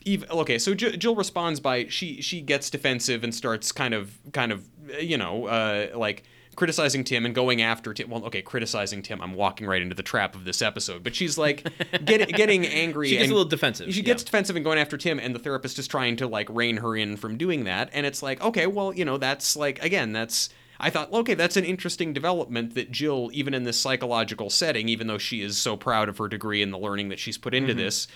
Eve, 0.05 0.25
okay, 0.31 0.59
so 0.59 0.75
Jill, 0.75 0.93
Jill 0.93 1.15
responds 1.15 1.61
by 1.61 1.87
she 1.89 2.23
she 2.23 2.41
gets 2.41 2.71
defensive 2.71 3.23
and 3.23 3.35
starts 3.35 3.71
kind 3.71 3.93
of 3.93 4.19
kind 4.33 4.53
of 4.53 4.67
you 4.99 5.19
know 5.19 5.47
uh, 5.47 5.89
like 5.95 6.23
criticizing 6.57 7.05
Tim 7.05 7.27
and 7.27 7.35
going 7.35 7.61
after 7.61 7.93
Tim. 7.93 8.09
Well, 8.09 8.25
okay, 8.25 8.41
criticizing 8.41 9.03
Tim. 9.03 9.21
I'm 9.21 9.35
walking 9.35 9.67
right 9.67 9.83
into 9.83 9.95
the 9.95 10.03
trap 10.03 10.35
of 10.35 10.45
this 10.45 10.63
episode, 10.63 11.05
but 11.05 11.15
she's 11.15 11.37
like 11.37 11.69
get, 12.05 12.27
getting 12.31 12.65
angry. 12.65 13.11
She 13.11 13.19
gets 13.19 13.31
a 13.31 13.35
little 13.35 13.49
defensive, 13.49 13.93
She 13.93 14.01
yeah. 14.01 14.07
gets 14.07 14.25
defensive 14.25 14.57
and 14.57 14.65
going 14.65 14.79
after 14.79 14.97
Tim, 14.97 15.19
and 15.19 15.35
the 15.35 15.39
therapist 15.39 15.79
is 15.79 15.87
trying 15.87 16.17
to 16.17 16.27
like 16.27 16.49
rein 16.49 16.79
her 16.79 16.97
in 16.97 17.17
from 17.17 17.37
doing 17.37 17.65
that. 17.65 17.91
And 17.93 18.07
it's 18.07 18.23
like, 18.23 18.41
okay, 18.41 18.67
well, 18.67 18.95
you 18.95 19.05
know, 19.05 19.19
that's 19.19 19.57
like 19.57 19.83
again, 19.85 20.13
that's. 20.13 20.49
I 20.81 20.91
thought, 20.91 21.13
okay, 21.13 21.35
that's 21.35 21.57
an 21.57 21.65
interesting 21.65 22.13
development 22.13 22.75
that 22.75 22.91
Jill, 22.91 23.31
even 23.33 23.53
in 23.55 23.65
this 23.65 23.79
psychological 23.81 24.49
setting, 24.51 24.89
even 24.89 25.07
though 25.09 25.19
she 25.19 25.43
is 25.43 25.57
so 25.57 25.77
proud 25.77 26.09
of 26.09 26.19
her 26.19 26.29
degree 26.29 26.63
and 26.63 26.73
the 26.73 26.79
learning 26.79 27.09
that 27.09 27.19
she's 27.19 27.37
put 27.39 27.55
into 27.55 27.73
Mm-hmm. 27.73 27.79
this, 27.81 28.09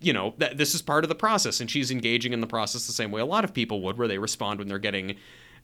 you 0.00 0.12
know, 0.12 0.34
that 0.38 0.56
this 0.58 0.74
is 0.74 0.82
part 0.82 1.04
of 1.04 1.08
the 1.08 1.14
process, 1.14 1.60
and 1.60 1.70
she's 1.70 1.90
engaging 1.90 2.32
in 2.32 2.40
the 2.40 2.46
process 2.46 2.86
the 2.86 2.92
same 2.92 3.10
way 3.10 3.20
a 3.20 3.26
lot 3.26 3.44
of 3.44 3.52
people 3.54 3.82
would, 3.82 3.98
where 3.98 4.08
they 4.08 4.18
respond 4.18 4.58
when 4.58 4.68
they're 4.68 4.78
getting 4.78 5.16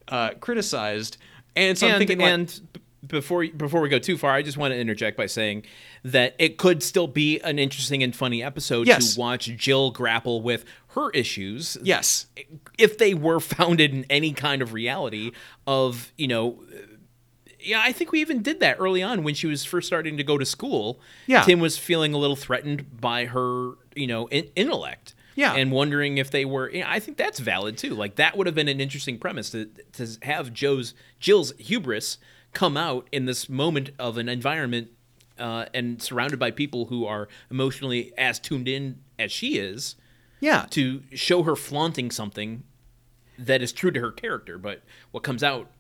uh, 0.08 0.30
criticized. 0.40 1.16
And 1.56 1.76
so 1.78 1.86
I'm 1.86 1.94
and 1.94 1.98
thinking, 2.00 2.18
like, 2.18 2.28
and 2.32 2.60
b- 2.72 2.80
before 3.06 3.46
before 3.48 3.80
we 3.80 3.88
go 3.88 3.98
too 3.98 4.18
far, 4.18 4.32
I 4.32 4.42
just 4.42 4.58
want 4.58 4.72
to 4.72 4.78
interject 4.78 5.16
by 5.16 5.24
saying 5.26 5.64
that 6.04 6.34
it 6.38 6.58
could 6.58 6.82
still 6.82 7.06
be 7.06 7.40
an 7.40 7.58
interesting 7.58 8.02
and 8.02 8.14
funny 8.14 8.42
episode 8.42 8.86
Yes. 8.86 9.14
to 9.14 9.20
watch 9.20 9.46
Jill 9.56 9.90
grapple 9.90 10.42
with 10.42 10.64
her 10.94 11.10
issues. 11.10 11.76
yes, 11.82 12.26
if 12.78 12.98
they 12.98 13.14
were 13.14 13.40
founded 13.40 13.92
in 13.94 14.04
any 14.10 14.32
kind 14.32 14.60
of 14.62 14.72
reality 14.72 15.32
of 15.66 16.12
you 16.18 16.26
know 16.28 16.62
yeah 17.62 17.80
i 17.84 17.92
think 17.92 18.10
we 18.12 18.20
even 18.20 18.42
did 18.42 18.58
that 18.60 18.76
early 18.80 19.02
on 19.02 19.22
when 19.22 19.34
she 19.34 19.46
was 19.46 19.64
first 19.64 19.86
starting 19.86 20.16
to 20.16 20.24
go 20.24 20.38
to 20.38 20.46
school 20.46 20.98
Yeah. 21.26 21.42
tim 21.42 21.60
was 21.60 21.76
feeling 21.76 22.14
a 22.14 22.18
little 22.18 22.36
threatened 22.36 23.00
by 23.00 23.26
her 23.26 23.72
you 23.94 24.06
know 24.06 24.26
in- 24.28 24.48
intellect 24.56 25.14
Yeah. 25.34 25.54
and 25.54 25.70
wondering 25.70 26.16
if 26.18 26.30
they 26.30 26.44
were 26.46 26.70
yeah, 26.70 26.90
i 26.90 26.98
think 26.98 27.18
that's 27.18 27.38
valid 27.38 27.76
too 27.76 27.94
like 27.94 28.14
that 28.16 28.36
would 28.36 28.46
have 28.46 28.54
been 28.54 28.68
an 28.68 28.80
interesting 28.80 29.18
premise 29.18 29.50
to, 29.50 29.66
to 29.92 30.06
have 30.22 30.52
joe's 30.54 30.94
jill's 31.18 31.52
hubris 31.58 32.16
come 32.54 32.76
out 32.78 33.06
in 33.12 33.26
this 33.26 33.48
moment 33.48 33.90
of 33.98 34.16
an 34.16 34.28
environment 34.28 34.88
uh, 35.38 35.66
and 35.72 36.02
surrounded 36.02 36.38
by 36.38 36.50
people 36.50 36.86
who 36.86 37.04
are 37.06 37.28
emotionally 37.50 38.12
as 38.18 38.38
tuned 38.40 38.68
in 38.68 38.98
as 39.18 39.30
she 39.30 39.58
is 39.58 39.96
yeah, 40.40 40.66
to 40.70 41.02
show 41.14 41.42
her 41.44 41.54
flaunting 41.56 42.10
something 42.10 42.64
that 43.38 43.62
is 43.62 43.72
true 43.72 43.90
to 43.90 44.00
her 44.00 44.12
character. 44.12 44.58
But 44.58 44.82
what 45.12 45.22
comes 45.22 45.42
out, 45.42 45.70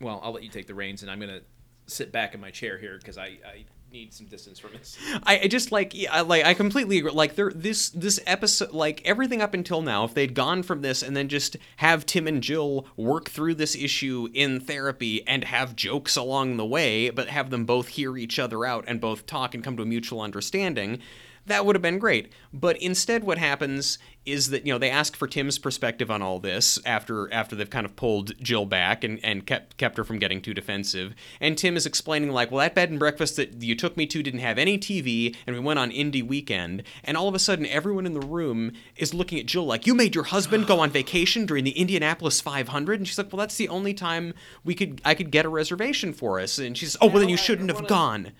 well, 0.00 0.20
I'll 0.22 0.32
let 0.32 0.42
you 0.42 0.50
take 0.50 0.66
the 0.66 0.74
reins, 0.74 1.02
and 1.02 1.10
I'm 1.10 1.20
gonna 1.20 1.40
sit 1.86 2.10
back 2.12 2.34
in 2.34 2.40
my 2.40 2.50
chair 2.50 2.78
here 2.78 2.96
because 2.98 3.16
I, 3.18 3.38
I 3.46 3.64
need 3.92 4.12
some 4.12 4.26
distance 4.26 4.58
from 4.58 4.72
this. 4.72 4.98
I, 5.22 5.38
I 5.44 5.46
just 5.46 5.70
like 5.70 5.94
yeah, 5.94 6.12
I- 6.12 6.20
like 6.22 6.44
I 6.44 6.52
completely 6.54 6.98
agree. 6.98 7.12
Like 7.12 7.36
there, 7.36 7.52
this 7.54 7.90
this 7.90 8.18
episode, 8.26 8.72
like 8.72 9.00
everything 9.06 9.40
up 9.40 9.54
until 9.54 9.82
now, 9.82 10.04
if 10.04 10.12
they'd 10.14 10.34
gone 10.34 10.62
from 10.64 10.82
this 10.82 11.02
and 11.02 11.16
then 11.16 11.28
just 11.28 11.56
have 11.76 12.04
Tim 12.04 12.26
and 12.26 12.42
Jill 12.42 12.86
work 12.96 13.30
through 13.30 13.54
this 13.54 13.76
issue 13.76 14.28
in 14.34 14.58
therapy 14.60 15.26
and 15.28 15.44
have 15.44 15.76
jokes 15.76 16.16
along 16.16 16.56
the 16.56 16.66
way, 16.66 17.10
but 17.10 17.28
have 17.28 17.50
them 17.50 17.64
both 17.64 17.88
hear 17.88 18.16
each 18.16 18.38
other 18.40 18.64
out 18.64 18.84
and 18.88 19.00
both 19.00 19.26
talk 19.26 19.54
and 19.54 19.62
come 19.62 19.76
to 19.76 19.82
a 19.84 19.86
mutual 19.86 20.20
understanding. 20.20 20.98
That 21.46 21.64
would 21.64 21.76
have 21.76 21.82
been 21.82 21.98
great. 21.98 22.32
But 22.52 22.76
instead, 22.82 23.24
what 23.24 23.38
happens 23.38 23.98
is 24.26 24.50
that 24.50 24.66
you 24.66 24.72
know 24.72 24.78
they 24.78 24.90
ask 24.90 25.14
for 25.14 25.28
Tim's 25.28 25.58
perspective 25.58 26.10
on 26.10 26.20
all 26.20 26.40
this 26.40 26.80
after 26.84 27.32
after 27.32 27.54
they've 27.54 27.70
kind 27.70 27.86
of 27.86 27.94
pulled 27.94 28.36
Jill 28.42 28.66
back 28.66 29.04
and, 29.04 29.24
and 29.24 29.46
kept 29.46 29.76
kept 29.76 29.96
her 29.96 30.04
from 30.04 30.18
getting 30.18 30.42
too 30.42 30.52
defensive. 30.52 31.14
And 31.40 31.56
Tim 31.56 31.76
is 31.76 31.86
explaining 31.86 32.30
like, 32.32 32.50
well, 32.50 32.58
that 32.58 32.74
bed 32.74 32.90
and 32.90 32.98
breakfast 32.98 33.36
that 33.36 33.62
you 33.62 33.76
took 33.76 33.96
me 33.96 34.06
to 34.06 34.22
didn't 34.22 34.40
have 34.40 34.58
any 34.58 34.76
TV, 34.76 35.36
and 35.46 35.54
we 35.54 35.60
went 35.60 35.78
on 35.78 35.90
indie 35.90 36.26
weekend. 36.26 36.82
And 37.04 37.16
all 37.16 37.28
of 37.28 37.34
a 37.34 37.38
sudden, 37.38 37.66
everyone 37.66 38.06
in 38.06 38.14
the 38.14 38.20
room 38.20 38.72
is 38.96 39.14
looking 39.14 39.38
at 39.38 39.46
Jill 39.46 39.64
like, 39.64 39.86
you 39.86 39.94
made 39.94 40.14
your 40.14 40.24
husband 40.24 40.66
go 40.66 40.80
on 40.80 40.90
vacation 40.90 41.46
during 41.46 41.64
the 41.64 41.78
Indianapolis 41.78 42.40
500, 42.40 42.98
and 42.98 43.06
she's 43.06 43.18
like, 43.18 43.32
well, 43.32 43.38
that's 43.38 43.56
the 43.56 43.68
only 43.68 43.94
time 43.94 44.34
we 44.64 44.74
could 44.74 45.00
I 45.04 45.14
could 45.14 45.30
get 45.30 45.46
a 45.46 45.48
reservation 45.48 46.12
for 46.12 46.40
us. 46.40 46.58
And 46.58 46.76
she's, 46.76 46.96
oh, 47.00 47.06
well, 47.06 47.20
then 47.20 47.28
you 47.28 47.36
shouldn't 47.36 47.70
have 47.70 47.86
gone. 47.86 48.32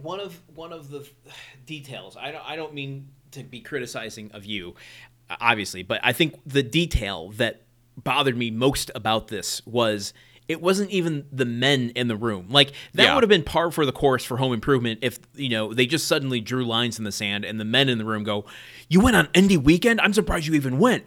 One 0.00 0.20
of 0.20 0.40
one 0.54 0.72
of 0.72 0.90
the 0.90 1.06
details. 1.66 2.16
I 2.16 2.30
don't 2.32 2.44
I 2.44 2.56
don't 2.56 2.74
mean 2.74 3.08
to 3.32 3.42
be 3.42 3.60
criticizing 3.60 4.30
of 4.32 4.44
you, 4.44 4.74
uh, 5.30 5.36
obviously, 5.40 5.82
but 5.82 6.00
I 6.02 6.12
think 6.12 6.36
the 6.46 6.62
detail 6.62 7.30
that 7.36 7.62
bothered 7.96 8.36
me 8.36 8.50
most 8.50 8.90
about 8.94 9.28
this 9.28 9.64
was. 9.66 10.12
It 10.48 10.60
wasn't 10.60 10.90
even 10.90 11.24
the 11.32 11.44
men 11.46 11.92
in 11.94 12.08
the 12.08 12.16
room. 12.16 12.48
Like 12.50 12.72
that 12.94 13.04
Yeah. 13.04 13.14
would 13.14 13.22
have 13.22 13.28
been 13.30 13.44
par 13.44 13.70
for 13.70 13.86
the 13.86 13.92
course 13.92 14.24
for 14.24 14.36
Home 14.38 14.52
Improvement 14.52 14.98
if 15.00 15.18
you 15.34 15.48
know 15.48 15.72
they 15.72 15.86
just 15.86 16.06
suddenly 16.08 16.40
drew 16.40 16.64
lines 16.66 16.98
in 16.98 17.04
the 17.04 17.12
sand 17.12 17.44
and 17.44 17.60
the 17.60 17.64
men 17.64 17.88
in 17.88 17.96
the 17.96 18.04
room 18.04 18.24
go, 18.24 18.44
"You 18.88 19.00
went 19.00 19.14
on 19.16 19.28
indie 19.28 19.56
weekend? 19.56 20.00
I'm 20.00 20.12
surprised 20.12 20.46
you 20.48 20.54
even 20.54 20.78
went." 20.78 21.04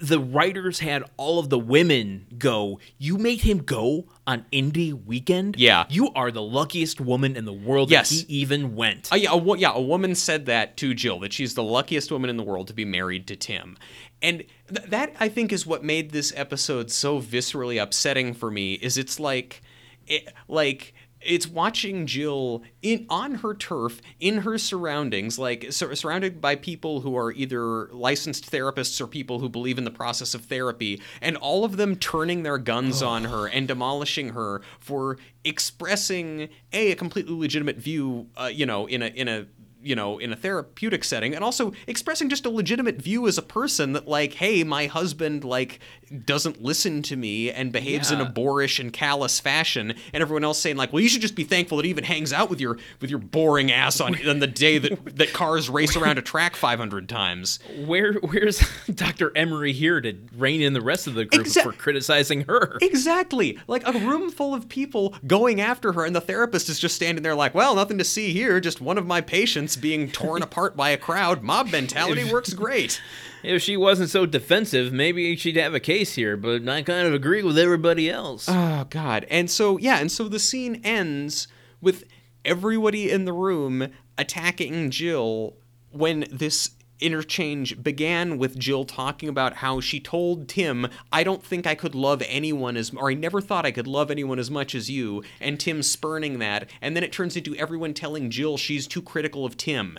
The 0.00 0.20
writers 0.20 0.78
had 0.78 1.02
all 1.16 1.38
of 1.38 1.48
the 1.50 1.58
women 1.58 2.26
go, 2.38 2.78
"You 2.98 3.18
made 3.18 3.40
him 3.40 3.58
go 3.58 4.06
on 4.26 4.44
indie 4.52 4.92
weekend? 4.92 5.56
Yeah. 5.58 5.86
you 5.88 6.10
are 6.14 6.30
the 6.30 6.42
luckiest 6.42 7.00
woman 7.00 7.36
in 7.36 7.44
the 7.44 7.52
world 7.52 7.90
Yes. 7.90 8.10
that 8.10 8.26
he 8.28 8.34
even 8.36 8.76
went." 8.76 9.12
Uh, 9.12 9.16
yeah, 9.16 9.32
a, 9.32 9.56
yeah, 9.58 9.72
a 9.74 9.80
woman 9.80 10.14
said 10.14 10.46
that 10.46 10.76
to 10.78 10.94
Jill 10.94 11.18
that 11.20 11.32
she's 11.32 11.54
the 11.54 11.62
luckiest 11.64 12.12
woman 12.12 12.30
in 12.30 12.36
the 12.36 12.42
world 12.44 12.68
to 12.68 12.74
be 12.74 12.84
married 12.84 13.26
to 13.26 13.36
Tim, 13.36 13.76
and 14.22 14.44
th- 14.72 14.88
that 14.88 15.14
I 15.18 15.28
think 15.28 15.52
is 15.52 15.66
what 15.66 15.82
made 15.82 16.10
this 16.10 16.32
episode 16.36 16.90
so 16.90 17.20
viscerally 17.20 17.82
upsetting 17.82 18.34
for 18.34 18.50
me. 18.50 18.74
Is 18.74 18.98
it's 18.98 19.18
like, 19.18 19.62
it, 20.06 20.32
like 20.46 20.94
it's 21.20 21.46
watching 21.46 22.06
Jill 22.06 22.62
in 22.82 23.06
on 23.08 23.36
her 23.36 23.54
turf 23.54 24.00
in 24.20 24.38
her 24.38 24.58
surroundings, 24.58 25.38
like 25.38 25.72
sur- 25.72 25.94
surrounded 25.94 26.40
by 26.40 26.56
people 26.56 27.00
who 27.00 27.16
are 27.16 27.32
either 27.32 27.86
licensed 27.88 28.50
therapists 28.50 29.00
or 29.00 29.06
people 29.06 29.38
who 29.38 29.48
believe 29.48 29.78
in 29.78 29.84
the 29.84 29.90
process 29.90 30.34
of 30.34 30.44
therapy, 30.44 31.00
and 31.20 31.36
all 31.36 31.64
of 31.64 31.76
them 31.76 31.96
turning 31.96 32.42
their 32.42 32.58
guns 32.58 33.02
on 33.02 33.24
her 33.24 33.46
and 33.46 33.68
demolishing 33.68 34.30
her 34.30 34.62
for 34.78 35.18
expressing 35.44 36.48
a 36.72 36.92
a 36.92 36.94
completely 36.94 37.34
legitimate 37.34 37.76
view, 37.76 38.28
uh, 38.36 38.46
you 38.46 38.64
know, 38.64 38.86
in 38.86 39.02
a 39.02 39.06
in 39.08 39.28
a 39.28 39.46
you 39.82 39.94
know 39.94 40.18
in 40.18 40.32
a 40.32 40.36
therapeutic 40.36 41.04
setting 41.04 41.34
and 41.34 41.44
also 41.44 41.72
expressing 41.86 42.28
just 42.28 42.44
a 42.46 42.50
legitimate 42.50 43.00
view 43.00 43.26
as 43.26 43.38
a 43.38 43.42
person 43.42 43.92
that 43.92 44.08
like 44.08 44.34
hey 44.34 44.64
my 44.64 44.86
husband 44.86 45.44
like 45.44 45.78
doesn't 46.24 46.62
listen 46.62 47.02
to 47.02 47.16
me 47.16 47.50
and 47.50 47.72
behaves 47.72 48.10
in 48.10 48.20
a 48.20 48.24
boorish 48.24 48.78
and 48.78 48.92
callous 48.92 49.40
fashion, 49.40 49.94
and 50.12 50.22
everyone 50.22 50.44
else 50.44 50.58
saying 50.58 50.76
like, 50.76 50.92
"Well, 50.92 51.02
you 51.02 51.08
should 51.08 51.22
just 51.22 51.34
be 51.34 51.44
thankful 51.44 51.76
that 51.78 51.84
he 51.84 51.90
even 51.90 52.04
hangs 52.04 52.32
out 52.32 52.50
with 52.50 52.60
your 52.60 52.78
with 53.00 53.10
your 53.10 53.18
boring 53.18 53.70
ass 53.70 54.00
on 54.00 54.14
on 54.28 54.38
the 54.38 54.46
day 54.46 54.78
that 54.78 55.16
that 55.16 55.32
cars 55.32 55.68
race 55.68 55.96
around 55.96 56.18
a 56.18 56.22
track 56.22 56.56
500 56.56 57.08
times." 57.08 57.58
Where 57.86 58.14
where's 58.14 58.62
Dr. 58.94 59.36
Emery 59.36 59.72
here 59.72 60.00
to 60.00 60.14
rein 60.36 60.60
in 60.62 60.72
the 60.72 60.80
rest 60.80 61.06
of 61.06 61.14
the 61.14 61.24
group 61.24 61.46
Exact- 61.46 61.66
for 61.66 61.72
criticizing 61.72 62.42
her? 62.42 62.78
Exactly. 62.80 63.58
Like 63.66 63.86
a 63.86 63.92
room 63.92 64.30
full 64.30 64.54
of 64.54 64.68
people 64.68 65.14
going 65.26 65.60
after 65.60 65.92
her, 65.92 66.04
and 66.04 66.14
the 66.14 66.20
therapist 66.20 66.68
is 66.68 66.78
just 66.78 66.94
standing 66.94 67.22
there 67.22 67.34
like, 67.34 67.54
well, 67.54 67.74
nothing 67.74 67.98
to 67.98 68.04
see 68.04 68.32
here. 68.32 68.60
Just 68.60 68.80
one 68.80 68.98
of 68.98 69.06
my 69.06 69.20
patients 69.20 69.76
being 69.76 70.10
torn 70.10 70.42
apart 70.48 70.76
by 70.76 70.90
a 70.90 70.96
crowd. 70.96 71.42
Mob 71.42 71.70
mentality 71.70 72.24
works 72.30 72.52
great. 72.52 73.00
If 73.42 73.62
she 73.62 73.76
wasn't 73.76 74.10
so 74.10 74.26
defensive, 74.26 74.92
maybe 74.92 75.36
she'd 75.36 75.56
have 75.56 75.74
a 75.74 75.80
case 75.80 76.14
here, 76.14 76.36
but 76.36 76.68
I 76.68 76.82
kind 76.82 77.06
of 77.06 77.14
agree 77.14 77.42
with 77.42 77.58
everybody 77.58 78.10
else. 78.10 78.48
Oh, 78.48 78.86
God. 78.90 79.26
And 79.30 79.50
so, 79.50 79.78
yeah, 79.78 79.98
and 79.98 80.10
so 80.10 80.28
the 80.28 80.38
scene 80.38 80.80
ends 80.84 81.48
with 81.80 82.04
everybody 82.44 83.10
in 83.10 83.24
the 83.24 83.32
room 83.32 83.88
attacking 84.16 84.90
Jill 84.90 85.56
when 85.90 86.26
this 86.30 86.70
interchange 87.00 87.80
began 87.82 88.38
with 88.38 88.58
Jill 88.58 88.84
talking 88.84 89.28
about 89.28 89.54
how 89.54 89.80
she 89.80 90.00
told 90.00 90.48
Tim, 90.48 90.88
I 91.12 91.22
don't 91.22 91.44
think 91.44 91.66
I 91.66 91.74
could 91.74 91.94
love 91.94 92.22
anyone 92.26 92.76
as, 92.76 92.90
or 92.92 93.10
I 93.10 93.14
never 93.14 93.40
thought 93.40 93.64
I 93.64 93.70
could 93.70 93.86
love 93.86 94.10
anyone 94.10 94.38
as 94.38 94.50
much 94.50 94.74
as 94.74 94.90
you, 94.90 95.22
and 95.40 95.60
Tim 95.60 95.82
spurning 95.82 96.38
that. 96.40 96.68
And 96.80 96.96
then 96.96 97.04
it 97.04 97.12
turns 97.12 97.36
into 97.36 97.54
everyone 97.56 97.94
telling 97.94 98.30
Jill 98.30 98.56
she's 98.56 98.86
too 98.86 99.02
critical 99.02 99.44
of 99.44 99.56
Tim. 99.56 99.98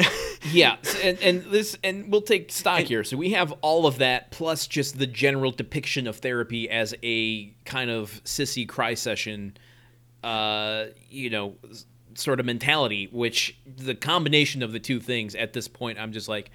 yeah, 0.52 0.76
and, 1.02 1.18
and 1.20 1.42
this 1.44 1.76
and 1.82 2.10
we'll 2.10 2.22
take 2.22 2.50
stock 2.52 2.80
here. 2.80 3.04
So 3.04 3.16
we 3.16 3.30
have 3.30 3.52
all 3.60 3.86
of 3.86 3.98
that 3.98 4.30
plus 4.30 4.66
just 4.66 4.98
the 4.98 5.06
general 5.06 5.50
depiction 5.50 6.06
of 6.06 6.16
therapy 6.16 6.68
as 6.68 6.94
a 7.02 7.52
kind 7.64 7.90
of 7.90 8.22
sissy 8.24 8.68
cry 8.68 8.94
session, 8.94 9.56
uh, 10.22 10.86
you 11.10 11.30
know, 11.30 11.56
sort 12.14 12.40
of 12.40 12.46
mentality. 12.46 13.08
Which 13.12 13.56
the 13.66 13.94
combination 13.94 14.62
of 14.62 14.72
the 14.72 14.80
two 14.80 15.00
things 15.00 15.34
at 15.34 15.52
this 15.52 15.68
point, 15.68 15.98
I'm 15.98 16.12
just 16.12 16.28
like. 16.28 16.50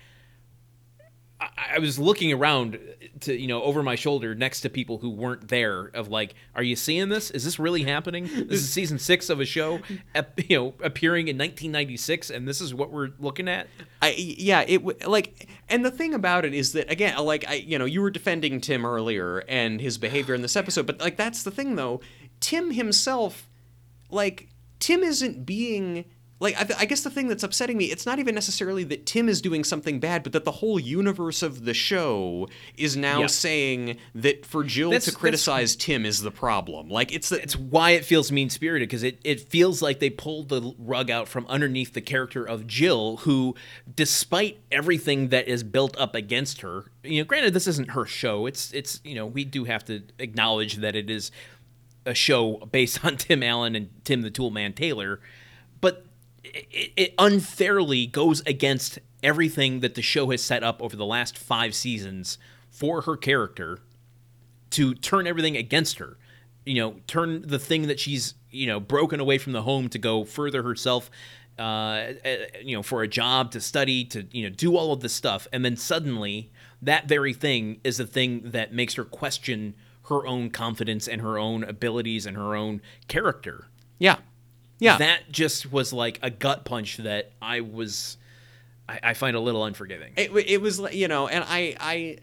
I- 1.39 1.49
I 1.75 1.79
was 1.79 1.99
looking 1.99 2.33
around 2.33 2.79
to 3.21 3.35
you 3.39 3.47
know 3.47 3.61
over 3.63 3.83
my 3.83 3.95
shoulder 3.95 4.33
next 4.33 4.61
to 4.61 4.69
people 4.69 4.97
who 4.99 5.09
weren't 5.09 5.47
there 5.49 5.85
of 5.93 6.07
like 6.07 6.33
are 6.55 6.63
you 6.63 6.75
seeing 6.75 7.09
this? 7.09 7.29
Is 7.31 7.43
this 7.45 7.59
really 7.59 7.83
happening? 7.83 8.23
This 8.25 8.61
is 8.61 8.71
season 8.71 8.97
6 8.99 9.29
of 9.29 9.39
a 9.39 9.45
show 9.45 9.79
you 10.47 10.57
know 10.57 10.73
appearing 10.83 11.27
in 11.27 11.37
1996 11.37 12.29
and 12.31 12.47
this 12.47 12.61
is 12.61 12.73
what 12.73 12.91
we're 12.91 13.09
looking 13.19 13.47
at? 13.47 13.67
I 14.01 14.15
yeah, 14.17 14.61
it 14.67 14.79
w- 14.79 14.97
like 15.07 15.47
and 15.69 15.85
the 15.85 15.91
thing 15.91 16.13
about 16.13 16.45
it 16.45 16.53
is 16.53 16.73
that 16.73 16.89
again, 16.91 17.17
like 17.23 17.47
I 17.47 17.55
you 17.55 17.77
know, 17.77 17.85
you 17.85 18.01
were 18.01 18.11
defending 18.11 18.59
Tim 18.61 18.85
earlier 18.85 19.39
and 19.47 19.79
his 19.81 19.97
behavior 19.97 20.33
in 20.33 20.41
this 20.41 20.55
episode, 20.55 20.87
but 20.87 20.99
like 20.99 21.17
that's 21.17 21.43
the 21.43 21.51
thing 21.51 21.75
though. 21.75 22.01
Tim 22.39 22.71
himself 22.71 23.47
like 24.09 24.47
Tim 24.79 25.03
isn't 25.03 25.45
being 25.45 26.05
like 26.39 26.55
I, 26.59 26.63
th- 26.63 26.79
I 26.79 26.85
guess 26.85 27.01
the 27.01 27.09
thing 27.09 27.27
that's 27.27 27.43
upsetting 27.43 27.77
me 27.77 27.85
it's 27.85 28.05
not 28.05 28.19
even 28.19 28.35
necessarily 28.35 28.83
that 28.85 29.05
tim 29.05 29.27
is 29.29 29.41
doing 29.41 29.63
something 29.63 29.99
bad 29.99 30.23
but 30.23 30.33
that 30.33 30.45
the 30.45 30.51
whole 30.51 30.79
universe 30.79 31.41
of 31.41 31.65
the 31.65 31.73
show 31.73 32.47
is 32.77 32.95
now 32.95 33.21
Yeah. 33.21 33.27
saying 33.27 33.97
that 34.15 34.45
for 34.45 34.63
jill 34.63 34.91
That's- 34.91 35.05
to 35.05 35.11
criticize 35.11 35.75
tim 35.75 36.05
is 36.05 36.21
the 36.21 36.31
problem 36.31 36.89
like 36.89 37.11
it's 37.13 37.29
the 37.29 37.41
it's 37.41 37.55
why 37.55 37.91
it 37.91 38.05
feels 38.05 38.31
mean 38.31 38.49
spirited 38.49 38.87
because 38.89 39.03
it, 39.03 39.19
it 39.23 39.41
feels 39.49 39.81
like 39.81 39.99
they 39.99 40.09
pulled 40.09 40.49
the 40.49 40.73
rug 40.77 41.09
out 41.09 41.27
from 41.27 41.45
underneath 41.47 41.93
the 41.93 42.01
character 42.01 42.43
of 42.43 42.67
Jill, 42.67 43.17
who, 43.17 43.55
despite 43.95 44.59
everything 44.71 45.29
that 45.29 45.47
is 45.47 45.63
built 45.63 45.97
up 45.97 46.15
against 46.15 46.61
her, 46.61 46.85
you 47.03 47.21
know, 47.21 47.25
granted 47.25 47.53
this 47.53 47.67
isn't 47.67 47.91
her 47.91 48.05
show. 48.05 48.45
It's 48.45 48.71
it's 48.73 48.99
you 49.03 49.15
know 49.15 49.25
we 49.25 49.43
do 49.45 49.63
have 49.65 49.83
to 49.85 50.03
acknowledge 50.19 50.75
that 50.77 50.95
it 50.95 51.09
is 51.09 51.31
a 52.05 52.13
show 52.13 52.57
based 52.71 53.03
on 53.05 53.17
Tim 53.17 53.43
Allen 53.43 53.75
and 53.75 53.89
Tim 54.03 54.21
the 54.21 54.31
Toolman 54.31 54.75
Taylor, 54.75 55.19
but 55.81 56.05
it, 56.53 56.93
it 56.95 57.13
unfairly 57.17 58.05
goes 58.07 58.41
against 58.45 58.99
everything 59.23 59.79
that 59.81 59.95
the 59.95 60.01
show 60.01 60.29
has 60.29 60.41
set 60.41 60.63
up 60.63 60.81
over 60.81 60.95
the 60.95 61.05
last 61.05 61.37
five 61.37 61.73
seasons 61.73 62.37
for 62.69 63.01
her 63.01 63.17
character 63.17 63.79
to 64.71 64.93
turn 64.93 65.27
everything 65.27 65.57
against 65.57 65.97
her. 65.99 66.17
You 66.65 66.75
know, 66.75 66.95
turn 67.07 67.43
the 67.43 67.59
thing 67.59 67.87
that 67.87 67.99
she's 67.99 68.35
you 68.51 68.67
know 68.67 68.79
broken 68.79 69.19
away 69.19 69.37
from 69.37 69.53
the 69.53 69.63
home 69.63 69.89
to 69.89 69.99
go 69.99 70.23
further 70.23 70.63
herself. 70.63 71.09
Uh, 71.57 72.13
you 72.61 72.75
know, 72.75 72.83
for 72.83 73.01
a 73.01 73.07
job 73.07 73.49
to 73.51 73.59
study 73.59 74.05
to 74.05 74.27
you 74.31 74.43
know 74.43 74.55
do 74.55 74.77
all 74.77 74.93
of 74.93 74.99
this 74.99 75.13
stuff, 75.13 75.47
and 75.51 75.65
then 75.65 75.75
suddenly 75.75 76.51
that 76.81 77.07
very 77.07 77.33
thing 77.33 77.79
is 77.83 77.97
the 77.97 78.05
thing 78.05 78.51
that 78.51 78.73
makes 78.73 78.93
her 78.93 79.03
question 79.03 79.73
her 80.03 80.25
own 80.27 80.49
confidence 80.49 81.07
and 81.07 81.21
her 81.21 81.37
own 81.37 81.63
abilities 81.63 82.25
and 82.25 82.37
her 82.37 82.55
own 82.55 82.81
character. 83.07 83.67
yeah 83.99 84.17
yeah 84.79 84.97
That 84.97 85.31
just 85.31 85.71
was 85.71 85.91
like 85.93 86.19
a 86.21 86.29
gut 86.29 86.65
punch 86.65 86.97
that 86.97 87.31
I 87.41 87.61
was, 87.61 88.17
I, 88.87 88.99
I 89.03 89.13
find 89.13 89.35
a 89.35 89.39
little 89.39 89.63
unforgiving. 89.63 90.13
it, 90.17 90.31
it 90.35 90.61
was 90.61 90.79
you 90.93 91.07
know 91.07 91.27
and 91.27 91.43
i 91.47 91.75
i 91.79 92.17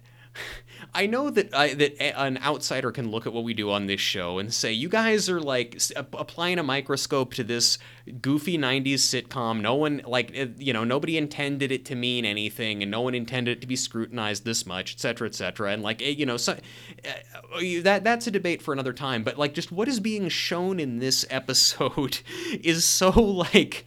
I 0.95 1.07
know 1.07 1.31
that 1.31 1.55
I, 1.55 1.75
that 1.75 2.01
an 2.19 2.39
outsider 2.39 2.93
can 2.93 3.11
look 3.11 3.27
at 3.27 3.33
what 3.33 3.45
we 3.45 3.55
do 3.55 3.71
on 3.71 3.87
this 3.87 4.01
show 4.01 4.39
and 4.39 4.53
say 4.53 4.73
you 4.73 4.89
guys 4.89 5.29
are 5.29 5.41
like 5.41 5.81
applying 5.97 6.59
a 6.59 6.63
microscope 6.63 7.35
to 7.35 7.45
this 7.45 7.79
goofy 8.21 8.59
90s 8.59 8.95
sitcom. 8.95 9.61
No 9.61 9.75
one 9.75 10.03
like 10.07 10.35
you 10.59 10.73
know 10.73 10.85
nobody 10.85 11.17
intended 11.17 11.73
it 11.73 11.85
to 11.87 11.95
mean 11.95 12.25
anything 12.25 12.83
and 12.83 12.91
no 12.91 13.01
one 13.01 13.15
intended 13.15 13.59
it 13.59 13.61
to 13.63 13.67
be 13.67 13.77
scrutinized 13.77 14.45
this 14.45 14.67
much 14.67 14.95
etc 14.95 15.29
etc 15.29 15.73
and 15.73 15.83
like 15.83 16.03
eh, 16.03 16.11
you 16.11 16.27
know 16.27 16.37
so 16.37 16.53
uh, 16.53 17.83
that 17.83 18.05
that's 18.05 18.27
a 18.27 18.31
debate 18.31 18.63
for 18.63 18.73
another 18.73 18.93
time. 18.93 19.25
But 19.25 19.39
like 19.39 19.55
just 19.55 19.73
what 19.73 19.89
is 19.89 20.01
being 20.01 20.29
shown 20.29 20.79
in 20.79 20.99
this 20.99 21.27
episode 21.31 22.21
is 22.63 22.85
so 22.85 23.11
like 23.11 23.85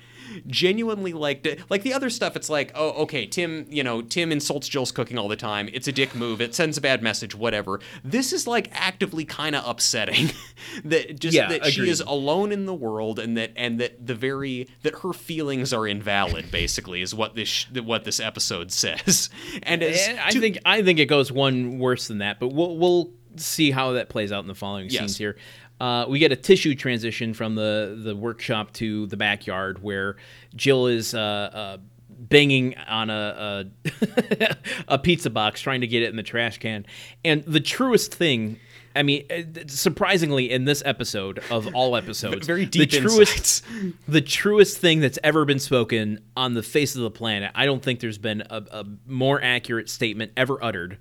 genuinely 0.47 1.13
like 1.13 1.45
like 1.69 1.83
the 1.83 1.93
other 1.93 2.09
stuff 2.09 2.35
it's 2.35 2.49
like 2.49 2.71
oh 2.75 2.91
okay 3.03 3.25
tim 3.25 3.65
you 3.69 3.83
know 3.83 4.01
tim 4.01 4.31
insults 4.31 4.67
jill's 4.67 4.91
cooking 4.91 5.17
all 5.17 5.27
the 5.27 5.35
time. 5.35 5.69
It's 5.73 5.87
a 5.87 5.91
dick 5.91 6.13
move. 6.15 6.41
It 6.41 6.53
sends 6.53 6.77
a 6.77 6.81
bad 6.81 7.01
message 7.01 7.33
whatever. 7.35 7.79
This 8.03 8.33
is 8.33 8.47
like 8.47 8.69
actively 8.73 9.25
kind 9.25 9.55
of 9.55 9.67
upsetting 9.67 10.31
that 10.85 11.19
just 11.19 11.35
Yeah, 11.35 11.47
that 11.49 11.65
she 11.67 11.89
is 11.89 12.01
alone 12.01 12.51
in 12.51 12.65
the 12.65 12.73
world 12.73 13.19
and 13.19 13.37
that 13.37 13.51
and 13.55 13.79
that 13.79 14.05
the 14.05 14.15
very 14.15 14.67
that 14.83 14.99
her 14.99 15.13
feelings 15.13 15.73
are 15.73 15.87
invalid 15.87 16.51
basically 16.51 17.01
is 17.01 17.13
what 17.15 17.35
this 17.35 17.49
sh- 17.49 17.65
what 17.83 18.03
this 18.03 18.19
episode 18.19 18.71
says. 18.71 19.29
And 19.63 19.81
as 19.83 19.97
Eh, 20.07 20.17
I 20.23 20.31
to- 20.31 20.39
think 20.39 20.57
I 20.65 20.81
think 20.83 20.99
it 20.99 21.05
goes 21.05 21.31
one 21.31 21.79
worse 21.79 22.07
than 22.07 22.19
that, 22.19 22.39
but 22.39 22.49
we'll 22.49 22.77
we'll 22.77 23.11
see 23.35 23.69
how 23.71 23.91
that 23.93 24.09
plays 24.09 24.31
out 24.31 24.41
in 24.43 24.47
the 24.47 24.55
following 24.55 24.89
Yes. 24.89 24.99
scenes 24.99 25.17
here. 25.17 25.37
Uh, 25.79 26.05
we 26.09 26.19
get 26.19 26.31
a 26.31 26.35
tissue 26.35 26.73
transition 26.75 27.33
from 27.33 27.55
the 27.55 27.99
the 28.03 28.15
workshop 28.15 28.73
to 28.73 29.05
the 29.07 29.17
backyard 29.17 29.81
where 29.81 30.15
Jill 30.55 30.87
is 30.87 31.13
uh, 31.13 31.19
uh, 31.19 31.77
banging 32.09 32.75
on 32.77 33.09
a 33.09 33.69
a, 33.85 34.55
a 34.87 34.99
pizza 34.99 35.29
box 35.29 35.61
trying 35.61 35.81
to 35.81 35.87
get 35.87 36.01
it 36.01 36.09
in 36.09 36.15
the 36.15 36.23
trash 36.23 36.57
can, 36.57 36.85
and 37.23 37.43
the 37.43 37.59
truest 37.59 38.13
thing. 38.13 38.59
I 38.95 39.03
mean, 39.03 39.27
eh, 39.29 39.43
surprisingly, 39.67 40.49
in 40.49 40.65
this 40.65 40.81
episode 40.83 41.39
of 41.51 41.67
all 41.75 41.95
episodes, 41.95 42.47
very 42.47 42.65
deep 42.65 42.89
the 42.89 42.99
truest, 42.99 43.63
the 44.07 44.21
truest 44.21 44.79
thing 44.79 45.01
that's 45.01 45.19
ever 45.23 45.45
been 45.45 45.59
spoken 45.59 46.19
on 46.35 46.55
the 46.55 46.63
face 46.63 46.95
of 46.95 47.03
the 47.03 47.11
planet. 47.11 47.51
I 47.53 47.67
don't 47.67 47.83
think 47.83 47.99
there's 47.99 48.17
been 48.17 48.41
a, 48.49 48.63
a 48.71 48.85
more 49.05 49.39
accurate 49.39 49.89
statement 49.89 50.31
ever 50.35 50.63
uttered. 50.63 50.97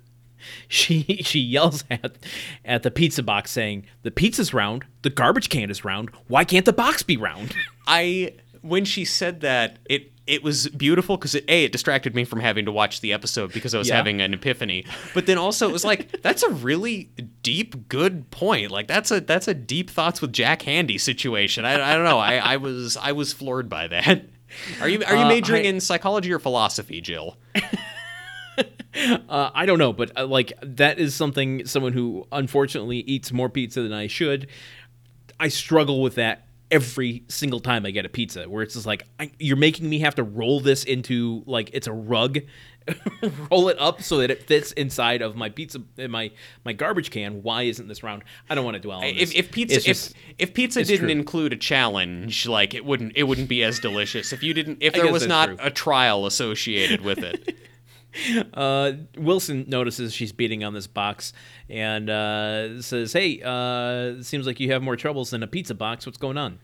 She 0.67 1.03
she 1.23 1.39
yells 1.39 1.83
at 1.89 2.17
at 2.65 2.83
the 2.83 2.91
pizza 2.91 3.23
box 3.23 3.51
saying, 3.51 3.85
"The 4.03 4.11
pizza's 4.11 4.53
round, 4.53 4.85
the 5.01 5.09
garbage 5.09 5.49
can 5.49 5.69
is 5.69 5.83
round. 5.85 6.09
Why 6.27 6.43
can't 6.43 6.65
the 6.65 6.73
box 6.73 7.03
be 7.03 7.17
round?" 7.17 7.53
I 7.87 8.33
when 8.61 8.85
she 8.85 9.05
said 9.05 9.41
that 9.41 9.77
it 9.89 10.11
it 10.25 10.43
was 10.43 10.67
beautiful 10.69 11.15
because 11.15 11.35
it 11.35 11.45
a 11.47 11.63
it 11.63 11.71
distracted 11.71 12.13
me 12.13 12.25
from 12.25 12.41
having 12.41 12.65
to 12.65 12.71
watch 12.71 12.99
the 12.99 13.13
episode 13.13 13.53
because 13.53 13.73
I 13.73 13.77
was 13.77 13.87
Yeah. 13.87 13.95
having 13.95 14.19
an 14.19 14.33
epiphany. 14.33 14.83
But 15.13 15.25
then 15.25 15.37
also 15.37 15.69
it 15.69 15.71
was 15.71 15.85
like 15.85 16.21
that's 16.21 16.43
a 16.43 16.49
really 16.49 17.09
deep 17.43 17.87
good 17.87 18.29
point. 18.29 18.69
Like 18.71 18.87
that's 18.87 19.09
a 19.09 19.21
that's 19.21 19.47
a 19.47 19.53
deep 19.53 19.89
thoughts 19.89 20.19
with 20.21 20.33
Jack 20.33 20.63
Handey 20.63 20.99
situation. 20.99 21.63
I, 21.63 21.91
I 21.91 21.95
don't 21.95 22.03
know. 22.03 22.19
I, 22.19 22.35
I 22.37 22.57
was 22.57 22.97
I 22.97 23.13
was 23.13 23.31
floored 23.31 23.69
by 23.69 23.87
that. 23.87 24.25
Are 24.81 24.89
you 24.89 25.01
are 25.05 25.15
you 25.15 25.21
Uh, 25.23 25.27
majoring 25.29 25.65
I- 25.65 25.69
in 25.69 25.79
psychology 25.79 26.31
or 26.33 26.39
philosophy, 26.39 26.99
Jill? 26.99 27.37
Uh, 29.29 29.51
I 29.53 29.67
don't 29.67 29.77
know, 29.77 29.93
but 29.93 30.11
uh, 30.17 30.25
like 30.25 30.53
that 30.63 30.97
is 30.97 31.13
something 31.13 31.67
someone 31.67 31.93
who 31.93 32.25
unfortunately 32.31 32.99
eats 32.99 33.31
more 33.31 33.47
pizza 33.47 33.83
than 33.83 33.93
I 33.93 34.07
should. 34.07 34.47
I 35.39 35.49
struggle 35.49 36.01
with 36.01 36.15
that 36.15 36.47
every 36.71 37.23
single 37.27 37.59
time 37.59 37.85
I 37.85 37.91
get 37.91 38.05
a 38.05 38.09
pizza, 38.09 38.49
where 38.49 38.63
it's 38.63 38.73
just 38.73 38.87
like 38.87 39.03
I, 39.19 39.31
you're 39.37 39.55
making 39.55 39.87
me 39.87 39.99
have 39.99 40.15
to 40.15 40.23
roll 40.23 40.59
this 40.61 40.83
into 40.83 41.43
like 41.45 41.69
it's 41.73 41.85
a 41.85 41.93
rug, 41.93 42.39
roll 43.51 43.69
it 43.69 43.79
up 43.79 44.01
so 44.01 44.17
that 44.17 44.31
it 44.31 44.43
fits 44.43 44.71
inside 44.71 45.21
of 45.21 45.35
my 45.35 45.49
pizza, 45.49 45.79
in 45.97 46.09
my 46.09 46.31
my 46.65 46.73
garbage 46.73 47.11
can. 47.11 47.43
Why 47.43 47.63
isn't 47.63 47.87
this 47.87 48.01
round? 48.01 48.23
I 48.49 48.55
don't 48.55 48.65
want 48.65 48.75
to 48.75 48.81
dwell 48.81 48.99
on 48.99 49.13
this. 49.13 49.29
If, 49.31 49.35
if 49.35 49.51
pizza 49.51 49.79
just- 49.79 50.11
if 50.11 50.49
if 50.49 50.53
pizza 50.55 50.83
didn't 50.83 51.05
true. 51.07 51.09
include 51.09 51.53
a 51.53 51.57
challenge, 51.57 52.47
like 52.47 52.73
it 52.73 52.83
wouldn't 52.83 53.13
it 53.15 53.23
wouldn't 53.23 53.49
be 53.49 53.63
as 53.63 53.79
delicious 53.79 54.33
if 54.33 54.41
you 54.41 54.55
didn't 54.55 54.79
if 54.81 54.93
there 54.93 55.11
was 55.11 55.27
not 55.27 55.47
true. 55.47 55.57
a 55.59 55.69
trial 55.69 56.25
associated 56.25 57.01
with 57.01 57.19
it. 57.19 57.57
uh, 58.53 58.93
Wilson 59.17 59.65
notices 59.67 60.13
she's 60.13 60.31
beating 60.31 60.63
on 60.63 60.73
this 60.73 60.87
box 60.87 61.33
and 61.69 62.09
uh, 62.09 62.81
says, 62.81 63.13
"Hey, 63.13 63.41
uh, 63.43 64.21
seems 64.23 64.45
like 64.47 64.59
you 64.59 64.71
have 64.71 64.81
more 64.81 64.95
troubles 64.95 65.29
than 65.29 65.43
a 65.43 65.47
pizza 65.47 65.75
box. 65.75 66.05
What's 66.05 66.17
going 66.17 66.37
on?" 66.37 66.59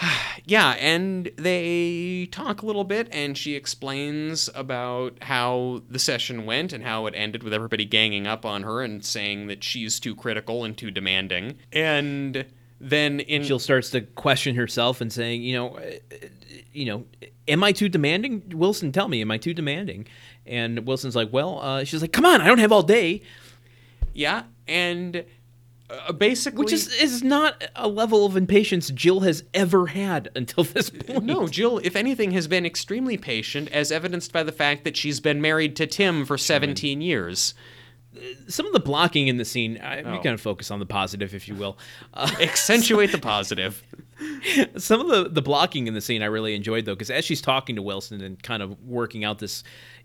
Yeah, 0.48 0.76
and 0.78 1.30
they 1.36 2.28
talk 2.30 2.62
a 2.62 2.66
little 2.66 2.84
bit, 2.84 3.08
and 3.10 3.36
she 3.36 3.56
explains 3.56 4.48
about 4.54 5.16
how 5.22 5.82
the 5.88 5.98
session 5.98 6.46
went 6.46 6.72
and 6.72 6.84
how 6.84 7.06
it 7.06 7.14
ended 7.16 7.42
with 7.42 7.52
everybody 7.52 7.84
ganging 7.84 8.28
up 8.28 8.44
on 8.44 8.62
her 8.62 8.80
and 8.82 9.04
saying 9.04 9.48
that 9.48 9.64
she's 9.64 9.98
too 9.98 10.14
critical 10.14 10.62
and 10.62 10.76
too 10.76 10.92
demanding. 10.92 11.56
And 11.72 12.44
then 12.80 13.20
in 13.20 13.42
Jill 13.42 13.58
starts 13.58 13.90
to 13.90 14.02
question 14.02 14.54
herself 14.54 15.00
and 15.00 15.12
saying, 15.12 15.42
"You 15.42 15.56
know, 15.56 15.76
uh, 15.78 16.26
you 16.72 16.84
know, 16.84 17.06
am 17.48 17.64
I 17.64 17.72
too 17.72 17.88
demanding? 17.88 18.52
Wilson, 18.54 18.92
tell 18.92 19.08
me, 19.08 19.20
am 19.22 19.30
I 19.30 19.38
too 19.38 19.54
demanding?" 19.54 20.06
And 20.46 20.86
Wilson's 20.86 21.16
like, 21.16 21.32
"Well," 21.32 21.60
uh, 21.60 21.84
she's 21.84 22.00
like, 22.02 22.12
"Come 22.12 22.24
on, 22.24 22.40
I 22.40 22.46
don't 22.46 22.58
have 22.58 22.72
all 22.72 22.82
day." 22.82 23.22
yeah, 24.14 24.44
and 24.68 25.24
uh, 25.90 26.12
basically, 26.12 26.58
Which 26.64 26.72
is 26.72 26.88
is 26.94 27.22
not 27.22 27.62
a 27.76 27.86
level 27.88 28.24
of 28.26 28.36
impatience 28.36 28.88
Jill 28.90 29.20
has 29.20 29.44
ever 29.54 29.88
had 29.88 30.30
until 30.34 30.64
this 30.64 30.90
point. 30.90 31.24
no, 31.24 31.46
Jill, 31.48 31.78
if 31.84 31.94
anything, 31.96 32.30
has 32.32 32.48
been 32.48 32.64
extremely 32.66 33.16
patient, 33.16 33.70
as 33.72 33.92
evidenced 33.92 34.32
by 34.32 34.42
the 34.42 34.52
fact 34.52 34.84
that 34.84 34.96
she's 34.96 35.20
been 35.20 35.40
married 35.40 35.76
to 35.76 35.86
Tim 35.86 36.24
for 36.24 36.38
17 36.38 37.00
years. 37.00 37.54
Some 38.48 38.66
of 38.66 38.72
the 38.72 38.80
blocking 38.80 39.28
in 39.28 39.36
the 39.36 39.44
scene, 39.44 39.78
I, 39.82 39.96
we 39.98 40.04
Oh. 40.18 40.22
kind 40.22 40.28
of 40.34 40.40
focus 40.40 40.70
on 40.70 40.78
the 40.78 40.86
positive, 40.86 41.34
if 41.34 41.46
you 41.48 41.54
will. 41.54 41.76
Uh, 42.14 42.30
Accentuate 42.40 43.12
the 43.12 43.18
positive. 43.34 43.82
Some 44.76 45.00
of 45.00 45.08
the 45.08 45.28
the 45.28 45.42
blocking 45.42 45.86
in 45.86 45.94
the 45.94 46.00
scene 46.00 46.22
I 46.22 46.26
really 46.26 46.54
enjoyed 46.54 46.84
though, 46.84 46.94
because 46.94 47.10
as 47.10 47.24
she's 47.24 47.40
talking 47.40 47.76
to 47.76 47.82
Wilson 47.82 48.20
and 48.20 48.42
kind 48.42 48.62
of 48.62 48.80
working 48.82 49.24
out 49.24 49.38
this 49.38 49.62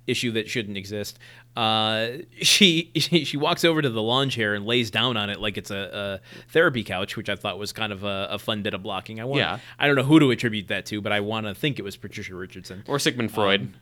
issue 0.07 0.31
that 0.31 0.49
shouldn't 0.49 0.77
exist, 0.77 1.19
uh, 1.55 2.07
she, 2.41 2.91
she 2.95 3.23
she 3.23 3.37
walks 3.37 3.63
over 3.63 3.81
to 3.81 3.89
the 3.89 4.01
lawn 4.01 4.29
chair 4.29 4.55
and 4.55 4.65
lays 4.65 4.89
down 4.89 5.15
on 5.17 5.29
it 5.29 5.39
like 5.39 5.57
it's 5.57 5.69
a, 5.71 6.19
a 6.23 6.49
therapy 6.51 6.83
couch, 6.83 7.15
which 7.17 7.29
I 7.29 7.35
thought 7.35 7.59
was 7.59 7.71
kind 7.71 7.93
of 7.93 8.03
a, 8.03 8.27
a 8.31 8.39
fun 8.39 8.63
bit 8.63 8.73
of 8.73 8.81
blocking. 8.81 9.19
I 9.19 9.25
want, 9.25 9.39
Yeah. 9.39 9.59
I 9.77 9.87
don't 9.87 9.95
know 9.95 10.03
who 10.03 10.19
to 10.19 10.31
attribute 10.31 10.67
that 10.69 10.85
to, 10.87 11.01
but 11.01 11.11
I 11.11 11.19
want 11.19 11.45
to 11.45 11.53
think 11.53 11.77
it 11.77 11.83
was 11.83 11.97
Patricia 11.97 12.35
Richardson. 12.35 12.83
Or 12.87 12.99
Sigmund 12.99 13.31
Freud. 13.31 13.73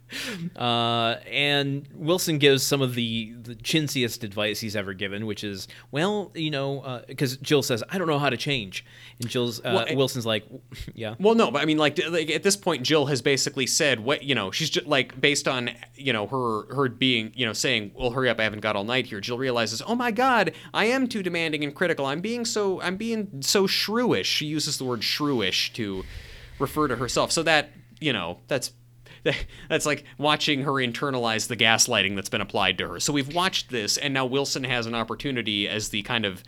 uh, 0.55 1.15
and 1.29 1.87
Wilson 1.93 2.37
gives 2.37 2.63
some 2.63 2.81
of 2.81 2.95
the, 2.95 3.33
the 3.41 3.55
chintziest 3.55 4.23
advice 4.23 4.59
he's 4.59 4.75
ever 4.75 4.93
given, 4.93 5.25
which 5.25 5.43
is, 5.43 5.67
well, 5.91 6.31
you 6.35 6.51
know, 6.51 7.01
because 7.07 7.37
Jill 7.37 7.63
says, 7.63 7.83
I 7.89 7.97
don't 7.97 8.07
know 8.07 8.19
how 8.19 8.29
to 8.29 8.37
change. 8.37 8.85
And 9.19 9.29
Jill's, 9.29 9.59
uh, 9.59 9.85
Well, 9.87 9.95
Wilson's 9.95 10.25
like, 10.25 10.45
yeah. 10.93 11.15
Well, 11.19 11.35
no, 11.35 11.51
but 11.51 11.61
I 11.61 11.65
mean, 11.65 11.77
like, 11.77 11.99
like 12.09 12.29
at 12.29 12.43
this 12.43 12.55
point, 12.55 12.83
Jill 12.83 13.05
has 13.07 13.21
basically 13.21 13.67
said 13.67 13.99
what 13.99 14.23
you 14.23 14.35
know. 14.35 14.51
She's 14.51 14.69
just 14.69 14.87
like 14.87 15.19
based 15.19 15.47
on 15.47 15.71
you 15.95 16.13
know 16.13 16.27
her 16.27 16.73
her 16.73 16.89
being 16.89 17.31
you 17.35 17.45
know 17.45 17.53
saying, 17.53 17.91
"Well, 17.95 18.11
hurry 18.11 18.29
up, 18.29 18.39
I 18.39 18.43
haven't 18.43 18.61
got 18.61 18.75
all 18.75 18.83
night 18.83 19.07
here." 19.07 19.19
Jill 19.19 19.37
realizes, 19.37 19.81
"Oh 19.85 19.95
my 19.95 20.11
God, 20.11 20.53
I 20.73 20.85
am 20.85 21.07
too 21.07 21.23
demanding 21.23 21.63
and 21.63 21.73
critical. 21.73 22.05
I'm 22.05 22.21
being 22.21 22.45
so 22.45 22.81
I'm 22.81 22.97
being 22.97 23.41
so 23.41 23.67
shrewish." 23.67 24.25
She 24.25 24.45
uses 24.45 24.77
the 24.77 24.85
word 24.85 25.01
shrewish 25.01 25.73
to 25.73 26.03
refer 26.59 26.87
to 26.87 26.95
herself. 26.95 27.31
So 27.31 27.43
that 27.43 27.71
you 27.99 28.13
know 28.13 28.39
that's. 28.47 28.71
That's 29.69 29.85
like 29.85 30.03
watching 30.17 30.63
her 30.63 30.73
internalize 30.73 31.47
the 31.47 31.57
gaslighting 31.57 32.15
that's 32.15 32.29
been 32.29 32.41
applied 32.41 32.77
to 32.79 32.89
her. 32.89 32.99
So 32.99 33.13
we've 33.13 33.33
watched 33.33 33.69
this, 33.69 33.97
and 33.97 34.13
now 34.13 34.25
Wilson 34.25 34.63
has 34.63 34.85
an 34.85 34.95
opportunity 34.95 35.67
as 35.67 35.89
the 35.89 36.01
kind 36.03 36.25
of 36.25 36.43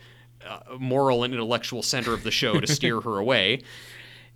uh, 0.46 0.60
moral 0.78 1.24
and 1.24 1.32
intellectual 1.32 1.82
center 1.82 2.12
of 2.12 2.22
the 2.22 2.30
show 2.30 2.60
to 2.60 2.66
steer 2.66 3.00
her 3.00 3.18
away. 3.18 3.62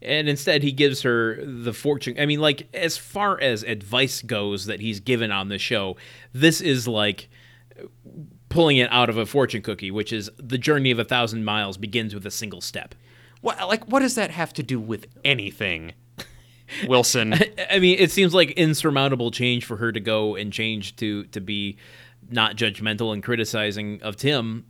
And 0.02 0.28
instead, 0.28 0.62
he 0.62 0.72
gives 0.72 1.02
her 1.02 1.44
the 1.44 1.74
fortune. 1.74 2.16
I 2.18 2.24
mean, 2.24 2.40
like, 2.40 2.68
as 2.72 2.96
far 2.96 3.38
as 3.38 3.62
advice 3.62 4.22
goes 4.22 4.64
that 4.66 4.80
he's 4.80 4.98
given 4.98 5.30
on 5.30 5.48
the 5.48 5.58
show, 5.58 5.96
this 6.32 6.62
is 6.62 6.88
like 6.88 7.28
pulling 8.48 8.78
it 8.78 8.90
out 8.90 9.10
of 9.10 9.18
a 9.18 9.26
fortune 9.26 9.62
cookie, 9.62 9.90
which 9.90 10.12
is 10.12 10.30
the 10.38 10.58
journey 10.58 10.90
of 10.90 10.98
a 10.98 11.04
thousand 11.04 11.44
miles 11.44 11.76
begins 11.76 12.14
with 12.14 12.26
a 12.26 12.30
single 12.30 12.60
step. 12.60 12.94
What 13.40 13.58
like 13.68 13.84
what 13.84 14.00
does 14.00 14.16
that 14.16 14.30
have 14.30 14.52
to 14.54 14.62
do 14.62 14.78
with 14.78 15.06
anything? 15.24 15.92
Wilson. 16.86 17.34
I 17.70 17.78
mean, 17.78 17.98
it 17.98 18.10
seems 18.10 18.34
like 18.34 18.51
insurmountable 18.52 19.30
change 19.30 19.64
for 19.64 19.76
her 19.76 19.92
to 19.92 20.01
go 20.01 20.36
and 20.36 20.52
change 20.52 20.97
to 20.97 21.24
to 21.24 21.40
be 21.40 21.76
not 22.30 22.56
judgmental 22.56 23.12
and 23.12 23.22
criticizing 23.22 24.02
of 24.02 24.16
Tim. 24.16 24.66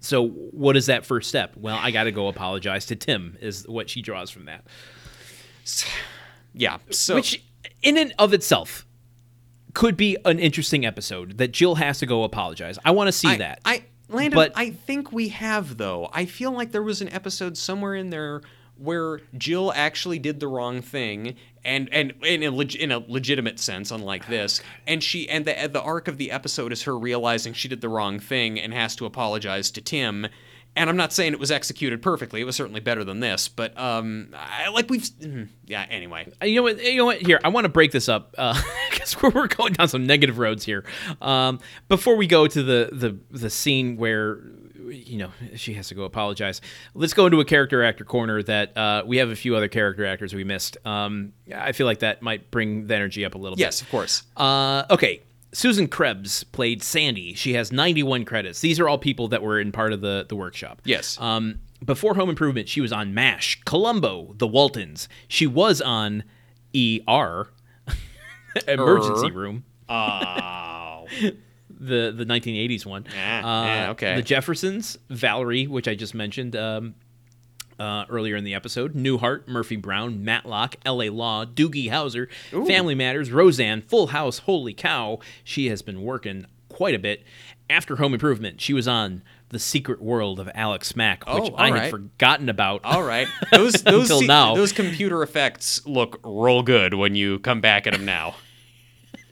So, 0.00 0.28
what 0.28 0.76
is 0.76 0.86
that 0.86 1.04
first 1.04 1.28
step? 1.28 1.56
Well, 1.56 1.78
I 1.80 1.90
got 1.90 2.04
to 2.04 2.12
go 2.12 2.28
apologize 2.28 2.86
to 2.86 2.96
Tim. 2.96 3.36
Is 3.40 3.68
what 3.68 3.90
she 3.90 4.02
draws 4.02 4.30
from 4.30 4.46
that. 4.46 4.64
yeah. 6.54 6.78
So 6.90 7.14
Which, 7.14 7.42
in 7.82 7.96
and 7.96 8.14
of 8.18 8.32
itself, 8.32 8.86
could 9.74 9.96
be 9.96 10.16
an 10.24 10.38
interesting 10.38 10.84
episode 10.84 11.38
that 11.38 11.52
Jill 11.52 11.76
has 11.76 11.98
to 11.98 12.06
go 12.06 12.24
apologize. 12.24 12.78
I 12.84 12.90
want 12.92 13.08
to 13.08 13.12
see 13.12 13.28
I, 13.28 13.36
that. 13.38 13.60
I 13.64 13.84
Landon, 14.10 14.36
But- 14.36 14.52
I 14.56 14.70
think 14.70 15.12
we 15.12 15.28
have 15.28 15.76
though. 15.76 16.10
I 16.12 16.24
feel 16.26 16.50
like 16.52 16.72
there 16.72 16.82
was 16.82 17.00
an 17.00 17.08
episode 17.10 17.56
somewhere 17.56 17.94
in 17.94 18.10
there 18.10 18.42
where 18.80 19.20
Jill 19.36 19.72
actually 19.74 20.18
did 20.18 20.40
the 20.40 20.48
wrong 20.48 20.82
thing 20.82 21.36
and 21.64 21.88
and 21.92 22.14
in 22.24 22.42
a, 22.42 22.50
leg, 22.50 22.74
in 22.74 22.90
a 22.90 22.98
legitimate 22.98 23.58
sense 23.58 23.90
unlike 23.90 24.26
this 24.28 24.62
and 24.86 25.04
she 25.04 25.28
and 25.28 25.44
the 25.44 25.68
the 25.70 25.82
arc 25.82 26.08
of 26.08 26.16
the 26.16 26.30
episode 26.30 26.72
is 26.72 26.82
her 26.84 26.98
realizing 26.98 27.52
she 27.52 27.68
did 27.68 27.82
the 27.82 27.88
wrong 27.88 28.18
thing 28.18 28.58
and 28.58 28.72
has 28.72 28.96
to 28.96 29.04
apologize 29.04 29.70
to 29.70 29.80
Tim 29.80 30.26
and 30.76 30.88
I'm 30.88 30.96
not 30.96 31.12
saying 31.12 31.32
it 31.32 31.40
was 31.40 31.50
executed 31.50 32.00
perfectly. 32.00 32.40
It 32.40 32.44
was 32.44 32.54
certainly 32.54 32.80
better 32.80 33.02
than 33.02 33.20
this, 33.20 33.48
but 33.48 33.76
um, 33.78 34.28
I, 34.34 34.68
like 34.68 34.88
we've, 34.88 35.02
mm, 35.02 35.48
yeah. 35.66 35.84
Anyway, 35.90 36.28
Uh, 36.40 36.46
you 36.46 36.54
know 36.56 36.62
what? 36.62 36.82
You 36.82 36.96
know 36.96 37.06
what? 37.06 37.20
Here, 37.20 37.40
I 37.42 37.48
want 37.48 37.64
to 37.64 37.68
break 37.68 37.90
this 37.90 38.08
up 38.08 38.30
because 38.90 39.20
we're, 39.20 39.30
we're 39.30 39.48
going 39.48 39.72
down 39.72 39.88
some 39.88 40.06
negative 40.06 40.38
roads 40.38 40.64
here. 40.64 40.84
Um, 41.20 41.58
before 41.88 42.14
we 42.14 42.28
go 42.28 42.46
to 42.46 42.62
the 42.62 42.90
the 42.92 43.18
the 43.36 43.50
scene 43.50 43.96
where 43.96 44.38
you 44.90 45.18
know 45.18 45.30
she 45.56 45.74
has 45.74 45.88
to 45.88 45.94
go 45.94 46.04
apologize, 46.04 46.60
let's 46.94 47.14
go 47.14 47.26
into 47.26 47.40
a 47.40 47.44
character 47.44 47.82
actor 47.82 48.04
corner. 48.04 48.42
That 48.42 48.76
uh, 48.76 49.02
we 49.06 49.16
have 49.18 49.30
a 49.30 49.36
few 49.36 49.56
other 49.56 49.68
character 49.68 50.04
actors 50.06 50.34
we 50.34 50.44
missed. 50.44 50.76
Um, 50.86 51.32
I 51.54 51.72
feel 51.72 51.86
like 51.86 52.00
that 52.00 52.22
might 52.22 52.50
bring 52.50 52.86
the 52.86 52.94
energy 52.94 53.24
up 53.24 53.34
a 53.34 53.38
little 53.38 53.56
bit. 53.56 53.62
yes, 53.62 53.80
of 53.82 53.90
course. 53.90 54.22
Uh, 54.36 54.84
okay. 54.90 55.22
Susan 55.52 55.88
Krebs 55.88 56.44
played 56.44 56.80
Sandy. 56.80 57.34
She 57.34 57.54
has 57.54 57.72
91 57.72 58.24
credits. 58.24 58.60
These 58.60 58.78
are 58.78 58.88
all 58.88 58.98
people 58.98 59.26
that 59.28 59.42
were 59.42 59.58
in 59.58 59.72
part 59.72 59.92
of 59.92 60.00
the, 60.00 60.24
the 60.28 60.36
workshop. 60.36 60.80
Yes. 60.84 61.20
Um, 61.20 61.58
before 61.84 62.14
Home 62.14 62.30
Improvement, 62.30 62.68
she 62.68 62.80
was 62.80 62.92
on 62.92 63.14
MASH, 63.14 63.60
Columbo, 63.64 64.32
The 64.38 64.46
Waltons. 64.46 65.08
She 65.26 65.48
was 65.48 65.80
on 65.80 66.22
ER, 66.72 67.48
Emergency 68.68 69.26
Er. 69.26 69.32
Room, 69.32 69.64
Oh. 69.88 71.06
the 71.80 72.12
the 72.16 72.24
1980s 72.26 72.84
one. 72.86 73.06
Uh, 73.08 73.10
Yeah, 73.14 73.64
yeah, 73.84 73.90
okay. 73.90 74.16
The 74.16 74.22
Jeffersons, 74.22 74.98
Valerie, 75.08 75.66
which 75.66 75.88
I 75.88 75.94
just 75.94 76.14
mentioned 76.14 76.54
um, 76.54 76.94
uh, 77.78 78.04
earlier 78.10 78.36
in 78.36 78.44
the 78.44 78.54
episode, 78.54 78.94
Newhart, 78.94 79.48
Murphy 79.48 79.76
Brown, 79.76 80.22
Matlock, 80.24 80.76
L.A. 80.84 81.08
Law, 81.08 81.44
Doogie 81.46 81.90
Howser, 81.90 82.28
Family 82.66 82.94
Matters, 82.94 83.30
Roseanne, 83.32 83.80
Full 83.82 84.08
House. 84.08 84.40
Holy 84.40 84.74
cow, 84.74 85.18
she 85.42 85.68
has 85.68 85.80
been 85.82 86.02
working 86.02 86.44
quite 86.68 86.94
a 86.94 86.98
bit. 86.98 87.24
After 87.70 87.96
Home 87.96 88.12
Improvement, 88.14 88.60
she 88.60 88.72
was 88.74 88.86
on 88.88 89.22
The 89.50 89.58
Secret 89.60 90.02
World 90.02 90.40
of 90.40 90.50
Alex 90.54 90.96
Mack, 90.96 91.24
which 91.26 91.52
Oh, 91.52 91.54
I 91.54 91.70
all 91.70 91.76
had 91.76 91.90
forgotten 91.90 92.48
about. 92.48 92.84
All 92.84 93.02
right. 93.04 93.28
Those 93.52 93.74
those 93.84 94.02
Until 94.10 94.20
se- 94.20 94.26
now. 94.26 94.54
those 94.56 94.72
computer 94.72 95.22
effects 95.22 95.86
look 95.86 96.18
real 96.24 96.62
good 96.62 96.94
when 96.94 97.14
you 97.14 97.38
come 97.38 97.60
back 97.60 97.86
at 97.86 97.92
them 97.92 98.04
now. 98.04 98.34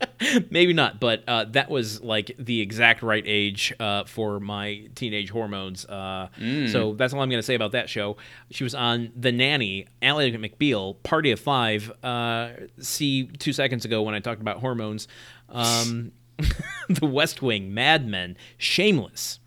Maybe 0.49 0.73
not, 0.73 0.99
but 0.99 1.23
uh, 1.27 1.45
that 1.51 1.69
was 1.69 2.01
like 2.01 2.31
the 2.37 2.61
exact 2.61 3.01
right 3.03 3.23
age 3.25 3.73
uh, 3.79 4.03
for 4.05 4.39
my 4.39 4.87
teenage 4.95 5.29
hormones. 5.29 5.85
Uh, 5.85 6.27
Mm. 6.39 6.71
So 6.71 6.93
that's 6.93 7.13
all 7.13 7.21
I'm 7.21 7.29
going 7.29 7.39
to 7.39 7.45
say 7.45 7.55
about 7.55 7.71
that 7.73 7.89
show. 7.89 8.17
She 8.51 8.63
was 8.63 8.75
on 8.75 9.11
The 9.15 9.31
Nanny, 9.31 9.87
Ally 10.01 10.29
McBeal, 10.31 11.01
Party 11.03 11.31
of 11.31 11.39
Five. 11.39 11.91
Uh, 12.03 12.49
see, 12.79 13.25
two 13.25 13.51
seconds 13.53 13.85
ago 13.85 14.01
when 14.03 14.15
I 14.15 14.19
talked 14.19 14.41
about 14.41 14.57
hormones, 14.59 15.07
um, 15.49 16.11
The 16.89 17.05
West 17.05 17.41
Wing, 17.41 17.73
Mad 17.73 18.07
Men, 18.07 18.37
Shameless. 18.57 19.39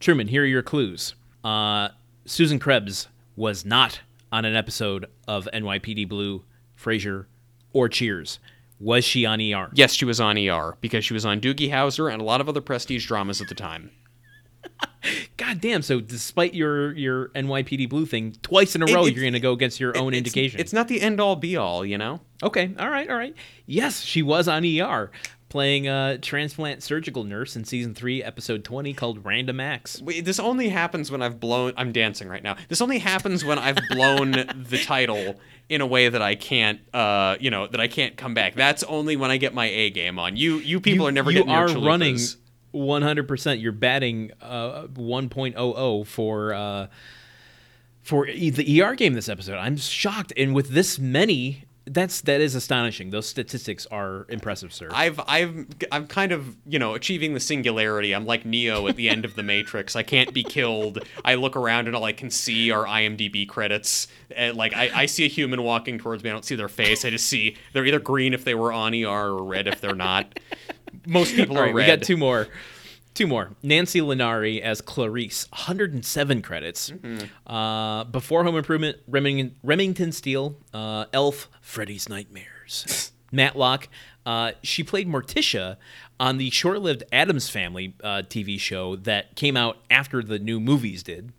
Truman, 0.00 0.28
here 0.28 0.42
are 0.42 0.46
your 0.46 0.62
clues. 0.62 1.14
Uh, 1.42 1.88
Susan 2.24 2.58
Krebs 2.58 3.08
was 3.36 3.64
not 3.64 4.00
on 4.32 4.44
an 4.44 4.56
episode 4.56 5.06
of 5.28 5.48
NYPD 5.52 6.08
Blue, 6.08 6.44
Frasier, 6.80 7.26
or 7.72 7.88
Cheers. 7.88 8.38
Was 8.84 9.04
she 9.04 9.24
on 9.24 9.40
ER? 9.40 9.70
Yes, 9.72 9.94
she 9.94 10.04
was 10.04 10.20
on 10.20 10.36
ER 10.36 10.76
because 10.82 11.04
she 11.04 11.14
was 11.14 11.24
on 11.24 11.40
Doogie 11.40 11.70
Howser 11.70 12.12
and 12.12 12.20
a 12.20 12.24
lot 12.24 12.40
of 12.42 12.48
other 12.50 12.60
prestige 12.60 13.06
dramas 13.06 13.40
at 13.40 13.48
the 13.48 13.54
time. 13.54 13.90
God 15.36 15.60
damn! 15.60 15.82
So 15.82 16.00
despite 16.00 16.54
your 16.54 16.92
your 16.92 17.28
NYPD 17.30 17.88
Blue 17.88 18.06
thing, 18.06 18.34
twice 18.42 18.74
in 18.74 18.82
a 18.82 18.86
row 18.86 19.04
it- 19.06 19.14
you're 19.14 19.22
going 19.22 19.32
to 19.34 19.40
go 19.40 19.52
against 19.52 19.78
your 19.80 19.96
own 19.96 20.08
It's- 20.14 20.18
indication. 20.18 20.60
It's 20.60 20.72
not 20.72 20.88
the 20.88 21.00
end 21.00 21.20
all 21.20 21.36
be 21.36 21.56
all, 21.56 21.84
you 21.84 21.98
know. 21.98 22.20
okay. 22.42 22.74
All 22.78 22.88
right. 22.90 23.08
All 23.08 23.16
right. 23.16 23.34
Yes, 23.66 24.00
she 24.00 24.22
was 24.22 24.48
on 24.48 24.64
ER 24.64 25.10
playing 25.54 25.86
a 25.86 26.18
transplant 26.18 26.82
surgical 26.82 27.22
nurse 27.22 27.54
in 27.54 27.64
season 27.64 27.94
three, 27.94 28.20
episode 28.20 28.64
20, 28.64 28.92
called 28.92 29.24
Random 29.24 29.60
Acts. 29.60 30.02
Wait, 30.02 30.24
this 30.24 30.40
only 30.40 30.68
happens 30.68 31.12
when 31.12 31.22
I've 31.22 31.38
blown. 31.38 31.72
I'm 31.76 31.92
dancing 31.92 32.26
right 32.26 32.42
now. 32.42 32.56
This 32.66 32.80
only 32.80 32.98
happens 32.98 33.44
when 33.44 33.60
I've 33.60 33.78
blown 33.88 34.32
the 34.68 34.82
title 34.84 35.38
in 35.68 35.80
a 35.80 35.86
way 35.86 36.08
that 36.08 36.20
I 36.20 36.34
can't, 36.34 36.80
uh, 36.92 37.36
you 37.38 37.52
know, 37.52 37.68
that 37.68 37.78
I 37.78 37.86
can't 37.86 38.16
come 38.16 38.34
back. 38.34 38.56
That's 38.56 38.82
only 38.82 39.14
when 39.14 39.30
I 39.30 39.36
get 39.36 39.54
my 39.54 39.66
A 39.66 39.90
game 39.90 40.18
on. 40.18 40.36
You, 40.36 40.56
you 40.56 40.80
people 40.80 41.06
are 41.06 41.12
never 41.12 41.30
you 41.30 41.38
getting 41.38 41.52
your 41.52 41.60
are 41.60 41.68
chalupas. 41.68 41.86
running 41.86 42.16
100%. 42.74 43.62
You're 43.62 43.70
batting 43.70 44.32
uh, 44.42 44.88
1.00 44.88 46.06
for. 46.08 46.52
Uh, 46.52 46.86
for 48.02 48.26
the 48.26 48.82
ER 48.82 48.96
game 48.96 49.14
this 49.14 49.30
episode, 49.30 49.56
I'm 49.56 49.78
shocked, 49.78 50.32
and 50.36 50.54
with 50.54 50.70
this 50.70 50.98
many, 50.98 51.64
that's 51.86 52.22
that 52.22 52.40
is 52.40 52.54
astonishing. 52.54 53.10
Those 53.10 53.28
statistics 53.28 53.86
are 53.86 54.26
impressive, 54.28 54.72
sir. 54.72 54.88
I've 54.90 55.20
I've 55.26 55.66
I'm 55.92 56.06
kind 56.06 56.32
of 56.32 56.56
you 56.66 56.78
know 56.78 56.94
achieving 56.94 57.34
the 57.34 57.40
singularity. 57.40 58.14
I'm 58.14 58.24
like 58.24 58.46
Neo 58.46 58.86
at 58.88 58.96
the 58.96 59.08
end 59.10 59.24
of 59.24 59.34
the 59.34 59.42
Matrix. 59.42 59.94
I 59.94 60.02
can't 60.02 60.32
be 60.32 60.42
killed. 60.42 61.00
I 61.24 61.34
look 61.34 61.56
around 61.56 61.86
and 61.86 61.94
all 61.94 62.04
I 62.04 62.12
can 62.12 62.30
see 62.30 62.70
are 62.70 62.84
IMDb 62.86 63.46
credits. 63.46 64.08
And 64.34 64.56
like 64.56 64.74
I, 64.74 64.90
I 65.02 65.06
see 65.06 65.24
a 65.24 65.28
human 65.28 65.62
walking 65.62 65.98
towards 65.98 66.24
me. 66.24 66.30
I 66.30 66.32
don't 66.32 66.44
see 66.44 66.56
their 66.56 66.68
face. 66.68 67.04
I 67.04 67.10
just 67.10 67.26
see 67.26 67.56
they're 67.74 67.84
either 67.84 68.00
green 68.00 68.32
if 68.32 68.44
they 68.44 68.54
were 68.54 68.72
on 68.72 68.94
ER 68.94 69.08
or 69.08 69.44
red 69.44 69.66
if 69.66 69.80
they're 69.80 69.94
not. 69.94 70.38
Most 71.06 71.34
people 71.34 71.56
All 71.56 71.62
are 71.62 71.66
right, 71.66 71.74
red. 71.74 71.86
we 71.88 71.96
got 71.96 72.02
two 72.02 72.16
more. 72.16 72.48
Two 73.14 73.26
more. 73.28 73.50
Nancy 73.62 74.00
Linari 74.00 74.60
as 74.60 74.80
Clarice, 74.80 75.46
107 75.52 76.42
credits. 76.42 76.92
Uh, 77.46 78.04
before 78.04 78.42
Home 78.42 78.56
Improvement, 78.56 78.98
Remington, 79.06 79.54
Remington 79.62 80.10
Steele, 80.10 80.56
uh, 80.72 81.04
Elf, 81.12 81.48
Freddy's 81.60 82.08
Nightmares. 82.08 83.12
Matlock. 83.32 83.88
Uh, 84.26 84.52
she 84.62 84.82
played 84.82 85.08
Morticia 85.08 85.76
on 86.18 86.38
the 86.38 86.50
short-lived 86.50 87.04
Addams 87.12 87.48
Family 87.50 87.94
uh, 88.02 88.22
TV 88.28 88.58
show 88.58 88.96
that 88.96 89.34
came 89.36 89.56
out 89.56 89.78
after 89.90 90.22
the 90.22 90.38
new 90.38 90.58
movies 90.60 91.02
did. 91.02 91.32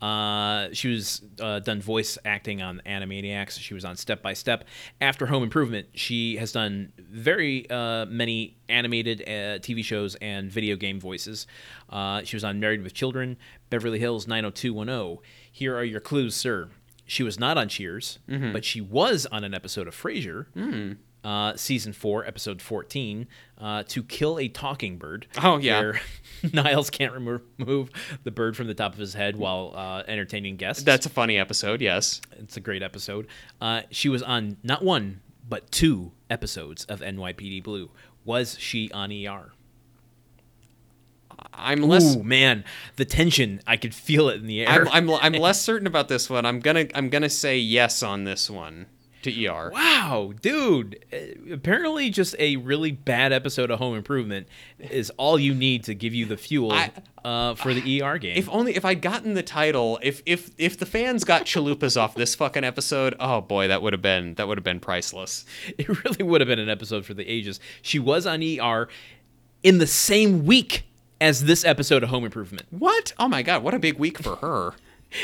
Uh, 0.00 0.68
she 0.72 0.88
was 0.88 1.22
uh, 1.40 1.58
done 1.60 1.80
voice 1.80 2.18
acting 2.24 2.60
on 2.62 2.82
Animaniacs. 2.86 3.58
She 3.58 3.74
was 3.74 3.84
on 3.84 3.96
Step 3.96 4.22
by 4.22 4.34
Step. 4.34 4.64
After 5.00 5.26
Home 5.26 5.42
Improvement, 5.42 5.88
she 5.94 6.36
has 6.36 6.52
done 6.52 6.92
very 6.98 7.68
uh, 7.70 8.06
many 8.06 8.56
animated 8.68 9.22
uh, 9.22 9.58
TV 9.60 9.82
shows 9.84 10.14
and 10.16 10.50
video 10.50 10.76
game 10.76 11.00
voices. 11.00 11.46
Uh, 11.88 12.22
she 12.24 12.36
was 12.36 12.44
on 12.44 12.60
Married 12.60 12.82
with 12.82 12.92
Children, 12.94 13.36
Beverly 13.70 13.98
Hills 13.98 14.26
90210. 14.26 15.18
Here 15.50 15.74
are 15.76 15.84
your 15.84 16.00
clues, 16.00 16.34
sir. 16.34 16.68
She 17.08 17.22
was 17.22 17.38
not 17.38 17.56
on 17.56 17.68
Cheers, 17.68 18.18
but 18.52 18.64
she 18.64 18.80
was 18.80 19.26
on 19.26 19.44
an 19.44 19.54
episode 19.54 19.86
of 19.88 19.94
Frasier. 19.94 20.46
Uh, 21.26 21.56
season 21.56 21.92
4, 21.92 22.24
episode 22.24 22.62
14, 22.62 23.26
uh, 23.58 23.82
To 23.88 24.04
Kill 24.04 24.38
a 24.38 24.46
Talking 24.46 24.96
Bird. 24.96 25.26
Oh, 25.42 25.56
yeah. 25.56 25.80
where 25.80 26.00
Niles 26.52 26.88
can't 26.88 27.12
remo- 27.12 27.40
remove 27.58 27.90
the 28.22 28.30
bird 28.30 28.56
from 28.56 28.68
the 28.68 28.74
top 28.74 28.92
of 28.92 29.00
his 29.00 29.12
head 29.12 29.34
while 29.36 29.72
uh, 29.74 30.04
entertaining 30.06 30.54
guests. 30.54 30.84
That's 30.84 31.04
a 31.04 31.08
funny 31.10 31.36
episode. 31.36 31.80
Yes. 31.80 32.20
it's 32.38 32.56
a 32.56 32.60
great 32.60 32.80
episode. 32.80 33.26
Uh, 33.60 33.82
she 33.90 34.08
was 34.08 34.22
on 34.22 34.58
not 34.62 34.84
one 34.84 35.20
but 35.48 35.72
two 35.72 36.12
episodes 36.30 36.84
of 36.84 37.00
NYPD 37.00 37.60
Blue. 37.64 37.90
Was 38.24 38.56
she 38.60 38.88
on 38.92 39.10
ER? 39.10 39.52
I'm 41.52 41.82
less. 41.82 42.14
Ooh 42.16 42.22
man, 42.22 42.64
the 42.96 43.04
tension! 43.04 43.60
I 43.66 43.76
could 43.76 43.94
feel 43.94 44.28
it 44.28 44.36
in 44.36 44.46
the 44.46 44.64
air. 44.64 44.86
I'm, 44.88 45.10
I'm 45.10 45.18
I'm 45.20 45.32
less 45.40 45.60
certain 45.60 45.86
about 45.86 46.08
this 46.08 46.30
one. 46.30 46.46
I'm 46.46 46.60
gonna 46.60 46.86
I'm 46.94 47.08
gonna 47.08 47.28
say 47.28 47.58
yes 47.58 48.02
on 48.02 48.24
this 48.24 48.48
one 48.48 48.86
to 49.26 49.46
ER. 49.46 49.70
wow, 49.72 50.32
dude! 50.40 51.04
Uh, 51.12 51.52
Apparently, 51.54 52.10
just 52.10 52.34
a 52.38 52.56
really 52.56 52.90
bad 52.90 53.32
episode 53.32 53.70
of 53.70 53.78
Home 53.78 53.94
Improvement 53.96 54.48
is 54.78 55.10
all 55.18 55.38
you 55.38 55.54
need 55.54 55.84
to 55.84 55.94
give 55.94 56.14
you 56.14 56.26
the 56.26 56.36
fuel 56.36 56.72
I- 56.72 56.90
uh, 57.24 57.54
for 57.54 57.74
the 57.74 58.02
ER 58.02 58.18
game. 58.18 58.36
If 58.36 58.48
only 58.48 58.74
if 58.76 58.84
I'd 58.84 59.02
gotten 59.02 59.34
the 59.34 59.42
title, 59.42 59.98
if 60.02 60.22
if 60.26 60.50
if 60.58 60.78
the 60.78 60.86
fans 60.86 61.24
got 61.24 61.44
chalupas 61.44 62.00
off 62.00 62.14
this 62.14 62.34
fucking 62.34 62.64
episode, 62.64 63.14
oh 63.20 63.40
boy, 63.40 63.68
that 63.68 63.82
would 63.82 63.92
have 63.92 64.02
been 64.02 64.34
that 64.34 64.48
would 64.48 64.58
have 64.58 64.64
been 64.64 64.80
priceless. 64.80 65.44
It 65.78 65.88
really 66.04 66.22
would 66.24 66.40
have 66.40 66.48
been 66.48 66.58
an 66.58 66.68
episode 66.70 67.04
for 67.04 67.14
the 67.14 67.28
ages. 67.28 67.60
She 67.82 67.98
was 67.98 68.26
on 68.26 68.42
ER 68.42 68.88
in 69.62 69.78
the 69.78 69.86
same 69.86 70.44
week 70.46 70.84
as 71.20 71.44
this 71.44 71.64
episode 71.64 72.02
of 72.02 72.08
Home 72.10 72.24
Improvement. 72.24 72.66
What? 72.70 73.12
Oh 73.18 73.26
my 73.28 73.42
god, 73.42 73.62
what 73.62 73.74
a 73.74 73.78
big 73.78 73.98
week 73.98 74.18
for 74.18 74.36
her. 74.36 74.72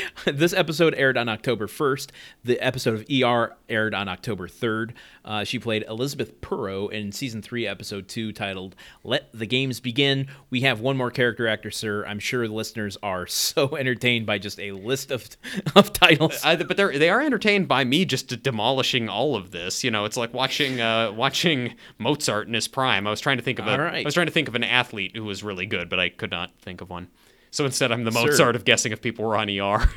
this 0.25 0.53
episode 0.53 0.93
aired 0.95 1.17
on 1.17 1.29
October 1.29 1.67
1st. 1.67 2.09
The 2.43 2.59
episode 2.59 2.93
of 2.95 3.05
ER 3.09 3.55
aired 3.69 3.93
on 3.93 4.07
October 4.07 4.47
3rd. 4.47 4.91
Uh, 5.25 5.43
she 5.43 5.59
played 5.59 5.85
Elizabeth 5.87 6.41
Purrow 6.41 6.87
in 6.87 7.11
season 7.11 7.41
3, 7.41 7.67
episode 7.67 8.07
2, 8.07 8.31
titled 8.33 8.75
Let 9.03 9.31
the 9.33 9.45
Games 9.45 9.79
Begin. 9.79 10.27
We 10.49 10.61
have 10.61 10.79
one 10.79 10.97
more 10.97 11.11
character 11.11 11.47
actor, 11.47 11.71
sir. 11.71 12.05
I'm 12.05 12.19
sure 12.19 12.47
the 12.47 12.53
listeners 12.53 12.97
are 13.01 13.27
so 13.27 13.75
entertained 13.75 14.25
by 14.25 14.37
just 14.37 14.59
a 14.59 14.71
list 14.71 15.11
of, 15.11 15.27
of 15.75 15.93
titles. 15.93 16.39
I, 16.43 16.55
but 16.55 16.77
they're 16.77 16.97
they 16.97 17.09
are 17.09 17.21
entertained 17.21 17.67
by 17.67 17.83
me 17.83 18.05
just 18.05 18.43
demolishing 18.43 19.09
all 19.09 19.35
of 19.35 19.51
this. 19.51 19.83
You 19.83 19.91
know, 19.91 20.05
it's 20.05 20.17
like 20.17 20.33
watching 20.33 20.81
uh, 20.81 21.11
watching 21.11 21.75
Mozart 21.97 22.47
in 22.47 22.53
his 22.53 22.67
prime. 22.67 23.07
I 23.07 23.09
was 23.09 23.21
trying 23.21 23.37
to 23.37 23.43
think 23.43 23.59
of 23.59 23.67
a 23.67 23.77
right. 23.77 24.01
I 24.01 24.05
was 24.05 24.13
trying 24.13 24.27
to 24.27 24.33
think 24.33 24.47
of 24.47 24.55
an 24.55 24.63
athlete 24.63 25.15
who 25.15 25.23
was 25.23 25.43
really 25.43 25.65
good, 25.65 25.89
but 25.89 25.99
I 25.99 26.09
could 26.09 26.31
not 26.31 26.51
think 26.61 26.81
of 26.81 26.89
one. 26.89 27.09
So 27.53 27.65
instead, 27.65 27.91
I'm 27.91 28.03
the. 28.03 28.09
Mozart 28.11 28.55
of 28.55 28.65
guessing 28.65 28.91
if 28.91 29.01
people 29.01 29.25
were 29.25 29.37
on 29.37 29.47
ER. 29.47 29.87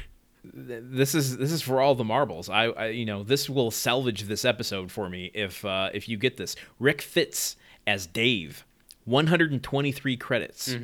this 0.45 1.15
is 1.15 1.39
this 1.39 1.51
is 1.51 1.63
for 1.63 1.81
all 1.81 1.95
the 1.95 2.05
marbles. 2.05 2.51
I, 2.51 2.67
I 2.67 2.87
you 2.89 3.07
know 3.07 3.23
this 3.23 3.49
will 3.49 3.71
salvage 3.71 4.25
this 4.25 4.45
episode 4.45 4.93
for 4.93 5.09
me 5.09 5.31
if 5.33 5.65
uh, 5.65 5.89
if 5.95 6.07
you 6.07 6.19
get 6.19 6.37
this. 6.37 6.55
Rick 6.79 7.01
Fitts 7.01 7.57
as 7.87 8.07
Dave, 8.07 8.67
123 9.07 10.17
credits. 10.19 10.77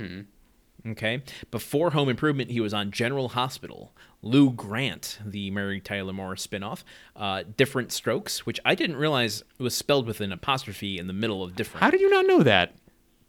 Okay, 0.84 1.22
before 1.50 1.90
Home 1.90 2.08
Improvement, 2.08 2.50
he 2.50 2.58
was 2.58 2.72
on 2.72 2.90
General 2.90 3.28
Hospital. 3.28 3.92
Lou 4.22 4.50
Grant, 4.50 5.18
the 5.24 5.50
Mary 5.50 5.80
Tyler 5.80 6.12
Moore 6.12 6.36
spinoff, 6.36 6.84
uh, 7.14 7.42
Different 7.56 7.92
Strokes, 7.92 8.46
which 8.46 8.58
I 8.64 8.74
didn't 8.74 8.96
realize 8.96 9.44
was 9.58 9.76
spelled 9.76 10.06
with 10.06 10.20
an 10.22 10.32
apostrophe 10.32 10.98
in 10.98 11.06
the 11.06 11.12
middle 11.12 11.42
of 11.42 11.54
different. 11.54 11.84
How 11.84 11.90
did 11.90 12.00
you 12.00 12.08
not 12.08 12.26
know 12.26 12.42
that? 12.42 12.74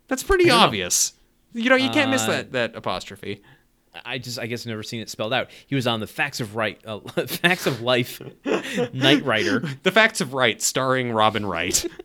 That's 0.07 0.23
pretty 0.23 0.45
don't 0.45 0.57
know. 0.57 1.22
You 1.53 1.69
know, 1.69 1.75
you 1.75 1.89
can't 1.89 2.09
miss 2.11 2.23
Uh, 2.23 2.27
that 2.27 2.51
that 2.53 2.75
apostrophe. 2.75 3.41
I 4.05 4.17
just 4.17 4.39
I 4.39 4.47
guess 4.47 4.65
never 4.65 4.81
seen 4.83 5.01
it 5.01 5.09
spelled 5.09 5.33
out. 5.33 5.49
He 5.67 5.75
was 5.75 5.85
on 5.85 5.99
the 5.99 6.07
Facts 6.07 6.39
of 6.39 6.55
Right, 6.55 6.81
uh, 6.85 6.99
Facts 7.27 7.67
of 7.67 7.81
Life, 7.81 8.21
Knight 8.93 9.23
Rider. 9.23 9.63
The 9.83 9.91
Facts 9.91 10.19
of 10.19 10.33
Right, 10.33 10.59
starring 10.61 11.11
Robin 11.11 11.45
Wright. 11.45 11.85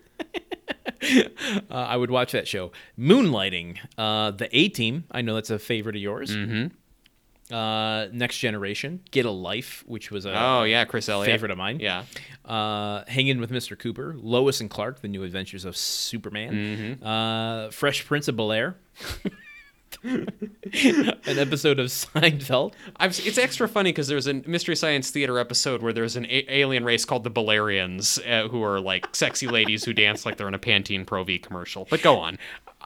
Uh, 1.70 1.74
I 1.74 1.96
would 1.96 2.10
watch 2.10 2.32
that 2.32 2.48
show. 2.48 2.72
Moonlighting, 2.98 3.78
uh, 3.96 4.32
the 4.32 4.48
A 4.56 4.68
Team. 4.68 5.04
I 5.10 5.22
know 5.22 5.34
that's 5.34 5.50
a 5.50 5.58
favorite 5.58 5.94
of 5.96 6.02
yours. 6.02 6.34
Mm-hmm. 6.34 6.74
Uh, 7.50 8.08
Next 8.12 8.38
Generation, 8.38 9.00
Get 9.10 9.24
a 9.24 9.30
Life, 9.30 9.82
which 9.86 10.10
was 10.10 10.26
a 10.26 10.32
oh 10.38 10.64
yeah, 10.64 10.84
Chris 10.84 11.08
Elliott. 11.08 11.32
favorite 11.32 11.50
of 11.50 11.56
mine. 11.58 11.80
Yeah. 11.80 12.04
Uh, 12.44 13.04
Hanging 13.08 13.40
with 13.40 13.50
Mr. 13.50 13.78
Cooper, 13.78 14.14
Lois 14.18 14.60
and 14.60 14.68
Clark, 14.68 15.00
The 15.00 15.08
New 15.08 15.22
Adventures 15.24 15.64
of 15.64 15.76
Superman, 15.76 17.02
uh, 17.02 17.70
Fresh 17.70 18.04
Prince 18.06 18.28
of 18.28 18.36
Bel 18.36 18.52
Air, 18.52 18.76
an 20.04 20.28
episode 21.26 21.78
of 21.80 21.86
Seinfeld. 21.88 22.74
I've, 22.96 23.18
it's 23.26 23.38
extra 23.38 23.68
funny 23.68 23.90
because 23.92 24.08
there's 24.08 24.26
a 24.26 24.34
Mystery 24.34 24.76
Science 24.76 25.10
Theater 25.10 25.38
episode 25.38 25.82
where 25.82 25.92
there's 25.92 26.16
an 26.16 26.26
a- 26.26 26.52
alien 26.52 26.84
race 26.84 27.04
called 27.04 27.24
the 27.24 27.30
Bellerians, 27.30 28.18
uh, 28.30 28.48
who 28.48 28.62
are 28.62 28.80
like 28.80 29.14
sexy 29.14 29.46
ladies 29.48 29.84
who 29.84 29.92
dance 29.92 30.24
like 30.26 30.36
they're 30.36 30.48
in 30.48 30.54
a 30.54 30.58
Pantene 30.58 31.06
Pro 31.06 31.24
V 31.24 31.38
commercial. 31.38 31.86
But 31.90 32.02
go 32.02 32.18
on. 32.18 32.38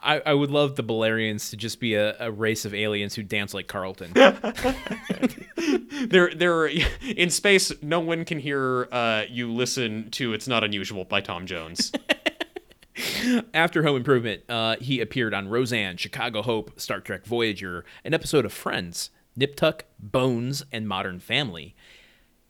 I, 0.03 0.21
I 0.25 0.33
would 0.33 0.51
love 0.51 0.75
the 0.75 0.83
Bellerians 0.83 1.49
to 1.51 1.57
just 1.57 1.79
be 1.79 1.95
a, 1.95 2.15
a 2.19 2.31
race 2.31 2.65
of 2.65 2.73
aliens 2.73 3.15
who 3.15 3.23
dance 3.23 3.53
like 3.53 3.67
Carlton. 3.67 4.13
They're 6.07 6.33
they're 6.33 6.67
in 6.67 7.29
space. 7.29 7.71
No 7.81 7.99
one 7.99 8.25
can 8.25 8.39
hear 8.39 8.87
uh, 8.91 9.23
you 9.29 9.51
listen 9.51 10.09
to 10.11 10.33
"It's 10.33 10.47
Not 10.47 10.63
Unusual" 10.63 11.05
by 11.05 11.21
Tom 11.21 11.45
Jones. 11.45 11.91
After 13.53 13.83
Home 13.83 13.95
Improvement, 13.95 14.43
uh, 14.49 14.75
he 14.79 14.99
appeared 14.99 15.33
on 15.33 15.47
Roseanne, 15.47 15.97
Chicago 15.97 16.41
Hope, 16.41 16.79
Star 16.79 16.99
Trek 16.99 17.25
Voyager, 17.25 17.85
an 18.03 18.13
episode 18.13 18.45
of 18.45 18.53
Friends, 18.53 19.09
Nip 19.35 19.55
Tuck, 19.55 19.85
Bones, 19.99 20.63
and 20.71 20.87
Modern 20.87 21.19
Family. 21.19 21.75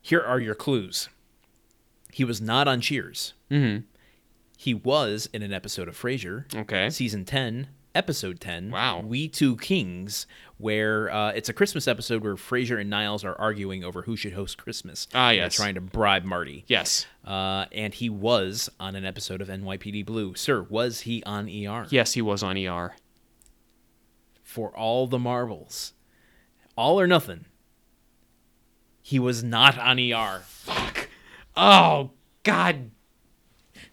Here 0.02 0.20
are 0.20 0.40
your 0.40 0.54
clues. 0.54 1.08
He 2.12 2.24
was 2.24 2.40
not 2.40 2.68
on 2.68 2.80
Cheers. 2.80 3.34
Mm-hmm. 3.50 3.84
He 4.64 4.72
was 4.72 5.28
in 5.34 5.42
an 5.42 5.52
episode 5.52 5.88
of 5.88 5.94
Frasier. 6.00 6.46
Okay. 6.56 6.88
Season 6.88 7.26
10, 7.26 7.68
episode 7.94 8.40
10. 8.40 8.70
Wow. 8.70 9.00
We 9.00 9.28
Two 9.28 9.56
Kings, 9.58 10.26
where 10.56 11.12
uh, 11.12 11.32
it's 11.32 11.50
a 11.50 11.52
Christmas 11.52 11.86
episode 11.86 12.24
where 12.24 12.34
Frasier 12.36 12.80
and 12.80 12.88
Niles 12.88 13.24
are 13.26 13.34
arguing 13.38 13.84
over 13.84 14.00
who 14.00 14.16
should 14.16 14.32
host 14.32 14.56
Christmas. 14.56 15.06
Ah, 15.14 15.32
They're 15.32 15.50
trying 15.50 15.74
to 15.74 15.82
bribe 15.82 16.24
Marty. 16.24 16.64
yes, 16.66 17.04
Uh, 17.26 17.66
and 17.72 17.92
he 17.92 18.08
was 18.08 18.70
on 18.80 18.96
an 18.96 19.04
episode 19.04 19.42
of 19.42 19.48
NYPD 19.48 20.06
Blue. 20.06 20.34
Sir, 20.34 20.62
was 20.62 21.02
he 21.02 21.22
on 21.24 21.44
ER? 21.46 21.86
yes, 21.90 22.14
he 22.14 22.22
was 22.22 22.42
on 22.42 22.56
ER. 22.56 22.96
For 24.42 24.74
all 24.74 25.06
the 25.06 25.18
marbles. 25.18 25.92
All 26.74 26.98
or 26.98 27.06
nothing. 27.06 27.44
He 29.02 29.18
was 29.18 29.44
not 29.44 29.76
on 29.78 29.98
ER. 30.00 30.40
Fuck. 30.46 31.08
Oh 31.54 32.12
God, 32.44 32.92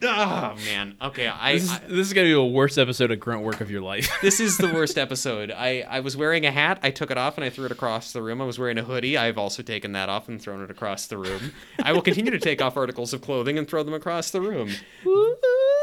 Oh 0.03 0.55
man. 0.65 0.95
Okay, 1.01 1.27
I, 1.27 1.53
This 1.53 1.63
is, 1.63 1.71
I 1.71 1.79
this 1.79 2.07
is 2.07 2.13
gonna 2.13 2.27
be 2.27 2.33
the 2.33 2.43
worst 2.43 2.77
episode 2.77 3.11
of 3.11 3.19
grunt 3.19 3.43
work 3.43 3.61
of 3.61 3.69
your 3.69 3.81
life. 3.81 4.09
this 4.21 4.39
is 4.39 4.57
the 4.57 4.67
worst 4.73 4.97
episode. 4.97 5.51
I 5.51 5.81
I 5.81 5.99
was 5.99 6.17
wearing 6.17 6.45
a 6.45 6.51
hat. 6.51 6.79
I 6.81 6.91
took 6.91 7.11
it 7.11 7.17
off 7.17 7.37
and 7.37 7.45
I 7.45 7.49
threw 7.49 7.65
it 7.65 7.71
across 7.71 8.11
the 8.11 8.21
room. 8.21 8.41
I 8.41 8.45
was 8.45 8.57
wearing 8.57 8.77
a 8.77 8.83
hoodie. 8.83 9.17
I've 9.17 9.37
also 9.37 9.61
taken 9.61 9.91
that 9.91 10.09
off 10.09 10.27
and 10.27 10.41
thrown 10.41 10.63
it 10.63 10.71
across 10.71 11.05
the 11.07 11.17
room. 11.17 11.53
I 11.83 11.93
will 11.93 12.01
continue 12.01 12.31
to 12.31 12.39
take 12.39 12.61
off 12.61 12.77
articles 12.77 13.13
of 13.13 13.21
clothing 13.21 13.57
and 13.57 13.67
throw 13.67 13.83
them 13.83 13.93
across 13.93 14.31
the 14.31 14.41
room. 14.41 14.71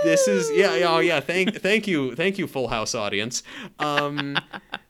This 0.05 0.27
is 0.29 0.51
yeah, 0.57 0.75
yeah, 0.77 0.91
oh 0.91 0.99
yeah. 1.01 1.21
Thank 1.21 1.57
thank 1.57 1.87
you. 1.87 2.15
Thank 2.15 2.39
you 2.39 2.47
Full 2.47 2.69
House 2.69 2.95
audience. 2.95 3.43
Um 3.79 4.37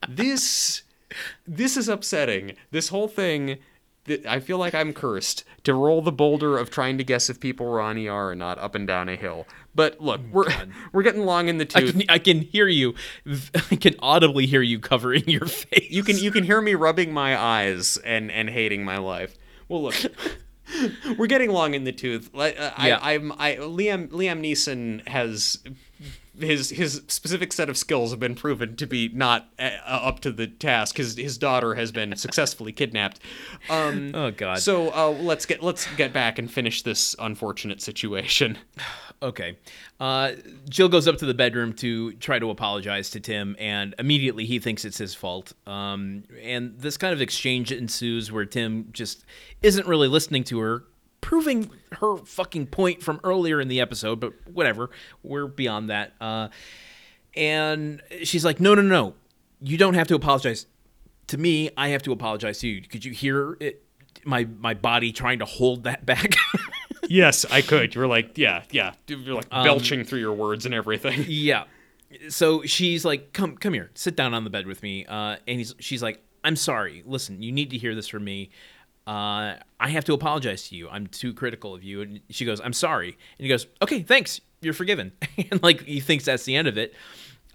this 0.09 0.83
this 1.47 1.77
is 1.77 1.89
upsetting. 1.89 2.53
This 2.71 2.89
whole 2.89 3.09
thing 3.09 3.47
th- 3.47 3.59
I 4.29 4.41
feel 4.41 4.59
like 4.59 4.75
I'm 4.75 4.93
cursed 4.93 5.45
to 5.65 5.75
roll 5.75 6.03
the 6.03 6.13
boulder 6.13 6.57
of 6.59 6.71
trying 6.71 6.99
to 6.99 7.05
guess 7.05 7.29
if 7.31 7.41
people 7.41 7.67
were 7.67 7.81
on 7.81 7.99
ER 7.99 8.31
or 8.31 8.35
not 8.35 8.59
up 8.59 8.75
and 8.75 8.87
down 8.87 9.09
a 9.09 9.17
hill. 9.17 9.47
But 9.75 10.01
look, 10.01 10.21
we're 10.33 10.47
we're 10.93 11.03
getting 11.03 11.25
long 11.25 11.49
in 11.49 11.59
the 11.59 11.65
I 11.75 11.81
tooth. 11.81 11.93
can, 11.93 12.03
I 12.09 12.19
can 12.19 12.41
hear 12.41 12.69
you. 12.69 12.95
I 13.71 13.77
can 13.77 13.95
audibly 14.01 14.47
hear 14.47 14.63
you 14.63 14.79
covering 14.81 15.29
your 15.29 15.47
face. 15.47 15.91
You 15.91 16.03
can 16.03 16.19
you 16.19 16.31
can 16.37 16.45
hear 16.45 16.61
me 16.61 16.75
rubbing 16.75 17.13
my 17.13 17.37
eyes 17.39 17.97
and 17.99 18.31
and 18.31 18.49
hating 18.51 18.85
my 18.85 18.99
life. 18.99 19.37
Well, 19.69 19.83
look, 19.83 19.95
we're 21.19 21.27
getting 21.27 21.51
long 21.51 21.75
in 21.75 21.85
the 21.85 21.93
tooth. 21.93 22.31
Like, 22.33 22.59
uh, 22.59 22.71
Yeah. 22.79 22.99
I, 23.01 23.15
I'm 23.15 23.33
I 23.33 23.57
Liam 23.57 24.09
Liam 24.09 24.41
Neeson 24.41 25.07
has 25.09 25.59
his 26.41 26.71
his 26.71 27.03
specific 27.09 27.53
set 27.53 27.69
of 27.69 27.77
skills 27.77 28.11
have 28.11 28.21
been 28.21 28.35
proven 28.35 28.77
to 28.77 28.87
be 28.87 29.09
not 29.09 29.49
uh, 29.59 29.71
up 29.87 30.21
to 30.21 30.33
the 30.33 30.47
task. 30.47 30.97
His 30.97 31.17
his 31.17 31.39
daughter 31.39 31.75
has 31.75 31.93
been 31.93 32.17
successfully 32.17 32.73
kidnapped. 32.73 33.21
Um, 33.69 34.13
Oh, 34.15 34.31
God. 34.31 34.59
So 34.59 34.89
uh, 34.95 35.11
let's 35.11 35.47
get 35.47 35.63
let's 35.63 35.87
get 35.97 36.13
back 36.13 36.39
and 36.39 36.51
finish 36.51 36.83
this 36.83 37.15
unfortunate 37.19 37.81
situation. 37.83 38.59
Okay. 39.21 39.59
Uh, 39.99 40.33
Jill 40.69 40.89
goes 40.89 41.09
up 41.09 41.17
to 41.19 41.27
the 41.27 41.35
bedroom 41.35 41.73
to 41.73 42.13
try 42.13 42.39
to 42.39 42.51
apologize 42.51 43.11
to 43.11 43.19
Tim, 43.19 43.57
and 43.59 43.93
immediately 43.99 44.45
he 44.45 44.61
thinks 44.61 44.85
it's 44.85 44.99
his 44.99 45.13
fault. 45.13 45.55
Um, 45.67 46.23
and 46.41 46.79
this 46.79 46.97
kind 46.97 47.13
of 47.13 47.21
exchange 47.21 47.73
ensues 47.73 48.31
where 48.31 48.45
Tim 48.45 48.91
just 48.93 49.25
isn't 49.61 49.89
really 49.89 50.07
listening 50.07 50.45
to 50.45 50.61
her, 50.61 50.85
proving 51.21 51.71
her 51.93 52.17
fucking 52.19 52.67
point 52.67 53.03
from 53.03 53.21
earlier 53.25 53.61
in 53.61 53.69
the 53.69 53.81
episode, 53.81 54.21
but 54.21 54.33
whatever. 54.49 54.91
We're 55.23 55.47
beyond 55.47 55.91
that. 55.91 56.13
Uh, 56.21 56.49
and 57.35 58.03
she's 58.25 58.45
like, 58.45 58.61
no, 58.61 58.75
no, 58.75 58.83
no. 58.83 59.15
You 59.61 59.77
don't 59.77 59.95
have 59.95 60.09
to 60.09 60.15
apologize 60.15 60.67
to 61.29 61.39
me. 61.39 61.71
I 61.77 61.89
have 61.89 62.03
to 62.05 62.13
apologize 62.13 62.59
to 62.61 62.69
you. 62.69 62.83
Could 62.83 63.05
you 63.05 63.13
hear 63.13 63.57
it? 63.61 63.85
My, 64.25 64.47
my 64.59 64.75
body 64.75 65.13
trying 65.13 65.39
to 65.41 65.45
hold 65.45 65.85
that 65.85 66.05
back. 66.05 66.35
yes, 67.09 67.45
I 67.51 67.63
could. 67.63 67.95
You're 67.95 68.07
like 68.07 68.37
yeah 68.37 68.63
yeah. 68.71 68.93
You're 69.07 69.37
like 69.37 69.49
belching 69.51 70.05
through 70.05 70.21
your 70.21 70.33
words 70.33 70.67
and 70.67 70.75
everything. 70.75 71.25
Yeah. 71.29 71.65
So 72.31 72.63
she's 72.63 73.05
like, 73.05 73.35
"Come, 73.35 73.59
come 73.59 73.75
here, 73.75 73.91
sit 73.95 74.17
down 74.17 74.33
on 74.33 74.43
the 74.43 74.51
bed 74.51 74.67
with 74.67 74.83
me." 74.83 75.05
Uh, 75.05 75.37
and 75.47 75.59
he's, 75.59 75.75
she's 75.79 76.03
like, 76.03 76.23
"I'm 76.43 76.57
sorry. 76.57 77.03
Listen, 77.05 77.43
you 77.43 77.53
need 77.53 77.69
to 77.71 77.77
hear 77.77 77.95
this 77.95 78.09
from 78.09 78.25
me. 78.25 78.51
Uh, 79.09 79.57
I 79.81 79.89
have 79.89 80.05
to 80.05 80.13
apologize 80.13 80.69
to 80.69 80.77
you. 80.77 80.89
I'm 80.91 81.07
too 81.07 81.33
critical 81.33 81.75
of 81.75 81.83
you." 81.83 82.03
And 82.03 82.21
she 82.29 82.45
goes, 82.45 82.61
"I'm 82.61 82.73
sorry." 82.73 83.09
And 83.09 83.45
he 83.45 83.49
goes, 83.49 83.67
"Okay, 83.81 84.03
thanks. 84.03 84.41
You're 84.61 84.75
forgiven." 84.75 85.13
and 85.51 85.63
like 85.63 85.83
he 85.83 86.01
thinks 86.01 86.25
that's 86.25 86.45
the 86.45 86.57
end 86.57 86.69
of 86.69 86.77
it. 86.77 86.95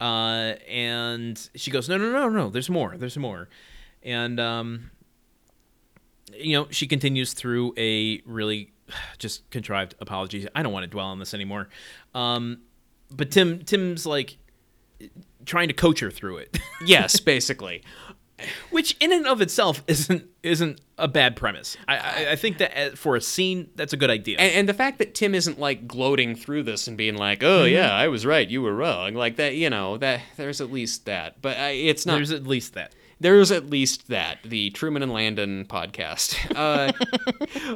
Uh, 0.01 0.55
and 0.67 1.49
she 1.55 1.69
goes, 1.69 1.87
"No, 1.87 1.97
no, 1.97 2.11
no, 2.11 2.29
no. 2.29 2.49
There's 2.49 2.69
more. 2.69 2.97
There's 2.97 3.17
more." 3.17 3.49
And 4.01 4.39
um, 4.39 4.91
you 6.35 6.57
know, 6.57 6.67
she 6.71 6.87
continues 6.87 7.33
through 7.33 7.73
a 7.77 8.21
really 8.25 8.73
just 9.17 9.49
contrived 9.49 9.95
apology. 9.99 10.47
I 10.55 10.63
don't 10.63 10.73
want 10.73 10.83
to 10.83 10.89
dwell 10.89 11.07
on 11.07 11.19
this 11.19 11.33
anymore. 11.33 11.69
Um, 12.15 12.59
but 13.11 13.31
Tim, 13.31 13.63
Tim's 13.63 14.05
like 14.05 14.37
trying 15.45 15.67
to 15.67 15.73
coach 15.73 15.99
her 15.99 16.09
through 16.09 16.37
it, 16.37 16.57
yes, 16.85 17.19
basically. 17.19 17.83
Which 18.69 18.95
in 18.99 19.11
and 19.11 19.27
of 19.27 19.41
itself 19.41 19.83
isn't 19.87 20.25
isn't 20.41 20.81
a 20.97 21.07
bad 21.07 21.35
premise. 21.35 21.75
I, 21.87 21.97
I, 21.97 22.31
I 22.31 22.35
think 22.35 22.59
that 22.59 22.77
uh, 22.77 22.95
for 22.95 23.15
a 23.15 23.21
scene, 23.21 23.69
that's 23.75 23.93
a 23.93 23.97
good 23.97 24.09
idea. 24.09 24.37
And, 24.37 24.53
and 24.53 24.69
the 24.69 24.73
fact 24.73 24.99
that 24.99 25.15
Tim 25.15 25.33
isn't 25.33 25.59
like 25.59 25.87
gloating 25.87 26.35
through 26.35 26.63
this 26.63 26.87
and 26.87 26.97
being 26.97 27.15
like, 27.15 27.43
"Oh 27.43 27.63
yeah, 27.63 27.93
I 27.93 28.07
was 28.07 28.25
right, 28.25 28.47
you 28.47 28.61
were 28.61 28.75
wrong," 28.75 29.13
like 29.13 29.37
that, 29.37 29.55
you 29.55 29.69
know, 29.69 29.97
that 29.97 30.21
there's 30.37 30.61
at 30.61 30.71
least 30.71 31.05
that. 31.05 31.41
But 31.41 31.57
uh, 31.57 31.69
it's 31.71 32.05
not. 32.05 32.15
There's 32.15 32.31
at 32.31 32.45
least 32.45 32.73
that. 32.75 32.93
There's 33.23 33.51
at 33.53 33.69
least 33.69 34.09
that. 34.09 34.39
The 34.43 34.69
Truman 34.71 35.01
and 35.01 35.11
Landon 35.13 35.65
podcast. 35.65 36.35
Uh, 36.53 36.91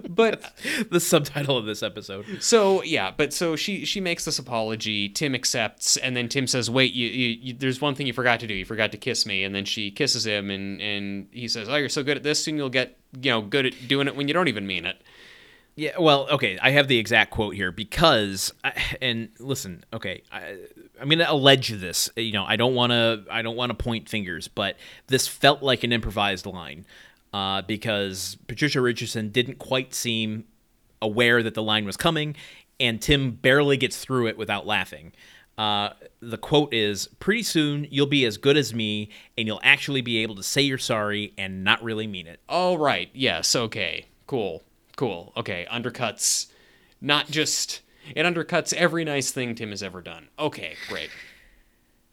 but 0.10 0.54
The 0.92 1.00
subtitle 1.00 1.58
of 1.58 1.66
this 1.66 1.82
episode. 1.82 2.26
so 2.42 2.84
yeah, 2.84 3.12
but 3.16 3.34
so 3.34 3.56
she 3.56 3.86
she 3.86 4.00
makes 4.02 4.26
this 4.26 4.38
apology. 4.40 5.10
Tim 5.10 5.34
accepts, 5.34 5.98
and 5.98 6.16
then 6.16 6.30
Tim 6.30 6.48
says, 6.48 6.70
"Wait, 6.70 6.94
you, 6.94 7.08
you, 7.08 7.38
you 7.42 7.54
there's 7.54 7.82
one 7.82 7.96
thing 7.96 8.06
you 8.08 8.14
forgot 8.14 8.40
to 8.42 8.48
do. 8.48 8.54
You 8.54 8.66
forgot 8.66 8.92
to 8.92 8.98
kiss 8.98 9.26
me." 9.26 9.44
And 9.44 9.56
then 9.56 9.66
she 9.66 9.90
kisses 9.90 10.26
him, 10.26 10.50
and 10.52 10.82
and 10.82 11.28
he 11.32 11.48
says, 11.48 11.70
"Oh, 11.70 11.76
you're 11.76 11.90
so 11.90 12.04
good 12.04 12.18
at 12.18 12.24
this, 12.24 12.44
soon 12.44 12.58
you'll 12.58 12.70
get 12.70 12.98
you 13.20 13.32
know 13.32 13.42
good 13.42 13.66
at 13.66 13.88
doing 13.88 14.08
it 14.08 14.16
when 14.16 14.28
you 14.28 14.34
don't 14.34 14.48
even 14.50 14.68
mean 14.68 14.86
it." 14.86 15.02
Yeah, 15.78 16.00
well, 16.00 16.28
okay, 16.32 16.58
I 16.60 16.72
have 16.72 16.88
the 16.88 16.98
exact 16.98 17.30
quote 17.30 17.54
here 17.54 17.72
because, 17.72 18.52
I, 18.64 18.74
and 19.00 19.30
listen, 19.38 19.86
okay, 19.94 20.24
I, 20.32 20.58
I'm 21.00 21.08
going 21.08 21.20
to 21.20 21.32
allege 21.32 21.70
this. 21.70 22.10
You 22.16 22.32
know, 22.32 22.44
I 22.46 22.56
don't 22.56 22.74
want 22.74 22.94
to, 22.94 23.24
I 23.30 23.44
don't 23.44 23.56
want 23.56 23.70
to 23.70 23.76
point 23.76 24.10
fingers, 24.10 24.48
but 24.48 24.76
this 25.06 25.28
felt 25.28 25.62
like 25.62 25.84
an 25.84 25.92
improvised 25.92 26.48
line 26.48 26.88
uh, 27.32 27.62
because 27.62 28.40
Patricia 28.48 28.82
Richardson 28.82 29.30
didn't 29.30 29.60
quite 29.60 29.94
seem 29.94 30.46
aware 31.00 31.44
that 31.44 31.54
the 31.54 31.62
line 31.62 31.86
was 31.86 31.96
coming, 31.96 32.36
and 32.80 33.00
Tim 33.00 33.30
barely 33.30 33.78
gets 33.78 33.98
through 33.98 34.26
it 34.30 34.38
without 34.38 34.66
laughing. 34.66 35.14
Uh, 35.60 35.90
the 36.22 36.40
quote 36.40 36.74
is 36.74 37.08
Pretty 37.20 37.44
soon 37.44 37.86
you'll 37.92 38.08
be 38.08 38.26
as 38.26 38.38
good 38.38 38.58
as 38.58 38.74
me, 38.74 39.12
and 39.38 39.46
you'll 39.46 39.62
actually 39.62 40.02
be 40.02 40.24
able 40.24 40.34
to 40.38 40.44
say 40.44 40.64
you're 40.64 40.80
sorry 40.80 41.34
and 41.38 41.64
not 41.64 41.84
really 41.84 42.08
mean 42.08 42.26
it. 42.26 42.40
All 42.50 42.80
right. 42.80 43.12
Yes. 43.14 43.56
Okay. 43.56 44.08
Cool. 44.26 44.64
Cool. 44.98 45.32
Okay. 45.38 45.66
Undercuts, 45.72 46.48
not 47.00 47.28
just. 47.28 47.82
It 48.16 48.24
undercuts 48.24 48.74
every 48.74 49.06
nice 49.06 49.32
thing 49.32 49.56
Tim 49.56 49.70
has 49.70 49.82
ever 49.82 50.02
done. 50.02 50.28
Okay. 50.38 50.76
Great. 50.90 51.10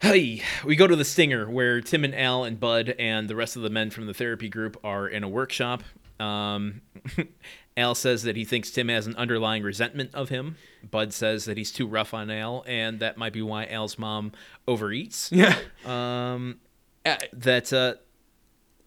Hey, 0.01 0.43
we 0.63 0.75
go 0.75 0.87
to 0.87 0.95
the 0.95 1.05
stinger 1.05 1.49
where 1.49 1.81
Tim 1.81 2.03
and 2.03 2.13
Al 2.13 2.43
and 2.43 2.59
Bud 2.59 2.95
and 2.99 3.27
the 3.27 3.35
rest 3.35 3.55
of 3.55 3.61
the 3.61 3.69
men 3.69 3.89
from 3.89 4.05
the 4.05 4.13
therapy 4.13 4.49
group 4.49 4.77
are 4.83 5.07
in 5.07 5.23
a 5.23 5.29
workshop. 5.29 5.83
Um, 6.19 6.81
Al 7.77 7.95
says 7.95 8.23
that 8.23 8.35
he 8.35 8.45
thinks 8.45 8.71
Tim 8.71 8.89
has 8.89 9.07
an 9.07 9.15
underlying 9.15 9.63
resentment 9.63 10.13
of 10.13 10.29
him. 10.29 10.57
Bud 10.89 11.13
says 11.13 11.45
that 11.45 11.57
he's 11.57 11.71
too 11.71 11.87
rough 11.87 12.13
on 12.13 12.29
Al, 12.29 12.63
and 12.67 12.99
that 12.99 13.17
might 13.17 13.33
be 13.33 13.41
why 13.41 13.65
Al's 13.65 13.97
mom 13.97 14.31
overeats. 14.67 15.29
Yeah. 15.31 15.57
Um, 15.85 16.59
uh, 17.05 17.17
that 17.33 17.73
uh, 17.73 17.95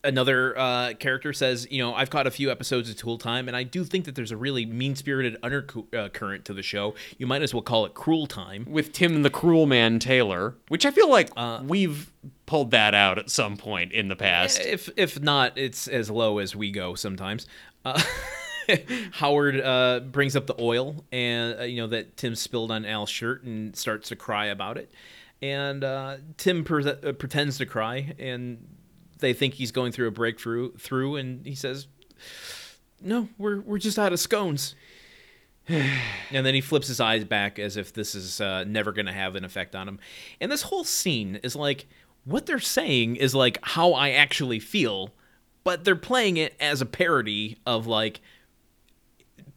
another 0.04 0.56
uh, 0.58 0.92
character 0.98 1.32
says, 1.32 1.66
you 1.70 1.82
know, 1.82 1.94
I've 1.94 2.10
caught 2.10 2.26
a 2.26 2.30
few 2.30 2.50
episodes 2.50 2.88
of 2.90 2.96
Tool 2.96 3.18
Time, 3.18 3.48
and 3.48 3.56
I 3.56 3.62
do 3.64 3.84
think 3.84 4.04
that 4.04 4.14
there's 4.14 4.30
a 4.30 4.36
really 4.36 4.64
mean-spirited 4.66 5.36
undercurrent 5.42 6.44
to 6.46 6.54
the 6.54 6.62
show. 6.62 6.94
You 7.18 7.26
might 7.26 7.42
as 7.42 7.52
well 7.52 7.62
call 7.62 7.84
it 7.86 7.94
Cruel 7.94 8.26
Time. 8.26 8.66
With 8.68 8.92
Tim 8.92 9.22
the 9.22 9.30
Cruel 9.30 9.66
Man 9.66 9.98
Taylor, 9.98 10.54
which 10.68 10.86
I 10.86 10.90
feel 10.90 11.10
like 11.10 11.30
Uh, 11.36 11.60
we've 11.64 12.12
pulled 12.46 12.70
that 12.70 12.94
out 12.94 13.18
at 13.18 13.28
some 13.30 13.56
point 13.56 13.92
in 13.92 14.08
the 14.08 14.16
past. 14.16 14.60
If 14.60 14.88
if 14.96 15.20
not, 15.20 15.56
it's 15.58 15.86
as 15.88 16.10
low 16.10 16.38
as 16.38 16.54
we 16.56 16.70
go 16.70 16.94
sometimes. 16.94 17.46
Uh, 17.84 18.00
Howard 19.12 19.60
uh, 19.60 20.00
brings 20.00 20.36
up 20.36 20.46
the 20.46 20.54
oil 20.60 21.04
and 21.10 21.60
uh, 21.60 21.62
you 21.64 21.80
know 21.80 21.86
that 21.88 22.16
Tim 22.16 22.34
spilled 22.34 22.70
on 22.70 22.84
Al's 22.84 23.10
shirt 23.10 23.42
and 23.44 23.74
starts 23.74 24.08
to 24.10 24.16
cry 24.16 24.46
about 24.46 24.76
it. 24.76 24.90
And 25.40 25.84
uh, 25.84 26.16
Tim 26.36 26.64
pre- 26.64 26.84
uh, 26.84 27.12
pretends 27.12 27.58
to 27.58 27.66
cry, 27.66 28.14
and 28.18 28.66
they 29.18 29.32
think 29.32 29.54
he's 29.54 29.72
going 29.72 29.92
through 29.92 30.08
a 30.08 30.12
breakthrough. 30.12 30.72
Through, 30.76 31.16
and 31.16 31.46
he 31.46 31.54
says, 31.54 31.86
"No, 33.00 33.28
we're 33.38 33.60
we're 33.60 33.78
just 33.78 33.98
out 33.98 34.12
of 34.12 34.20
scones." 34.20 34.74
and 35.68 36.46
then 36.46 36.54
he 36.54 36.60
flips 36.60 36.88
his 36.88 36.98
eyes 36.98 37.24
back 37.24 37.58
as 37.58 37.76
if 37.76 37.92
this 37.92 38.14
is 38.14 38.40
uh, 38.40 38.64
never 38.64 38.90
going 38.90 39.06
to 39.06 39.12
have 39.12 39.36
an 39.36 39.44
effect 39.44 39.74
on 39.74 39.86
him. 39.86 39.98
And 40.40 40.50
this 40.50 40.62
whole 40.62 40.84
scene 40.84 41.40
is 41.42 41.54
like 41.54 41.86
what 42.24 42.46
they're 42.46 42.58
saying 42.58 43.16
is 43.16 43.34
like 43.34 43.58
how 43.62 43.92
I 43.92 44.10
actually 44.10 44.60
feel, 44.60 45.14
but 45.64 45.84
they're 45.84 45.96
playing 45.96 46.36
it 46.36 46.54
as 46.60 46.80
a 46.80 46.86
parody 46.86 47.58
of 47.66 47.86
like 47.86 48.20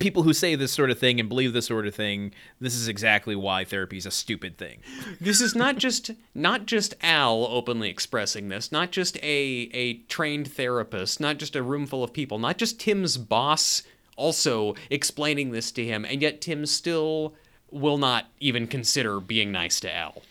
people 0.01 0.23
who 0.23 0.33
say 0.33 0.55
this 0.55 0.71
sort 0.71 0.89
of 0.89 0.99
thing 0.99 1.19
and 1.19 1.29
believe 1.29 1.53
this 1.53 1.67
sort 1.67 1.87
of 1.87 1.95
thing. 1.95 2.33
This 2.59 2.75
is 2.75 2.87
exactly 2.87 3.35
why 3.35 3.63
therapy 3.63 3.97
is 3.97 4.05
a 4.05 4.11
stupid 4.11 4.57
thing. 4.57 4.79
this 5.19 5.39
is 5.39 5.55
not 5.55 5.77
just 5.77 6.11
not 6.33 6.65
just 6.65 6.95
Al 7.01 7.45
openly 7.45 7.89
expressing 7.89 8.49
this, 8.49 8.71
not 8.71 8.91
just 8.91 9.17
a 9.17 9.69
a 9.73 9.99
trained 10.09 10.51
therapist, 10.51 11.19
not 11.19 11.37
just 11.37 11.55
a 11.55 11.63
room 11.63 11.85
full 11.85 12.03
of 12.03 12.13
people, 12.13 12.39
not 12.39 12.57
just 12.57 12.79
Tim's 12.79 13.17
boss 13.17 13.83
also 14.17 14.75
explaining 14.89 15.51
this 15.51 15.71
to 15.71 15.85
him, 15.85 16.05
and 16.05 16.21
yet 16.21 16.41
Tim 16.41 16.65
still 16.65 17.33
will 17.71 17.97
not 17.97 18.25
even 18.39 18.67
consider 18.67 19.19
being 19.19 19.51
nice 19.51 19.79
to 19.79 19.95
Al. 19.95 20.21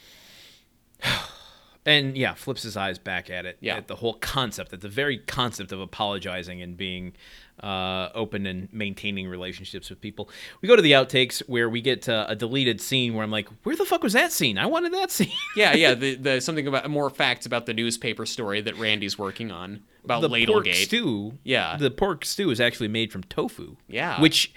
and 1.87 2.17
yeah, 2.17 2.35
flips 2.35 2.63
his 2.63 2.77
eyes 2.77 2.99
back 2.99 3.31
at 3.31 3.47
it. 3.47 3.59
Yeah. 3.61 3.77
at 3.77 3.89
the 3.89 3.97
whole 3.97 4.15
concept, 4.15 4.73
at 4.73 4.81
the 4.81 4.89
very 4.89 5.19
concept 5.19 5.73
of 5.73 5.81
apologizing 5.81 6.61
and 6.63 6.77
being 6.77 7.15
uh, 7.63 8.09
open 8.15 8.47
and 8.47 8.73
maintaining 8.73 9.29
relationships 9.29 9.91
with 9.91 10.01
people. 10.01 10.29
We 10.61 10.69
go 10.69 10.77
to 10.77 10.83
the 10.83 10.93
outtakes 10.93 11.41
where 11.47 11.69
we 11.69 11.81
get 11.81 12.09
uh, 12.09 12.27
a 12.29 12.37
deleted 12.37 12.81
scene 12.81 13.15
where 13.15 13.23
I'm 13.23 13.31
like, 13.31 13.49
where 13.63 13.77
the 13.77 13.85
fuck 13.85 14.03
was 14.03 14.15
that 14.15 14.33
scene? 14.33 14.59
I 14.59 14.67
wanted 14.67 14.93
that 14.95 15.11
scene. 15.11 15.33
Yeah, 15.57 15.75
yeah. 15.75 15.95
The, 15.95 16.15
the 16.15 16.41
something 16.41 16.67
about 16.67 16.89
more 16.91 17.11
facts 17.11 17.47
about 17.47 17.67
the 17.67 17.75
newspaper 17.75 18.27
story 18.27 18.61
that 18.63 18.77
Randy's 18.79 19.19
working 19.19 19.51
on 19.51 19.83
about 20.05 20.23
the 20.23 20.47
pork 20.47 20.67
stew. 20.73 21.39
Yeah. 21.45 21.77
the 21.77 21.91
pork 21.91 22.25
stew 22.25 22.51
is 22.51 22.61
actually 22.61 22.89
made 22.89 23.13
from 23.13 23.25
tofu. 23.25 23.77
Yeah. 23.89 24.21
which. 24.21 24.53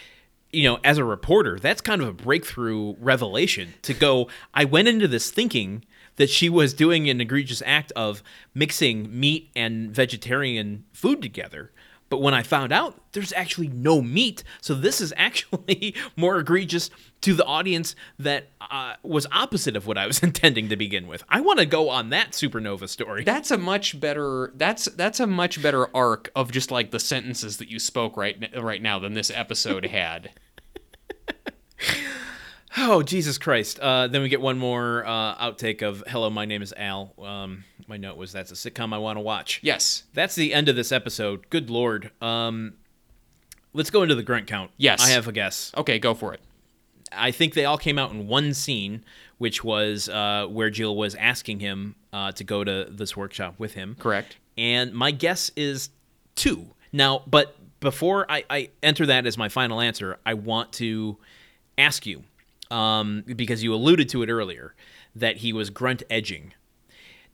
You 0.55 0.69
know, 0.69 0.79
as 0.83 0.99
a 0.99 1.03
reporter, 1.03 1.57
that's 1.57 1.81
kind 1.81 1.99
of 1.99 2.07
a 2.07 2.13
breakthrough 2.13 2.93
revelation 2.99 3.73
to 3.81 3.91
go. 3.95 4.27
I 4.53 4.65
went 4.65 4.87
into 4.87 5.07
this 5.07 5.31
thinking 5.31 5.83
that 6.17 6.29
she 6.29 6.49
was 6.49 6.73
doing 6.75 7.09
an 7.09 7.19
egregious 7.21 7.63
act 7.65 7.91
of 7.95 8.21
mixing 8.53 9.19
meat 9.19 9.49
and 9.55 9.89
vegetarian 9.91 10.85
food 10.93 11.21
together. 11.23 11.71
But 12.13 12.21
when 12.21 12.35
I 12.35 12.43
found 12.43 12.71
out 12.71 13.01
there's 13.13 13.33
actually 13.33 13.69
no 13.69 13.99
meat, 13.99 14.43
so 14.61 14.75
this 14.75 15.01
is 15.01 15.11
actually 15.17 15.95
more 16.15 16.37
egregious 16.37 16.91
to 17.21 17.33
the 17.33 17.43
audience 17.43 17.95
that 18.19 18.49
uh, 18.61 18.93
was 19.01 19.25
opposite 19.31 19.75
of 19.75 19.87
what 19.87 19.97
I 19.97 20.05
was 20.05 20.19
intending 20.23 20.69
to 20.69 20.75
begin 20.75 21.07
with. 21.07 21.23
I 21.27 21.41
want 21.41 21.57
to 21.57 21.65
go 21.65 21.89
on 21.89 22.11
that 22.11 22.33
supernova 22.33 22.87
story. 22.87 23.23
That's 23.23 23.49
a 23.49 23.57
much 23.57 23.99
better. 23.99 24.53
That's 24.55 24.85
that's 24.85 25.19
a 25.19 25.25
much 25.25 25.59
better 25.59 25.87
arc 25.97 26.29
of 26.35 26.51
just 26.51 26.69
like 26.69 26.91
the 26.91 26.99
sentences 26.99 27.57
that 27.57 27.71
you 27.71 27.79
spoke 27.79 28.15
right 28.15 28.47
right 28.61 28.83
now 28.83 28.99
than 28.99 29.15
this 29.15 29.31
episode 29.31 29.83
had. 29.87 30.33
Oh 32.77 33.03
Jesus 33.03 33.37
Christ! 33.37 33.79
Uh, 33.79 34.07
then 34.07 34.21
we 34.21 34.29
get 34.29 34.41
one 34.41 34.57
more 34.57 35.05
uh, 35.05 35.35
outtake 35.35 35.81
of 35.81 36.03
"Hello, 36.07 36.29
my 36.29 36.45
name 36.45 36.61
is 36.61 36.73
Al." 36.75 37.13
Um, 37.21 37.63
my 37.87 37.97
note 37.97 38.17
was 38.17 38.31
that's 38.31 38.51
a 38.51 38.55
sitcom 38.55 38.93
I 38.93 38.97
want 38.97 39.17
to 39.17 39.21
watch. 39.21 39.59
Yes. 39.61 40.03
That's 40.13 40.35
the 40.35 40.53
end 40.53 40.69
of 40.69 40.75
this 40.75 40.91
episode. 40.91 41.49
Good 41.49 41.69
lord. 41.69 42.11
Um, 42.21 42.73
let's 43.73 43.89
go 43.89 44.03
into 44.03 44.15
the 44.15 44.23
grunt 44.23 44.47
count. 44.47 44.71
Yes. 44.77 45.01
I 45.01 45.09
have 45.09 45.27
a 45.27 45.31
guess. 45.31 45.71
Okay, 45.77 45.99
go 45.99 46.13
for 46.13 46.33
it. 46.33 46.41
I 47.11 47.31
think 47.31 47.53
they 47.53 47.65
all 47.65 47.77
came 47.77 47.99
out 47.99 48.11
in 48.11 48.27
one 48.27 48.53
scene, 48.53 49.03
which 49.37 49.63
was 49.63 50.09
uh, 50.09 50.47
where 50.49 50.69
Jill 50.69 50.95
was 50.95 51.15
asking 51.15 51.59
him 51.59 51.95
uh, 52.11 52.31
to 52.33 52.43
go 52.43 52.63
to 52.63 52.87
this 52.89 53.15
workshop 53.15 53.55
with 53.59 53.73
him. 53.73 53.95
Correct. 53.99 54.37
And 54.57 54.93
my 54.93 55.11
guess 55.11 55.51
is 55.55 55.89
two. 56.35 56.67
Now, 56.91 57.23
but 57.27 57.55
before 57.79 58.25
I, 58.31 58.45
I 58.49 58.69
enter 58.81 59.05
that 59.07 59.25
as 59.25 59.37
my 59.37 59.49
final 59.49 59.81
answer, 59.81 60.17
I 60.25 60.35
want 60.35 60.73
to 60.73 61.17
ask 61.77 62.05
you, 62.05 62.23
um, 62.73 63.23
because 63.35 63.63
you 63.63 63.73
alluded 63.73 64.09
to 64.09 64.23
it 64.23 64.29
earlier, 64.29 64.73
that 65.15 65.37
he 65.37 65.53
was 65.53 65.69
grunt 65.69 66.01
edging. 66.09 66.53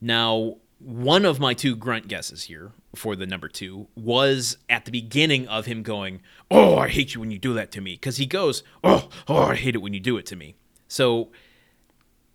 Now, 0.02 0.58
one 0.80 1.26
of 1.26 1.40
my 1.40 1.54
two 1.54 1.76
grunt 1.76 2.08
guesses 2.08 2.44
here 2.44 2.72
for 2.96 3.16
the 3.16 3.26
number 3.26 3.48
two 3.48 3.88
was 3.96 4.58
at 4.70 4.86
the 4.86 4.92
beginning 4.92 5.48
of 5.48 5.66
him 5.66 5.82
going, 5.82 6.22
Oh, 6.52 6.78
I 6.78 6.90
hate 6.90 7.14
you 7.14 7.22
when 7.22 7.32
you 7.32 7.40
do 7.40 7.54
that 7.54 7.72
to 7.72 7.82
me. 7.82 7.94
Because 7.94 8.18
he 8.18 8.26
goes, 8.26 8.64
Oh, 8.84 9.10
oh, 9.28 9.44
I 9.44 9.56
hate 9.56 9.76
it 9.76 9.82
when 9.82 9.94
you 9.94 10.00
do 10.00 10.18
it 10.18 10.26
to 10.28 10.36
me. 10.36 10.56
So 10.88 11.32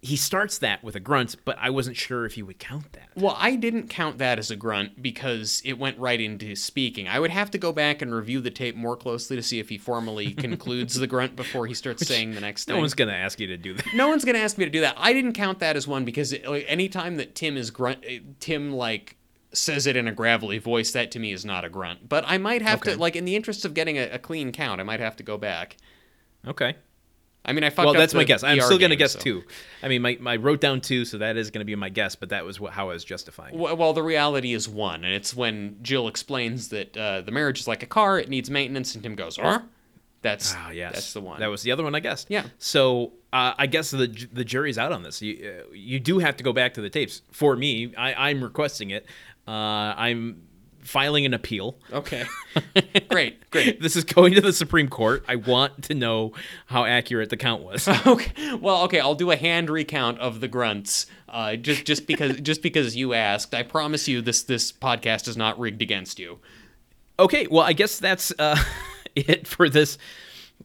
he 0.07 0.17
starts 0.17 0.59
that 0.59 0.85
with 0.85 0.95
a 0.95 1.01
grunt, 1.01 1.35
but 1.47 1.57
I 1.59 1.71
wasn't 1.71 1.97
sure 1.97 2.27
if 2.27 2.37
you 2.37 2.45
would 2.45 2.59
count 2.59 2.93
that. 2.93 3.09
Well, 3.17 3.35
I 3.39 3.57
didn't 3.57 3.89
count 3.89 4.19
that 4.19 4.39
as 4.39 4.51
a 4.51 4.57
grunt 4.57 5.01
because 5.01 5.63
it 5.65 5.79
went 5.79 5.99
right 5.99 6.21
into 6.21 6.55
speaking. 6.57 7.09
I 7.09 7.19
would 7.19 7.31
have 7.31 7.51
to 7.53 7.59
go 7.59 7.73
back 7.73 8.03
and 8.03 8.15
review 8.15 8.43
the 8.43 8.51
tape 8.51 8.77
more 8.77 8.97
closely 8.97 9.35
to 9.37 9.43
see 9.43 9.61
if 9.61 9.71
he 9.71 9.79
formally 9.79 10.33
concludes 10.35 10.95
the 10.95 11.07
grunt 11.07 11.37
before 11.37 11.67
he 11.67 11.73
starts 11.73 12.07
saying 12.07 12.35
the 12.35 12.41
next 12.43 12.69
No 12.69 12.75
thing. 12.75 12.83
one's 12.83 12.93
going 12.93 13.09
to 13.09 13.17
ask 13.17 13.41
you 13.41 13.47
to 13.47 13.57
do 13.57 13.73
that. 13.73 13.87
no 13.95 14.09
one's 14.09 14.27
gonna 14.27 14.39
ask 14.47 14.59
me 14.59 14.67
to 14.67 14.71
do 14.71 14.83
that. 14.83 14.95
I 14.99 15.15
didn't 15.15 15.33
count 15.33 15.61
that 15.61 15.75
as 15.75 15.89
one 15.89 16.05
because 16.05 16.35
it, 16.35 16.47
like, 16.47 16.67
anytime 16.69 17.17
that 17.17 17.35
Tim 17.35 17.57
is 17.57 17.71
grunt, 17.71 18.05
eh, 18.07 18.19
Tim 18.41 18.73
like 18.73 19.17
says 19.55 19.87
it 19.87 19.97
in 19.97 20.07
a 20.07 20.13
gravelly 20.13 20.59
voice, 20.59 20.93
that 20.93 21.13
to 21.13 21.19
me 21.19 21.33
is 21.33 21.45
not 21.47 21.65
a 21.65 21.71
grunt. 21.71 22.09
But 22.11 22.25
I 22.27 22.37
might 22.37 22.61
have 22.61 22.81
Okay. 22.81 22.93
to, 22.93 22.99
like, 23.01 23.17
in 23.17 23.25
the 23.25 23.37
interest 23.37 23.65
of 23.65 23.73
getting 23.73 23.97
a, 23.97 24.09
a 24.11 24.19
clean 24.19 24.53
count, 24.53 24.81
I 24.81 24.85
might 24.85 25.01
have 25.01 25.17
to 25.17 25.23
go 25.23 25.39
back. 25.39 25.77
Okay. 26.47 26.75
I 27.45 27.53
mean, 27.53 27.63
I 27.63 27.71
fucked 27.71 27.85
Well, 27.87 27.95
that's 27.95 28.15
my 28.15 28.25
guess. 28.25 28.43
I'm 28.43 28.59
ER 28.59 28.63
still 28.63 28.79
going 28.79 28.91
to 28.91 28.97
guess 28.97 29.13
so- 29.13 29.19
two. 29.19 29.45
I 29.83 29.89
mean, 29.89 30.01
my, 30.01 30.17
my 30.21 30.37
wrote 30.37 30.61
down 30.61 30.81
two, 30.81 31.05
so 31.05 31.19
that 31.19 31.37
is 31.37 31.51
going 31.51 31.61
to 31.61 31.67
be 31.67 31.75
my 31.75 31.91
guess, 31.91 32.15
but 32.15 32.31
that 32.31 32.45
was 32.45 32.59
what, 32.59 32.73
how 32.73 32.89
I 32.89 32.95
was 32.95 33.05
justifying. 33.05 33.55
it. 33.55 33.61
Well, 33.61 33.77
well, 33.77 33.93
the 33.93 34.03
reality 34.03 34.55
is 34.55 34.69
one, 34.69 35.05
and 35.05 35.13
it's 35.13 35.35
when 35.35 35.77
Jill 35.83 36.09
explains 36.09 36.69
that 36.69 36.97
uh, 36.97 37.21
the 37.21 37.33
marriage 37.33 37.61
is 37.61 37.69
like 37.69 37.83
a 37.83 37.87
car; 37.87 38.19
it 38.19 38.29
needs 38.29 38.49
maintenance, 38.51 38.95
and 38.95 39.03
Tim 39.05 39.15
goes, 39.15 39.37
"Huh?" 39.37 39.61
That's 40.23 40.55
Ah, 40.57 40.71
yes, 40.71 40.95
that's 40.95 41.13
the 41.13 41.21
one. 41.21 41.39
That 41.41 41.49
was 41.49 41.63
the 41.63 41.71
other 41.71 41.85
one 41.85 41.95
I 41.95 42.01
guessed. 42.01 42.31
Yeah. 42.31 42.47
So 42.59 43.13
uh, 43.31 43.53
I 43.59 43.67
guess 43.67 43.91
the 43.91 44.07
the 44.33 44.45
jury's 44.45 44.79
out 44.79 44.91
on 44.91 45.03
this. 45.03 45.21
You 45.21 45.53
uh, 45.69 45.73
you 45.75 46.01
do 46.01 46.19
have 46.21 46.39
to 46.39 46.45
go 46.45 46.55
back 46.55 46.73
to 46.75 46.81
the 46.81 46.89
tapes. 46.89 47.21
For 47.31 47.55
me, 47.57 47.95
I, 47.95 48.31
I'm 48.31 48.43
requesting 48.43 48.89
it. 48.89 49.05
Uh, 49.47 49.51
I'm 49.51 50.45
filing 50.85 51.27
an 51.27 51.35
appeal. 51.35 51.77
okay. 51.93 52.25
great, 53.09 53.51
great. 53.51 53.81
This 53.81 53.97
is 53.97 54.05
going 54.05 54.35
to 54.35 54.41
the 54.41 54.53
Supreme 54.53 54.89
Court. 54.89 55.25
I 55.27 55.37
want 55.37 55.85
to 55.85 55.95
know 55.95 56.33
how 56.67 56.85
accurate 56.85 57.31
the 57.31 57.37
count 57.37 57.63
was. 57.63 57.89
Okay. 58.07 58.55
Well, 58.57 58.83
okay. 58.85 59.01
I'll 59.01 59.15
do 59.15 59.31
a 59.31 59.37
hand 59.37 59.71
recount 59.71 60.19
of 60.19 60.41
the 60.41 60.49
grunts, 60.49 61.07
uh, 61.29 61.57
just 61.57 61.85
just 61.85 62.07
because 62.07 62.41
just 62.41 62.63
because 62.63 62.95
you 62.95 63.15
asked. 63.15 63.55
I 63.55 63.63
promise 63.63 64.07
you, 64.07 64.21
this 64.21 64.43
this 64.43 64.71
podcast 64.73 65.27
is 65.27 65.37
not 65.37 65.59
rigged 65.59 65.83
against 65.83 66.19
you. 66.19 66.39
Okay, 67.19 67.47
well, 67.51 67.63
I 67.65 67.73
guess 67.73 67.99
that's 67.99 68.33
uh, 68.39 68.57
it 69.17 69.47
for 69.47 69.69
this 69.69 69.99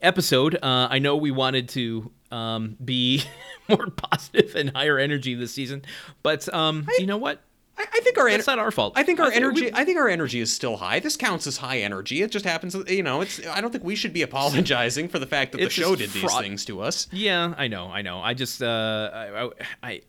episode. 0.02 0.56
Uh, 0.56 0.88
I 0.90 1.00
know 1.00 1.16
we 1.16 1.32
wanted 1.32 1.70
to 1.70 2.12
um, 2.32 2.76
be 2.84 3.24
more 3.70 3.90
positive 3.90 4.56
and 4.56 4.72
higher 4.72 4.98
energy 4.98 5.36
this 5.36 5.54
season, 5.54 5.84
but 6.24 6.52
um, 6.54 6.88
you 6.98 7.06
know 7.06 7.18
what? 7.18 7.41
I, 7.80 7.85
I 7.93 7.99
think 8.01 8.18
our 8.18 8.27
en- 8.27 8.41
not 8.45 8.60
our 8.60 8.72
fault. 8.72 8.93
I 8.95 9.03
think 9.03 9.19
our 9.19 9.27
I 9.27 9.30
think 9.30 9.38
energy. 9.43 9.61
we- 9.65 9.72
I 9.73 9.85
think 9.85 9.97
our 9.97 10.10
energy 10.10 10.39
is 10.41 10.53
still 10.53 10.77
high. 10.77 10.99
This 10.99 11.15
counts 11.15 11.47
as 11.47 11.57
high 11.57 11.80
energy. 11.80 12.22
It 12.22 12.31
just 12.31 12.45
happens. 12.45 12.76
You 12.88 13.03
know, 13.03 13.22
it's. 13.22 13.45
I 13.47 13.61
don't 13.61 13.72
think 13.72 13.84
we 13.84 13.95
should 13.95 14.14
be 14.14 14.22
apologizing 14.22 15.07
for 15.07 15.18
the 15.19 15.26
fact 15.26 15.53
that 15.53 15.60
the 15.60 15.69
show 15.69 15.95
did 15.95 16.10
these 16.11 16.34
things 16.38 16.65
to 16.65 16.81
us. 16.81 17.07
Yeah, 17.11 17.53
I 17.57 17.68
know, 17.68 17.88
I 17.88 18.01
know. 18.01 18.19
I 18.19 18.34
just 18.34 18.61
uh, 18.61 19.10
I, 19.14 19.43
I, 19.45 19.51
I 19.81 20.01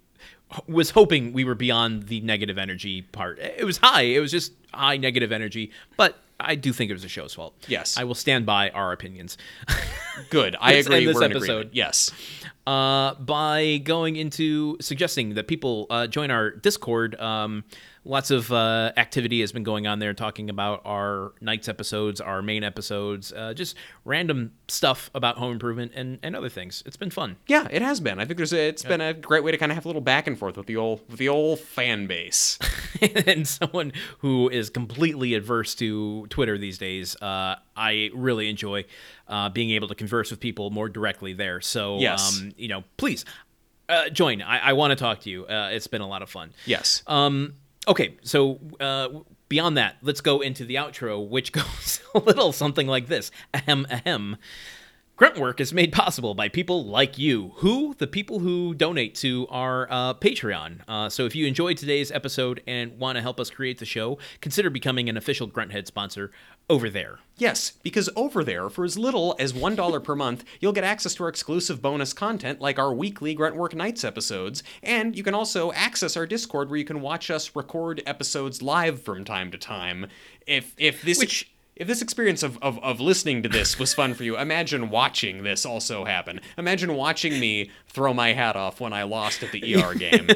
was 0.67 0.91
hoping 0.91 1.33
we 1.33 1.45
were 1.45 1.55
beyond 1.55 2.09
the 2.09 2.21
negative 2.23 2.59
energy 2.59 3.03
part. 3.03 3.39
It 3.39 3.65
was 3.65 3.79
high. 3.79 4.03
It 4.03 4.19
was 4.21 4.33
just 4.33 4.53
high 4.75 4.97
negative 4.97 5.31
energy, 5.31 5.71
but 5.97 6.19
I 6.41 6.55
do 6.55 6.73
think 6.73 6.91
it 6.91 6.95
was 6.95 7.03
the 7.03 7.09
show's 7.09 7.35
fault. 7.35 7.55
Yes. 7.69 7.97
I 7.97 8.05
will 8.05 8.15
stand 8.15 8.47
by 8.47 8.71
our 8.71 8.93
opinions. 8.93 9.37
Good. 10.31 10.57
I 10.61 10.73
agree. 10.75 10.97
end 10.99 11.09
this 11.09 11.15
We're 11.17 11.25
episode. 11.25 11.43
agreement. 11.43 11.75
Yes. 11.75 12.11
uh, 12.67 13.15
by 13.15 13.81
going 13.85 14.17
into 14.17 14.77
suggesting 14.81 15.35
that 15.35 15.49
people 15.49 15.87
uh, 15.91 16.07
join 16.07 16.31
our 16.31 16.51
Discord. 16.51 17.19
Um, 17.21 17.65
lots 18.05 18.31
of 18.31 18.51
uh, 18.51 18.93
activity 18.97 19.41
has 19.41 19.53
been 19.53 19.63
going 19.63 19.87
on 19.87 19.99
there, 19.99 20.15
talking 20.15 20.49
about 20.49 20.81
our 20.85 21.33
nights 21.41 21.69
episodes, 21.69 22.21
our 22.21 22.41
main 22.43 22.65
episodes, 22.65 23.33
uh, 23.33 23.53
just 23.55 23.77
random 24.05 24.53
stuff 24.69 25.11
about 25.15 25.37
home 25.37 25.53
improvement 25.53 25.93
and, 25.95 26.19
and 26.23 26.35
other 26.35 26.49
things. 26.49 26.83
It's 26.87 26.97
been 26.97 27.11
fun. 27.11 27.37
Yeah, 27.47 27.69
it 27.71 27.83
has 27.83 28.01
been. 28.01 28.19
I 28.19 28.25
think 28.25 28.39
there's 28.39 28.53
a, 28.55 28.69
it's 28.69 28.83
been 28.85 29.01
a 29.01 29.13
great 29.13 29.45
way 29.45 29.51
to 29.51 29.59
kind 29.59 29.71
of 29.71 29.77
have 29.77 29.85
a 29.85 29.89
little 29.89 30.01
back 30.01 30.27
and 30.27 30.39
forth 30.39 30.57
with 30.57 30.67
the 30.67 30.77
old 30.77 31.01
with 31.11 31.19
the 31.19 31.29
old 31.29 31.61
fan 31.61 32.07
base. 32.07 32.59
and 33.27 33.47
someone 33.47 33.93
who 34.19 34.49
is 34.49 34.71
completely 34.71 35.35
adverse 35.35 35.75
to 35.77 36.27
Twitter 36.29 36.57
these 36.57 36.79
days, 36.79 37.17
uh, 37.23 37.57
I 37.77 38.11
really 38.15 38.49
enjoy 38.49 38.85
uh, 39.29 39.49
being 39.51 39.71
able 39.71 39.89
to 39.89 39.95
converse 39.95 40.31
with 40.31 40.41
people 40.41 40.71
more 40.71 40.89
directly 40.89 41.33
there. 41.33 41.61
So, 41.61 41.99
Yes. 41.99 42.41
um, 42.41 42.53
you 42.57 42.69
know, 42.69 42.85
please 42.97 43.25
uh, 43.89 44.09
join. 44.09 44.41
I, 44.43 44.59
I 44.71 44.73
want 44.73 44.91
to 44.93 44.97
talk 44.97 45.21
to 45.21 45.31
you. 45.31 45.47
Uh, 45.47 45.71
it's 45.73 45.87
been 45.87 46.01
a 46.01 46.09
lot 46.09 46.23
of 46.23 46.31
fun. 46.31 46.53
Yes. 46.65 47.03
Um, 47.07 47.55
okay, 47.89 48.17
so 48.23 48.59
uh, 48.81 49.09
beyond 49.49 49.77
that, 49.77 49.97
let's 50.03 50.21
go 50.21 50.41
into 50.41 50.65
the 50.65 50.77
outro, 50.77 51.27
which 51.29 51.53
goes 51.53 52.01
a 52.15 52.19
little 52.19 52.53
something 52.53 52.87
like 52.87 53.09
this. 53.09 53.31
Ahem, 53.55 53.87
ahem. 53.91 54.37
Gruntwork 55.21 55.61
is 55.61 55.75
made 55.75 55.93
possible 55.93 56.35
by 56.35 56.49
people 56.49 56.87
like 56.87 57.19
you. 57.19 57.53
Who? 57.57 57.95
The 57.99 58.07
people 58.07 58.39
who 58.39 58.73
donate 58.73 59.15
to 59.17 59.47
our 59.51 59.87
uh, 59.91 60.15
Patreon. 60.15 60.81
Uh, 60.89 61.11
so 61.11 61.27
if 61.27 61.35
you 61.35 61.47
enjoyed 61.47 61.77
today's 61.77 62.11
episode 62.11 62.63
and 62.67 62.99
want 62.99 63.17
to 63.17 63.23
help 63.23 63.39
us 63.39 63.51
create 63.51 63.77
the 63.81 63.85
show, 63.85 64.17
consider 64.41 64.71
becoming 64.71 65.11
an 65.11 65.19
official 65.19 65.47
Grunthead 65.47 65.87
sponsor 65.87 66.31
over 66.71 66.89
there. 66.89 67.19
Yes, 67.37 67.73
because 67.83 68.09
over 68.17 68.43
there, 68.43 68.71
for 68.71 68.83
as 68.83 68.97
little 68.97 69.37
as 69.39 69.53
$1 69.53 70.03
per 70.03 70.17
month, 70.17 70.43
you'll 70.59 70.73
get 70.73 70.85
access 70.85 71.13
to 71.17 71.25
our 71.25 71.29
exclusive 71.29 71.83
bonus 71.83 72.15
content 72.15 72.63
like 72.63 72.79
our 72.79 72.95
weekly 72.95 73.37
Gruntwork 73.37 73.75
Nights 73.75 74.05
episodes, 74.05 74.63
and 74.83 75.15
you 75.15 75.23
can 75.23 75.35
also 75.35 75.71
access 75.73 76.17
our 76.17 76.27
Discord 76.27 76.71
where 76.71 76.79
you 76.79 76.85
can 76.87 77.03
watch 77.03 77.31
us 77.31 77.55
record 77.55 78.03
episodes 78.07 78.63
live 78.63 79.03
from 79.03 79.27
time 79.27 79.51
to 79.51 79.59
time. 79.59 80.07
If 80.47 80.73
if 80.79 81.03
this 81.03 81.19
Which- 81.19 81.51
if 81.81 81.87
this 81.87 82.03
experience 82.03 82.43
of, 82.43 82.59
of, 82.63 82.79
of 82.81 83.01
listening 83.01 83.43
to 83.43 83.49
this 83.49 83.79
was 83.79 83.95
fun 83.95 84.13
for 84.13 84.23
you, 84.23 84.37
imagine 84.37 84.91
watching 84.91 85.45
this 85.45 85.65
also 85.65 86.05
happen. 86.05 86.39
Imagine 86.59 86.93
watching 86.93 87.41
me 87.41 87.71
throw 87.87 88.13
my 88.13 88.35
hat 88.35 88.55
off 88.55 88.81
when 88.83 88.93
I 88.93 89.05
lost 89.05 89.43
at 89.43 89.51
the 89.51 89.75
ER 89.75 89.95
game. 89.99 90.29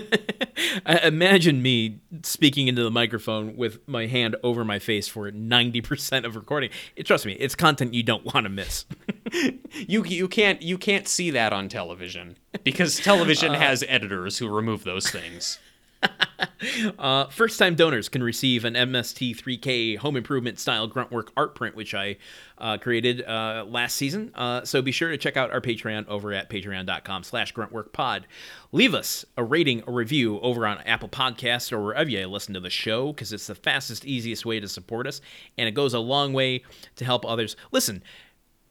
Uh, 0.87 1.01
imagine 1.03 1.61
me 1.61 2.01
speaking 2.23 2.67
into 2.67 2.83
the 2.83 2.91
microphone 2.91 3.57
with 3.57 3.87
my 3.87 4.07
hand 4.07 4.37
over 4.43 4.65
my 4.65 4.79
face 4.79 5.07
for 5.07 5.31
90% 5.31 6.25
of 6.25 6.35
recording. 6.35 6.71
It, 6.97 7.05
trust 7.05 7.27
me, 7.27 7.35
it's 7.35 7.55
content 7.55 7.93
you 7.93 8.03
don't 8.03 8.25
want 8.33 8.45
to 8.45 8.51
miss. 8.51 8.87
you 9.75 10.03
you 10.05 10.29
can't 10.29 10.63
you 10.63 10.79
can't 10.79 11.07
see 11.07 11.31
that 11.31 11.53
on 11.53 11.69
television 11.69 12.39
because 12.63 12.97
television 12.97 13.53
has 13.53 13.85
editors 13.87 14.39
who 14.39 14.49
remove 14.49 14.85
those 14.85 15.11
things. 15.11 15.59
Uh, 16.99 17.27
first 17.29 17.59
time 17.59 17.75
donors 17.75 18.09
can 18.09 18.23
receive 18.23 18.65
an 18.65 18.75
MST3K 18.75 19.99
home 19.99 20.17
improvement 20.17 20.59
style 20.59 20.89
gruntwork 20.89 21.29
art 21.37 21.55
print, 21.55 21.77
which 21.77 21.95
I 21.95 22.17
uh, 22.59 22.79
created 22.79 23.23
uh, 23.23 23.65
last 23.69 23.97
season. 23.97 24.31
Uh, 24.35 24.65
so 24.65 24.81
be 24.81 24.93
sure 24.93 25.11
to 25.11 25.19
check 25.19 25.37
out 25.37 25.51
our 25.51 25.61
Patreon 25.61 26.09
over 26.09 26.33
at 26.33 26.49
patreon.com 26.49 27.23
slash 27.23 27.53
gruntworkpod. 27.53 28.25
Leave 28.73 28.95
us 28.95 29.25
a 29.37 29.45
rating, 29.45 29.83
a 29.87 29.93
review 29.93 30.41
over 30.41 30.67
on 30.67 30.79
Apple 30.79 31.09
Podcasts 31.09 31.73
or 31.73 31.83
wherever 31.83 32.09
you 32.09 32.27
listen 32.27 32.55
to 32.55 32.61
the 32.61 32.71
show 32.71 33.13
because 33.13 33.33
it's 33.33 33.47
the 33.47 33.55
fastest, 33.55 34.05
easiest 34.05 34.47
way 34.47 34.59
to 34.59 34.69
support 34.69 35.07
us. 35.07 35.21
And 35.59 35.69
it 35.69 35.73
goes 35.73 35.95
a 35.95 36.01
long 36.01 36.33
way 36.33 36.65
to 36.97 37.05
help 37.05 37.27
others. 37.27 37.57
Listen, 37.73 38.03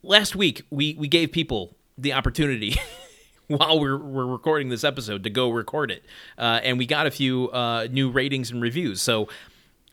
last 0.02 0.36
week 0.36 0.64
we, 0.70 0.96
we 0.96 1.08
gave 1.08 1.32
people 1.32 1.76
the 1.98 2.14
opportunity 2.14 2.76
while 3.48 3.80
we're, 3.80 3.98
we're 3.98 4.26
recording 4.26 4.70
this 4.70 4.84
episode 4.84 5.24
to 5.24 5.30
go 5.30 5.50
record 5.50 5.92
it. 5.92 6.04
Uh, 6.38 6.60
and 6.64 6.78
we 6.78 6.86
got 6.86 7.08
a 7.08 7.12
few 7.12 7.50
uh, 7.52 7.88
new 7.92 8.10
ratings 8.10 8.52
and 8.52 8.62
reviews. 8.62 9.02
So 9.02 9.28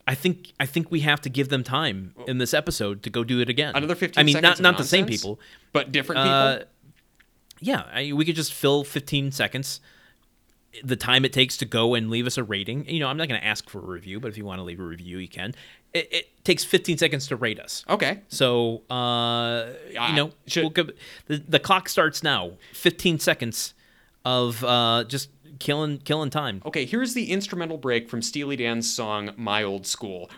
i 0.07 0.15
think 0.15 0.51
i 0.59 0.65
think 0.65 0.89
we 0.89 1.01
have 1.01 1.21
to 1.21 1.29
give 1.29 1.49
them 1.49 1.63
time 1.63 2.15
in 2.25 2.39
this 2.39 2.55
episode 2.55 3.03
to 3.03 3.09
go 3.11 3.23
do 3.23 3.39
it 3.39 3.49
again. 3.49 3.75
Another 3.75 3.93
15 3.93 4.19
i 4.19 4.23
mean 4.25 4.41
not 4.41 4.59
not 4.59 4.75
the 4.77 4.83
same 4.83 5.05
people. 5.05 5.39
But 5.73 5.91
different 5.91 6.21
people. 6.21 6.31
uh, 6.31 6.59
yeah 7.59 7.83
I, 7.93 8.11
we 8.11 8.25
could 8.25 8.35
just 8.35 8.51
fill 8.51 8.83
15 8.83 9.31
seconds 9.31 9.79
the 10.83 10.95
time 10.95 11.25
it 11.25 11.33
takes 11.33 11.57
to 11.57 11.65
go 11.65 11.93
and 11.95 12.09
leave 12.09 12.25
us 12.25 12.37
a 12.37 12.43
rating 12.43 12.87
you 12.87 12.99
know 12.99 13.07
i'm 13.07 13.17
not 13.17 13.27
going 13.27 13.39
to 13.39 13.45
ask 13.45 13.69
for 13.69 13.79
a 13.79 13.85
review 13.85 14.19
but 14.19 14.29
if 14.29 14.37
you 14.37 14.45
want 14.45 14.59
to 14.59 14.63
leave 14.63 14.79
a 14.79 14.83
review 14.83 15.17
you 15.17 15.27
can 15.27 15.53
it, 15.93 16.07
it 16.11 16.43
takes 16.45 16.63
15 16.63 16.97
seconds 16.97 17.27
to 17.27 17.35
rate 17.35 17.59
us 17.59 17.83
okay. 17.89 18.21
so, 18.29 18.81
uh, 18.89 19.65
you 19.89 20.15
know, 20.15 20.31
should- 20.47 20.63
we'll 20.63 20.69
go, 20.69 20.85
the 21.27 21.37
the 21.49 21.59
clock 21.59 21.89
starts 21.89 22.23
now. 22.23 22.51
Fifteen 22.71 23.19
seconds 23.19 23.73
of 24.23 24.63
uh, 24.63 25.03
just 25.07 25.29
killing 25.61 25.99
killing 25.99 26.31
time. 26.31 26.61
Okay, 26.65 26.85
here's 26.85 27.13
the 27.13 27.31
instrumental 27.31 27.77
break 27.77 28.09
from 28.09 28.21
Steely 28.21 28.55
Dan's 28.55 28.91
song 28.91 29.31
My 29.37 29.63
Old 29.63 29.85
School. 29.85 30.29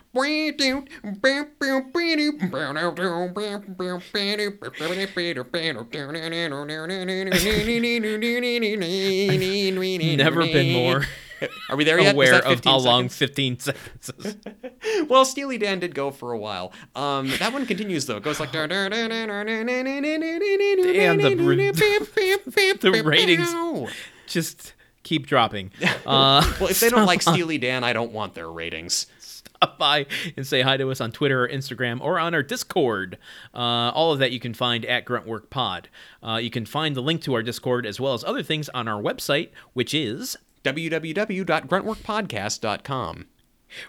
Never 10.16 10.42
been 10.42 10.72
more 10.74 11.04
Are 11.68 11.76
we 11.76 11.84
there 11.84 11.98
yet? 12.00 12.14
Aware 12.14 12.36
of 12.36 12.44
15 12.44 12.70
how 12.72 12.78
long 12.78 13.08
fifteen 13.08 13.58
seconds 13.60 14.10
is. 14.18 14.36
Well, 15.08 15.24
Steely 15.24 15.58
Dan 15.58 15.80
did 15.80 15.94
go 15.94 16.10
for 16.10 16.32
a 16.32 16.38
while. 16.38 16.72
Um, 16.94 17.28
that 17.38 17.52
one 17.52 17.66
continues 17.66 18.06
though. 18.06 18.16
It 18.16 18.22
goes 18.22 18.40
like 18.40 18.52
the 18.52 18.58
the 22.80 23.02
ratings. 23.04 23.54
Just 24.26 24.73
keep 25.04 25.26
dropping. 25.28 25.70
Uh, 26.06 26.42
Well, 26.60 26.68
if 26.70 26.80
they 26.80 26.90
don't 26.90 27.06
like 27.06 27.22
Steely 27.30 27.56
Dan, 27.58 27.82
I 27.84 27.92
don't 27.94 28.12
want 28.12 28.34
their 28.34 28.50
ratings. 28.50 29.06
stop 29.20 29.78
by 29.78 30.04
and 30.36 30.46
say 30.46 30.60
hi 30.60 30.76
to 30.76 30.90
us 30.90 31.00
on 31.00 31.12
Twitter 31.12 31.44
or 31.44 31.48
Instagram 31.48 32.00
or 32.02 32.18
on 32.18 32.34
our 32.34 32.42
Discord. 32.42 33.16
Uh, 33.54 33.58
all 33.94 34.12
of 34.12 34.18
that 34.18 34.32
you 34.32 34.40
can 34.40 34.52
find 34.52 34.84
at 34.84 35.06
Gruntwork 35.06 35.48
Pod. 35.48 35.88
Uh, 36.22 36.36
you 36.36 36.50
can 36.50 36.66
find 36.66 36.94
the 36.94 37.00
link 37.00 37.22
to 37.22 37.32
our 37.34 37.42
Discord 37.42 37.86
as 37.86 37.98
well 38.00 38.12
as 38.12 38.22
other 38.24 38.42
things 38.42 38.68
on 38.70 38.86
our 38.88 39.00
website, 39.00 39.48
which 39.72 39.94
is 39.94 40.36
www.gruntworkpodcast.com. 40.64 43.26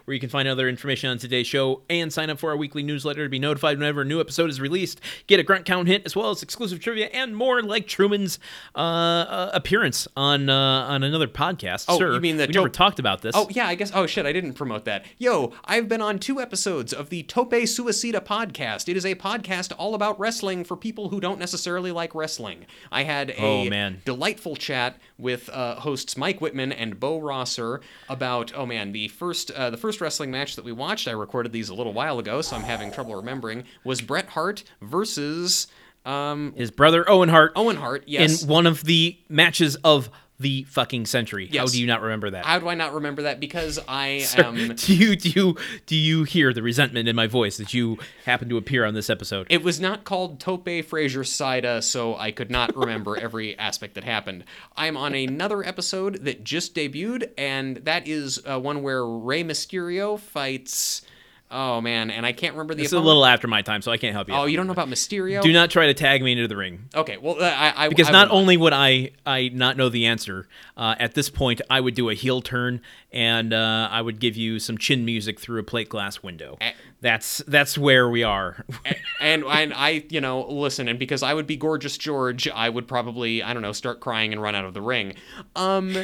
where 0.05 0.13
you 0.13 0.19
can 0.19 0.29
find 0.29 0.47
other 0.47 0.67
information 0.69 1.09
on 1.09 1.17
today's 1.17 1.47
show 1.47 1.81
and 1.89 2.11
sign 2.11 2.29
up 2.29 2.39
for 2.39 2.49
our 2.51 2.57
weekly 2.57 2.83
newsletter 2.83 3.23
to 3.23 3.29
be 3.29 3.39
notified 3.39 3.77
whenever 3.77 4.01
a 4.01 4.05
new 4.05 4.19
episode 4.19 4.49
is 4.49 4.59
released. 4.61 5.01
Get 5.27 5.39
a 5.39 5.43
grunt 5.43 5.65
count 5.65 5.87
hint 5.87 6.03
as 6.05 6.15
well 6.15 6.29
as 6.29 6.43
exclusive 6.43 6.79
trivia 6.79 7.07
and 7.07 7.35
more, 7.35 7.61
like 7.61 7.87
Truman's 7.87 8.39
uh, 8.75 8.79
uh, 8.79 9.51
appearance 9.53 10.07
on 10.15 10.49
uh, 10.49 10.55
on 10.55 11.03
another 11.03 11.27
podcast. 11.27 11.85
Oh, 11.87 11.97
Sir, 11.97 12.13
you 12.13 12.19
mean 12.21 12.37
the 12.37 12.47
we 12.47 12.53
never 12.53 12.69
talked 12.69 12.99
about 12.99 13.21
this? 13.21 13.33
Oh, 13.35 13.47
yeah, 13.49 13.67
I 13.67 13.75
guess. 13.75 13.91
Oh, 13.93 14.05
shit, 14.07 14.25
I 14.25 14.33
didn't 14.33 14.53
promote 14.53 14.85
that. 14.85 15.05
Yo, 15.17 15.53
I've 15.65 15.87
been 15.87 16.01
on 16.01 16.19
two 16.19 16.39
episodes 16.41 16.93
of 16.93 17.09
the 17.09 17.23
Tope 17.23 17.51
Suicida 17.51 18.19
podcast. 18.23 18.89
It 18.89 18.97
is 18.97 19.05
a 19.05 19.15
podcast 19.15 19.73
all 19.77 19.95
about 19.95 20.19
wrestling 20.19 20.63
for 20.63 20.75
people 20.77 21.09
who 21.09 21.19
don't 21.19 21.39
necessarily 21.39 21.91
like 21.91 22.13
wrestling. 22.15 22.65
I 22.91 23.03
had 23.03 23.31
a 23.31 23.41
Oh, 23.41 23.69
man. 23.69 24.01
delightful 24.05 24.55
chat 24.55 24.97
with 25.17 25.49
uh, 25.49 25.75
hosts 25.75 26.17
Mike 26.17 26.41
Whitman 26.41 26.71
and 26.71 26.99
Bo 26.99 27.19
Rosser 27.19 27.81
about, 28.09 28.53
oh 28.55 28.65
man, 28.65 28.91
the 28.91 29.07
first 29.07 29.51
uh, 29.51 29.69
the 29.69 29.77
first 29.77 30.01
wrestling 30.01 30.31
match 30.31 30.55
that 30.55 30.65
we 30.65 30.71
watched. 30.71 31.07
I 31.07 31.11
recorded 31.11 31.51
these 31.51 31.69
a 31.69 31.73
little 31.73 31.93
while 31.93 32.19
ago, 32.19 32.41
so 32.41 32.55
I'm 32.55 32.63
having 32.63 32.91
trouble 32.91 33.15
remembering. 33.15 33.63
Was 33.83 34.01
Bret 34.01 34.29
Hart 34.29 34.63
versus 34.81 35.67
um, 36.05 36.53
His 36.55 36.71
brother 36.71 37.09
Owen 37.09 37.29
Hart 37.29 37.53
Owen 37.55 37.77
Hart? 37.77 38.03
Yes. 38.07 38.43
in 38.43 38.49
one 38.49 38.67
of 38.67 38.83
the 38.83 39.17
matches 39.29 39.75
of 39.77 40.09
the 40.39 40.63
fucking 40.63 41.05
century. 41.05 41.49
How 41.55 41.65
do 41.65 41.79
you 41.79 41.87
not 41.87 42.01
remember 42.01 42.31
that? 42.31 42.45
How 42.45 42.59
do 42.59 42.67
I 42.67 42.75
not 42.75 42.93
remember 42.93 43.23
that? 43.23 43.39
Because 43.39 43.79
I 43.87 44.19
Sir, 44.25 44.43
am. 44.43 44.75
do 44.75 44.95
you 44.95 45.15
do 45.15 45.29
you 45.29 45.57
do 45.85 45.95
you 45.95 46.23
hear 46.23 46.53
the 46.53 46.61
resentment 46.61 47.07
in 47.07 47.15
my 47.15 47.27
voice 47.27 47.57
that 47.57 47.73
you 47.73 47.97
happen 48.25 48.49
to 48.49 48.57
appear 48.57 48.85
on 48.85 48.93
this 48.93 49.09
episode? 49.09 49.47
It 49.49 49.63
was 49.63 49.79
not 49.79 50.03
called 50.03 50.39
Tope 50.39 50.65
Suicida, 50.65 51.81
so 51.81 52.15
I 52.15 52.31
could 52.31 52.51
not 52.51 52.75
remember 52.75 53.17
every 53.21 53.57
aspect 53.57 53.95
that 53.95 54.03
happened. 54.03 54.43
I'm 54.75 54.97
on 54.97 55.15
another 55.15 55.63
episode 55.63 56.25
that 56.25 56.43
just 56.43 56.75
debuted, 56.75 57.31
and 57.37 57.77
that 57.77 58.07
is 58.07 58.41
uh, 58.45 58.59
one 58.59 58.83
where 58.83 59.05
Rey 59.05 59.43
Mysterio 59.43 60.19
fights. 60.19 61.01
Oh 61.51 61.79
man, 61.79 62.09
and 62.09 62.25
I 62.25 62.31
can't 62.31 62.53
remember 62.53 62.73
the. 62.73 62.83
It's 62.83 62.91
a 62.91 62.99
little 62.99 63.23
after 63.23 63.47
my 63.47 63.61
time, 63.61 63.83
so 63.83 63.91
I 63.91 63.97
can't 63.97 64.13
help 64.13 64.27
you. 64.27 64.33
Oh, 64.33 64.39
out. 64.39 64.45
you 64.45 64.57
don't 64.57 64.65
know 64.65 64.73
about 64.73 64.89
Mysterio? 64.89 65.43
Do 65.43 65.53
not 65.53 65.69
try 65.69 65.85
to 65.85 65.93
tag 65.93 66.23
me 66.23 66.31
into 66.31 66.47
the 66.47 66.57
ring. 66.57 66.89
Okay, 66.95 67.17
well, 67.17 67.35
uh, 67.39 67.45
I, 67.45 67.85
I 67.85 67.89
Because 67.89 68.09
I 68.09 68.11
not 68.11 68.31
only 68.31 68.57
would 68.57 68.73
I 68.73 69.11
I 69.27 69.49
not 69.53 69.77
know 69.77 69.89
the 69.89 70.07
answer, 70.07 70.47
uh, 70.75 70.95
at 70.97 71.13
this 71.13 71.29
point 71.29 71.61
I 71.69 71.81
would 71.81 71.93
do 71.93 72.09
a 72.09 72.15
heel 72.15 72.41
turn 72.41 72.81
and 73.11 73.53
uh, 73.53 73.87
I 73.91 74.01
would 74.01 74.19
give 74.19 74.35
you 74.35 74.57
some 74.59 74.77
chin 74.77 75.05
music 75.05 75.39
through 75.39 75.59
a 75.59 75.63
plate 75.63 75.87
glass 75.87 76.23
window. 76.23 76.57
That's 77.01 77.43
that's 77.47 77.77
where 77.77 78.09
we 78.09 78.23
are. 78.23 78.65
and 79.21 79.43
and 79.45 79.73
I, 79.73 80.03
you 80.09 80.21
know, 80.21 80.47
listen, 80.49 80.87
and 80.87 80.97
because 80.97 81.21
I 81.21 81.35
would 81.35 81.45
be 81.45 81.57
gorgeous 81.57 81.95
George, 81.97 82.47
I 82.47 82.69
would 82.69 82.87
probably, 82.87 83.43
I 83.43 83.53
don't 83.53 83.61
know, 83.61 83.71
start 83.71 83.99
crying 83.99 84.33
and 84.33 84.41
run 84.41 84.55
out 84.55 84.65
of 84.65 84.73
the 84.73 84.81
ring. 84.81 85.13
Um 85.55 85.95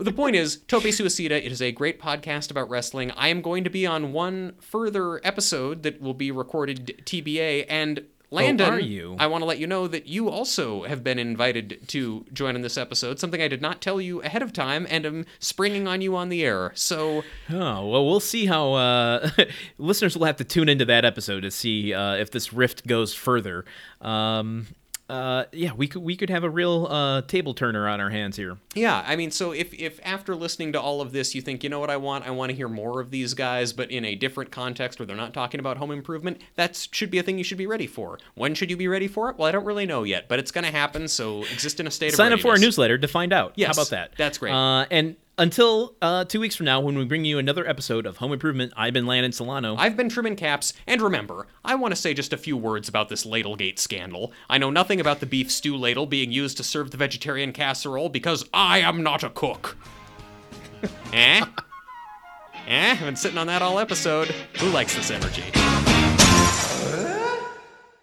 The 0.00 0.12
point 0.12 0.34
is, 0.34 0.56
Tope 0.66 0.84
Suicida, 0.84 1.32
it 1.32 1.52
is 1.52 1.60
a 1.60 1.72
great 1.72 2.00
podcast 2.00 2.50
about 2.50 2.70
wrestling. 2.70 3.10
I 3.10 3.28
am 3.28 3.42
going 3.42 3.64
to 3.64 3.70
be 3.70 3.86
on 3.86 4.14
one 4.14 4.54
further 4.58 5.20
episode 5.26 5.82
that 5.82 6.00
will 6.00 6.14
be 6.14 6.30
recorded 6.30 7.02
TBA, 7.04 7.66
and 7.68 8.06
Landon, 8.30 8.72
are 8.72 8.80
you? 8.80 9.16
I 9.18 9.26
want 9.26 9.42
to 9.42 9.46
let 9.46 9.58
you 9.58 9.66
know 9.66 9.86
that 9.88 10.06
you 10.06 10.30
also 10.30 10.84
have 10.84 11.04
been 11.04 11.18
invited 11.18 11.86
to 11.88 12.24
join 12.32 12.56
in 12.56 12.62
this 12.62 12.78
episode, 12.78 13.18
something 13.18 13.42
I 13.42 13.48
did 13.48 13.60
not 13.60 13.82
tell 13.82 14.00
you 14.00 14.22
ahead 14.22 14.40
of 14.40 14.54
time, 14.54 14.86
and 14.88 15.04
I'm 15.04 15.26
springing 15.38 15.86
on 15.86 16.00
you 16.00 16.16
on 16.16 16.30
the 16.30 16.44
air. 16.44 16.72
So, 16.74 17.22
Oh 17.50 17.86
well, 17.86 18.06
we'll 18.06 18.20
see 18.20 18.46
how 18.46 18.72
uh, 18.72 19.28
listeners 19.78 20.16
will 20.16 20.24
have 20.24 20.36
to 20.36 20.44
tune 20.44 20.70
into 20.70 20.86
that 20.86 21.04
episode 21.04 21.40
to 21.40 21.50
see 21.50 21.92
uh, 21.92 22.14
if 22.14 22.30
this 22.30 22.54
rift 22.54 22.86
goes 22.86 23.12
further. 23.12 23.66
Um, 24.00 24.68
uh, 25.10 25.44
yeah, 25.52 25.72
we 25.72 25.88
could 25.88 26.02
we 26.02 26.14
could 26.14 26.30
have 26.30 26.44
a 26.44 26.50
real 26.50 26.86
uh, 26.88 27.22
table 27.22 27.52
turner 27.52 27.88
on 27.88 28.00
our 28.00 28.10
hands 28.10 28.36
here. 28.36 28.58
Yeah, 28.74 29.04
I 29.04 29.16
mean, 29.16 29.32
so 29.32 29.50
if 29.50 29.74
if 29.74 29.98
after 30.04 30.36
listening 30.36 30.72
to 30.74 30.80
all 30.80 31.00
of 31.00 31.10
this 31.10 31.34
you 31.34 31.42
think, 31.42 31.64
you 31.64 31.68
know 31.68 31.80
what 31.80 31.90
I 31.90 31.96
want, 31.96 32.26
I 32.26 32.30
want 32.30 32.50
to 32.50 32.56
hear 32.56 32.68
more 32.68 33.00
of 33.00 33.10
these 33.10 33.34
guys, 33.34 33.72
but 33.72 33.90
in 33.90 34.04
a 34.04 34.14
different 34.14 34.52
context 34.52 35.00
where 35.00 35.06
they're 35.06 35.16
not 35.16 35.34
talking 35.34 35.58
about 35.58 35.78
home 35.78 35.90
improvement, 35.90 36.40
that 36.54 36.88
should 36.92 37.10
be 37.10 37.18
a 37.18 37.24
thing 37.24 37.38
you 37.38 37.44
should 37.44 37.58
be 37.58 37.66
ready 37.66 37.88
for. 37.88 38.20
When 38.36 38.54
should 38.54 38.70
you 38.70 38.76
be 38.76 38.86
ready 38.86 39.08
for 39.08 39.30
it? 39.30 39.36
Well, 39.36 39.48
I 39.48 39.52
don't 39.52 39.64
really 39.64 39.86
know 39.86 40.04
yet, 40.04 40.28
but 40.28 40.38
it's 40.38 40.52
going 40.52 40.64
to 40.64 40.70
happen, 40.70 41.08
so 41.08 41.42
exist 41.42 41.80
in 41.80 41.88
a 41.88 41.90
state 41.90 42.10
of 42.10 42.14
Sign 42.14 42.32
up 42.32 42.38
for 42.38 42.52
our 42.52 42.58
newsletter 42.58 42.96
to 42.96 43.08
find 43.08 43.32
out. 43.32 43.54
Yes, 43.56 43.74
how 43.76 43.82
about 43.82 43.90
that? 43.90 44.12
that's 44.16 44.38
great. 44.38 44.52
Uh, 44.52 44.86
and 44.92 45.16
until 45.40 45.96
uh, 46.02 46.22
two 46.26 46.38
weeks 46.38 46.54
from 46.54 46.66
now, 46.66 46.80
when 46.80 46.98
we 46.98 47.04
bring 47.06 47.24
you 47.24 47.38
another 47.38 47.66
episode 47.66 48.04
of 48.04 48.18
Home 48.18 48.32
Improvement, 48.32 48.74
I've 48.76 48.92
been 48.92 49.06
Landon 49.06 49.32
Solano. 49.32 49.74
I've 49.74 49.96
been 49.96 50.10
trimming 50.10 50.36
caps, 50.36 50.74
and 50.86 51.00
remember, 51.00 51.46
I 51.64 51.76
want 51.76 51.92
to 51.92 52.00
say 52.00 52.12
just 52.12 52.34
a 52.34 52.36
few 52.36 52.58
words 52.58 52.90
about 52.90 53.08
this 53.08 53.24
Ladlegate 53.24 53.78
scandal. 53.78 54.32
I 54.50 54.58
know 54.58 54.68
nothing 54.68 55.00
about 55.00 55.20
the 55.20 55.26
beef 55.26 55.50
stew 55.50 55.76
ladle 55.78 56.04
being 56.04 56.30
used 56.30 56.58
to 56.58 56.62
serve 56.62 56.90
the 56.90 56.98
vegetarian 56.98 57.52
casserole 57.52 58.10
because 58.10 58.44
I 58.52 58.80
am 58.80 59.02
not 59.02 59.24
a 59.24 59.30
cook. 59.30 59.78
eh? 61.14 61.42
Eh? 62.68 62.90
I've 62.92 63.00
been 63.00 63.16
sitting 63.16 63.38
on 63.38 63.46
that 63.46 63.62
all 63.62 63.78
episode. 63.78 64.28
Who 64.58 64.68
likes 64.68 64.94
this 64.94 65.10
energy? 65.10 65.44